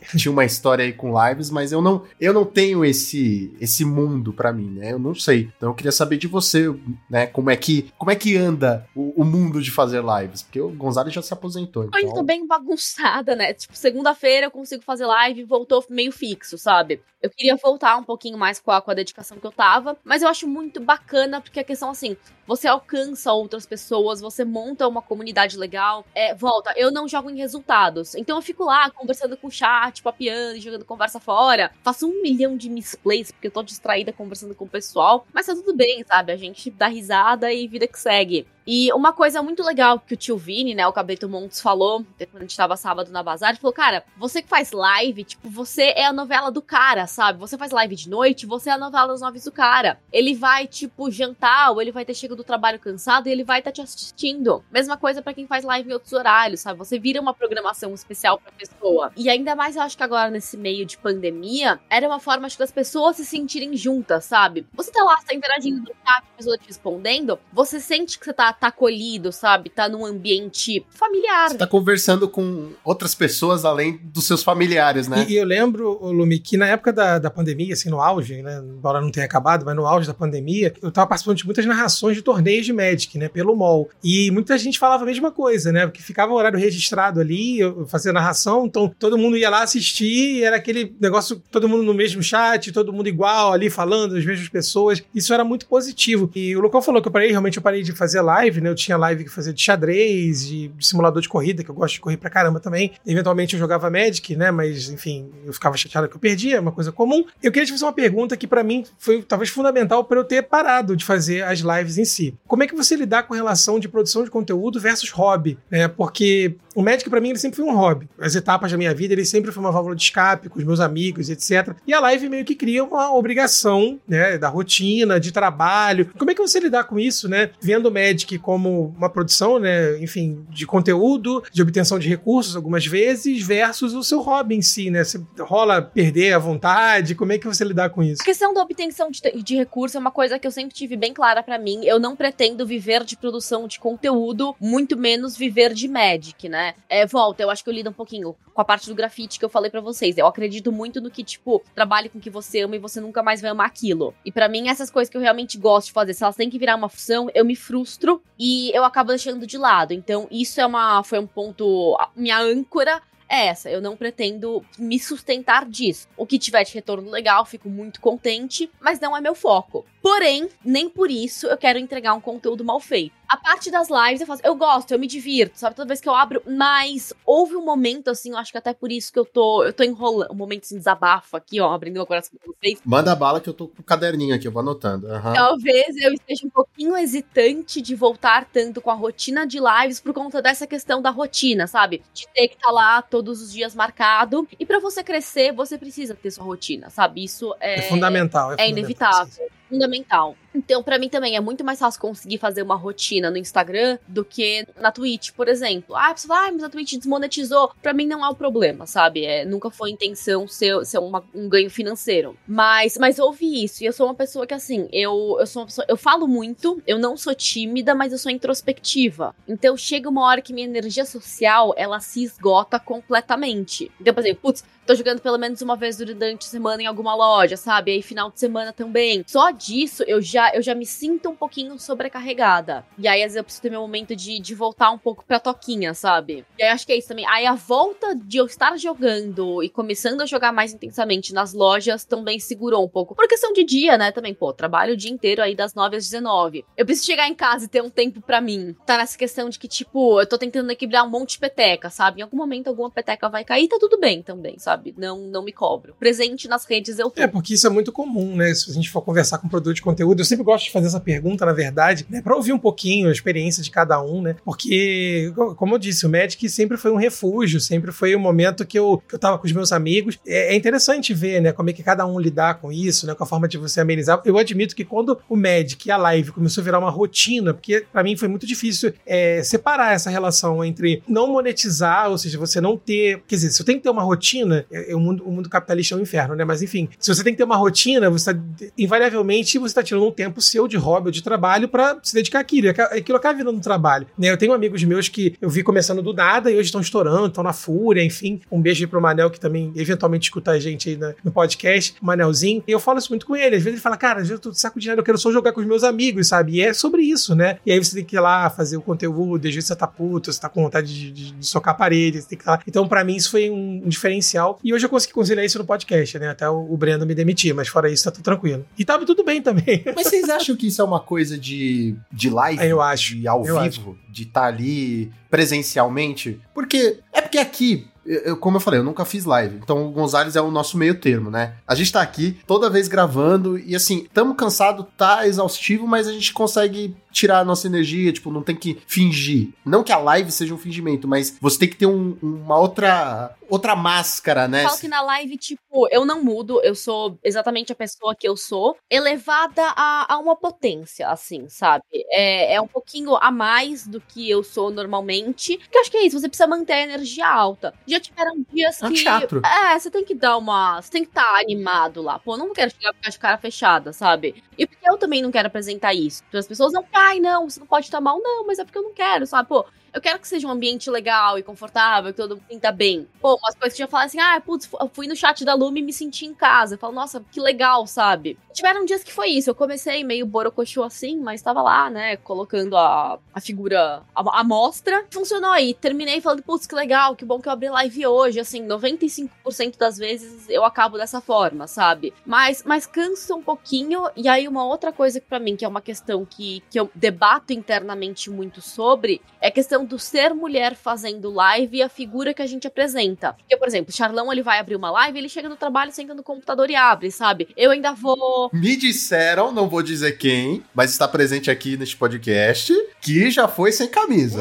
Tinha 0.17 0.33
uma 0.33 0.45
história 0.45 0.85
aí 0.85 0.93
com 0.93 1.13
lives, 1.27 1.51
mas 1.51 1.73
eu 1.73 1.81
não, 1.81 2.03
eu 2.21 2.33
não 2.33 2.45
tenho 2.45 2.85
esse, 2.85 3.55
esse 3.61 3.85
mundo 3.85 4.33
para 4.33 4.53
mim, 4.53 4.71
né? 4.71 4.93
Eu 4.93 4.99
não 4.99 5.15
sei. 5.15 5.51
Então 5.57 5.71
eu 5.71 5.75
queria 5.75 5.93
saber 5.93 6.17
de 6.17 6.27
você, 6.27 6.73
né? 7.09 7.27
Como 7.27 7.51
é 7.51 7.57
que, 7.57 7.93
como 7.99 8.11
é 8.11 8.17
que 8.17 8.37
anda 8.37 8.87
o, 8.95 9.23
o 9.23 9.25
mundo 9.25 9.61
de 9.61 9.71
fazer 9.71 10.03
lives? 10.03 10.43
Porque 10.43 10.61
o 10.61 10.71
Gonzales 10.71 11.15
já 11.15 11.23
se 11.23 11.33
aposentou. 11.33 11.85
Então... 11.85 12.01
Eu 12.01 12.13
tô 12.13 12.23
bem 12.23 12.47
bagunçada, 12.47 13.35
né? 13.35 13.53
Tipo, 13.55 13.77
segunda-feira 13.77 14.47
eu 14.47 14.51
consigo 14.51 14.83
fazer 14.83 15.07
live, 15.07 15.45
voltou 15.45 15.85
meio 15.89 16.13
fixo, 16.13 16.59
sabe? 16.59 17.01
Eu 17.21 17.31
queria 17.31 17.57
voltar 17.57 17.97
um 17.97 18.03
pouquinho 18.03 18.37
mais 18.37 18.59
com 18.59 18.73
a, 18.73 18.83
com 18.83 18.91
a 18.91 18.95
dedicação 18.95 19.39
que 19.39 19.47
eu 19.47 19.53
tava, 19.53 19.97
mas 20.03 20.23
eu 20.23 20.29
acho 20.29 20.47
muito 20.49 20.81
bacana 20.81 21.41
porque 21.41 21.61
a 21.61 21.65
questão, 21.65 21.91
assim, 21.91 22.17
você 22.47 22.69
alcança 22.69 23.33
outras 23.33 23.67
pessoas, 23.67 24.21
você 24.21 24.45
monta 24.45 24.87
uma 24.89 25.03
comunidade 25.03 25.57
legal. 25.57 26.05
É, 26.15 26.35
volta, 26.35 26.73
eu 26.77 26.91
não 26.91 27.09
jogo 27.09 27.31
em 27.31 27.37
resultados. 27.37 28.15
Então 28.15 28.37
eu 28.37 28.43
fico 28.43 28.65
lá 28.65 28.91
conversando 28.91 29.37
com 29.37 29.47
o 29.47 29.51
chat, 29.51 30.03
papiando, 30.03 30.61
jogando 30.61 30.85
conversa 30.85 31.21
fora. 31.21 31.71
Faço 31.83 32.07
um 32.07 32.23
milhão 32.23 32.57
de 32.57 32.69
misplays, 32.69 33.31
porque 33.31 33.47
eu 33.47 33.53
tô 33.53 33.63
distraída 33.63 34.13
conversando 34.13 34.55
com 34.55 34.65
o 34.65 34.69
pessoal. 34.69 35.27
Mas 35.33 35.47
tá 35.47 35.55
tudo 35.55 35.75
bem, 35.75 36.05
sabe? 36.05 36.33
A 36.33 36.37
gente 36.37 36.71
dá 36.71 36.89
risada 36.89 37.53
e 37.53 37.67
vida 37.67 37.87
que 37.87 37.99
segue. 37.99 38.47
E 38.67 38.93
uma 38.93 39.13
coisa 39.13 39.43
muito 39.43 39.63
legal 39.63 39.99
que 39.99 40.15
o 40.15 40.17
tio 40.17 40.37
Vini, 40.37 40.75
né, 40.75 40.87
o 40.87 40.93
Cabeto 40.93 41.29
Montes 41.29 41.61
falou, 41.61 42.05
quando 42.19 42.37
a 42.37 42.41
gente 42.41 42.57
tava 42.57 42.77
sábado 42.77 43.11
na 43.11 43.23
Bazar, 43.23 43.51
ele 43.51 43.59
falou, 43.59 43.75
cara, 43.75 44.05
você 44.17 44.43
que 44.43 44.49
faz 44.49 44.73
live, 44.73 45.25
tipo, 45.25 45.49
você 45.49 45.93
é 45.97 46.07
a 46.07 46.13
novela 46.13 46.51
do 46.51 46.63
cara, 46.63 47.07
sabe? 47.07 47.39
Você 47.39 47.59
faz 47.59 47.73
live 47.73 47.97
de 47.97 48.09
noite, 48.09 48.47
você 48.47 48.71
é 48.71 48.73
a 48.73 48.79
novela 48.79 49.09
das 49.09 49.21
nove 49.21 49.41
do 49.41 49.53
cara. 49.53 49.99
Ele 50.13 50.35
vai, 50.35 50.67
tipo, 50.67 51.11
jantar, 51.11 51.71
ou 51.71 51.81
ele 51.81 51.93
vai 51.93 52.05
ter 52.05 52.15
chego 52.15 52.37
do 52.37 52.45
trabalho 52.45 52.79
cansado 52.79 53.27
e 53.27 53.33
ele 53.33 53.45
vai 53.45 53.59
estar 53.59 53.71
tá 53.71 53.75
te 53.75 53.81
assistindo. 53.81 54.65
Mesma 54.71 54.97
coisa 54.97 55.23
para 55.23 55.35
quem 55.35 55.47
faz 55.47 55.65
live 55.65 55.91
em 55.91 55.93
outros 55.93 56.13
horários, 56.13 56.61
sabe? 56.61 56.79
Você 56.79 56.99
vira 56.99 57.21
uma 57.21 57.35
programação 57.35 57.93
especial 57.95 58.39
pra 58.39 58.53
pessoa. 58.53 59.13
E 59.17 59.29
ainda 59.29 59.57
mais, 59.57 59.77
eu 59.77 59.83
acho 59.83 59.97
que 59.97 60.03
agora, 60.03 60.31
nesse 60.31 60.57
meio 60.57 60.87
de 60.87 60.97
pandemia, 60.99 61.81
era 61.91 62.07
uma 62.07 62.21
forma, 62.21 62.47
acho, 62.47 62.59
das 62.59 62.71
pessoas 62.71 63.17
se 63.17 63.25
sentirem 63.25 63.77
juntas, 63.77 64.25
sabe? 64.25 64.67
Você 64.75 64.91
tá 64.91 65.03
lá, 65.03 65.17
você 65.17 65.27
tá 65.27 65.35
interagindo 65.35 65.81
no 65.81 65.87
chat, 65.87 66.23
a 66.23 66.37
pessoa 66.37 66.59
te 66.59 66.67
respondendo, 66.67 67.39
você 67.53 67.81
sente 67.81 68.19
que 68.19 68.25
você 68.25 68.33
tá 68.33 68.52
tá, 68.53 68.61
tá 68.61 68.67
acolhido, 68.69 69.33
sabe? 69.33 69.71
Tá 69.71 69.89
num 69.89 70.05
ambiente 70.05 70.85
familiar. 70.91 71.51
Você 71.51 71.59
tá 71.59 71.67
conversando 71.67 72.29
com 72.29 72.71
outras 72.85 73.15
pessoas 73.15 73.65
além 73.65 73.99
dos 74.03 74.27
seus 74.27 74.43
familiares, 74.43 75.09
né? 75.09 75.27
E, 75.29 75.33
e 75.33 75.37
eu 75.37 75.45
lembro, 75.45 75.99
Lumi, 76.03 76.39
que 76.39 76.57
na 76.57 76.67
época 76.67 76.93
da, 76.93 77.19
da 77.19 77.31
pandemia, 77.31 77.75
assim, 77.75 77.91
no 77.91 78.01
auge, 78.01 78.43
né? 78.43 78.63
Embora 78.63 79.01
não 79.01 79.11
tenha 79.11 79.27
acabado, 79.27 79.65
mas 79.65 79.77
no 79.77 79.87
auge 79.87 80.07
da 80.07 80.15
pandemia, 80.15 80.73
eu 80.83 80.91
tava 80.91 81.07
participando 81.07 81.37
de 81.37 81.45
muitas 81.45 81.65
narrações 81.67 82.17
de 82.17 82.23
torneios 82.23 82.67
de 82.67 82.73
Magic, 82.73 83.17
né? 83.19 83.29
Pelo 83.29 83.55
MOL. 83.55 83.89
E 84.03 84.31
muita 84.31 84.57
gente 84.59 84.79
falava 84.79 85.03
a 85.03 85.07
mesma 85.07 85.31
coisa, 85.31 85.73
né? 85.73 85.87
Porque 85.87 86.03
ficava 86.03 86.33
o 86.33 86.37
horário 86.37 86.59
registrado 86.59 87.21
ali, 87.21 87.61
eu 87.61 87.87
fazia 87.87 88.13
narração, 88.13 88.67
então 88.67 88.93
todo 88.99 89.19
mundo 89.19 89.37
ia 89.37 89.51
lá 89.51 89.63
assistir, 89.63 90.39
e 90.39 90.45
era 90.45 90.57
aquele 90.57 90.95
negócio, 91.01 91.43
todo 91.51 91.69
mundo 91.69 91.83
no 91.83 91.95
mesmo 91.95 92.23
chat, 92.23 92.73
todo 92.73 92.93
mundo 92.93 93.09
igual 93.09 93.53
ali 93.53 93.71
falando, 93.71 94.17
as 94.17 94.25
mesmas 94.25 94.49
pessoas. 94.49 95.03
Isso 95.15 95.33
era 95.33 95.45
muito 95.45 95.67
positivo. 95.67 96.31
E 96.35 96.57
o 96.57 96.61
Lucão 96.61 96.83
falou 96.83 97.01
que 97.01 97.09
eu 97.09 97.13
parei, 97.13 97.31
realmente 97.31 97.57
eu 97.57 97.63
parei 97.63 97.83
de 97.83 97.93
fazer 97.93 98.21
live, 98.21 98.42
né? 98.61 98.69
Eu 98.69 98.75
tinha 98.75 98.97
live 98.97 99.25
que 99.25 99.31
fazia 99.31 99.53
de 99.53 99.61
xadrez, 99.61 100.47
de 100.47 100.71
simulador 100.81 101.21
de 101.23 101.29
corrida, 101.29 101.63
que 101.63 101.71
eu 101.71 101.75
gosto 101.75 101.95
de 101.95 102.01
correr 102.01 102.17
pra 102.17 102.31
caramba 102.31 102.61
também. 102.61 102.93
Eventualmente 103.07 103.55
eu 103.55 103.61
jogava 103.61 103.91
Magic, 103.91 104.35
né? 104.37 104.51
Mas, 104.51 104.89
enfim, 104.89 105.31
eu 105.45 105.53
ficava 105.53 105.77
chateado 105.77 106.09
que 106.09 106.17
eu 106.17 106.21
perdia, 106.21 106.57
é 106.57 106.61
uma 106.61 106.73
coisa 106.73 106.93
comum. 106.93 107.25
Eu 107.43 107.53
queria 107.53 107.67
te 107.67 107.73
fazer 107.73 107.85
uma 107.85 107.93
pergunta 107.93 108.37
que 108.37 108.47
para 108.47 108.63
mim 108.63 108.85
foi 108.99 109.23
talvez 109.23 109.51
fundamental 109.51 110.05
para 110.05 110.19
eu 110.19 110.25
ter 110.25 110.43
parado 110.43 110.97
de 110.97 111.05
fazer 111.05 111.43
as 111.43 111.61
lives 111.61 111.99
em 111.99 112.05
si. 112.05 112.35
Como 112.47 112.63
é 112.63 112.67
que 112.67 112.75
você 112.75 112.97
lidar 112.97 113.25
com 113.25 113.35
relação 113.35 113.79
de 113.79 113.89
produção 113.89 114.25
de 114.25 114.31
conteúdo 114.31 114.81
versus 114.81 115.11
hobby? 115.11 115.59
Né? 115.71 115.89
Porque 115.89 116.57
o 116.75 116.83
Magic 116.83 117.09
para 117.09 117.21
mim 117.21 117.31
ele 117.31 117.39
sempre 117.39 117.57
foi 117.57 117.65
um 117.67 117.75
hobby. 117.75 118.09
As 118.19 118.35
etapas 118.35 118.71
da 118.71 118.79
minha 118.79 118.95
vida 118.95 119.15
ele 119.15 119.25
sempre 119.25 119.53
foi 119.53 119.63
uma 119.63 119.73
válvula 119.73 119.95
de 119.95 120.03
escape 120.03 120.49
com 120.49 120.59
os 120.59 120.65
meus 120.65 120.81
amigos, 120.81 121.29
etc. 121.29 121.75
E 121.87 121.93
a 121.93 122.01
live 122.01 122.29
meio 122.29 122.45
que 122.45 122.55
cria 122.55 122.85
uma 122.85 123.15
obrigação, 123.15 124.01
né, 124.07 124.39
da 124.39 124.49
rotina, 124.49 125.21
de 125.21 125.33
trabalho. 125.33 126.11
Como 126.19 126.31
é 126.31 126.35
que 126.35 126.41
você 126.41 126.61
lidar 126.61 126.85
com 126.85 126.99
isso, 126.99 127.29
né? 127.29 127.51
Vendo 127.61 127.87
o 127.87 127.93
Magic 127.93 128.39
como 128.39 128.95
uma 128.97 129.09
produção, 129.09 129.59
né, 129.59 129.99
enfim, 129.99 130.45
de 130.51 130.67
conteúdo, 130.67 131.43
de 131.53 131.63
obtenção 131.63 131.99
de 131.99 132.09
recursos 132.09 132.57
algumas 132.57 132.87
vezes 132.87 133.43
versus 133.43 133.95
o 133.95 134.03
seu 134.03 134.21
hobby 134.21 134.55
em 134.55 134.63
si, 134.63 134.91
né? 134.91 135.05
Você 135.05 135.21
rola 135.41 135.83
perder 135.83 136.33
a 136.33 136.39
vontade, 136.39 137.15
como 137.15 137.33
é 137.33 137.39
que 137.39 137.47
você 137.47 137.65
lidar 137.65 137.91
com 137.91 138.03
isso? 138.03 138.23
A 138.23 138.25
questão 138.25 138.55
da 138.55 138.63
obtenção 138.63 139.11
de, 139.11 139.21
de 139.43 139.57
recursos 139.57 139.97
é 139.97 139.99
uma 139.99 140.11
coisa 140.11 140.39
que 140.39 140.47
eu 140.47 140.51
sempre 140.51 140.75
tive 140.75 140.97
bem 140.97 141.13
clara 141.13 141.43
para 141.43 141.59
mim. 141.59 141.85
Eu 141.85 141.99
não 141.99 142.17
pretendo 142.17 142.67
viver 142.67 143.05
de 143.05 143.17
produção 143.17 143.67
de 143.67 143.79
conteúdo, 143.79 144.55
muito 144.61 144.97
menos 144.97 145.37
viver 145.37 145.75
de 145.75 145.89
Magic, 145.89 146.49
né? 146.49 146.62
Né? 146.63 146.75
É, 146.89 147.05
volta, 147.05 147.43
eu 147.43 147.51
acho 147.51 147.65
que 147.65 147.69
eu 147.69 147.75
lido 147.75 147.91
um 147.91 147.93
pouquinho 147.93 148.37
com 148.55 148.61
a 148.61 148.65
parte 148.65 148.89
do 148.89 148.95
grafite 148.95 149.39
que 149.39 149.45
eu 149.45 149.49
falei 149.49 149.71
para 149.71 149.81
vocês. 149.81 150.17
Eu 150.17 150.27
acredito 150.27 150.71
muito 150.71 151.01
no 151.01 151.11
que, 151.11 151.25
tipo, 151.25 151.61
trabalhe 151.75 152.09
com 152.09 152.19
o 152.19 152.21
que 152.21 152.31
você 152.31 152.61
ama 152.61 152.77
e 152.77 152.79
você 152.79 153.01
nunca 153.01 153.23
mais 153.23 153.41
vai 153.41 153.51
amar 153.51 153.67
aquilo. 153.67 154.15
E 154.25 154.31
para 154.31 154.49
mim, 154.49 154.69
essas 154.69 154.91
coisas 154.91 155.11
que 155.11 155.17
eu 155.17 155.21
realmente 155.21 155.59
gosto 155.59 155.89
de 155.89 155.93
fazer, 155.93 156.15
se 156.15 156.23
elas 156.23 156.37
têm 156.37 156.49
que 156.49 156.59
virar 156.59 156.77
uma 156.77 156.89
função, 156.89 157.29
eu 157.35 157.45
me 157.45 157.57
frustro 157.57 158.23
e 158.39 158.71
eu 158.77 158.85
acabo 158.85 159.09
deixando 159.09 159.47
de 159.47 159.59
lado. 159.59 159.93
Então, 159.93 160.29
isso 160.31 160.61
é 160.61 160.67
uma 160.67 161.03
foi 161.03 161.19
um 161.19 161.27
ponto 161.27 161.99
minha 162.15 162.39
âncora 162.39 163.03
é 163.33 163.47
essa. 163.47 163.71
Eu 163.71 163.81
não 163.81 163.97
pretendo 163.97 164.63
me 164.79 164.99
sustentar 164.99 165.65
disso. 165.65 166.07
O 166.19 166.27
que 166.27 166.39
tiver 166.39 166.65
de 166.65 166.75
retorno 166.75 167.11
legal, 167.11 167.47
fico 167.47 167.69
muito 167.69 167.99
contente, 167.99 168.71
mas 168.79 169.01
não 169.01 169.17
é 169.17 169.23
meu 169.23 169.35
foco. 169.35 169.87
Porém, 170.03 170.51
nem 170.63 170.89
por 170.89 171.11
isso 171.11 171.47
eu 171.47 171.57
quero 171.57 171.79
entregar 171.79 172.13
um 172.13 172.21
conteúdo 172.21 172.63
mal 172.63 172.79
feito. 172.79 173.15
A 173.33 173.37
parte 173.39 173.71
das 173.71 173.89
lives 173.89 174.21
eu 174.21 174.27
faço, 174.27 174.43
eu 174.45 174.55
gosto, 174.55 174.93
eu 174.93 174.99
me 174.99 175.07
divirto, 175.07 175.59
sabe? 175.59 175.75
Toda 175.75 175.89
vez 175.89 176.03
que 176.03 176.09
eu 176.09 176.15
abro, 176.15 176.43
mas 176.47 177.15
houve 177.25 177.57
um 177.57 177.65
momento 177.65 178.11
assim, 178.11 178.33
eu 178.33 178.37
acho 178.37 178.53
que 178.53 178.59
até 178.59 178.75
por 178.75 178.93
isso 178.93 179.11
que 179.11 179.19
eu 179.19 179.25
tô, 179.25 179.65
eu 179.65 179.73
tô 179.73 179.83
enrolando, 179.83 180.31
um 180.31 180.37
momento 180.37 180.65
assim, 180.65 180.77
desabafo 180.77 181.35
aqui, 181.35 181.59
ó, 181.59 181.73
abrindo 181.73 181.95
meu 181.95 182.05
coração 182.05 182.39
pra 182.39 182.53
vocês. 182.53 182.79
Manda 182.85 183.17
bala 183.17 183.41
que 183.41 183.49
eu 183.49 183.55
tô 183.55 183.69
com 183.69 183.81
o 183.81 183.83
caderninho 183.83 184.35
aqui, 184.35 184.47
eu 184.47 184.53
vou 184.53 184.61
anotando. 184.61 185.07
Uhum. 185.07 185.33
Talvez 185.33 185.97
eu 185.97 186.13
esteja 186.13 186.47
um 186.47 186.51
pouquinho 186.51 186.95
hesitante 186.95 187.81
de 187.81 187.95
voltar 187.95 188.45
tanto 188.53 188.83
com 188.83 188.91
a 188.91 188.95
rotina 188.95 189.47
de 189.47 189.59
lives 189.59 189.99
por 189.99 190.13
conta 190.13 190.43
dessa 190.43 190.67
questão 190.67 191.01
da 191.01 191.09
rotina, 191.09 191.67
sabe? 191.67 192.03
De 192.13 192.29
ter 192.35 192.49
que 192.49 192.57
estar 192.57 192.69
tá 192.69 192.75
lá 192.75 193.01
todos 193.01 193.41
os 193.41 193.51
dias 193.51 193.75
marcado. 193.75 194.47
E 194.61 194.67
para 194.67 194.79
você 194.79 195.03
crescer, 195.03 195.53
você 195.53 195.79
precisa 195.79 196.15
ter 196.15 196.31
sua 196.31 196.45
rotina, 196.45 196.91
sabe? 196.91 197.25
Isso 197.25 197.57
é, 197.59 197.79
é 197.79 197.83
fundamental. 197.89 198.51
É, 198.51 198.55
é 198.57 198.69
fundamental, 198.69 198.69
inevitável. 198.69 199.49
Fundamental. 199.71 200.37
Então, 200.55 200.83
para 200.83 200.99
mim 200.99 201.09
também 201.09 201.37
é 201.37 201.41
muito 201.41 201.65
mais 201.65 201.79
fácil 201.79 202.01
conseguir 202.01 202.39
fazer 202.39 202.63
uma 202.63 202.77
rotina 202.77 203.31
no 203.31 203.37
Instagram 203.37 203.99
do 204.07 204.25
que 204.25 204.67
na 204.81 204.93
Twitch, 204.93 205.31
por 205.33 205.49
exemplo. 205.49 205.97
Ah, 205.97 206.15
você 206.15 206.27
fala, 206.27 206.49
ah, 206.49 206.53
mas 206.53 206.65
a 206.65 206.69
Twitch 206.69 206.95
desmonetizou. 206.95 207.73
Para 207.83 207.93
mim 207.93 208.07
não 208.07 208.25
é 208.25 208.29
o 208.29 208.35
problema, 208.35 208.87
sabe? 208.87 209.25
É, 209.25 209.45
nunca 209.45 209.71
foi 209.71 209.91
intenção 209.91 210.47
ser, 210.47 210.85
ser 210.85 210.99
uma, 210.99 211.25
um 211.35 211.49
ganho 211.49 211.71
financeiro. 211.71 212.37
Mas, 212.47 212.97
mas 212.99 213.19
houve 213.19 213.65
isso. 213.65 213.83
E 213.83 213.87
eu 213.87 213.93
sou 213.93 214.07
uma 214.07 214.15
pessoa 214.15 214.47
que, 214.47 214.55
assim, 214.55 214.89
eu, 214.93 215.37
eu 215.39 215.47
sou 215.47 215.63
uma 215.63 215.67
pessoa. 215.67 215.87
Eu 215.89 215.97
falo 215.97 216.27
muito, 216.27 216.83
eu 216.87 216.99
não 216.99 217.17
sou 217.17 217.35
tímida, 217.35 217.95
mas 217.95 218.13
eu 218.13 218.19
sou 218.19 218.31
introspectiva. 218.31 219.35
Então 219.47 219.77
chega 219.77 220.09
uma 220.09 220.25
hora 220.25 220.43
que 220.43 220.53
minha 220.53 220.67
energia 220.67 221.05
social 221.05 221.75
ela 221.77 222.01
se 222.01 222.23
esgota 222.23 222.79
completamente. 222.79 223.91
Então, 224.01 224.15
por 224.15 224.21
exemplo, 224.21 224.43
putz, 224.43 224.65
tô 224.87 224.95
jogando 224.95 225.21
pelo 225.21 225.39
menos 225.39 225.61
uma 225.63 225.77
vez 225.77 225.97
durante 225.97 226.47
a 226.47 226.51
semana 226.51 226.83
em 226.83 226.87
alguma 226.87 227.15
loja, 227.15 227.57
sabe? 227.57 227.93
Aí 227.93 228.03
final 228.03 228.31
de 228.31 228.41
semana 228.41 228.73
também. 228.73 229.25
Só 229.27 229.51
disso 229.51 230.03
eu 230.07 230.21
já 230.21 230.42
eu 230.55 230.63
já 230.63 230.75
me 230.75 230.87
sinto 230.87 231.31
um 231.31 231.37
pouquinho 231.37 231.79
sobrecarregada. 231.79 232.85
E 232.99 233.07
aí 233.09 233.23
às 233.23 233.33
vezes 233.33 233.37
eu 233.37 233.45
preciso 233.45 233.63
ter 233.63 233.71
meu 233.71 233.81
momento 233.81 234.15
de, 234.17 234.39
de 234.39 234.55
voltar 234.55 234.91
um 234.91 234.99
pouco 234.99 235.25
pra 235.25 235.39
toquinha, 235.39 235.95
sabe? 235.95 236.45
E 236.59 236.63
aí 236.63 236.71
acho 236.71 236.87
que 236.87 236.93
é 236.93 236.99
isso 236.99 237.09
também. 237.09 237.27
Aí 237.29 237.47
a 237.47 237.55
volta 237.55 238.15
de 238.15 238.39
eu 238.39 238.47
estar 238.47 238.77
jogando 238.77 239.63
e 239.63 239.69
começando 239.69 240.21
a 240.21 240.27
jogar 240.27 240.53
mais 240.53 240.73
intensamente 240.73 241.33
nas 241.33 241.53
lojas 241.53 242.05
também 242.05 242.39
segurou 242.39 242.85
um 242.85 242.89
pouco. 242.89 243.15
Por 243.15 243.29
questão 243.29 243.53
de 243.53 243.65
dia, 243.65 243.97
né? 243.97 244.13
Também, 244.13 244.35
pô, 244.35 244.53
trabalho 244.53 244.95
o 244.95 244.97
dia 244.97 245.11
inteiro 245.11 245.43
aí 245.43 245.55
das 245.55 245.75
9 245.75 245.97
às 245.97 246.05
19. 246.05 246.65
Eu 246.77 246.85
preciso 246.85 247.07
chegar 247.07 247.29
em 247.29 247.35
casa 247.35 247.65
e 247.65 247.69
ter 247.69 247.83
um 247.83 247.91
tempo 247.91 248.21
para 248.21 248.41
mim. 248.41 248.75
Tá 248.87 248.97
nessa 248.97 249.17
questão 249.17 249.49
de 249.49 249.59
que, 249.59 249.69
tipo, 249.69 250.21
eu 250.21 250.27
tô 250.27 250.39
tentando 250.39 250.71
equilibrar 250.71 251.07
um 251.07 251.11
monte 251.11 251.33
de 251.33 251.39
peteca, 251.39 251.91
sabe? 251.91 252.21
Em 252.21 252.23
algum 252.23 252.37
momento 252.37 252.69
alguma 252.69 252.91
peteca 252.91 253.29
vai 253.29 253.45
cair, 253.45 253.69
tá 253.69 253.77
tudo 253.79 253.99
bem 253.99 254.23
também, 254.23 254.59
sabe? 254.59 254.95
Não, 254.97 255.19
não 255.19 255.43
me 255.43 255.53
cobro. 255.53 255.95
Presente 255.99 256.49
nas 256.49 256.65
redes 256.65 256.99
eu 256.99 257.11
tô. 257.11 257.21
É, 257.21 257.27
porque 257.27 257.55
isso 257.55 257.67
é 257.67 257.71
muito 257.71 257.93
comum, 257.93 258.37
né? 258.37 258.53
Se 258.55 258.71
a 258.71 258.75
gente 258.75 258.91
for 258.91 259.03
conversar 259.03 259.39
com 259.39 259.49
produto 259.49 259.75
de 259.75 259.83
conteúdo, 259.83 260.25
sempre 260.33 260.45
gosto 260.45 260.65
de 260.65 260.71
fazer 260.71 260.87
essa 260.87 261.01
pergunta, 261.01 261.45
na 261.45 261.53
verdade, 261.53 262.07
né? 262.09 262.23
Pra 262.23 262.35
ouvir 262.35 262.53
um 262.53 262.59
pouquinho 262.59 263.09
a 263.09 263.13
experiência 263.13 263.63
de 263.63 263.71
cada 263.71 264.03
um, 264.03 264.23
né? 264.23 264.37
Porque, 264.45 265.33
como 265.57 265.75
eu 265.75 265.79
disse, 265.79 266.07
o 266.07 266.11
Magic 266.11 266.49
sempre 266.49 266.77
foi 266.77 266.91
um 266.91 266.97
refúgio, 266.97 267.61
sempre 267.61 267.93
foi 267.93 268.17
um 268.17 268.19
momento 268.21 268.67
que 268.67 268.79
eu, 268.79 269.03
que 269.09 269.15
eu 269.15 269.19
tava 269.19 269.39
com 269.39 269.47
os 269.47 269.53
meus 269.53 269.73
amigos. 269.73 270.19
É, 270.27 270.53
é 270.53 270.57
interessante 270.57 271.13
ver, 271.13 271.41
né? 271.41 271.53
Como 271.53 271.71
é 271.71 271.73
que 271.73 271.83
cada 271.83 272.07
um 272.07 272.19
lidar 272.19 272.55
com 272.55 272.73
isso, 272.73 273.07
né? 273.07 273.15
Com 273.15 273.25
a 273.25 273.27
forma 273.27 273.47
de 273.47 273.59
você 273.59 273.81
amenizar. 273.81 274.21
Eu 274.25 274.39
admito 274.39 274.75
que 274.75 274.85
quando 274.85 275.19
o 275.29 275.37
Magic 275.37 275.87
e 275.87 275.91
a 275.91 275.97
live 275.97 276.33
começou 276.33 276.63
a 276.63 276.65
virar 276.65 276.79
uma 276.79 276.91
rotina, 276.91 277.53
porque 277.53 277.85
para 277.93 278.03
mim 278.03 278.17
foi 278.17 278.29
muito 278.29 278.47
difícil 278.47 278.93
é, 279.07 279.43
separar 279.43 279.95
essa 279.95 280.11
relação 280.11 280.65
entre 280.65 281.03
não 281.09 281.27
monetizar, 281.31 282.11
ou 282.11 282.19
seja, 282.19 282.39
você 282.39 282.61
não 282.61 282.77
ter. 282.77 283.23
Quer 283.27 283.37
dizer, 283.37 283.51
se 283.51 283.61
eu 283.61 283.67
tenho 283.67 283.79
que 283.79 283.85
ter 283.85 283.91
uma 283.91 284.03
rotina, 284.03 284.65
é, 284.71 284.93
é, 284.93 284.97
o, 284.97 285.01
mundo, 285.01 285.25
o 285.25 285.31
mundo 285.31 285.49
capitalista 285.49 285.95
é 285.95 285.99
um 285.99 286.01
inferno, 286.01 286.35
né? 286.35 286.45
Mas 286.45 286.63
enfim, 286.63 286.89
se 286.99 287.13
você 287.13 287.23
tem 287.23 287.33
que 287.33 287.39
ter 287.39 287.45
uma 287.45 287.57
rotina, 287.57 288.09
você 288.09 288.33
tá, 288.33 288.41
invariavelmente 288.79 289.59
você 289.59 289.67
está 289.67 289.83
tirando 289.83 290.07
um 290.07 290.13
tempo 290.13 290.22
seu 290.41 290.69
de 290.69 290.77
hobby 290.77 291.07
ou 291.07 291.13
de 291.13 291.23
trabalho 291.23 291.69
para 291.69 291.99
se 292.03 292.15
dedicar 292.15 292.41
àquilo. 292.41 292.69
Aquilo 292.71 293.17
acaba 293.17 293.37
virando 293.37 293.57
um 293.57 293.61
trabalho. 293.61 294.07
Né? 294.19 294.31
Eu 294.31 294.37
tenho 294.37 294.53
amigos 294.53 294.83
meus 294.85 295.09
que 295.09 295.37
eu 295.41 295.49
vi 295.49 295.63
começando 295.63 296.03
do 296.03 296.13
nada 296.13 296.51
e 296.51 296.55
hoje 296.55 296.67
estão 296.67 296.81
estourando, 296.81 297.27
estão 297.27 297.45
na 297.45 297.53
fúria, 297.53 298.03
enfim. 298.05 298.41
Um 298.51 298.61
beijo 298.61 298.85
aí 298.85 298.87
pro 298.87 299.01
Manel, 299.01 299.31
que 299.31 299.41
também 299.41 299.73
eventualmente 299.77 300.25
escuta 300.25 300.53
a 300.53 300.59
gente 300.59 300.89
aí 300.89 300.99
no 301.25 301.33
podcast, 301.33 301.95
o 302.01 302.07
Manelzinho. 302.07 302.63
E 302.67 302.73
eu 302.73 302.81
falo 302.81 302.99
isso 302.99 303.11
muito 303.11 303.27
com 303.27 303.37
ele. 303.37 303.57
Às 303.57 303.63
vezes 303.63 303.79
ele 303.79 303.81
fala, 303.81 303.97
cara, 303.97 304.23
eu 304.27 304.39
tô 304.39 304.53
saco 304.53 304.79
de 304.79 304.89
nada, 304.89 305.01
eu 305.01 305.05
quero 305.05 305.19
só 305.19 305.31
jogar 305.31 305.53
com 305.53 305.61
os 305.61 305.67
meus 305.67 305.85
amigos, 305.85 306.29
sabe? 306.29 306.57
E 306.57 306.61
é 306.61 306.73
sobre 306.73 307.03
isso, 307.03 307.35
né? 307.35 307.59
E 307.65 307.73
aí 307.73 307.79
você 307.79 307.97
tem 307.97 308.05
que 308.05 308.17
ir 308.17 308.21
lá 308.21 308.51
fazer 308.51 308.77
o 308.77 308.83
conteúdo, 308.83 309.47
às 309.47 309.55
vezes 309.55 309.69
você 309.69 309.77
tá 309.77 309.87
puto, 309.87 310.33
você 310.33 310.41
tá 310.41 310.49
com 310.49 310.63
vontade 310.63 310.93
de, 310.93 311.11
de, 311.11 311.33
de 311.33 311.47
socar 311.47 311.75
a 311.75 311.77
parede, 311.77 312.21
você 312.21 312.29
tem 312.29 312.39
que 312.39 312.45
ir 312.45 312.49
lá. 312.49 312.61
Então, 312.67 312.87
para 312.87 313.05
mim, 313.05 313.17
isso 313.17 313.31
foi 313.31 313.51
um, 313.51 313.83
um 313.85 313.89
diferencial 313.89 314.59
e 314.63 314.73
hoje 314.73 314.87
eu 314.87 314.91
consegui 314.91 315.13
conciliar 315.13 315.45
isso 315.45 315.59
no 315.59 315.65
podcast, 315.65 316.19
né? 316.19 316.31
Até 316.31 316.49
o, 316.49 316.73
o 316.73 316.77
Breno 316.77 317.07
me 317.07 317.15
demitir, 317.15 317.55
mas 317.55 317.69
fora 317.69 317.91
isso, 317.91 318.05
tá 318.05 318.11
tudo 318.11 318.25
tranquilo. 318.25 318.65
E 318.79 318.85
tava 318.85 319.05
tudo 319.05 319.25
bem 319.25 319.43
também. 319.43 319.83
Mas 319.95 320.12
vocês 320.13 320.29
acham 320.29 320.55
que 320.55 320.67
isso 320.67 320.83
é 320.83 320.85
uma 320.85 321.01
coisa 321.01 321.39
de, 321.39 321.97
de 322.13 322.29
live? 322.29 322.63
Eu 322.63 322.83
acho. 322.83 323.17
De 323.17 323.27
ao 323.27 323.43
vivo? 323.43 323.59
Acho. 323.59 323.97
De 324.11 324.25
estar 324.25 324.43
tá 324.43 324.47
ali 324.47 325.11
presencialmente? 325.31 326.39
Porque 326.55 326.99
é 327.13 327.23
porque 327.23 327.39
aqui, 327.39 327.89
eu, 328.05 328.37
como 328.37 328.59
eu 328.59 328.61
falei, 328.61 328.81
eu 328.81 328.85
nunca 328.85 329.07
fiz 329.07 329.25
live. 329.25 329.59
Então 329.63 329.87
o 329.87 329.91
Gonzalez 329.91 330.37
é 330.37 330.43
o 330.43 330.51
nosso 330.51 330.77
meio 330.77 331.01
termo, 331.01 331.31
né? 331.31 331.55
A 331.67 331.75
gente 331.75 331.91
tá 331.91 332.03
aqui 332.03 332.37
toda 332.47 332.69
vez 332.69 332.89
gravando 332.89 333.59
e 333.59 333.75
assim, 333.75 334.07
tamo 334.13 334.35
cansado, 334.35 334.87
tá 334.99 335.27
exaustivo, 335.27 335.87
mas 335.87 336.07
a 336.07 336.13
gente 336.13 336.35
consegue 336.35 336.95
tirar 337.11 337.41
a 337.41 337.45
nossa 337.45 337.67
energia, 337.67 338.13
tipo, 338.13 338.31
não 338.31 338.43
tem 338.43 338.57
que 338.57 338.79
fingir. 338.87 339.49
Não 339.65 339.83
que 339.83 339.93
a 339.93 339.99
live 339.99 340.31
seja 340.31 340.53
um 340.53 340.59
fingimento, 340.59 341.09
mas 341.09 341.37
você 341.41 341.61
tem 341.61 341.69
que 341.69 341.77
ter 341.77 341.87
um, 341.87 342.17
uma 342.21 342.59
outra 342.59 343.35
outra 343.53 343.77
máscara, 343.77 344.49
né? 344.49 344.63
Falo 344.63 344.79
que 344.79 344.89
na 344.89 345.03
live, 345.03 345.37
tipo, 345.37 345.87
eu 345.91 346.07
não 346.07 346.25
mudo, 346.25 346.63
eu 346.65 346.75
sou 346.75 347.19
exatamente 347.23 347.71
a 347.71 347.75
pessoa 347.75 348.17
que 348.17 348.27
eu 348.27 348.35
sou, 348.35 348.79
elevada 348.89 349.63
a, 349.77 350.15
a 350.15 350.19
uma 350.19 350.35
potência, 350.35 351.07
assim, 351.09 351.47
sabe? 351.51 351.85
É, 352.11 352.55
é 352.55 352.61
um 352.63 352.67
pouquinho 352.67 353.15
a 353.15 353.31
mais 353.31 353.87
do 353.87 354.01
que 354.01 354.29
eu 354.29 354.43
sou 354.43 354.71
normalmente, 354.71 355.59
que 355.59 355.77
eu 355.77 355.83
acho 355.83 355.91
que 355.91 355.99
é 355.99 356.07
isso, 356.07 356.19
você 356.19 356.29
precisa 356.29 356.47
manter 356.47 356.73
a 356.73 356.83
energia 356.83 357.29
alta. 357.29 357.75
Já 357.87 358.01
tiveram 358.01 358.43
dias 358.51 358.81
é 358.83 358.87
um 358.87 358.93
que... 358.93 359.03
teatro. 359.03 359.43
É, 359.45 359.79
você 359.79 359.91
tem 359.91 360.03
que 360.03 360.15
dar 360.15 360.39
uma... 360.39 360.81
Você 360.81 360.91
tem 360.91 361.05
que 361.05 361.11
estar 361.11 361.23
tá 361.23 361.41
animado 361.41 362.01
lá. 362.01 362.19
Pô, 362.19 362.39
não 362.39 362.55
quero 362.55 362.71
chegar 362.71 362.95
com 362.95 362.99
a 363.07 363.13
cara 363.13 363.37
fechada, 363.37 363.93
sabe? 363.93 364.43
E 364.57 364.67
porque 364.67 364.89
eu 364.89 364.97
também 364.97 365.21
não 365.21 365.31
quero 365.31 365.49
apresentar 365.49 365.93
isso. 365.93 366.23
Então 366.27 366.41
as 366.41 366.49
pessoas 366.49 366.73
não 366.73 366.87
ai, 366.91 367.21
não, 367.21 367.51
você 367.51 367.61
não 367.61 367.67
pode 367.67 367.87
estar 367.87 368.01
mal. 368.01 368.19
Não, 368.19 368.47
mas 368.47 368.59
é 368.59 368.65
porque 368.65 368.79
eu 368.79 368.83
não 368.83 368.95
quero, 368.95 369.27
sabe? 369.27 369.49
Pô, 369.49 369.67
eu 369.93 370.01
quero 370.01 370.19
que 370.19 370.27
seja 370.27 370.47
um 370.47 370.51
ambiente 370.51 370.91
legal 370.91 371.39
e 371.39 371.43
confortável, 371.43 372.13
que 372.13 372.17
todo 372.17 372.37
mundo 372.37 372.45
sinta 372.51 372.73
bem. 372.73 373.07
Pô, 373.21 373.37
umas 373.37 373.55
coisas 373.55 373.75
que 373.75 373.83
já 373.83 373.87
falam 373.87 374.07
assim, 374.07 374.19
ah, 374.19 374.41
putz, 374.41 374.69
fui 374.93 375.07
no 375.07 375.15
chat 375.15 375.45
da 375.45 375.55
Lume 375.55 375.81
e 375.81 375.83
me 375.83 375.93
senti 375.93 376.25
em 376.25 376.35
casa. 376.35 376.75
Eu 376.75 376.79
falo, 376.79 376.95
nossa, 376.95 377.23
que 377.31 377.41
legal, 377.41 377.87
sabe? 377.87 378.39
Tiveram 378.53 378.85
dias 378.85 379.05
que 379.05 379.13
foi 379.13 379.29
isso. 379.29 379.51
Eu 379.51 379.55
comecei 379.55 380.03
meio 380.03 380.25
borocochô 380.25 380.83
assim, 380.83 381.19
mas 381.19 381.43
tava 381.43 381.61
lá, 381.61 381.91
né, 381.91 382.17
colocando 382.17 382.77
a, 382.77 383.19
a 383.35 383.41
figura, 383.41 384.03
a, 384.15 384.41
a 384.41 384.45
mostra. 384.45 385.05
Funcionou 385.11 385.51
aí. 385.51 385.75
Terminei 385.75 386.21
falando, 386.21 386.43
putz, 386.43 386.67
que 386.67 386.75
legal, 386.75 387.15
que 387.15 387.25
bom 387.25 387.41
que 387.41 387.49
eu 387.49 387.53
abri 387.53 387.69
live 387.69 388.07
hoje. 388.07 388.41
Assim, 388.41 388.67
95% 388.67 389.77
das 389.77 389.99
vezes 389.99 390.49
eu 390.49 390.65
acabo 390.65 390.97
dessa 390.97 391.21
forma, 391.21 391.67
sabe? 391.67 392.15
Mas, 392.25 392.63
mas 392.65 392.87
cansa 392.87 393.35
um 393.35 393.43
pouquinho. 393.43 394.09
E 394.17 394.27
aí, 394.27 394.49
uma 394.49 394.65
outra 394.65 394.93
coisa 394.93 395.21
que 395.21 395.27
para 395.27 395.39
mim, 395.39 395.57
que 395.57 395.65
é 395.65 395.69
uma 395.69 395.83
questão 395.83 396.25
que, 396.25 396.63
que 396.71 396.81
eu 396.81 396.91
debato 396.95 397.53
internamente 397.53 398.31
muito 398.31 398.63
sobre, 398.63 399.21
é 399.41 399.49
a 399.49 399.53
questão 399.53 399.82
questão 399.83 399.85
do 399.85 399.99
ser 399.99 400.35
mulher 400.35 400.75
fazendo 400.75 401.31
live 401.31 401.79
e 401.79 401.83
a 401.83 401.89
figura 401.89 402.33
que 402.33 402.43
a 402.43 402.47
gente 402.47 402.67
apresenta. 402.67 403.35
Porque, 403.35 403.57
por 403.57 403.67
exemplo, 403.67 403.91
o 403.91 403.97
Charlão 403.97 404.33
ele 404.33 404.43
vai 404.43 404.59
abrir 404.59 404.77
uma 404.77 404.91
live, 404.91 405.19
ele 405.19 405.29
chega 405.29 405.49
no 405.49 405.57
trabalho, 405.57 405.93
senta 405.93 406.15
no 406.15 406.23
computador 406.23 406.71
e 406.71 406.77
abre, 406.77 407.11
sabe? 407.11 407.49
Eu 407.57 407.71
ainda 407.71 407.93
vou. 407.93 408.51
Me 408.53 408.77
disseram, 408.77 409.53
não 409.53 409.69
vou 409.69 409.83
dizer 409.83 410.13
quem, 410.13 410.63
mas 410.75 410.91
está 410.91 411.07
presente 411.07 411.51
aqui 411.51 411.77
neste 411.77 411.97
podcast, 411.97 412.73
que 413.01 413.31
já 413.31 413.49
foi 413.49 413.73
sem 413.73 413.89
camisa. 413.89 414.41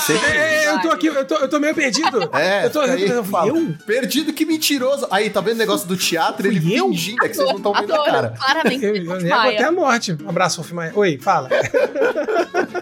Sem 0.00 0.18
camisa. 0.18 0.38
É, 0.38 0.68
eu 0.68 0.80
tô 0.80 0.90
aqui, 0.90 1.06
eu 1.06 1.26
tô, 1.26 1.34
eu 1.36 1.48
tô 1.48 1.58
meio 1.58 1.74
perdido. 1.74 2.30
É, 2.32 2.64
eu 2.66 2.70
tô 2.70 2.80
aí, 2.80 3.08
eu, 3.08 3.24
eu? 3.46 3.76
Perdido, 3.86 4.32
que 4.32 4.44
mentiroso. 4.44 5.06
Aí, 5.10 5.28
tá 5.28 5.40
vendo 5.40 5.56
o 5.56 5.58
negócio 5.58 5.86
do 5.86 5.96
teatro? 5.96 6.46
Ele 6.46 6.74
eu? 6.74 6.88
fingindo, 6.88 7.24
é 7.24 7.28
que 7.28 7.36
vocês 7.36 7.48
não 7.48 7.56
estão 7.56 7.72
vendo 7.72 7.94
a 7.94 8.04
cara. 8.04 8.34
Claramente. 8.36 8.84
Eu, 8.84 8.96
eu 8.96 9.20
nego 9.20 9.34
até 9.34 9.64
a 9.64 9.72
morte. 9.72 10.16
Um 10.24 10.28
abraço, 10.28 10.56
Sophie 10.56 10.74
Maia. 10.74 10.92
Oi, 10.94 11.18
fala. 11.18 11.50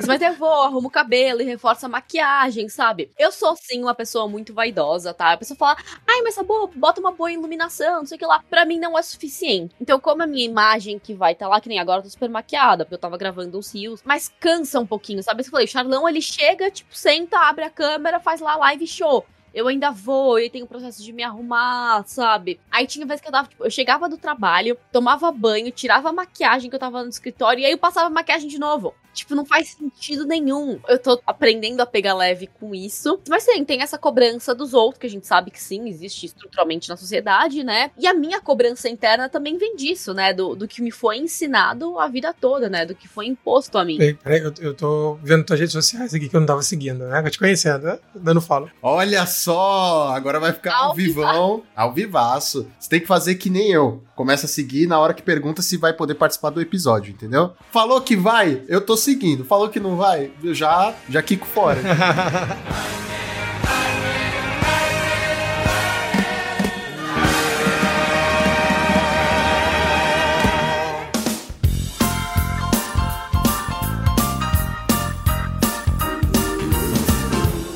mas 0.06 0.22
eu 0.22 0.34
vou, 0.34 0.62
arrumo 0.62 0.88
o 0.88 0.90
cabelo 0.90 1.42
e 1.42 1.44
reforço 1.44 1.84
a 1.84 1.88
maquiagem, 1.90 2.68
sabe? 2.68 3.10
Eu 3.18 3.30
sou, 3.30 3.54
sim, 3.56 3.82
uma 3.82 3.94
pessoa 3.94 4.26
muito 4.26 4.54
vaidosa, 4.54 5.12
tá? 5.12 5.32
A 5.32 5.36
pessoa 5.36 5.56
fala, 5.56 5.76
ai, 6.06 6.22
mas 6.22 6.34
essa 6.34 6.42
boa, 6.42 6.70
bota 6.74 7.00
uma 7.00 7.12
boa 7.12 7.30
iluminação, 7.30 7.98
não 7.98 8.06
sei 8.06 8.16
o 8.16 8.18
que 8.18 8.26
lá. 8.26 8.42
Pra 8.48 8.64
mim 8.64 8.78
não 8.78 8.98
é 8.98 9.02
suficiente. 9.02 9.74
Então, 9.80 10.00
como 10.00 10.22
a 10.22 10.26
minha 10.26 10.44
imagem 10.44 10.98
que 10.98 11.12
vai 11.12 11.34
tá 11.34 11.48
lá, 11.48 11.60
que 11.60 11.68
nem 11.68 11.78
agora 11.78 11.98
eu 11.98 12.04
tô 12.04 12.10
super 12.10 12.30
maquiada, 12.30 12.84
porque 12.84 12.94
eu 12.94 12.98
tava 12.98 13.18
gravando 13.18 13.58
os 13.58 13.74
rios, 13.74 14.00
mas 14.04 14.32
cansa 14.40 14.80
um 14.80 14.86
pouquinho, 14.86 15.22
sabe? 15.22 15.42
Eu 15.42 15.50
falei, 15.50 15.66
o 15.66 15.68
Charlão, 15.68 16.08
ele 16.08 16.22
chega, 16.22 16.70
tipo, 16.70 16.96
senta, 16.96 17.38
abre 17.38 17.64
a 17.64 17.70
câmera, 17.70 18.20
faz 18.20 18.40
lá 18.40 18.56
live 18.56 18.86
show 18.86 19.26
eu 19.52 19.66
ainda 19.68 19.90
vou, 19.90 20.38
e 20.38 20.48
tem 20.48 20.62
o 20.62 20.66
processo 20.66 21.02
de 21.02 21.12
me 21.12 21.22
arrumar, 21.22 22.04
sabe? 22.06 22.60
Aí 22.70 22.86
tinha 22.86 23.04
vezes 23.04 23.20
que 23.20 23.28
eu 23.28 23.32
dava, 23.32 23.48
tipo, 23.48 23.64
eu 23.64 23.70
chegava 23.70 24.08
do 24.08 24.16
trabalho, 24.16 24.76
tomava 24.92 25.30
banho, 25.32 25.70
tirava 25.72 26.08
a 26.08 26.12
maquiagem 26.12 26.70
que 26.70 26.76
eu 26.76 26.80
tava 26.80 27.02
no 27.02 27.08
escritório, 27.08 27.60
e 27.60 27.66
aí 27.66 27.72
eu 27.72 27.78
passava 27.78 28.06
a 28.06 28.10
maquiagem 28.10 28.48
de 28.48 28.58
novo. 28.58 28.94
Tipo, 29.12 29.34
não 29.34 29.44
faz 29.44 29.76
sentido 29.78 30.24
nenhum. 30.24 30.78
Eu 30.88 30.98
tô 30.98 31.20
aprendendo 31.26 31.80
a 31.80 31.86
pegar 31.86 32.14
leve 32.14 32.46
com 32.46 32.74
isso. 32.74 33.20
Mas 33.28 33.42
sim, 33.42 33.64
tem 33.64 33.82
essa 33.82 33.98
cobrança 33.98 34.54
dos 34.54 34.74
outros, 34.74 35.00
que 35.00 35.06
a 35.06 35.10
gente 35.10 35.26
sabe 35.26 35.50
que 35.50 35.60
sim, 35.60 35.88
existe 35.88 36.26
estruturalmente 36.26 36.88
na 36.88 36.96
sociedade, 36.96 37.64
né? 37.64 37.90
E 37.98 38.06
a 38.06 38.14
minha 38.14 38.40
cobrança 38.40 38.88
interna 38.88 39.28
também 39.28 39.58
vem 39.58 39.76
disso, 39.76 40.14
né? 40.14 40.32
Do, 40.32 40.54
do 40.54 40.68
que 40.68 40.82
me 40.82 40.90
foi 40.90 41.18
ensinado 41.18 41.98
a 41.98 42.08
vida 42.08 42.34
toda, 42.38 42.68
né? 42.68 42.86
Do 42.86 42.94
que 42.94 43.08
foi 43.08 43.26
imposto 43.26 43.78
a 43.78 43.84
mim. 43.84 43.98
Peraí, 43.98 44.14
peraí 44.14 44.40
eu, 44.40 44.54
eu 44.60 44.74
tô 44.74 45.18
vendo 45.22 45.44
tuas 45.44 45.58
redes 45.58 45.72
sociais 45.72 46.14
aqui 46.14 46.28
que 46.28 46.36
eu 46.36 46.40
não 46.40 46.46
tava 46.46 46.62
seguindo, 46.62 47.04
né? 47.06 47.22
Eu 47.24 47.30
te 47.30 47.38
conhecendo, 47.38 47.84
né? 47.84 47.98
Dando 48.14 48.40
follow. 48.40 48.70
Olha 48.82 49.26
só! 49.26 50.12
Agora 50.14 50.38
vai 50.38 50.52
ficar 50.52 50.74
ao, 50.74 50.88
ao 50.88 50.94
vivão, 50.94 51.62
ao 51.74 51.92
vivaço. 51.92 52.66
Você 52.78 52.88
tem 52.88 53.00
que 53.00 53.06
fazer 53.06 53.34
que 53.36 53.50
nem 53.50 53.70
eu. 53.70 54.02
Começa 54.14 54.46
a 54.46 54.48
seguir 54.48 54.86
na 54.86 54.98
hora 54.98 55.14
que 55.14 55.22
pergunta 55.22 55.62
se 55.62 55.76
vai 55.76 55.92
poder 55.92 56.14
participar 56.14 56.50
do 56.50 56.60
episódio, 56.60 57.12
entendeu? 57.12 57.52
Falou 57.70 58.00
que 58.00 58.16
vai, 58.16 58.62
eu 58.68 58.80
tô 58.80 58.96
seguindo. 59.00 59.44
Falou 59.44 59.68
que 59.68 59.80
não 59.80 59.96
vai, 59.96 60.30
eu 60.42 60.54
já, 60.54 60.94
já 61.08 61.22
quico 61.22 61.46
fora. 61.46 61.80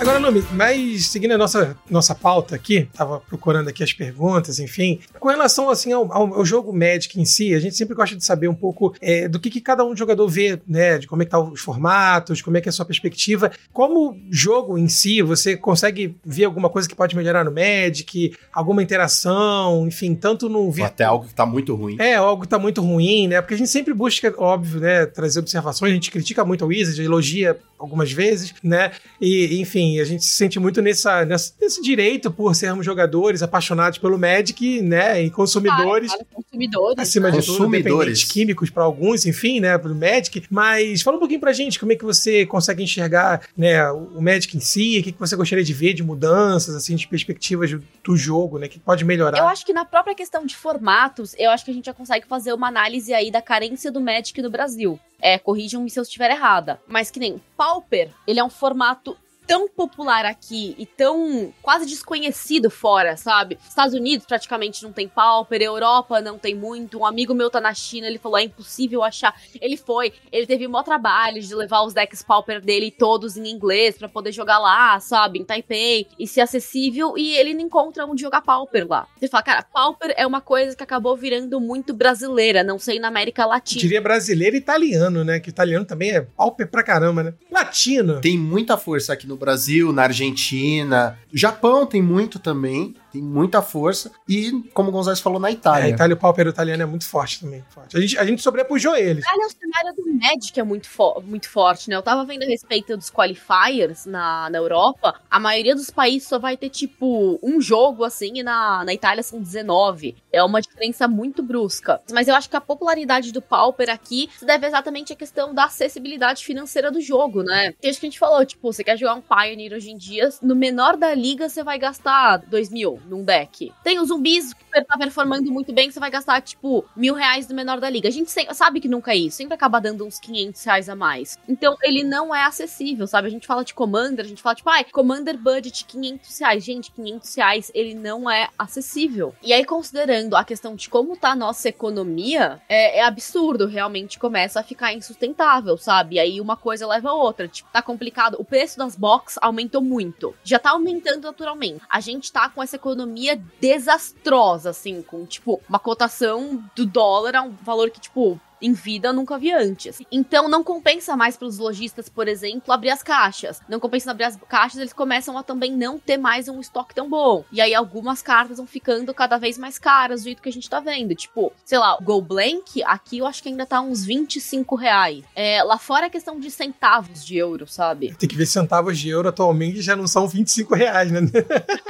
Agora, 0.05 0.21
Numi, 0.21 0.45
mas 0.53 1.07
seguindo 1.07 1.33
a 1.33 1.39
nossa, 1.39 1.75
nossa 1.89 2.15
pauta 2.15 2.55
aqui, 2.55 2.87
tava 2.93 3.21
procurando 3.21 3.71
aqui 3.71 3.83
as 3.83 3.95
perguntas, 3.95 4.59
enfim, 4.59 5.01
com 5.19 5.29
relação 5.29 5.71
assim 5.71 5.95
ao, 5.95 6.13
ao, 6.13 6.35
ao 6.35 6.45
jogo 6.45 6.75
Magic 6.75 7.19
em 7.19 7.25
si, 7.25 7.55
a 7.55 7.59
gente 7.59 7.75
sempre 7.75 7.95
gosta 7.95 8.15
de 8.15 8.23
saber 8.23 8.47
um 8.47 8.55
pouco 8.55 8.95
é, 9.01 9.27
do 9.27 9.41
que, 9.41 9.49
que, 9.49 9.63
cada 9.63 9.83
um 9.83 9.97
jogador 9.97 10.29
vê, 10.29 10.61
né, 10.69 10.99
de 10.99 11.07
como 11.07 11.23
é 11.23 11.25
que 11.25 11.31
tá 11.31 11.41
os 11.41 11.63
formatos, 11.63 12.43
como 12.43 12.55
é 12.59 12.61
que 12.61 12.69
é 12.69 12.71
a 12.71 12.73
sua 12.73 12.85
perspectiva. 12.85 13.51
Como 13.73 14.15
jogo 14.31 14.77
em 14.77 14.89
si, 14.89 15.23
você 15.23 15.57
consegue 15.57 16.15
ver 16.23 16.45
alguma 16.45 16.69
coisa 16.69 16.87
que 16.87 16.95
pode 16.95 17.17
melhorar 17.17 17.43
no 17.43 17.51
Magic, 17.51 18.37
alguma 18.53 18.83
interação, 18.83 19.89
enfim, 19.89 20.15
tanto 20.15 20.51
no... 20.51 20.67
Ou 20.67 20.85
até 20.85 21.05
algo 21.05 21.27
que 21.27 21.35
tá 21.35 21.47
muito 21.47 21.75
ruim. 21.75 21.97
É, 21.99 22.17
algo 22.17 22.43
que 22.43 22.49
tá 22.49 22.59
muito 22.59 22.83
ruim, 22.83 23.29
né, 23.29 23.41
porque 23.41 23.55
a 23.55 23.59
gente 23.59 23.71
sempre 23.71 23.95
busca, 23.95 24.35
óbvio, 24.37 24.81
né, 24.81 25.07
trazer 25.07 25.41
observações, 25.41 25.93
a 25.93 25.95
gente 25.95 26.11
critica 26.11 26.45
muito 26.45 26.63
a 26.63 26.67
Wizard, 26.67 27.03
elogia 27.03 27.59
algumas 27.79 28.13
vezes, 28.13 28.55
né, 28.63 28.93
e 29.19 29.59
enfim, 29.61 29.94
a 30.01 30.05
gente 30.05 30.25
se 30.25 30.35
sente 30.35 30.59
muito 30.59 30.81
nessa, 30.83 31.25
nessa, 31.25 31.53
nesse 31.61 31.83
direito 31.83 32.31
por 32.31 32.55
sermos 32.55 32.85
jogadores 32.85 33.43
apaixonados 33.43 33.99
pelo 33.99 34.19
Magic, 34.19 34.81
né? 34.83 35.23
E 35.23 35.31
consumidores. 35.31 36.13
Claro, 36.13 36.27
consumidores. 36.33 36.99
Acima 36.99 37.31
né? 37.31 37.39
de 37.39 37.47
tudo, 37.47 37.59
consumidores. 37.59 38.25
químicos 38.25 38.71
para 38.71 38.85
alguns, 38.85 39.27
enfim, 39.27 39.61
né? 39.61 39.77
Pro 39.79 39.95
Magic. 39.95 40.45
Mas 40.51 41.03
fala 41.03 41.17
um 41.17 41.21
pouquinho 41.21 41.41
pra 41.41 41.53
gente 41.53 41.79
como 41.79 41.93
é 41.93 41.97
que 41.97 42.05
você 42.05 42.47
consegue 42.47 42.83
enxergar 42.83 43.43
né, 43.57 43.91
o 43.91 44.21
Magic 44.21 44.57
em 44.57 44.61
si, 44.61 44.99
o 45.01 45.03
que, 45.03 45.13
que 45.13 45.21
você 45.21 45.37
gostaria 45.37 45.65
de 45.65 45.73
ver 45.73 45.95
de 45.95 46.03
mudanças, 46.03 46.75
assim, 46.75 46.97
de 46.97 47.07
perspectivas 47.07 47.71
do 48.03 48.17
jogo, 48.17 48.59
né? 48.59 48.69
Que 48.69 48.79
pode 48.79 49.05
melhorar. 49.05 49.39
Eu 49.39 49.49
acho 49.49 49.65
que 49.65 49.73
na 49.73 49.85
própria 49.85 50.15
questão 50.15 50.45
de 50.45 50.55
formatos, 50.55 51.35
eu 51.39 51.51
acho 51.51 51.65
que 51.65 51.71
a 51.71 51.75
gente 51.75 51.87
já 51.87 51.95
consegue 51.95 52.27
fazer 52.27 52.53
uma 52.53 52.69
análise 52.69 53.13
aí 53.13 53.31
da 53.31 53.43
carência 53.43 53.91
do 53.91 54.01
Magic 54.01 54.41
no 54.41 54.51
Brasil. 54.51 54.99
É, 55.21 55.39
corrijam-me 55.39 55.89
se 55.89 55.99
eu 55.99 56.03
estiver 56.03 56.31
errada. 56.31 56.81
Mas 56.87 57.11
que 57.11 57.19
nem 57.19 57.41
Pauper, 57.57 58.11
ele 58.27 58.41
é 58.41 58.45
um 58.45 58.51
formato 58.51 59.17
tão 59.47 59.69
popular 59.69 60.25
aqui 60.25 60.75
e 60.79 60.87
tão 60.87 61.53
quase 61.63 61.87
desconhecido 61.87 62.71
fora, 62.71 63.17
sabe? 63.17 63.59
Estados 63.67 63.95
Unidos 63.95 64.27
praticamente 64.27 64.83
não 64.83 64.93
tem 64.93 65.09
Pauper, 65.09 65.61
Europa 65.63 66.21
não 66.21 66.39
tem 66.39 66.55
muito. 66.55 66.99
Um 66.99 67.07
amigo 67.07 67.35
meu 67.35 67.51
tá 67.51 67.61
na 67.61 67.75
China, 67.75 68.07
ele 68.07 68.19
falou: 68.19 68.39
é 68.39 68.45
impossível 68.45 69.03
achar. 69.03 69.35
Ele 69.61 69.77
foi, 69.77 70.13
ele 70.33 70.47
teve 70.47 70.67
maior 70.69 70.83
trabalho 70.83 71.41
de 71.41 71.55
levar 71.55 71.83
os 71.83 71.95
decks 71.95 72.23
Pauper 72.23 72.61
dele 72.61 72.91
todos 72.91 73.37
em 73.37 73.49
inglês 73.49 73.97
para 73.97 74.09
poder 74.09 74.33
jogar 74.33 74.59
lá, 74.59 74.99
sabe? 75.01 75.39
Em 75.39 75.45
Taipei 75.45 76.07
e 76.19 76.27
ser 76.27 76.41
acessível. 76.41 77.17
E 77.17 77.37
ele 77.37 77.55
não 77.55 77.63
encontra 77.63 78.07
onde 78.07 78.23
jogar 78.23 78.43
Pauper 78.43 78.87
lá. 78.89 79.07
Você 79.19 79.29
fala, 79.29 79.43
cara, 79.43 79.63
Pauper 79.63 80.15
é 80.17 80.27
uma 80.27 80.41
coisa 80.41 80.77
que 80.77 80.83
acabou 80.83 81.17
virando 81.17 81.61
muito 81.61 81.93
brasileira, 81.93 82.63
não 82.63 82.79
sei 82.79 82.99
na 82.99 83.09
América 83.09 83.47
Latina. 83.47 83.79
Eu 83.79 83.83
diria 83.83 84.01
brasileiro 84.01 84.57
e 84.57 84.59
italiano, 84.59 85.25
né? 85.25 85.41
Que 85.41 85.51
italiano 85.51 85.85
também 85.85 86.11
é 86.11 86.21
Pauper 86.23 86.69
pra 86.69 86.83
caramba, 86.83 87.23
né? 87.23 87.35
Latino. 87.51 88.21
Tem 88.21 88.39
muita 88.39 88.77
força 88.77 89.13
aqui 89.13 89.27
no 89.27 89.34
no 89.35 89.39
Brasil, 89.39 89.93
na 89.93 90.05
Argentina. 90.05 91.19
Japão 91.33 91.85
tem 91.85 92.01
muito 92.01 92.39
também 92.39 92.95
tem 93.15 93.23
muita 93.23 93.63
força. 93.63 94.11
E, 94.29 94.51
como 94.75 94.89
o 94.89 94.93
Gonzalez 94.93 95.21
falou, 95.21 95.39
na 95.39 95.49
Itália. 95.49 95.85
É, 95.85 95.87
a 95.87 95.91
Itália, 95.91 96.15
o 96.15 96.19
pauper 96.19 96.49
italiano 96.49 96.83
é 96.83 96.87
muito 96.87 97.09
forte 97.09 97.41
também. 97.41 97.65
Forte. 97.71 97.97
A, 97.97 98.01
gente, 98.01 98.19
a 98.19 98.25
gente 98.27 98.43
sobrepujou 98.43 98.97
eles. 98.97 99.25
Olha, 99.33 99.47
o 99.47 99.51
cenário 99.51 99.95
do 99.95 100.13
Magic 100.13 100.59
é 100.59 100.65
muito, 100.65 100.89
fo 100.89 101.23
muito 101.25 101.49
forte, 101.49 101.89
né? 101.89 101.95
Eu 101.95 102.03
tava 102.03 102.25
vendo 102.25 102.43
a 102.43 102.47
respeito 102.47 102.97
dos 102.97 103.11
qualifiers 103.11 104.05
na, 104.05 104.51
na 104.51 104.59
Europa. 104.59 105.15
A 105.31 105.39
maioria 105.39 105.77
dos 105.77 105.91
países 105.91 106.29
só 106.29 106.41
vai 106.41 106.57
ter, 106.57 106.71
tipo, 106.71 107.39
um 107.41 107.61
jogo 107.61 108.03
assim, 108.03 108.33
e 108.39 108.43
na, 108.43 108.85
na 108.85 108.93
Itália 108.93 109.23
são 109.23 109.41
19. 109.41 110.17
É 110.33 110.43
uma 110.43 110.61
diferença 110.61 111.07
muito 111.07 111.41
brusca. 111.41 112.01
Mas 112.11 112.27
eu 112.27 112.35
acho 112.35 112.51
que 112.51 112.57
a 112.57 112.61
popularidade 112.61 113.31
do 113.31 113.41
Pauper 113.41 113.91
aqui 113.91 114.29
se 114.37 114.45
deve 114.45 114.67
exatamente 114.67 115.13
à 115.13 115.17
questão 115.17 115.55
da 115.55 115.67
acessibilidade 115.67 116.45
financeira 116.45 116.91
do 116.91 117.01
jogo, 117.01 117.45
né? 117.45 117.73
Tem 117.81 117.93
isso 117.93 118.01
que 118.01 118.07
a 118.07 118.11
gente 118.11 118.19
falou, 118.19 118.45
tipo, 118.45 118.73
você 118.73 118.83
quer 118.83 118.99
jogar 118.99 119.15
um 119.15 119.21
Pioneer 119.23 119.73
hoje 119.73 119.93
em 119.93 119.97
dia, 119.97 120.31
no 120.43 120.57
menor 120.57 120.97
da 120.97 121.15
liga 121.15 121.49
você 121.49 121.63
vai 121.63 121.79
gastar 121.79 122.39
2 122.39 122.71
mil 122.71 123.04
num 123.09 123.25
deck. 123.25 123.73
Tem 123.83 123.99
os 123.99 124.09
zumbis 124.09 124.53
que 124.53 124.85
tá 124.85 124.97
performando 124.99 125.51
muito 125.51 125.73
bem, 125.73 125.89
que 125.89 125.95
você 125.95 126.01
vai 126.01 126.11
gastar, 126.11 126.41
tipo, 126.41 126.85
mil 126.97 127.15
reais 127.15 127.47
do 127.47 127.55
menor 127.55 127.81
da 127.81 127.89
liga. 127.89 128.09
A 128.09 128.13
gente 128.13 128.31
sabe 128.55 128.81
que 128.81 128.89
nunca 128.89 129.13
é 129.13 129.17
isso, 129.17 129.37
sempre 129.37 129.55
acaba 129.55 129.81
dando 129.81 130.05
uns 130.05 130.19
500 130.19 130.65
reais 130.65 130.89
a 130.89 130.95
mais. 130.95 131.39
Então, 131.49 131.77
ele 131.83 132.03
não 132.03 132.35
é 132.35 132.45
acessível, 132.45 133.07
sabe? 133.07 133.29
A 133.29 133.31
gente 133.31 133.47
fala 133.47 133.65
de 133.65 133.75
Commander, 133.75 134.25
a 134.25 134.29
gente 134.29 134.43
fala, 134.43 134.55
tipo, 134.55 134.71
ai, 134.71 134.85
Commander 134.85 135.37
Budget 135.39 135.85
500 135.85 136.39
reais. 136.39 136.65
Gente, 136.65 136.91
500 136.93 137.35
reais, 137.35 137.71
ele 137.75 137.95
não 137.95 138.31
é 138.31 138.49
acessível. 138.59 139.35
E 139.43 139.53
aí, 139.53 139.65
considerando 139.65 140.37
a 140.37 140.45
questão 140.45 140.75
de 140.75 140.89
como 140.89 141.17
tá 141.17 141.31
a 141.31 141.37
nossa 141.37 141.69
economia, 141.69 142.61
é, 142.69 142.99
é 142.99 143.05
absurdo, 143.05 143.67
realmente 143.67 144.19
começa 144.19 144.61
a 144.61 144.63
ficar 144.63 144.93
insustentável, 144.93 145.77
sabe? 145.77 146.17
E 146.17 146.19
aí, 146.19 146.41
uma 146.41 146.57
coisa 146.57 146.87
leva 146.87 147.11
a 147.11 147.15
outra. 147.15 147.49
Tipo, 147.49 147.69
tá 147.73 147.83
complicado. 147.83 148.37
O 148.39 148.45
preço 148.45 148.79
das 148.79 148.97
box 148.97 149.39
aumentou 149.41 149.83
muito. 149.83 150.35
Já 150.43 150.59
tá 150.59 150.71
aumentando 150.71 151.23
naturalmente. 151.23 151.83
A 151.89 152.01
gente 152.01 152.33
tá 152.33 152.49
com 152.49 152.63
essa 152.63 152.77
economia 152.77 152.94
economia 152.95 153.41
desastrosa, 153.61 154.71
assim, 154.71 155.03
com, 155.03 155.27
tipo, 155.27 155.61
uma 155.69 155.79
cotação 155.79 156.65
do 156.75 156.87
dólar 156.87 157.37
a 157.37 157.43
um 157.43 157.51
valor 157.51 157.91
que, 157.91 158.01
tipo, 158.01 158.41
em 158.61 158.73
vida 158.73 159.09
eu 159.09 159.13
nunca 159.13 159.39
vi 159.39 159.53
antes. 159.53 160.01
Então 160.11 160.49
não 160.49 160.65
compensa 160.65 161.17
mais 161.17 161.37
para 161.37 161.49
os 161.49 161.59
lojistas, 161.59 162.09
por 162.09 162.29
exemplo, 162.29 162.73
abrir 162.73 162.91
as 162.91 163.03
caixas. 163.03 163.61
Não 163.69 163.81
compensa 163.81 164.11
abrir 164.11 164.25
as 164.25 164.37
caixas, 164.49 164.79
eles 164.79 164.93
começam 164.93 165.37
a 165.37 165.43
também 165.43 165.73
não 165.73 165.99
ter 165.99 166.17
mais 166.17 166.49
um 166.49 166.61
estoque 166.61 166.95
tão 166.95 167.09
bom. 167.09 167.45
E 167.53 167.61
aí 167.61 167.75
algumas 167.75 168.23
cartas 168.23 168.57
vão 168.57 168.67
ficando 168.67 169.13
cada 169.15 169.39
vez 169.39 169.59
mais 169.59 169.79
caras, 169.79 170.23
do 170.23 170.25
jeito 170.25 170.43
que 170.43 170.49
a 170.49 170.53
gente 170.53 170.69
tá 170.69 170.81
vendo. 170.81 171.15
Tipo, 171.15 171.53
sei 171.65 171.79
lá, 171.79 171.97
o 171.97 172.03
Go 172.03 172.21
Blank, 172.21 172.83
aqui 172.85 173.19
eu 173.19 173.27
acho 173.27 173.43
que 173.43 173.49
ainda 173.49 173.67
tá 173.67 173.81
uns 173.81 174.05
25 174.05 174.75
reais. 174.77 175.25
É, 175.35 175.63
lá 175.63 175.79
fora 175.79 176.07
é 176.07 176.11
questão 176.11 176.39
de 176.39 176.51
centavos 176.51 177.25
de 177.25 177.37
euro, 177.37 177.67
sabe? 177.67 178.15
Tem 178.15 178.29
que 178.29 178.37
ver 178.37 178.47
centavos 178.47 178.99
de 178.99 179.09
euro 179.09 179.29
atualmente 179.29 179.83
já 179.83 179.97
não 179.97 180.07
são 180.07 180.27
25 180.27 180.75
reais, 180.75 181.11
né? 181.11 181.21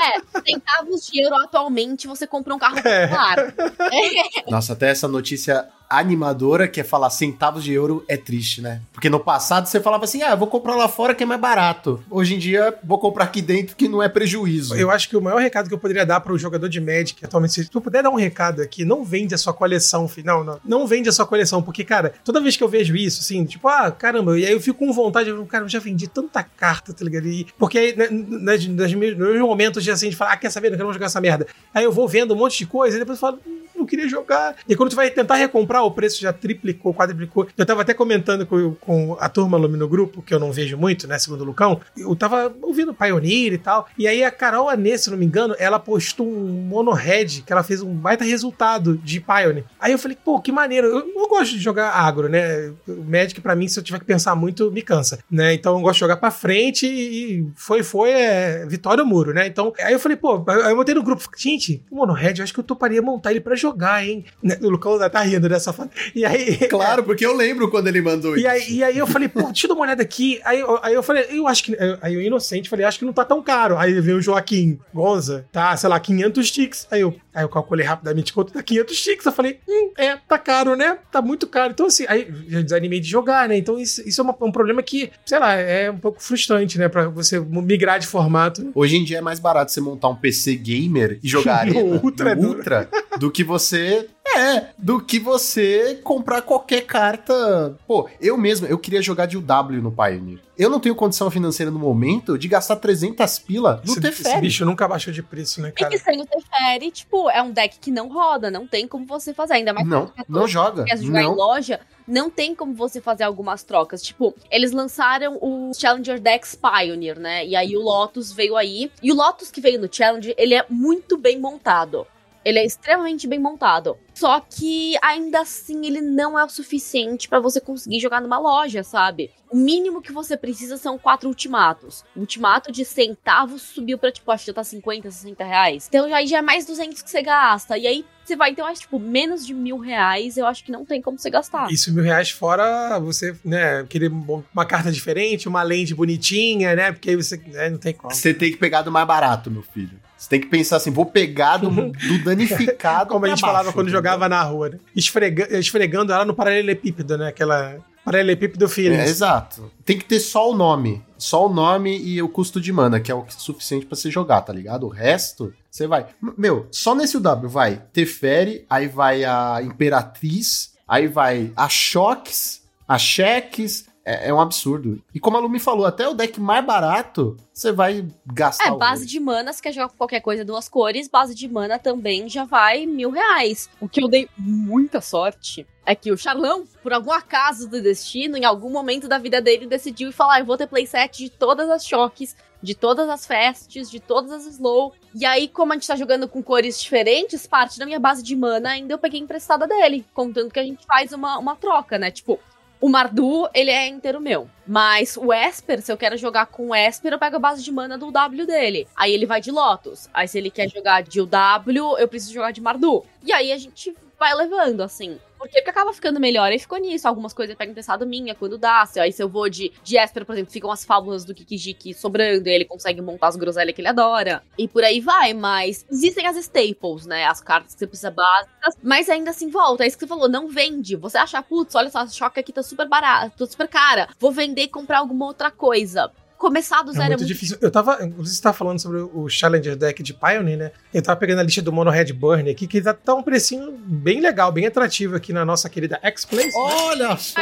É, 0.05 0.41
centavos 0.47 1.07
de 1.07 1.23
euro 1.23 1.37
atualmente 1.37 2.07
você 2.07 2.27
compra 2.27 2.55
um 2.55 2.59
carro 2.59 2.77
popular. 2.77 3.37
É. 3.95 4.51
Nossa, 4.51 4.73
até 4.73 4.91
essa 4.91 5.07
notícia 5.07 5.69
animadora, 5.99 6.69
que 6.69 6.81
é 6.81 6.85
falar 6.85 7.11
centavos 7.11 7.65
de 7.65 7.73
euro, 7.73 8.05
é 8.09 8.17
triste, 8.17 8.61
né? 8.61 8.81
Porque 8.93 9.11
no 9.11 9.21
passado 9.21 9.67
você 9.67 9.81
falava 9.81 10.05
assim: 10.05 10.23
ah, 10.23 10.35
vou 10.35 10.49
comprar 10.49 10.77
lá 10.77 10.89
fora 10.89 11.15
que 11.15 11.23
é 11.23 11.27
mais 11.27 11.41
barato. 11.41 12.03
Hoje 12.11 12.35
em 12.35 12.39
dia, 12.39 12.75
vou 12.83 12.99
comprar 12.99 13.25
aqui 13.25 13.43
dentro 13.43 13.77
que 13.77 13.89
não 13.89 14.03
é 14.03 14.09
prejuízo. 14.09 14.75
Eu 14.75 14.91
acho 14.91 15.09
que 15.09 15.17
o 15.17 15.23
maior 15.23 15.41
recado 15.41 15.69
que 15.69 15.75
eu 15.75 15.79
poderia 15.79 16.07
dar 16.07 16.21
para 16.21 16.33
o 16.33 16.39
jogador 16.39 16.69
de 16.69 16.81
Magic 16.81 17.25
atualmente, 17.25 17.55
se 17.55 17.69
tu 17.69 17.81
puder 17.81 18.03
dar 18.03 18.11
um 18.11 18.17
recado 18.17 18.63
aqui, 18.63 18.85
não 18.85 19.05
vende 19.05 19.35
a 19.35 19.39
sua 19.39 19.53
coleção, 19.53 20.09
não, 20.25 20.45
não, 20.45 20.61
não 20.65 20.87
vende 20.87 21.09
a 21.09 21.13
sua 21.13 21.27
coleção, 21.27 21.63
porque, 21.63 21.85
cara, 21.85 22.13
toda 22.25 22.41
vez 22.41 22.57
que 22.57 22.65
eu 22.65 22.69
vejo 22.69 22.97
isso, 22.97 23.21
assim, 23.21 23.45
tipo, 23.45 23.69
ah, 23.69 23.91
caramba, 23.91 24.39
e 24.39 24.45
aí 24.45 24.53
eu 24.53 24.61
fico 24.61 24.79
com 24.79 24.93
vontade, 24.93 25.31
eu, 25.31 25.45
cara, 25.47 25.65
eu 25.65 25.69
já 25.69 25.79
vendi 25.79 26.09
tanta 26.09 26.43
carta, 26.43 26.93
tá 26.93 27.05
ligado? 27.05 27.27
E, 27.27 27.47
porque 27.59 27.79
aí, 27.79 27.97
né, 27.97 28.09
nas, 28.11 28.67
nas, 28.67 28.93
nos 28.93 29.17
meus 29.17 29.41
momentos 29.41 29.83
de 29.83 29.91
assim, 29.91 30.11
de 30.11 30.17
falar, 30.17 30.33
ah, 30.33 30.37
quer 30.37 30.51
saber, 30.51 30.71
não 30.71 30.77
quero 30.77 30.93
jogar 30.93 31.07
essa 31.07 31.21
merda. 31.21 31.47
Aí 31.73 31.85
eu 31.85 31.93
vou 31.93 32.09
vendo 32.09 32.35
um 32.35 32.37
monte 32.37 32.59
de 32.59 32.67
coisa, 32.67 32.97
e 32.97 33.01
depois 33.01 33.19
eu 33.19 33.21
falo, 33.21 33.39
hum, 33.47 33.65
não 33.85 33.87
queria 33.87 34.09
jogar. 34.09 34.57
E 34.69 34.75
quando 34.75 34.91
tu 34.91 34.97
vai 34.97 35.11
tentar 35.11 35.37
recomprar, 35.37 35.85
o 35.85 35.91
preço 35.91 36.21
já 36.21 36.33
triplicou, 36.33 36.95
quadriplicou. 36.95 37.47
Eu 37.57 37.67
tava 37.67 37.83
até 37.83 37.93
comentando 37.95 38.47
com, 38.47 38.75
com 38.75 39.17
a 39.21 39.29
turma 39.29 39.59
Lumi 39.59 39.77
no 39.77 39.89
grupo, 39.89 40.23
que 40.23 40.35
eu 40.35 40.41
não 40.41 40.51
vejo 40.51 40.77
muito, 40.77 41.07
né, 41.07 41.19
segundo 41.19 41.43
o 41.43 41.45
Lucão, 41.45 41.81
eu 41.97 42.17
tava 42.17 42.55
ouvindo 42.63 42.95
Pioneer 42.95 43.53
e 43.53 43.59
tal, 43.59 43.87
e 43.99 44.09
aí 44.09 44.25
a 44.25 44.31
Carol 44.31 44.69
Anê, 44.69 44.97
se 44.97 45.11
não 45.11 45.19
me 45.19 45.27
engano, 45.27 45.55
ela 45.59 45.79
postou 45.79 46.27
um 46.27 46.67
mono-head, 46.69 47.43
que 47.43 47.53
ela 47.53 47.63
fez 47.63 47.83
um 47.83 47.95
baita 47.95 48.25
resultado 48.25 48.97
de 48.99 49.21
Pioneer. 49.21 49.65
Aí 49.79 49.93
eu 49.93 49.99
falei, 49.99 50.17
pô, 50.23 50.41
que 50.41 50.51
maneiro, 50.51 50.87
eu 50.87 51.07
não 51.15 51.29
gosto 51.29 51.53
de 51.53 51.59
jogar 51.59 51.91
agro, 51.91 52.29
né, 52.29 52.73
o 52.89 53.05
Magic 53.05 53.41
pra 53.41 53.55
mim, 53.55 53.69
se 53.69 53.79
eu 53.79 53.83
tiver 53.83 53.99
que 53.99 54.05
pensar 54.05 54.35
muito, 54.35 54.71
me 54.71 54.83
cansa, 54.83 55.19
né, 55.31 55.53
então 55.55 55.77
eu 55.77 55.81
gosto 55.83 55.95
de 55.95 56.01
jogar 56.01 56.17
pra 56.17 56.31
frente 56.31 56.87
e 56.87 57.47
foi, 57.55 57.83
foi, 57.83 58.11
é, 58.11 58.67
vitória 58.67 59.03
ou 59.03 59.09
muro, 59.09 59.35
né, 59.35 59.47
então, 59.47 59.73
aí 59.81 59.93
eu 59.93 60.01
falei, 60.01 60.17
pô, 60.17 60.45
aí 60.49 60.71
eu 60.71 60.77
botei 60.77 60.95
no 60.95 61.03
grupo, 61.03 61.29
gente, 61.37 61.83
o 61.91 61.97
mono-head, 61.97 62.41
eu 62.41 62.45
acho 62.45 62.55
que 62.55 62.61
eu 62.61 62.65
toparia 62.65 63.03
montar 63.03 63.31
ele 63.31 63.41
pra 63.41 63.55
jogar, 63.55 63.74
hein, 64.05 64.25
né, 64.43 64.59
o 64.63 64.69
Lucão 64.69 64.99
tá 65.11 65.21
rindo 65.21 65.49
dessa 65.49 65.73
foto. 65.73 65.91
E 66.15 66.25
aí. 66.25 66.59
Claro, 66.75 67.05
porque 67.05 67.25
eu 67.25 67.37
lembro 67.37 67.71
quando 67.71 67.87
ele 67.87 68.01
mandou 68.01 68.37
e 68.37 68.41
isso. 68.41 68.49
Aí, 68.49 68.73
e 68.75 68.85
aí 68.85 68.99
eu 68.99 69.07
falei, 69.07 69.29
pô, 69.29 69.43
deixa 69.45 69.67
eu 69.67 69.69
dar 69.69 69.75
uma 69.75 69.85
olhada 69.85 70.03
aqui. 70.03 70.41
Aí, 70.45 70.63
aí 70.83 70.95
eu 70.95 71.03
falei, 71.03 71.27
eu 71.31 71.47
acho 71.47 71.63
que. 71.63 71.77
Aí 72.01 72.15
eu 72.15 72.21
inocente 72.21 72.69
falei, 72.69 72.85
acho 72.85 72.99
que 72.99 73.05
não 73.05 73.13
tá 73.13 73.25
tão 73.25 73.43
caro. 73.43 73.79
Aí 73.79 74.01
veio 74.01 74.19
o 74.19 74.23
Joaquim 74.23 74.79
Gonza, 74.93 75.47
tá, 75.53 75.77
sei 75.77 75.89
lá, 75.89 76.01
500 76.01 76.51
ticks. 76.51 76.87
Aí 76.91 77.01
eu, 77.01 77.15
aí 77.33 77.45
eu 77.45 77.49
calculei 77.49 77.87
rapidamente 77.87 78.33
quanto 78.33 78.53
tá 78.53 78.63
500 78.63 79.01
ticks. 79.03 79.27
Eu 79.27 79.33
falei, 79.33 79.61
hum, 79.69 79.93
é, 79.97 80.17
tá 80.17 80.39
caro, 80.39 80.75
né? 80.75 80.99
Tá 81.13 81.23
muito 81.23 81.47
caro. 81.47 81.73
Então, 81.73 81.87
assim, 81.87 82.05
aí 82.09 82.33
já 82.49 82.61
desanimei 82.61 83.01
de 83.01 83.09
jogar, 83.09 83.49
né? 83.49 83.57
Então, 83.57 83.79
isso, 83.79 84.07
isso 84.07 84.21
é 84.21 84.25
uma, 84.25 84.37
um 84.41 84.53
problema 84.53 84.83
que, 84.83 85.11
sei 85.25 85.39
lá, 85.39 85.55
é 85.55 85.91
um 85.91 85.99
pouco 85.99 86.23
frustrante, 86.23 86.79
né? 86.79 86.89
Pra 86.89 87.09
você 87.09 87.39
migrar 87.39 87.99
de 87.99 88.07
formato. 88.07 88.71
Hoje 88.75 88.97
em 88.97 89.05
dia 89.05 89.19
é 89.19 89.21
mais 89.21 89.39
barato 89.39 89.73
você 89.73 89.81
montar 89.81 90.09
um 90.09 90.17
PC 90.17 90.57
gamer 90.57 91.19
e 91.23 91.29
jogar 91.29 91.61
Arena 91.61 91.81
Ultra, 91.81 92.35
no 92.35 92.49
Ultra 92.49 92.89
do 93.19 93.31
que 93.31 93.45
você 93.45 93.64
é, 93.73 94.67
do 94.77 95.01
que 95.01 95.19
você 95.19 96.01
comprar 96.03 96.43
qualquer 96.43 96.83
carta. 96.83 97.77
Pô, 97.87 98.09
eu 98.21 98.37
mesmo, 98.37 98.67
eu 98.67 98.79
queria 98.79 99.01
jogar 99.01 99.27
de 99.27 99.37
UW 99.37 99.83
no 99.83 99.93
Pioneer. 99.93 100.41
Eu 100.57 100.71
não 100.71 100.81
tenho 100.81 100.95
condição 100.95 101.31
financeira 101.31 101.71
no 101.71 101.79
momento 101.79 102.39
de 102.39 102.49
gastar 102.49 102.77
300 102.77 103.39
pila 103.41 103.83
no 103.85 103.93
esse, 103.93 104.01
Teferi. 104.01 104.29
Esse 104.29 104.41
bicho 104.41 104.65
nunca 104.65 104.87
baixou 104.89 105.13
de 105.13 105.23
preço, 105.23 105.61
né, 105.61 105.71
cara? 105.71 105.93
E 105.93 105.99
que 105.99 106.03
sem 106.03 106.21
o 106.21 106.27
Teferi, 106.27 106.91
tipo, 106.91 107.29
é 107.31 107.43
um 107.43 107.51
deck 107.51 107.79
que 107.79 107.91
não 107.91 108.09
roda, 108.09 108.51
não 108.51 108.67
tem 108.67 108.87
como 108.87 109.05
você 109.05 109.35
fazer. 109.35 109.55
Ainda 109.55 109.73
mais 109.73 109.87
não, 109.87 110.13
não 110.29 110.49
joga. 110.49 110.85
Quer 110.85 110.99
jogar 110.99 111.23
não. 111.23 111.33
em 111.33 111.37
loja, 111.37 111.81
não 112.07 112.31
tem 112.31 112.55
como 112.55 112.75
você 112.75 113.01
fazer 113.01 113.25
algumas 113.25 113.63
trocas. 113.63 114.03
Tipo, 114.03 114.35
eles 114.51 114.73
lançaram 114.73 115.39
o 115.41 115.73
Challenger 115.75 116.21
Decks 116.21 116.57
Pioneer, 116.57 117.19
né? 117.19 117.47
E 117.47 117.57
aí 117.57 117.77
o 117.77 117.83
Lotus 117.83 118.33
veio 118.33 118.57
aí. 118.57 118.91
E 119.03 119.13
o 119.13 119.15
Lotus 119.15 119.51
que 119.51 119.61
veio 119.61 119.81
no 119.81 119.89
Challenger, 119.93 120.35
ele 120.39 120.55
é 120.55 120.65
muito 120.69 121.19
bem 121.19 121.39
montado. 121.39 122.07
Ele 122.45 122.59
é 122.59 122.65
extremamente 122.65 123.27
bem 123.27 123.39
montado. 123.39 123.97
Só 124.15 124.39
que 124.41 124.97
ainda 125.03 125.41
assim 125.41 125.87
ele 125.87 126.01
não 126.01 126.39
é 126.39 126.45
o 126.45 126.49
suficiente 126.49 127.29
para 127.29 127.41
você 127.41 127.61
conseguir 127.61 128.01
jogar 128.01 128.21
numa 128.21 128.39
loja, 128.39 128.85
sabe? 128.85 129.31
O 129.51 129.57
mínimo 129.57 130.03
que 130.03 130.13
você 130.13 130.37
precisa 130.37 130.77
são 130.77 130.99
quatro 130.99 131.29
ultimatos. 131.29 132.05
O 132.15 132.21
ultimato 132.21 132.71
de 132.71 132.85
centavos 132.85 133.63
subiu 133.63 133.99
pra, 133.99 134.13
tipo, 134.13 134.31
acho 134.31 134.45
que 134.45 134.51
já 134.51 134.55
tá 134.55 134.65
50, 134.65 135.11
60 135.11 135.45
reais. 135.45 135.87
Então 135.89 136.13
aí 136.13 136.27
já 136.27 136.39
é 136.39 136.43
mais 136.43 136.67
200 136.67 137.03
que 137.03 137.11
você 137.11 137.23
gasta. 137.23 137.79
E 137.79 137.87
aí 137.87 138.05
você 138.25 138.37
vai, 138.37 138.51
então, 138.51 138.67
acho, 138.67 138.83
tipo, 138.83 138.99
menos 138.99 139.47
de 139.47 139.53
mil 139.53 139.77
reais, 139.79 140.39
eu 140.39 140.47
acho 140.47 140.65
que 140.65 140.73
não 140.73 140.85
tem 140.85 141.03
como 141.03 141.19
você 141.19 141.29
gastar. 141.29 141.71
Isso, 141.71 141.93
mil 141.93 142.03
reais 142.03 142.31
fora 142.31 142.99
você, 142.99 143.37
né, 143.45 143.85
querer 143.85 144.11
uma 144.11 144.65
carta 144.65 144.91
diferente, 144.91 145.47
uma 145.47 145.63
lente 145.63 145.95
bonitinha, 145.95 146.75
né? 146.75 146.93
Porque 146.93 147.11
aí 147.11 147.17
você 147.17 147.37
né, 147.37 147.69
não 147.69 147.79
tem 147.79 147.93
como. 147.93 148.15
Você 148.15 148.33
tem 148.33 148.51
que 148.51 148.57
pegar 148.57 148.83
do 148.83 148.91
mais 148.91 149.07
barato, 149.07 149.51
meu 149.51 149.63
filho. 149.63 150.01
Você 150.17 150.29
tem 150.29 150.41
que 150.41 150.47
pensar 150.47 150.77
assim, 150.77 150.91
vou 150.91 151.07
pegar 151.07 151.59
do, 151.59 151.71
do 151.71 152.25
danificado. 152.25 153.11
Como 153.11 153.25
a 153.25 153.29
gente 153.29 153.41
baixo, 153.41 153.53
falava 153.53 153.73
quando 153.73 153.87
entendeu? 153.89 153.99
jogava 153.99 154.29
na 154.29 154.43
rua, 154.43 154.71
né? 154.71 154.79
Esfrega, 154.95 155.59
esfregando 155.59 156.13
ela 156.13 156.25
no 156.25 156.35
paralelepípedo, 156.35 157.19
né? 157.19 157.29
Aquela 157.29 157.79
paralelepípedo 158.05 158.69
feelings. 158.69 159.01
É, 159.01 159.09
exato. 159.09 159.73
Tem 159.85 159.99
que 159.99 160.05
ter 160.05 160.21
só 160.21 160.51
o 160.51 160.55
nome. 160.55 161.03
Só 161.17 161.47
o 161.47 161.53
nome 161.53 161.97
e 161.99 162.21
o 162.23 162.29
custo 162.29 162.61
de 162.61 162.73
mana, 162.73 163.01
que 163.01 163.11
é 163.11 163.15
o 163.15 163.25
suficiente 163.29 163.87
para 163.87 163.97
você 163.97 164.11
jogar, 164.11 164.43
tá 164.43 164.53
ligado? 164.53 164.85
O 164.85 164.91
resto, 164.91 165.53
você 165.71 165.87
vai. 165.87 166.07
Meu, 166.37 166.69
só 166.71 166.95
nesse 166.95 167.17
UW 167.17 167.49
vai 167.49 167.81
Teferi, 167.93 168.67
aí 168.69 168.87
vai 168.87 169.25
a 169.25 169.61
Imperatriz, 169.63 170.73
aí 170.87 171.09
vai 171.09 171.51
a 171.57 171.69
Shocks, 171.69 172.63
a 172.87 172.99
Cheques, 172.99 173.87
é, 174.05 174.29
é, 174.29 174.35
um 174.35 174.41
absurdo. 174.41 175.03
E 175.15 175.19
como 175.19 175.37
a 175.37 175.41
Lu 175.41 175.49
me 175.49 175.59
falou, 175.59 175.87
até 175.87 176.07
o 176.07 176.15
deck 176.15 176.39
mais 176.41 176.65
barato, 176.65 177.37
você 177.53 177.73
vai 177.73 178.07
gastar. 178.27 178.75
É, 178.75 178.77
base 178.77 179.07
de 179.07 179.19
mana, 179.19 179.53
se 179.53 179.63
quer 179.63 179.73
jogar 179.73 179.89
qualquer 179.89 180.21
coisa 180.21 180.45
duas 180.45 180.69
cores, 180.69 181.09
base 181.09 181.35
de 181.35 181.49
mana 181.49 181.79
também 181.79 182.29
já 182.29 182.45
vai 182.45 182.85
mil 182.85 183.11
reais. 183.11 183.69
O 183.81 183.89
que 183.89 184.03
eu 184.03 184.09
dei 184.09 184.29
muita 184.37 185.01
sorte 185.01 185.67
é 185.87 185.95
que 185.95 186.13
o 186.13 186.19
Charlão, 186.19 186.65
por 186.83 186.93
algum 186.93 187.13
acaso 187.13 187.69
do 187.69 187.81
destino, 187.81 188.37
em 188.37 188.45
algum 188.45 188.71
momento 188.71 189.09
da 189.09 189.19
vida 189.19 189.41
dele, 189.41 189.67
decidiu 189.67 190.13
falar: 190.13 190.41
eu 190.41 190.47
vou 190.47 190.57
ter 190.57 190.67
playset 190.67 191.25
de 191.25 191.31
todas 191.31 191.71
as 191.71 191.87
choques, 191.87 192.37
de 192.63 192.75
todas 192.75 193.09
as 193.09 193.27
fests, 193.27 193.91
de 193.91 194.01
todas 194.01 194.33
as 194.33 194.47
slow. 194.47 194.93
E 195.15 195.25
aí, 195.25 195.49
como 195.49 195.73
a 195.73 195.77
gente 195.77 195.87
tá 195.87 195.97
jogando 195.97 196.29
com 196.29 196.43
cores 196.43 196.81
diferentes, 196.81 197.47
parte 197.47 197.79
da 197.79 197.87
minha 197.87 198.01
base 198.01 198.23
de 198.23 198.37
mana 198.37 198.71
ainda 198.71 198.93
eu 198.93 198.99
peguei 198.99 199.21
emprestada 199.21 199.67
dele. 199.67 200.05
Contando 200.13 200.51
que 200.51 200.61
a 200.61 200.65
gente 200.65 200.85
faz 200.87 201.13
uma, 201.13 201.39
uma 201.39 201.57
troca, 201.57 201.99
né? 201.99 202.11
Tipo, 202.11 202.39
o 202.85 202.89
Mardu, 202.91 203.49
ele 203.55 203.71
é 203.71 203.89
inteiro 203.89 204.21
meu. 204.21 204.47
Mas 204.67 205.17
o 205.17 205.33
Esper, 205.33 205.81
se 205.81 205.91
eu 205.91 205.97
quero 205.97 206.19
jogar 206.19 206.45
com 206.45 206.69
o 206.69 206.75
Esper, 206.75 207.15
eu 207.15 207.19
pego 207.19 207.37
a 207.37 207.39
base 207.39 207.65
de 207.65 207.73
mana 207.73 207.97
do 207.97 208.11
W 208.11 208.47
dele. 208.47 208.87
Aí 208.95 209.11
ele 209.11 209.25
vai 209.25 209.41
de 209.41 209.51
Lotus. 209.51 210.07
Aí 210.13 210.29
se 210.29 210.37
ele 210.37 210.51
quer 210.51 210.69
jogar 210.69 211.03
de 211.03 211.19
UW, 211.19 211.97
eu 211.99 212.07
preciso 212.07 212.35
jogar 212.35 212.51
de 212.51 212.61
Mardu. 212.61 213.03
E 213.23 213.33
aí 213.33 213.53
a 213.53 213.57
gente 213.57 213.97
vai 214.19 214.35
levando, 214.35 214.83
assim. 214.83 215.19
Porque, 215.45 215.61
porque 215.61 215.71
acaba 215.71 215.93
ficando 215.93 216.19
melhor. 216.19 216.51
E 216.53 216.59
ficou 216.59 216.79
nisso. 216.79 217.07
Algumas 217.07 217.35
coisas 217.35 217.53
eu 217.53 217.57
pego 217.57 217.71
emprestado 217.71 218.07
minha 218.07 218.35
quando 218.35 218.57
dá. 218.57 218.87
Se, 218.87 218.99
aí 218.99 219.13
se 219.13 219.23
eu 219.23 219.29
vou 219.29 219.49
de, 219.49 219.71
de 219.83 219.99
Esper, 219.99 220.25
por 220.25 220.33
exemplo, 220.33 220.51
ficam 220.51 220.71
as 220.71 220.85
fábulas 220.85 221.25
do 221.25 221.35
Kikijiki 221.35 221.93
sobrando. 221.93 222.49
E 222.49 222.53
ele 222.53 222.65
consegue 222.65 223.03
montar 223.03 223.29
as 223.29 223.37
groselhas 223.37 223.75
que 223.75 223.81
ele 223.83 223.89
adora. 223.89 224.43
E 224.57 224.67
por 224.67 224.83
aí 224.83 225.01
vai. 225.01 225.35
Mas 225.35 225.85
existem 225.91 226.27
as 226.27 226.37
staples, 226.37 227.05
né? 227.05 227.27
As 227.27 227.43
cartas 227.43 227.75
que 227.75 227.81
você 227.81 227.87
precisa 227.87 228.11
básicas. 228.11 228.75
Mas 228.83 229.11
ainda 229.11 229.31
assim 229.31 229.51
volta. 229.51 229.85
É 229.85 229.87
isso 229.87 229.99
que 229.99 230.05
você 230.05 230.09
falou. 230.09 230.29
Não 230.29 230.49
vende. 230.49 230.97
Você 230.97 231.19
acha, 231.19 231.43
putz, 231.43 231.75
olha 231.75 231.91
só, 231.91 231.99
a 231.99 232.09
choque 232.09 232.41
aqui 232.41 232.53
tá 232.53 232.63
super 232.63 232.89
barata, 232.89 233.35
tá 233.37 233.47
super 233.47 233.69
cara. 233.69 234.09
Vou 234.19 234.33
vender 234.33 234.63
e 234.63 234.69
comprar 234.69 235.01
alguma 235.01 235.27
outra 235.27 235.51
coisa 235.51 236.11
começar 236.45 236.83
do 236.83 236.93
zero 236.93 237.05
é 237.05 237.09
muito, 237.09 237.15
é 237.15 237.25
muito 237.25 237.29
difícil. 237.29 237.57
Eu 237.61 237.71
tava, 237.71 237.95
inclusive, 238.05 238.37
você 238.37 238.43
tava 238.43 238.57
falando 238.57 238.79
sobre 238.79 238.99
o 238.99 239.29
Challenger 239.29 239.77
Deck 239.77 240.03
de 240.03 240.13
Pioneer, 240.13 240.59
né? 240.59 240.73
Eu 240.93 241.03
tava 241.03 241.19
pegando 241.19 241.41
a 241.41 241.43
lista 241.43 241.63
do 241.63 241.73
Mono 241.73 241.91
Red 241.91 242.13
Burn 242.13 242.51
aqui, 242.51 242.67
que 242.67 242.81
tá, 242.81 242.93
tá 242.93 243.15
um 243.15 243.23
precinho 243.23 243.73
bem 243.73 244.21
legal, 244.21 244.53
bem 244.53 244.67
atrativo 244.67 245.17
aqui 245.17 245.33
na 245.33 245.45
nossa 245.45 245.69
querida 245.69 245.99
X-Place. 246.03 246.49
Né? 246.49 246.53
Olha 246.55 247.17
só! 247.17 247.41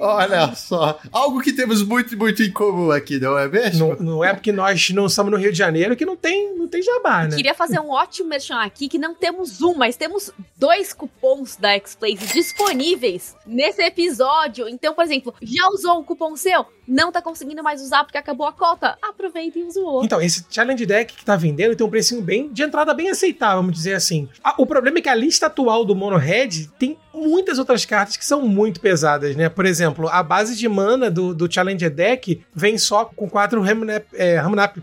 Olha 0.00 0.54
só! 0.54 0.98
Algo 1.12 1.40
que 1.40 1.52
temos 1.52 1.82
muito, 1.82 2.16
muito 2.16 2.42
em 2.42 2.50
comum 2.50 2.90
aqui, 2.90 3.18
não 3.20 3.38
é 3.38 3.48
mesmo? 3.48 3.88
Não, 3.88 3.96
não 3.96 4.24
é 4.24 4.34
porque 4.34 4.52
nós 4.52 4.90
não 4.90 5.06
estamos 5.06 5.30
no 5.30 5.38
Rio 5.38 5.52
de 5.52 5.58
Janeiro 5.58 5.96
que 5.96 6.04
não 6.04 6.16
tem, 6.16 6.56
não 6.56 6.66
tem 6.66 6.82
jabá, 6.82 7.24
né? 7.24 7.36
queria 7.36 7.54
fazer 7.54 7.78
um 7.78 7.90
ótimo 7.90 8.28
merchan 8.28 8.58
aqui, 8.60 8.88
que 8.88 8.98
não 8.98 9.14
temos 9.14 9.62
um, 9.62 9.74
mas 9.74 9.96
temos 9.96 10.32
dois 10.56 10.92
cupons 10.92 11.56
da 11.56 11.70
X-Place 11.72 12.32
disponíveis 12.32 13.36
nesse 13.46 13.82
episódio. 13.82 14.68
Então, 14.68 14.94
por 14.94 15.04
exemplo, 15.04 15.34
já 15.40 15.68
usou 15.68 16.00
um 16.00 16.04
cupom 16.04 16.36
seu? 16.36 16.66
Não 16.86 17.12
tá 17.12 17.20
conseguindo 17.20 17.62
mais 17.68 17.82
usar 17.82 18.02
porque 18.04 18.16
acabou 18.16 18.46
a 18.46 18.52
cota. 18.52 18.96
Aproveita 19.02 19.58
e 19.58 19.64
usa 19.64 19.80
o 19.80 19.84
outro. 19.84 20.06
Então, 20.06 20.20
esse 20.22 20.46
Challenge 20.50 20.86
Deck 20.86 21.14
que 21.14 21.24
tá 21.24 21.36
vendendo 21.36 21.76
tem 21.76 21.86
um 21.86 21.90
precinho 21.90 22.22
bem 22.22 22.50
de 22.50 22.62
entrada 22.62 22.94
bem 22.94 23.10
aceitável, 23.10 23.58
vamos 23.58 23.74
dizer 23.74 23.94
assim. 23.94 24.26
Ah, 24.42 24.54
o 24.56 24.64
problema 24.64 24.98
é 24.98 25.00
que 25.02 25.08
a 25.08 25.14
lista 25.14 25.46
atual 25.46 25.84
do 25.84 25.94
Mono 25.94 26.16
Red 26.16 26.68
tem 26.78 26.96
muitas 27.12 27.58
outras 27.58 27.84
cartas 27.84 28.16
que 28.16 28.24
são 28.24 28.42
muito 28.42 28.80
pesadas, 28.80 29.36
né? 29.36 29.48
Por 29.48 29.66
exemplo, 29.66 30.08
a 30.08 30.22
base 30.22 30.56
de 30.56 30.68
mana 30.68 31.10
do, 31.10 31.34
do 31.34 31.52
Challenger 31.52 31.90
Deck 31.90 32.42
vem 32.54 32.78
só 32.78 33.04
com 33.04 33.28
quatro 33.28 33.60
Ramnap, 33.60 34.06
é, 34.14 34.40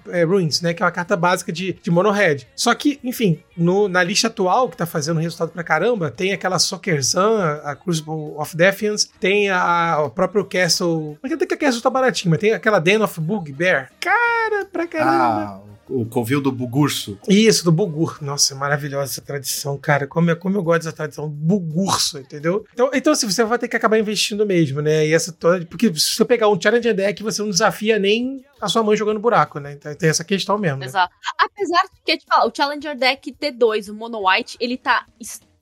é, 0.10 0.24
Ruins, 0.24 0.62
né? 0.62 0.74
Que 0.74 0.84
é 0.84 0.86
uma 0.86 0.92
carta 0.92 1.16
básica 1.16 1.52
de, 1.52 1.74
de 1.82 1.90
Mono 1.90 2.12
Red. 2.12 2.40
Só 2.56 2.74
que, 2.76 3.00
enfim, 3.04 3.40
no, 3.58 3.88
na 3.88 4.04
lista 4.04 4.28
atual, 4.28 4.70
que 4.70 4.78
tá 4.78 4.86
fazendo 4.86 5.20
resultado 5.20 5.52
pra 5.52 5.64
caramba, 5.64 6.12
tem 6.12 6.34
aquela 6.34 6.60
Soccerzan, 6.60 7.62
a 7.64 7.76
Crucible 7.76 8.34
of 8.38 8.56
Defiance, 8.56 9.10
tem 9.20 9.50
a, 9.50 9.96
a 9.96 10.10
próprio 10.10 10.46
Castle... 10.46 11.18
Mas 11.22 11.32
até 11.32 11.46
que 11.46 11.54
a 11.54 11.58
Castle 11.58 11.82
tá 11.82 11.90
baratinho, 11.90 12.32
mas 12.32 12.40
tem 12.40 12.54
aquela 12.54 12.80
Den 12.80 13.02
of 13.02 13.20
Bugbear. 13.20 13.92
Cara, 14.00 14.66
pra 14.72 14.88
caramba! 14.88 15.62
Ah, 15.64 15.75
o 15.90 16.06
covil 16.06 16.42
do 16.42 16.52
Bugurso. 16.52 17.18
Isso, 17.28 17.64
do 17.64 17.72
Bugur. 17.72 18.18
Nossa, 18.22 18.54
é 18.54 18.58
maravilhosa 18.58 19.12
essa 19.12 19.22
tradição, 19.22 19.78
cara. 19.78 20.08
Como, 20.08 20.30
eu- 20.30 20.38
como 20.38 20.58
eu 20.58 20.64
gosto 20.64 20.84
dessa 20.84 20.96
tradição. 20.96 21.30
Bugurso, 21.30 22.18
entendeu? 22.18 22.66
Então, 22.74 22.90
então 22.94 23.14
assim, 23.14 23.30
você 23.30 23.44
vai 23.44 23.58
ter 23.60 23.68
que 23.68 23.76
acabar 23.76 23.98
investindo 24.00 24.46
mesmo, 24.46 24.82
né? 24.82 25.06
E 25.08 25.14
essa 25.14 25.32
toda. 25.32 25.66
Porque 25.66 25.94
se 25.96 26.16
você 26.16 26.26
pegar 26.26 26.50
um 26.50 26.60
Challenger 26.60 26.94
Deck, 26.96 27.22
você 27.24 27.42
não 27.42 27.50
desafia 27.50 27.98
nem 28.00 28.44
a 28.60 28.68
sua 28.68 28.84
mãe 28.84 28.96
jogando 28.98 29.20
buraco, 29.20 29.60
né? 29.60 29.74
Então 29.74 29.94
tem 29.96 30.10
essa 30.10 30.24
questão 30.24 30.58
mesmo. 30.58 30.78
Né? 30.80 30.86
Exato. 30.86 31.14
Apesar 31.38 31.84
de 31.84 32.02
que, 32.04 32.18
tipo, 32.18 32.34
o 32.48 32.52
Challenger 32.56 32.98
Deck 32.98 33.32
T2, 33.34 33.90
o 33.90 33.94
Mono 33.94 34.28
White, 34.28 34.58
ele 34.60 34.78
tá 34.78 35.06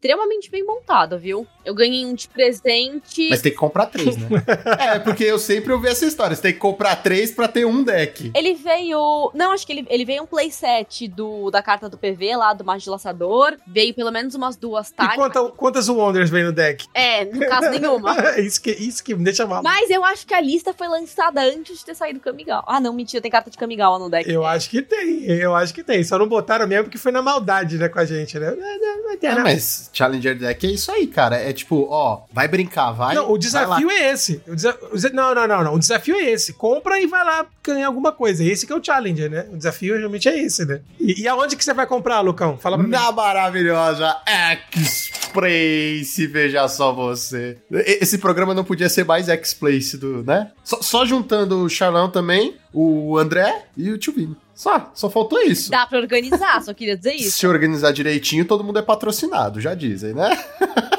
extremamente 0.04 0.51
bem 0.51 0.66
montado, 0.66 1.18
viu? 1.18 1.47
Eu 1.64 1.74
ganhei 1.74 2.06
um 2.06 2.14
de 2.14 2.28
presente. 2.28 3.30
Mas 3.30 3.41
tem 3.41 3.54
que 3.54 3.58
comprar 3.58 3.86
três, 3.86 4.18
né? 4.18 4.28
é, 4.78 4.99
porque 4.99 5.24
eu 5.24 5.39
sempre 5.39 5.72
ouvi 5.72 5.88
essa 5.88 6.06
história. 6.06 6.36
Você 6.36 6.41
tem 6.41 6.54
que 6.54 6.60
comprar 6.60 6.97
três 6.97 7.32
pra 7.32 7.47
ter 7.47 7.66
um 7.66 7.82
deck. 7.82 8.30
Ele 8.36 8.54
veio. 8.54 9.32
Não, 9.34 9.54
acho 9.54 9.66
que 9.66 9.72
ele, 9.72 9.88
ele 9.89 10.04
veio 10.04 10.24
um 10.24 10.26
playset 10.26 11.08
do, 11.08 11.49
da 11.49 11.64
carta 11.64 11.88
do 11.88 11.97
PV 11.97 12.36
lá, 12.36 12.54
do 12.54 12.66
Mago 12.66 12.82
de 12.82 12.89
Laçador. 12.89 13.56
Veio 13.66 13.93
pelo 13.93 14.12
menos 14.12 14.36
umas 14.36 14.58
duas 14.58 14.89
E 14.89 14.93
tardes. 14.93 15.16
quanta, 15.16 15.41
quantas 15.51 15.88
Wonders 15.88 16.30
vem 16.30 16.43
no 16.43 16.51
deck? 16.51 16.86
É, 16.93 17.24
no 17.24 17.39
caso 17.47 17.70
nenhuma. 17.70 18.14
isso, 18.39 18.62
que, 18.62 18.72
isso 18.72 19.02
que 19.02 19.15
me 19.15 19.23
deixa 19.23 19.45
mal. 19.48 19.64
Mas 19.64 19.90
eu 19.90 20.03
acho 20.03 20.27
que 20.27 20.34
a 20.34 20.41
lista 20.41 20.73
foi 20.73 20.90
lançada 20.90 21.41
antes 21.41 21.80
de 21.80 21.86
ter 21.86 21.95
saído 21.95 22.19
Kamigawa. 22.19 22.65
Ah, 22.68 22.82
não, 22.82 22.94
mentira, 22.94 23.22
tem 23.22 23.32
carta 23.32 23.49
de 23.49 23.57
Kamigawa 23.57 23.98
no 23.99 24.10
deck. 24.10 24.30
Eu 24.30 24.45
acho 24.45 24.69
que 24.69 24.82
tem, 24.82 25.23
eu 25.27 25.56
acho 25.56 25.73
que 25.73 25.82
tem. 25.84 26.03
Só 26.03 26.18
não 26.18 26.27
botaram 26.27 26.68
mesmo 26.68 26.86
porque 26.86 26.98
foi 26.98 27.14
na 27.14 27.22
maldade, 27.22 27.77
né, 27.77 27.88
com 27.88 27.99
a 27.99 28.06
gente, 28.06 28.38
né? 28.38 28.52
Não, 28.52 28.57
não, 28.80 29.03
não 29.03 29.11
É, 29.14 29.18
nada. 29.30 29.44
mas 29.44 29.93
Challenger 29.94 30.38
Deck 30.38 30.65
é 30.65 30.72
isso 30.72 30.91
aí, 30.91 31.06
cara. 31.07 31.36
É 31.38 31.53
tipo, 31.53 31.88
ó, 31.90 32.24
vai 32.34 32.48
brincar, 32.48 32.91
vai. 32.91 33.15
Não, 33.15 33.32
o 33.32 33.38
desafio 33.38 33.90
é 33.91 34.11
esse. 34.11 34.41
O 34.48 34.56
desa- 34.56 34.78
o 34.91 34.95
desa- 34.95 35.11
não, 35.14 35.36
não, 35.36 35.48
não, 35.48 35.64
não. 35.64 35.76
O 35.76 35.80
desafio 35.80 36.15
é 36.15 36.32
esse. 36.32 36.53
Compra 36.53 36.99
e 36.99 37.06
vai 37.06 37.24
lá 37.24 37.45
ganhar 37.64 37.88
alguma 37.88 38.11
coisa. 38.11 38.44
Esse 38.44 38.65
que 38.65 38.74
é 38.74 38.76
o 38.76 38.84
challenger, 38.84 39.30
né? 39.30 39.45
O 39.53 39.57
desafio 39.57 39.95
realmente 39.98 40.28
é 40.28 40.38
esse, 40.38 40.65
né? 40.65 40.82
E, 40.99 41.22
e 41.22 41.28
aonde 41.28 41.56
que 41.56 41.64
você 41.64 41.74
vai 41.74 41.86
comprar, 41.86 42.20
Lucão? 42.22 42.57
Fala 42.57 42.78
pra 42.78 42.86
mim. 42.86 42.91
Na 42.91 43.11
maravilhosa 43.11 44.18
X-Place, 44.28 46.28
veja 46.28 46.68
só 46.68 46.91
você. 46.94 47.57
Esse 47.72 48.18
programa 48.18 48.53
não 48.53 48.64
podia 48.64 48.90
ser 48.90 49.06
mais 49.06 49.30
X-Place, 49.30 49.98
do, 49.98 50.24
né? 50.24 50.52
Só, 50.64 50.82
só 50.82 51.06
juntando 51.06 51.64
o 51.64 51.70
Charlão 51.70 52.10
também, 52.10 52.56
o 52.74 53.18
André 53.18 53.65
e 53.78 53.90
o 53.91 53.98
Tio 53.98 54.14
Vini. 54.14 54.36
Só, 54.55 54.91
só 54.93 55.09
faltou 55.09 55.39
isso. 55.41 55.71
Dá 55.71 55.85
pra 55.88 55.97
organizar, 55.99 56.61
só 56.63 56.73
queria 56.73 56.95
dizer 56.95 57.13
isso. 57.13 57.31
Se 57.38 57.47
organizar 57.47 57.91
direitinho, 57.91 58.45
todo 58.45 58.63
mundo 58.63 58.80
é 58.80 58.81
patrocinado, 58.81 59.59
já 59.59 59.73
dizem, 59.73 60.13
né? 60.13 60.30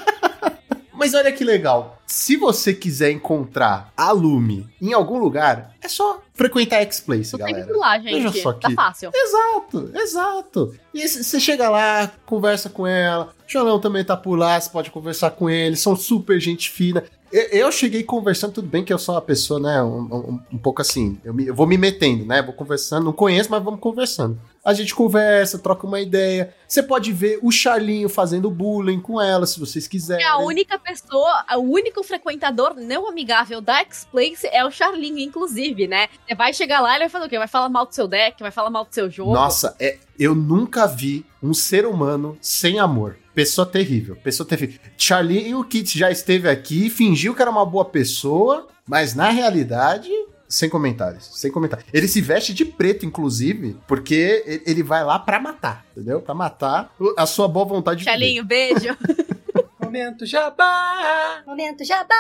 Mas 0.97 1.13
olha 1.13 1.31
que 1.33 1.45
legal. 1.45 2.01
Se 2.07 2.37
você 2.37 2.73
quiser 2.73 3.11
encontrar 3.11 3.93
a 3.97 4.11
Lume 4.13 4.67
em 4.81 4.93
algum 4.93 5.19
lugar, 5.19 5.75
é 5.83 5.89
só 5.89 6.21
frequentar 6.33 6.79
a 6.79 6.83
X-Place, 6.83 7.33
Tô 7.33 7.39
galera. 7.39 7.59
sempre 7.65 7.77
lá, 7.77 7.99
gente. 7.99 8.13
Veja 8.23 8.43
só 8.43 8.53
Tá 8.53 8.69
que- 8.69 8.75
fácil. 8.75 9.11
Exato, 9.13 9.91
exato. 9.95 10.75
E 10.95 11.07
você 11.07 11.41
chega 11.41 11.69
lá, 11.69 12.11
conversa 12.25 12.71
com 12.71 12.87
ela. 12.87 13.35
O 13.47 13.51
Xalão 13.51 13.81
também 13.81 14.05
tá 14.05 14.17
por 14.17 14.39
lá, 14.39 14.59
você 14.59 14.71
pode 14.71 14.91
conversar 14.91 15.33
com 15.33 15.51
ele. 15.51 15.77
São 15.77 15.95
super 15.97 16.41
gente 16.41 16.71
fina. 16.71 17.03
Eu, 17.33 17.43
cheguei 17.73 18.03
conversando, 18.05 18.53
tudo 18.53 18.69
bem 18.69 18.85
que 18.85 18.93
eu 18.93 18.99
sou 18.99 19.15
uma 19.15 19.21
pessoa, 19.21 19.59
né, 19.59 19.83
um, 19.83 20.03
um- 20.03 20.41
um 20.53 20.59
pouco 20.59 20.81
assim. 20.83 21.19
Eu, 21.25 21.35
me- 21.35 21.47
eu 21.47 21.55
vou 21.55 21.67
me 21.67 21.77
metendo, 21.77 22.25
né? 22.25 22.41
Vou 22.43 22.53
conversando. 22.55 23.05
Não 23.05 23.13
conheço, 23.13 23.51
mas 23.51 23.63
vamos 23.63 23.81
conversando. 23.81 24.39
A 24.65 24.73
gente 24.73 24.95
conversa, 24.95 25.59
troca 25.59 25.87
uma 25.87 26.01
ideia. 26.01 26.55
Você 26.67 26.83
pode 26.83 27.13
ver 27.13 27.39
o 27.43 27.51
Charlinho 27.51 28.09
fazendo 28.09 28.51
bullying 28.51 29.01
com 29.01 29.21
ela, 29.21 29.47
se 29.47 29.61
vocês 29.61 29.87
quiserem. 29.87 30.25
É 30.25 30.29
a 30.29 30.39
única 30.39 30.79
pessoa, 30.79 31.45
o 31.57 31.61
único 31.61 32.03
frequentador 32.03 32.75
não 32.75 33.09
amigável 33.09 33.61
da 33.61 33.81
X-Place 33.81 34.47
é 34.47 34.65
o 34.65 34.71
Charlinho, 34.71 35.19
inclusive, 35.19 35.87
né? 35.87 36.09
Você 36.27 36.35
vai 36.35 36.55
chegar 36.55 36.81
lá 36.81 36.93
e 36.93 36.95
ele 36.95 37.01
vai 37.01 37.09
fazer 37.11 37.27
o 37.27 37.29
quê? 37.29 37.39
Vai 37.39 37.49
falar 37.49 37.69
mal 37.69 37.85
do 37.85 37.95
seu 37.95 38.09
deck, 38.09 38.41
vai 38.41 38.51
falar 38.51 38.71
mal 38.71 38.85
do 38.85 38.95
seu 38.95 39.11
jogo. 39.11 39.35
Nossa, 39.35 39.77
é, 39.79 39.99
eu 40.19 40.35
nunca 40.35 40.87
vi 40.87 41.27
um 41.43 41.53
ser 41.53 41.85
humano 41.85 42.39
sem 42.41 42.79
amor. 42.79 43.19
Pessoa 43.35 43.67
terrível, 43.67 44.17
pessoa 44.17 44.49
terrível. 44.49 44.81
Charlie 44.97 45.55
o 45.55 45.65
Kit 45.65 45.99
já 45.99 46.11
esteve 46.11 46.49
aqui, 46.49 46.89
fingiu 46.89 47.35
que 47.35 47.43
era 47.43 47.51
uma 47.51 47.67
boa 47.67 47.85
pessoa, 47.85 48.69
mas 48.87 49.15
na 49.15 49.29
realidade, 49.29 50.11
sem 50.55 50.69
comentários, 50.69 51.31
sem 51.39 51.51
comentários. 51.51 51.87
Ele 51.93 52.07
se 52.09 52.21
veste 52.21 52.53
de 52.55 52.65
preto, 52.65 53.05
inclusive, 53.05 53.77
porque 53.87 54.63
ele- 54.67 54.83
vai 54.83 55.03
lá 55.05 55.19
pra 55.19 55.41
matar, 55.41 55.85
entendeu? 55.93 56.21
Pra 56.21 56.35
matar 56.35 56.93
a 57.17 57.27
sua 57.27 57.49
boa 57.49 57.65
vontade 57.65 57.99
de 57.99 58.05
viver. 58.05 58.11
Charlinho, 58.13 58.45
beijo. 58.45 58.97
Momento 59.81 60.27
jabá! 60.27 61.43
Momento 61.47 61.85
jabá! 61.85 62.15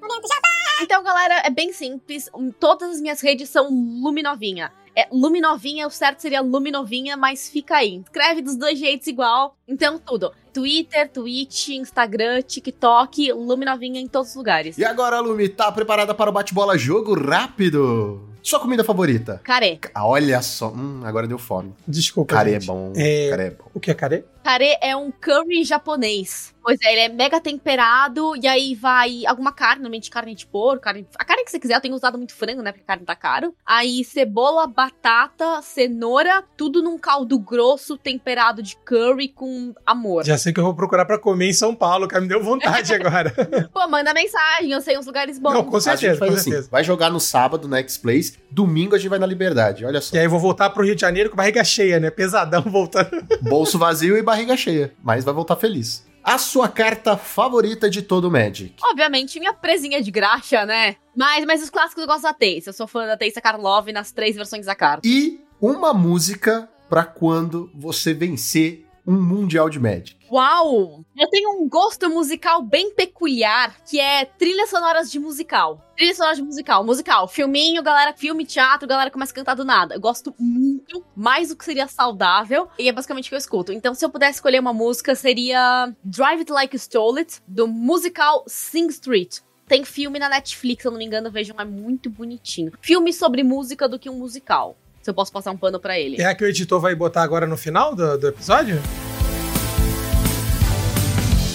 Momento 0.00 0.28
jabá! 0.28 0.48
Então, 0.82 1.02
galera, 1.02 1.42
é 1.44 1.50
bem 1.50 1.72
simples. 1.72 2.28
Todas 2.58 2.90
as 2.90 3.00
minhas 3.00 3.20
redes 3.20 3.48
são 3.48 3.68
Luminovinha. 3.68 4.72
É 4.96 5.08
Luminovinha, 5.12 5.86
o 5.86 5.90
certo 5.90 6.20
seria 6.20 6.40
Luminovinha, 6.40 7.16
mas 7.16 7.48
fica 7.48 7.76
aí. 7.76 8.00
Escreve 8.04 8.42
dos 8.42 8.56
dois 8.56 8.78
jeitos 8.78 9.06
igual. 9.06 9.56
Então, 9.66 9.98
tudo. 9.98 10.32
Twitter, 10.52 11.08
Twitch, 11.08 11.68
Instagram, 11.68 12.42
TikTok, 12.42 13.32
Luminovinha 13.32 14.00
em 14.00 14.08
todos 14.08 14.30
os 14.30 14.36
lugares. 14.36 14.78
E 14.78 14.84
agora, 14.84 15.20
Lumi, 15.20 15.48
tá 15.48 15.70
preparada 15.72 16.14
para 16.14 16.30
o 16.30 16.32
bate-bola 16.32 16.76
jogo 16.76 17.14
rápido? 17.14 18.20
Sua 18.42 18.58
comida 18.60 18.82
favorita? 18.84 19.40
Carê. 19.44 19.78
Ah, 19.94 20.06
Olha 20.06 20.40
só, 20.42 20.68
hum, 20.70 21.02
agora 21.04 21.26
deu 21.26 21.38
fome. 21.38 21.74
Desculpa. 21.86 22.34
Carê 22.34 22.54
é 22.54 22.60
bom, 22.60 22.92
É- 22.96 23.28
carê 23.30 23.44
é 23.46 23.50
bom. 23.50 23.64
O 23.74 23.80
que 23.80 23.90
é 23.90 23.94
carê? 23.94 24.24
Carê 24.42 24.78
é 24.80 24.96
um 24.96 25.10
curry 25.10 25.62
japonês. 25.64 26.54
Pois 26.62 26.78
é, 26.82 26.92
ele 26.92 27.00
é 27.00 27.08
mega 27.08 27.40
temperado 27.40 28.34
e 28.36 28.46
aí 28.46 28.74
vai 28.74 29.24
alguma 29.26 29.52
carne, 29.52 29.76
normalmente 29.82 30.10
carne 30.10 30.34
de 30.34 30.46
porco, 30.46 30.82
carne, 30.82 31.06
a 31.18 31.24
carne 31.24 31.44
que 31.44 31.50
você 31.50 31.58
quiser. 31.58 31.74
Eu 31.76 31.80
tenho 31.80 31.94
usado 31.94 32.16
muito 32.18 32.34
frango, 32.34 32.62
né? 32.62 32.70
Porque 32.72 32.82
a 32.84 32.86
carne 32.86 33.04
tá 33.04 33.14
caro. 33.14 33.54
Aí 33.66 34.02
cebola, 34.04 34.66
batata, 34.66 35.60
cenoura, 35.62 36.42
tudo 36.56 36.82
num 36.82 36.98
caldo 36.98 37.38
grosso 37.38 37.96
temperado 37.96 38.62
de 38.62 38.76
curry 38.76 39.28
com 39.28 39.74
amor. 39.86 40.24
Já 40.24 40.36
sei 40.38 40.52
que 40.52 40.60
eu 40.60 40.64
vou 40.64 40.74
procurar 40.74 41.04
pra 41.06 41.18
comer 41.18 41.48
em 41.48 41.52
São 41.52 41.74
Paulo, 41.74 42.06
cara. 42.08 42.20
Me 42.22 42.28
deu 42.28 42.42
vontade 42.42 42.92
agora. 42.94 43.32
Pô, 43.72 43.86
manda 43.88 44.12
mensagem, 44.14 44.70
eu 44.72 44.80
sei 44.80 44.98
uns 44.98 45.06
lugares 45.06 45.38
bons. 45.38 45.52
Não, 45.54 45.64
com 45.64 45.80
certeza, 45.80 46.18
com 46.18 46.32
assim, 46.32 46.50
certeza. 46.50 46.68
vai 46.70 46.84
jogar 46.84 47.10
no 47.10 47.20
sábado 47.20 47.66
na 47.68 47.78
X-Place, 47.78 48.29
domingo 48.50 48.94
a 48.94 48.98
gente 48.98 49.08
vai 49.08 49.18
na 49.18 49.26
Liberdade, 49.26 49.84
olha 49.84 50.00
só. 50.00 50.14
E 50.14 50.18
aí 50.18 50.24
eu 50.26 50.30
vou 50.30 50.40
voltar 50.40 50.70
pro 50.70 50.84
Rio 50.84 50.94
de 50.94 51.00
Janeiro 51.00 51.30
com 51.30 51.36
barriga 51.36 51.62
cheia, 51.64 52.00
né? 52.00 52.10
Pesadão 52.10 52.62
voltando. 52.62 53.10
Bolso 53.42 53.78
vazio 53.78 54.16
e 54.16 54.22
barriga 54.22 54.56
cheia, 54.56 54.92
mas 55.02 55.24
vai 55.24 55.34
voltar 55.34 55.56
feliz. 55.56 56.08
A 56.22 56.36
sua 56.36 56.68
carta 56.68 57.16
favorita 57.16 57.88
de 57.88 58.02
todo 58.02 58.26
o 58.26 58.30
Magic. 58.30 58.74
Obviamente, 58.82 59.38
minha 59.38 59.54
presinha 59.54 60.02
de 60.02 60.10
graxa, 60.10 60.66
né? 60.66 60.96
Mas, 61.16 61.44
mas 61.46 61.62
os 61.62 61.70
clássicos 61.70 62.02
eu 62.02 62.06
gosto 62.06 62.22
da 62.22 62.34
Teice. 62.34 62.66
Eu 62.66 62.72
sou 62.74 62.86
fã 62.86 63.06
da 63.06 63.16
Teice 63.16 63.40
Karlov 63.40 63.90
nas 63.90 64.12
três 64.12 64.36
versões 64.36 64.66
da 64.66 64.74
carta. 64.74 65.06
E 65.08 65.40
uma 65.60 65.94
música 65.94 66.68
pra 66.90 67.04
quando 67.04 67.70
você 67.74 68.12
vencer 68.12 68.84
um 69.06 69.20
Mundial 69.20 69.68
de 69.68 69.78
Magic. 69.78 70.16
Uau! 70.30 71.04
Eu 71.16 71.28
tenho 71.28 71.50
um 71.50 71.68
gosto 71.68 72.08
musical 72.08 72.62
bem 72.62 72.94
peculiar, 72.94 73.76
que 73.84 73.98
é 73.98 74.24
trilhas 74.24 74.70
sonoras 74.70 75.10
de 75.10 75.18
musical. 75.18 75.84
Trilha 75.96 76.14
sonora 76.14 76.36
de 76.36 76.42
musical, 76.42 76.84
musical, 76.84 77.28
filminho, 77.28 77.82
galera, 77.82 78.14
filme, 78.16 78.46
teatro, 78.46 78.88
galera 78.88 79.10
começa 79.10 79.32
a 79.32 79.34
cantar 79.34 79.54
do 79.54 79.64
nada. 79.64 79.94
Eu 79.94 80.00
gosto 80.00 80.34
muito, 80.38 81.04
mais 81.14 81.48
do 81.48 81.56
que 81.56 81.64
seria 81.64 81.88
saudável, 81.88 82.68
e 82.78 82.88
é 82.88 82.92
basicamente 82.92 83.26
o 83.26 83.28
que 83.28 83.34
eu 83.34 83.38
escuto. 83.38 83.72
Então, 83.72 83.94
se 83.94 84.04
eu 84.04 84.10
pudesse 84.10 84.38
escolher 84.38 84.60
uma 84.60 84.72
música, 84.72 85.14
seria 85.14 85.92
Drive 86.04 86.40
It 86.40 86.52
Like 86.52 86.74
You 86.74 86.80
Stole 86.80 87.18
It, 87.18 87.42
do 87.46 87.66
musical 87.66 88.44
Sing 88.46 88.86
Street. 88.86 89.40
Tem 89.66 89.84
filme 89.84 90.18
na 90.18 90.28
Netflix, 90.28 90.82
se 90.82 90.88
eu 90.88 90.90
não 90.90 90.98
me 90.98 91.04
engano, 91.04 91.30
vejam, 91.30 91.54
é 91.58 91.64
muito 91.64 92.10
bonitinho. 92.10 92.72
Filme 92.80 93.12
sobre 93.12 93.42
música 93.42 93.88
do 93.88 93.98
que 93.98 94.10
um 94.10 94.18
musical. 94.18 94.76
Se 95.02 95.08
eu 95.08 95.14
posso 95.14 95.32
passar 95.32 95.50
um 95.50 95.56
pano 95.56 95.80
pra 95.80 95.98
ele. 95.98 96.20
É 96.20 96.26
a 96.26 96.34
que 96.34 96.44
o 96.44 96.46
editor 96.46 96.78
vai 96.80 96.94
botar 96.94 97.22
agora 97.22 97.46
no 97.46 97.56
final 97.56 97.94
do, 97.94 98.18
do 98.18 98.28
episódio? 98.28 98.76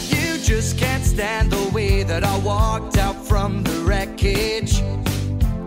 You 0.09 0.37
just 0.39 0.77
can't 0.79 1.05
stand 1.05 1.49
the 1.49 1.71
way 1.71 2.03
that 2.05 2.25
I 2.25 2.37
walked 2.43 2.99
out 2.99 3.15
from 3.27 3.61
the 3.63 3.71
wreckage. 3.85 4.81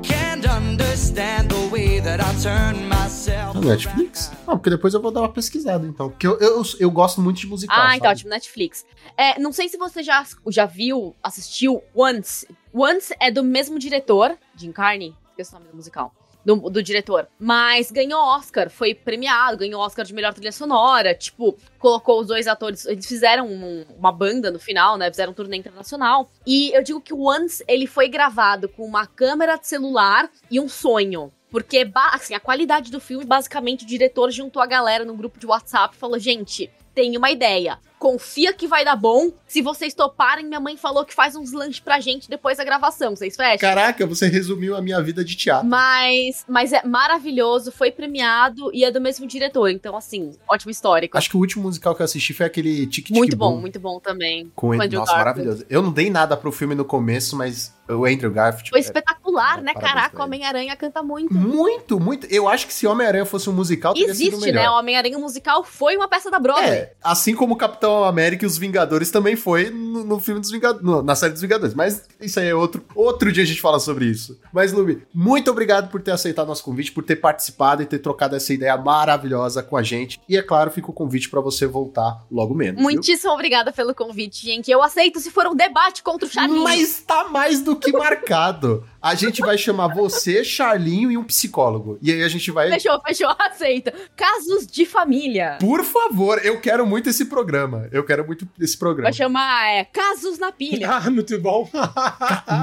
Can't 0.02 0.44
understand 0.48 1.48
the 1.48 1.68
way 1.70 2.00
that 2.00 2.20
I 2.20 2.34
turned 2.42 2.88
myself. 2.88 3.54
Na 3.54 3.60
Netflix? 3.60 4.32
Não, 4.44 4.56
porque 4.58 4.70
depois 4.70 4.92
eu 4.94 5.00
vou 5.00 5.12
dar 5.12 5.20
uma 5.20 5.32
pesquisada, 5.32 5.86
então. 5.86 6.10
Porque 6.10 6.26
eu, 6.26 6.36
eu, 6.40 6.62
eu 6.80 6.90
gosto 6.90 7.20
muito 7.20 7.38
de 7.38 7.46
musical. 7.46 7.76
Ah, 7.76 7.82
sabe? 7.86 7.96
então, 7.98 8.10
ótimo, 8.10 8.30
Netflix. 8.30 8.84
É, 9.16 9.38
não 9.38 9.52
sei 9.52 9.68
se 9.68 9.76
você 9.76 10.02
já, 10.02 10.24
já 10.48 10.66
viu, 10.66 11.14
assistiu 11.22 11.80
Once. 11.94 12.46
Once 12.74 13.14
é 13.20 13.30
do 13.30 13.44
mesmo 13.44 13.78
diretor, 13.78 14.36
Jim 14.56 14.72
Carney. 14.72 15.14
esqueço 15.30 15.54
o 15.54 15.58
nome 15.60 15.70
do 15.70 15.76
musical. 15.76 16.12
Do, 16.48 16.70
do 16.70 16.82
diretor. 16.82 17.28
Mas 17.38 17.90
ganhou 17.90 18.18
Oscar, 18.18 18.70
foi 18.70 18.94
premiado, 18.94 19.58
ganhou 19.58 19.82
Oscar 19.82 20.02
de 20.06 20.14
melhor 20.14 20.32
trilha 20.32 20.50
sonora. 20.50 21.14
Tipo, 21.14 21.54
colocou 21.78 22.20
os 22.20 22.26
dois 22.26 22.46
atores. 22.48 22.86
Eles 22.86 23.04
fizeram 23.06 23.46
um- 23.46 23.84
uma 23.98 24.10
banda 24.10 24.50
no 24.50 24.58
final, 24.58 24.96
né? 24.96 25.10
Fizeram 25.10 25.32
um 25.32 25.34
turnê 25.34 25.58
internacional. 25.58 26.30
E 26.46 26.70
eu 26.74 26.82
digo 26.82 27.02
que 27.02 27.12
o 27.12 27.28
Once 27.28 27.62
ele 27.68 27.86
foi 27.86 28.08
gravado 28.08 28.66
com 28.66 28.82
uma 28.86 29.06
câmera 29.06 29.56
de 29.58 29.66
celular 29.68 30.30
e 30.50 30.58
um 30.58 30.70
sonho. 30.70 31.30
Porque, 31.50 31.86
assim, 32.12 32.32
a 32.34 32.40
qualidade 32.40 32.90
do 32.90 32.98
filme, 33.00 33.26
basicamente, 33.26 33.84
o 33.84 33.86
diretor 33.86 34.30
juntou 34.30 34.62
a 34.62 34.66
galera 34.66 35.04
num 35.04 35.16
grupo 35.16 35.38
de 35.38 35.46
WhatsApp 35.46 35.96
e 35.96 35.98
falou: 35.98 36.18
gente, 36.18 36.70
tenho 36.94 37.18
uma 37.18 37.30
ideia. 37.30 37.78
Confia 37.98 38.52
que 38.52 38.66
vai 38.66 38.84
dar 38.84 38.96
bom. 38.96 39.30
Se 39.46 39.60
vocês 39.60 39.94
toparem, 39.94 40.46
minha 40.46 40.60
mãe 40.60 40.76
falou 40.76 41.04
que 41.04 41.14
faz 41.14 41.34
uns 41.34 41.52
lanches 41.52 41.80
pra 41.80 41.98
gente 41.98 42.28
depois 42.30 42.58
da 42.58 42.64
gravação. 42.64 43.16
Vocês 43.16 43.34
fecham? 43.34 43.58
Caraca, 43.58 44.06
você 44.06 44.28
resumiu 44.28 44.76
a 44.76 44.82
minha 44.82 45.02
vida 45.02 45.24
de 45.24 45.34
teatro. 45.34 45.66
Mas, 45.66 46.44
mas 46.48 46.72
é 46.72 46.84
maravilhoso, 46.84 47.72
foi 47.72 47.90
premiado 47.90 48.70
e 48.72 48.84
é 48.84 48.90
do 48.90 49.00
mesmo 49.00 49.26
diretor. 49.26 49.68
Então, 49.70 49.96
assim, 49.96 50.32
ótimo 50.48 50.70
histórico. 50.70 51.18
Acho 51.18 51.30
que 51.30 51.36
o 51.36 51.40
último 51.40 51.64
musical 51.64 51.94
que 51.94 52.02
eu 52.02 52.04
assisti 52.04 52.32
foi 52.32 52.46
aquele 52.46 52.86
Tic 52.86 53.06
Tic 53.06 53.16
muito 53.16 53.36
Boom. 53.36 53.54
bom, 53.54 53.60
muito 53.60 53.80
bom 53.80 53.98
também. 54.00 54.50
Com 54.54 54.68
Com. 54.68 54.82
Andrew 54.82 55.00
Nossa, 55.00 55.12
Garfield. 55.12 55.38
maravilhoso. 55.46 55.66
Eu 55.68 55.82
não 55.82 55.90
dei 55.92 56.10
nada 56.10 56.36
pro 56.36 56.52
filme 56.52 56.74
no 56.74 56.84
começo, 56.84 57.36
mas 57.36 57.74
o 57.88 58.04
Andrew 58.04 58.30
Garfield. 58.30 58.70
Foi 58.70 58.78
é 58.80 58.82
espetacular, 58.82 59.58
é, 59.58 59.62
né? 59.62 59.74
Caraca, 59.74 60.16
ele. 60.16 60.22
Homem-Aranha 60.22 60.76
canta 60.76 61.02
muito. 61.02 61.34
Muito, 61.34 61.98
muito. 61.98 62.26
Eu 62.26 62.48
acho 62.48 62.66
que 62.66 62.72
se 62.72 62.86
Homem-Aranha 62.86 63.24
fosse 63.24 63.48
um 63.48 63.52
musical, 63.52 63.94
teria 63.94 64.14
sido 64.14 64.28
Existe, 64.28 64.46
melhor. 64.46 64.62
né? 64.62 64.70
O 64.70 64.78
Homem-Aranha 64.78 65.18
musical 65.18 65.64
foi 65.64 65.96
uma 65.96 66.06
peça 66.08 66.30
da 66.30 66.38
Broadway. 66.38 66.68
É, 66.70 66.92
assim 67.02 67.34
como 67.34 67.54
o 67.54 67.56
Capitão 67.56 67.87
América 68.04 68.44
e 68.44 68.46
os 68.46 68.58
Vingadores 68.58 69.10
também 69.10 69.36
foi 69.36 69.70
no, 69.70 70.04
no 70.04 70.20
filme 70.20 70.40
dos 70.40 70.50
Vingadores, 70.50 71.04
na 71.04 71.14
série 71.14 71.32
dos 71.32 71.42
Vingadores. 71.42 71.74
Mas 71.74 72.04
isso 72.20 72.40
aí 72.40 72.48
é 72.48 72.54
outro, 72.54 72.84
outro 72.94 73.30
dia 73.32 73.42
a 73.42 73.46
gente 73.46 73.60
fala 73.60 73.78
sobre 73.78 74.06
isso. 74.06 74.38
Mas, 74.52 74.72
Lumi, 74.72 75.02
muito 75.14 75.50
obrigado 75.50 75.90
por 75.90 76.00
ter 76.00 76.10
aceitado 76.10 76.48
nosso 76.48 76.64
convite, 76.64 76.92
por 76.92 77.04
ter 77.04 77.16
participado 77.16 77.82
e 77.82 77.86
ter 77.86 77.98
trocado 77.98 78.36
essa 78.36 78.52
ideia 78.52 78.76
maravilhosa 78.76 79.62
com 79.62 79.76
a 79.76 79.82
gente. 79.82 80.20
E 80.28 80.36
é 80.36 80.42
claro, 80.42 80.70
fica 80.70 80.90
o 80.90 80.94
convite 80.94 81.28
pra 81.28 81.40
você 81.40 81.66
voltar 81.66 82.24
logo 82.30 82.54
menos. 82.54 82.76
viu? 82.76 82.82
Muitíssimo 82.82 83.32
obrigada 83.32 83.72
pelo 83.72 83.94
convite, 83.94 84.44
gente. 84.44 84.70
Eu 84.70 84.82
aceito 84.82 85.20
se 85.20 85.30
for 85.30 85.46
um 85.46 85.54
debate 85.54 86.02
contra 86.02 86.26
o 86.26 86.30
Charlinho. 86.30 86.62
Mas 86.62 87.00
tá 87.00 87.28
mais 87.28 87.60
do 87.60 87.76
que 87.76 87.92
marcado. 87.92 88.84
A 89.00 89.14
gente 89.14 89.40
vai 89.40 89.56
chamar 89.56 89.88
você, 89.88 90.42
Charlinho 90.42 91.10
e 91.10 91.16
um 91.16 91.22
psicólogo. 91.22 91.98
E 92.02 92.12
aí 92.12 92.22
a 92.22 92.28
gente 92.28 92.50
vai. 92.50 92.68
Fechou, 92.70 93.00
fechou, 93.06 93.34
aceita. 93.38 93.92
Casos 94.16 94.66
de 94.66 94.84
família. 94.84 95.56
Por 95.60 95.84
favor, 95.84 96.44
eu 96.44 96.60
quero 96.60 96.84
muito 96.86 97.08
esse 97.08 97.26
programa. 97.26 97.88
Eu 97.92 98.04
quero 98.04 98.26
muito 98.26 98.48
esse 98.60 98.76
programa. 98.76 99.04
Vai 99.04 99.12
chamar 99.12 99.68
é, 99.70 99.84
Casos 99.84 100.38
na 100.38 100.52
Pilha. 100.52 100.88
Ah, 100.98 101.10
muito 101.10 101.38
bom. 101.38 101.68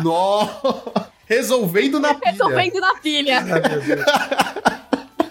Nossa! 0.04 1.10
Resolvendo 1.26 2.00
na 2.00 2.14
pilha. 2.14 2.32
Resolvendo 2.32 2.80
na 2.80 2.96
pilha. 2.96 3.38
Ai, 3.40 3.70
meu 3.70 3.82
Deus. 3.82 4.06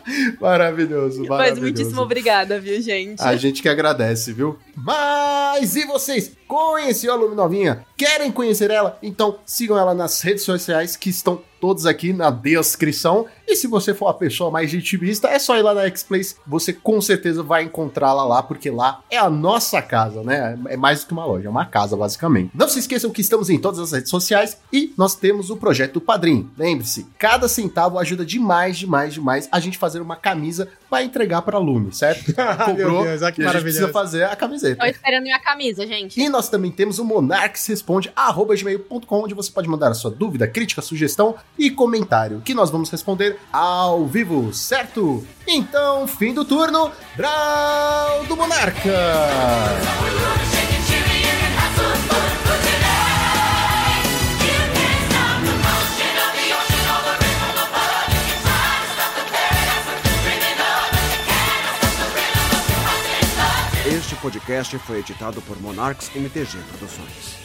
Maravilhoso, 0.41 1.21
Mas 1.21 1.29
maravilhoso. 1.29 1.61
muitíssimo 1.63 2.01
obrigada, 2.03 2.61
viu, 2.61 2.81
gente? 2.81 3.23
A 3.23 3.37
gente 3.37 3.63
que 3.63 3.69
agradece, 3.69 4.33
viu? 4.33 4.59
Mas 4.77 5.77
e 5.77 5.85
vocês? 5.87 6.33
Conheceram 6.47 7.15
a 7.15 7.17
Lumi 7.17 7.35
Novinha? 7.35 7.85
Querem 7.97 8.31
conhecer 8.31 8.71
ela? 8.71 8.99
Então 9.03 9.39
sigam 9.47 9.79
ela 9.79 9.95
nas 9.95 10.21
redes 10.21 10.43
sociais 10.43 10.97
que 10.97 11.11
estão 11.11 11.41
todos 11.61 11.87
aqui 11.87 12.13
na 12.13 12.31
descrição. 12.31 13.27
E 13.47 13.57
se 13.57 13.67
você 13.67 13.95
for 13.95 14.09
a 14.09 14.15
pessoa 14.15 14.51
mais 14.51 14.73
vitimista, 14.73 15.29
é 15.29 15.39
só 15.39 15.57
ir 15.57 15.63
lá 15.63 15.75
na 15.75 15.85
X-Place. 15.85 16.37
Você 16.47 16.73
com 16.73 17.01
certeza 17.01 17.43
vai 17.43 17.63
encontrá-la 17.63 18.25
lá, 18.25 18.43
porque 18.43 18.71
lá 18.71 19.01
é 19.11 19.17
a 19.17 19.29
nossa 19.29 19.81
casa, 19.83 20.23
né? 20.23 20.59
É 20.69 20.77
mais 20.77 21.01
do 21.01 21.07
que 21.07 21.13
uma 21.13 21.25
loja, 21.25 21.47
é 21.47 21.51
uma 21.51 21.67
casa, 21.67 21.97
basicamente. 21.97 22.51
Não 22.55 22.69
se 22.69 22.79
esqueçam 22.79 23.11
que 23.11 23.21
estamos 23.21 23.51
em 23.51 23.59
todas 23.59 23.79
as 23.81 23.93
redes 23.93 24.11
sociais 24.11 24.59
e 24.73 24.93
nós 24.97 25.15
temos 25.15 25.51
o 25.51 25.57
projeto 25.57 26.01
Padrim. 26.01 26.51
Lembre-se, 26.57 27.07
cada 27.19 27.49
centavo 27.49 27.99
ajuda 27.99 28.25
demais, 28.25 28.79
demais, 28.79 29.15
demais 29.15 29.49
a 29.53 29.61
gente 29.61 29.79
fazer 29.79 30.01
uma 30.01 30.17
camisa 30.17 30.69
para 30.89 31.03
entregar 31.03 31.43
para 31.43 31.59
Lume, 31.59 31.93
certo? 31.93 32.33
Meu 32.77 33.03
Deus, 33.03 33.21
que 33.33 33.43
e 33.43 33.47
a 33.47 33.53
gente 33.53 33.63
precisa 33.63 33.89
fazer 33.89 34.25
a 34.25 34.37
camiseta. 34.37 34.81
Tô 34.81 34.87
esperando 34.87 35.25
minha 35.25 35.39
camisa, 35.39 35.87
gente. 35.87 36.21
E 36.21 36.29
nós 36.29 36.49
também 36.49 36.71
temos 36.71 36.99
o 36.99 37.05
Monarques 37.05 37.67
Responde, 37.67 38.13
arroba 38.15 38.55
gmail.com, 38.55 39.25
onde 39.25 39.35
você 39.35 39.51
pode 39.51 39.69
mandar 39.69 39.91
a 39.91 39.95
sua 39.95 40.11
dúvida, 40.11 40.47
crítica, 40.47 40.81
sugestão 40.81 41.35
e 41.59 41.71
comentário, 41.71 42.41
que 42.45 42.55
nós 42.55 42.71
vamos 42.71 42.91
responder 42.91 43.34
ao 43.53 44.07
vivo, 44.07 44.53
certo? 44.53 45.27
Então, 45.47 46.07
fim 46.07 46.33
do 46.33 46.45
turno, 46.45 46.91
Brau 47.17 48.25
do 48.25 48.37
Monarca! 48.37 48.91
Este 63.87 64.17
podcast 64.17 64.79
foi 64.79 65.01
editado 65.01 65.41
por 65.43 65.61
Monarchs 65.61 66.11
MTG 66.15 66.59
Produções. 66.69 67.44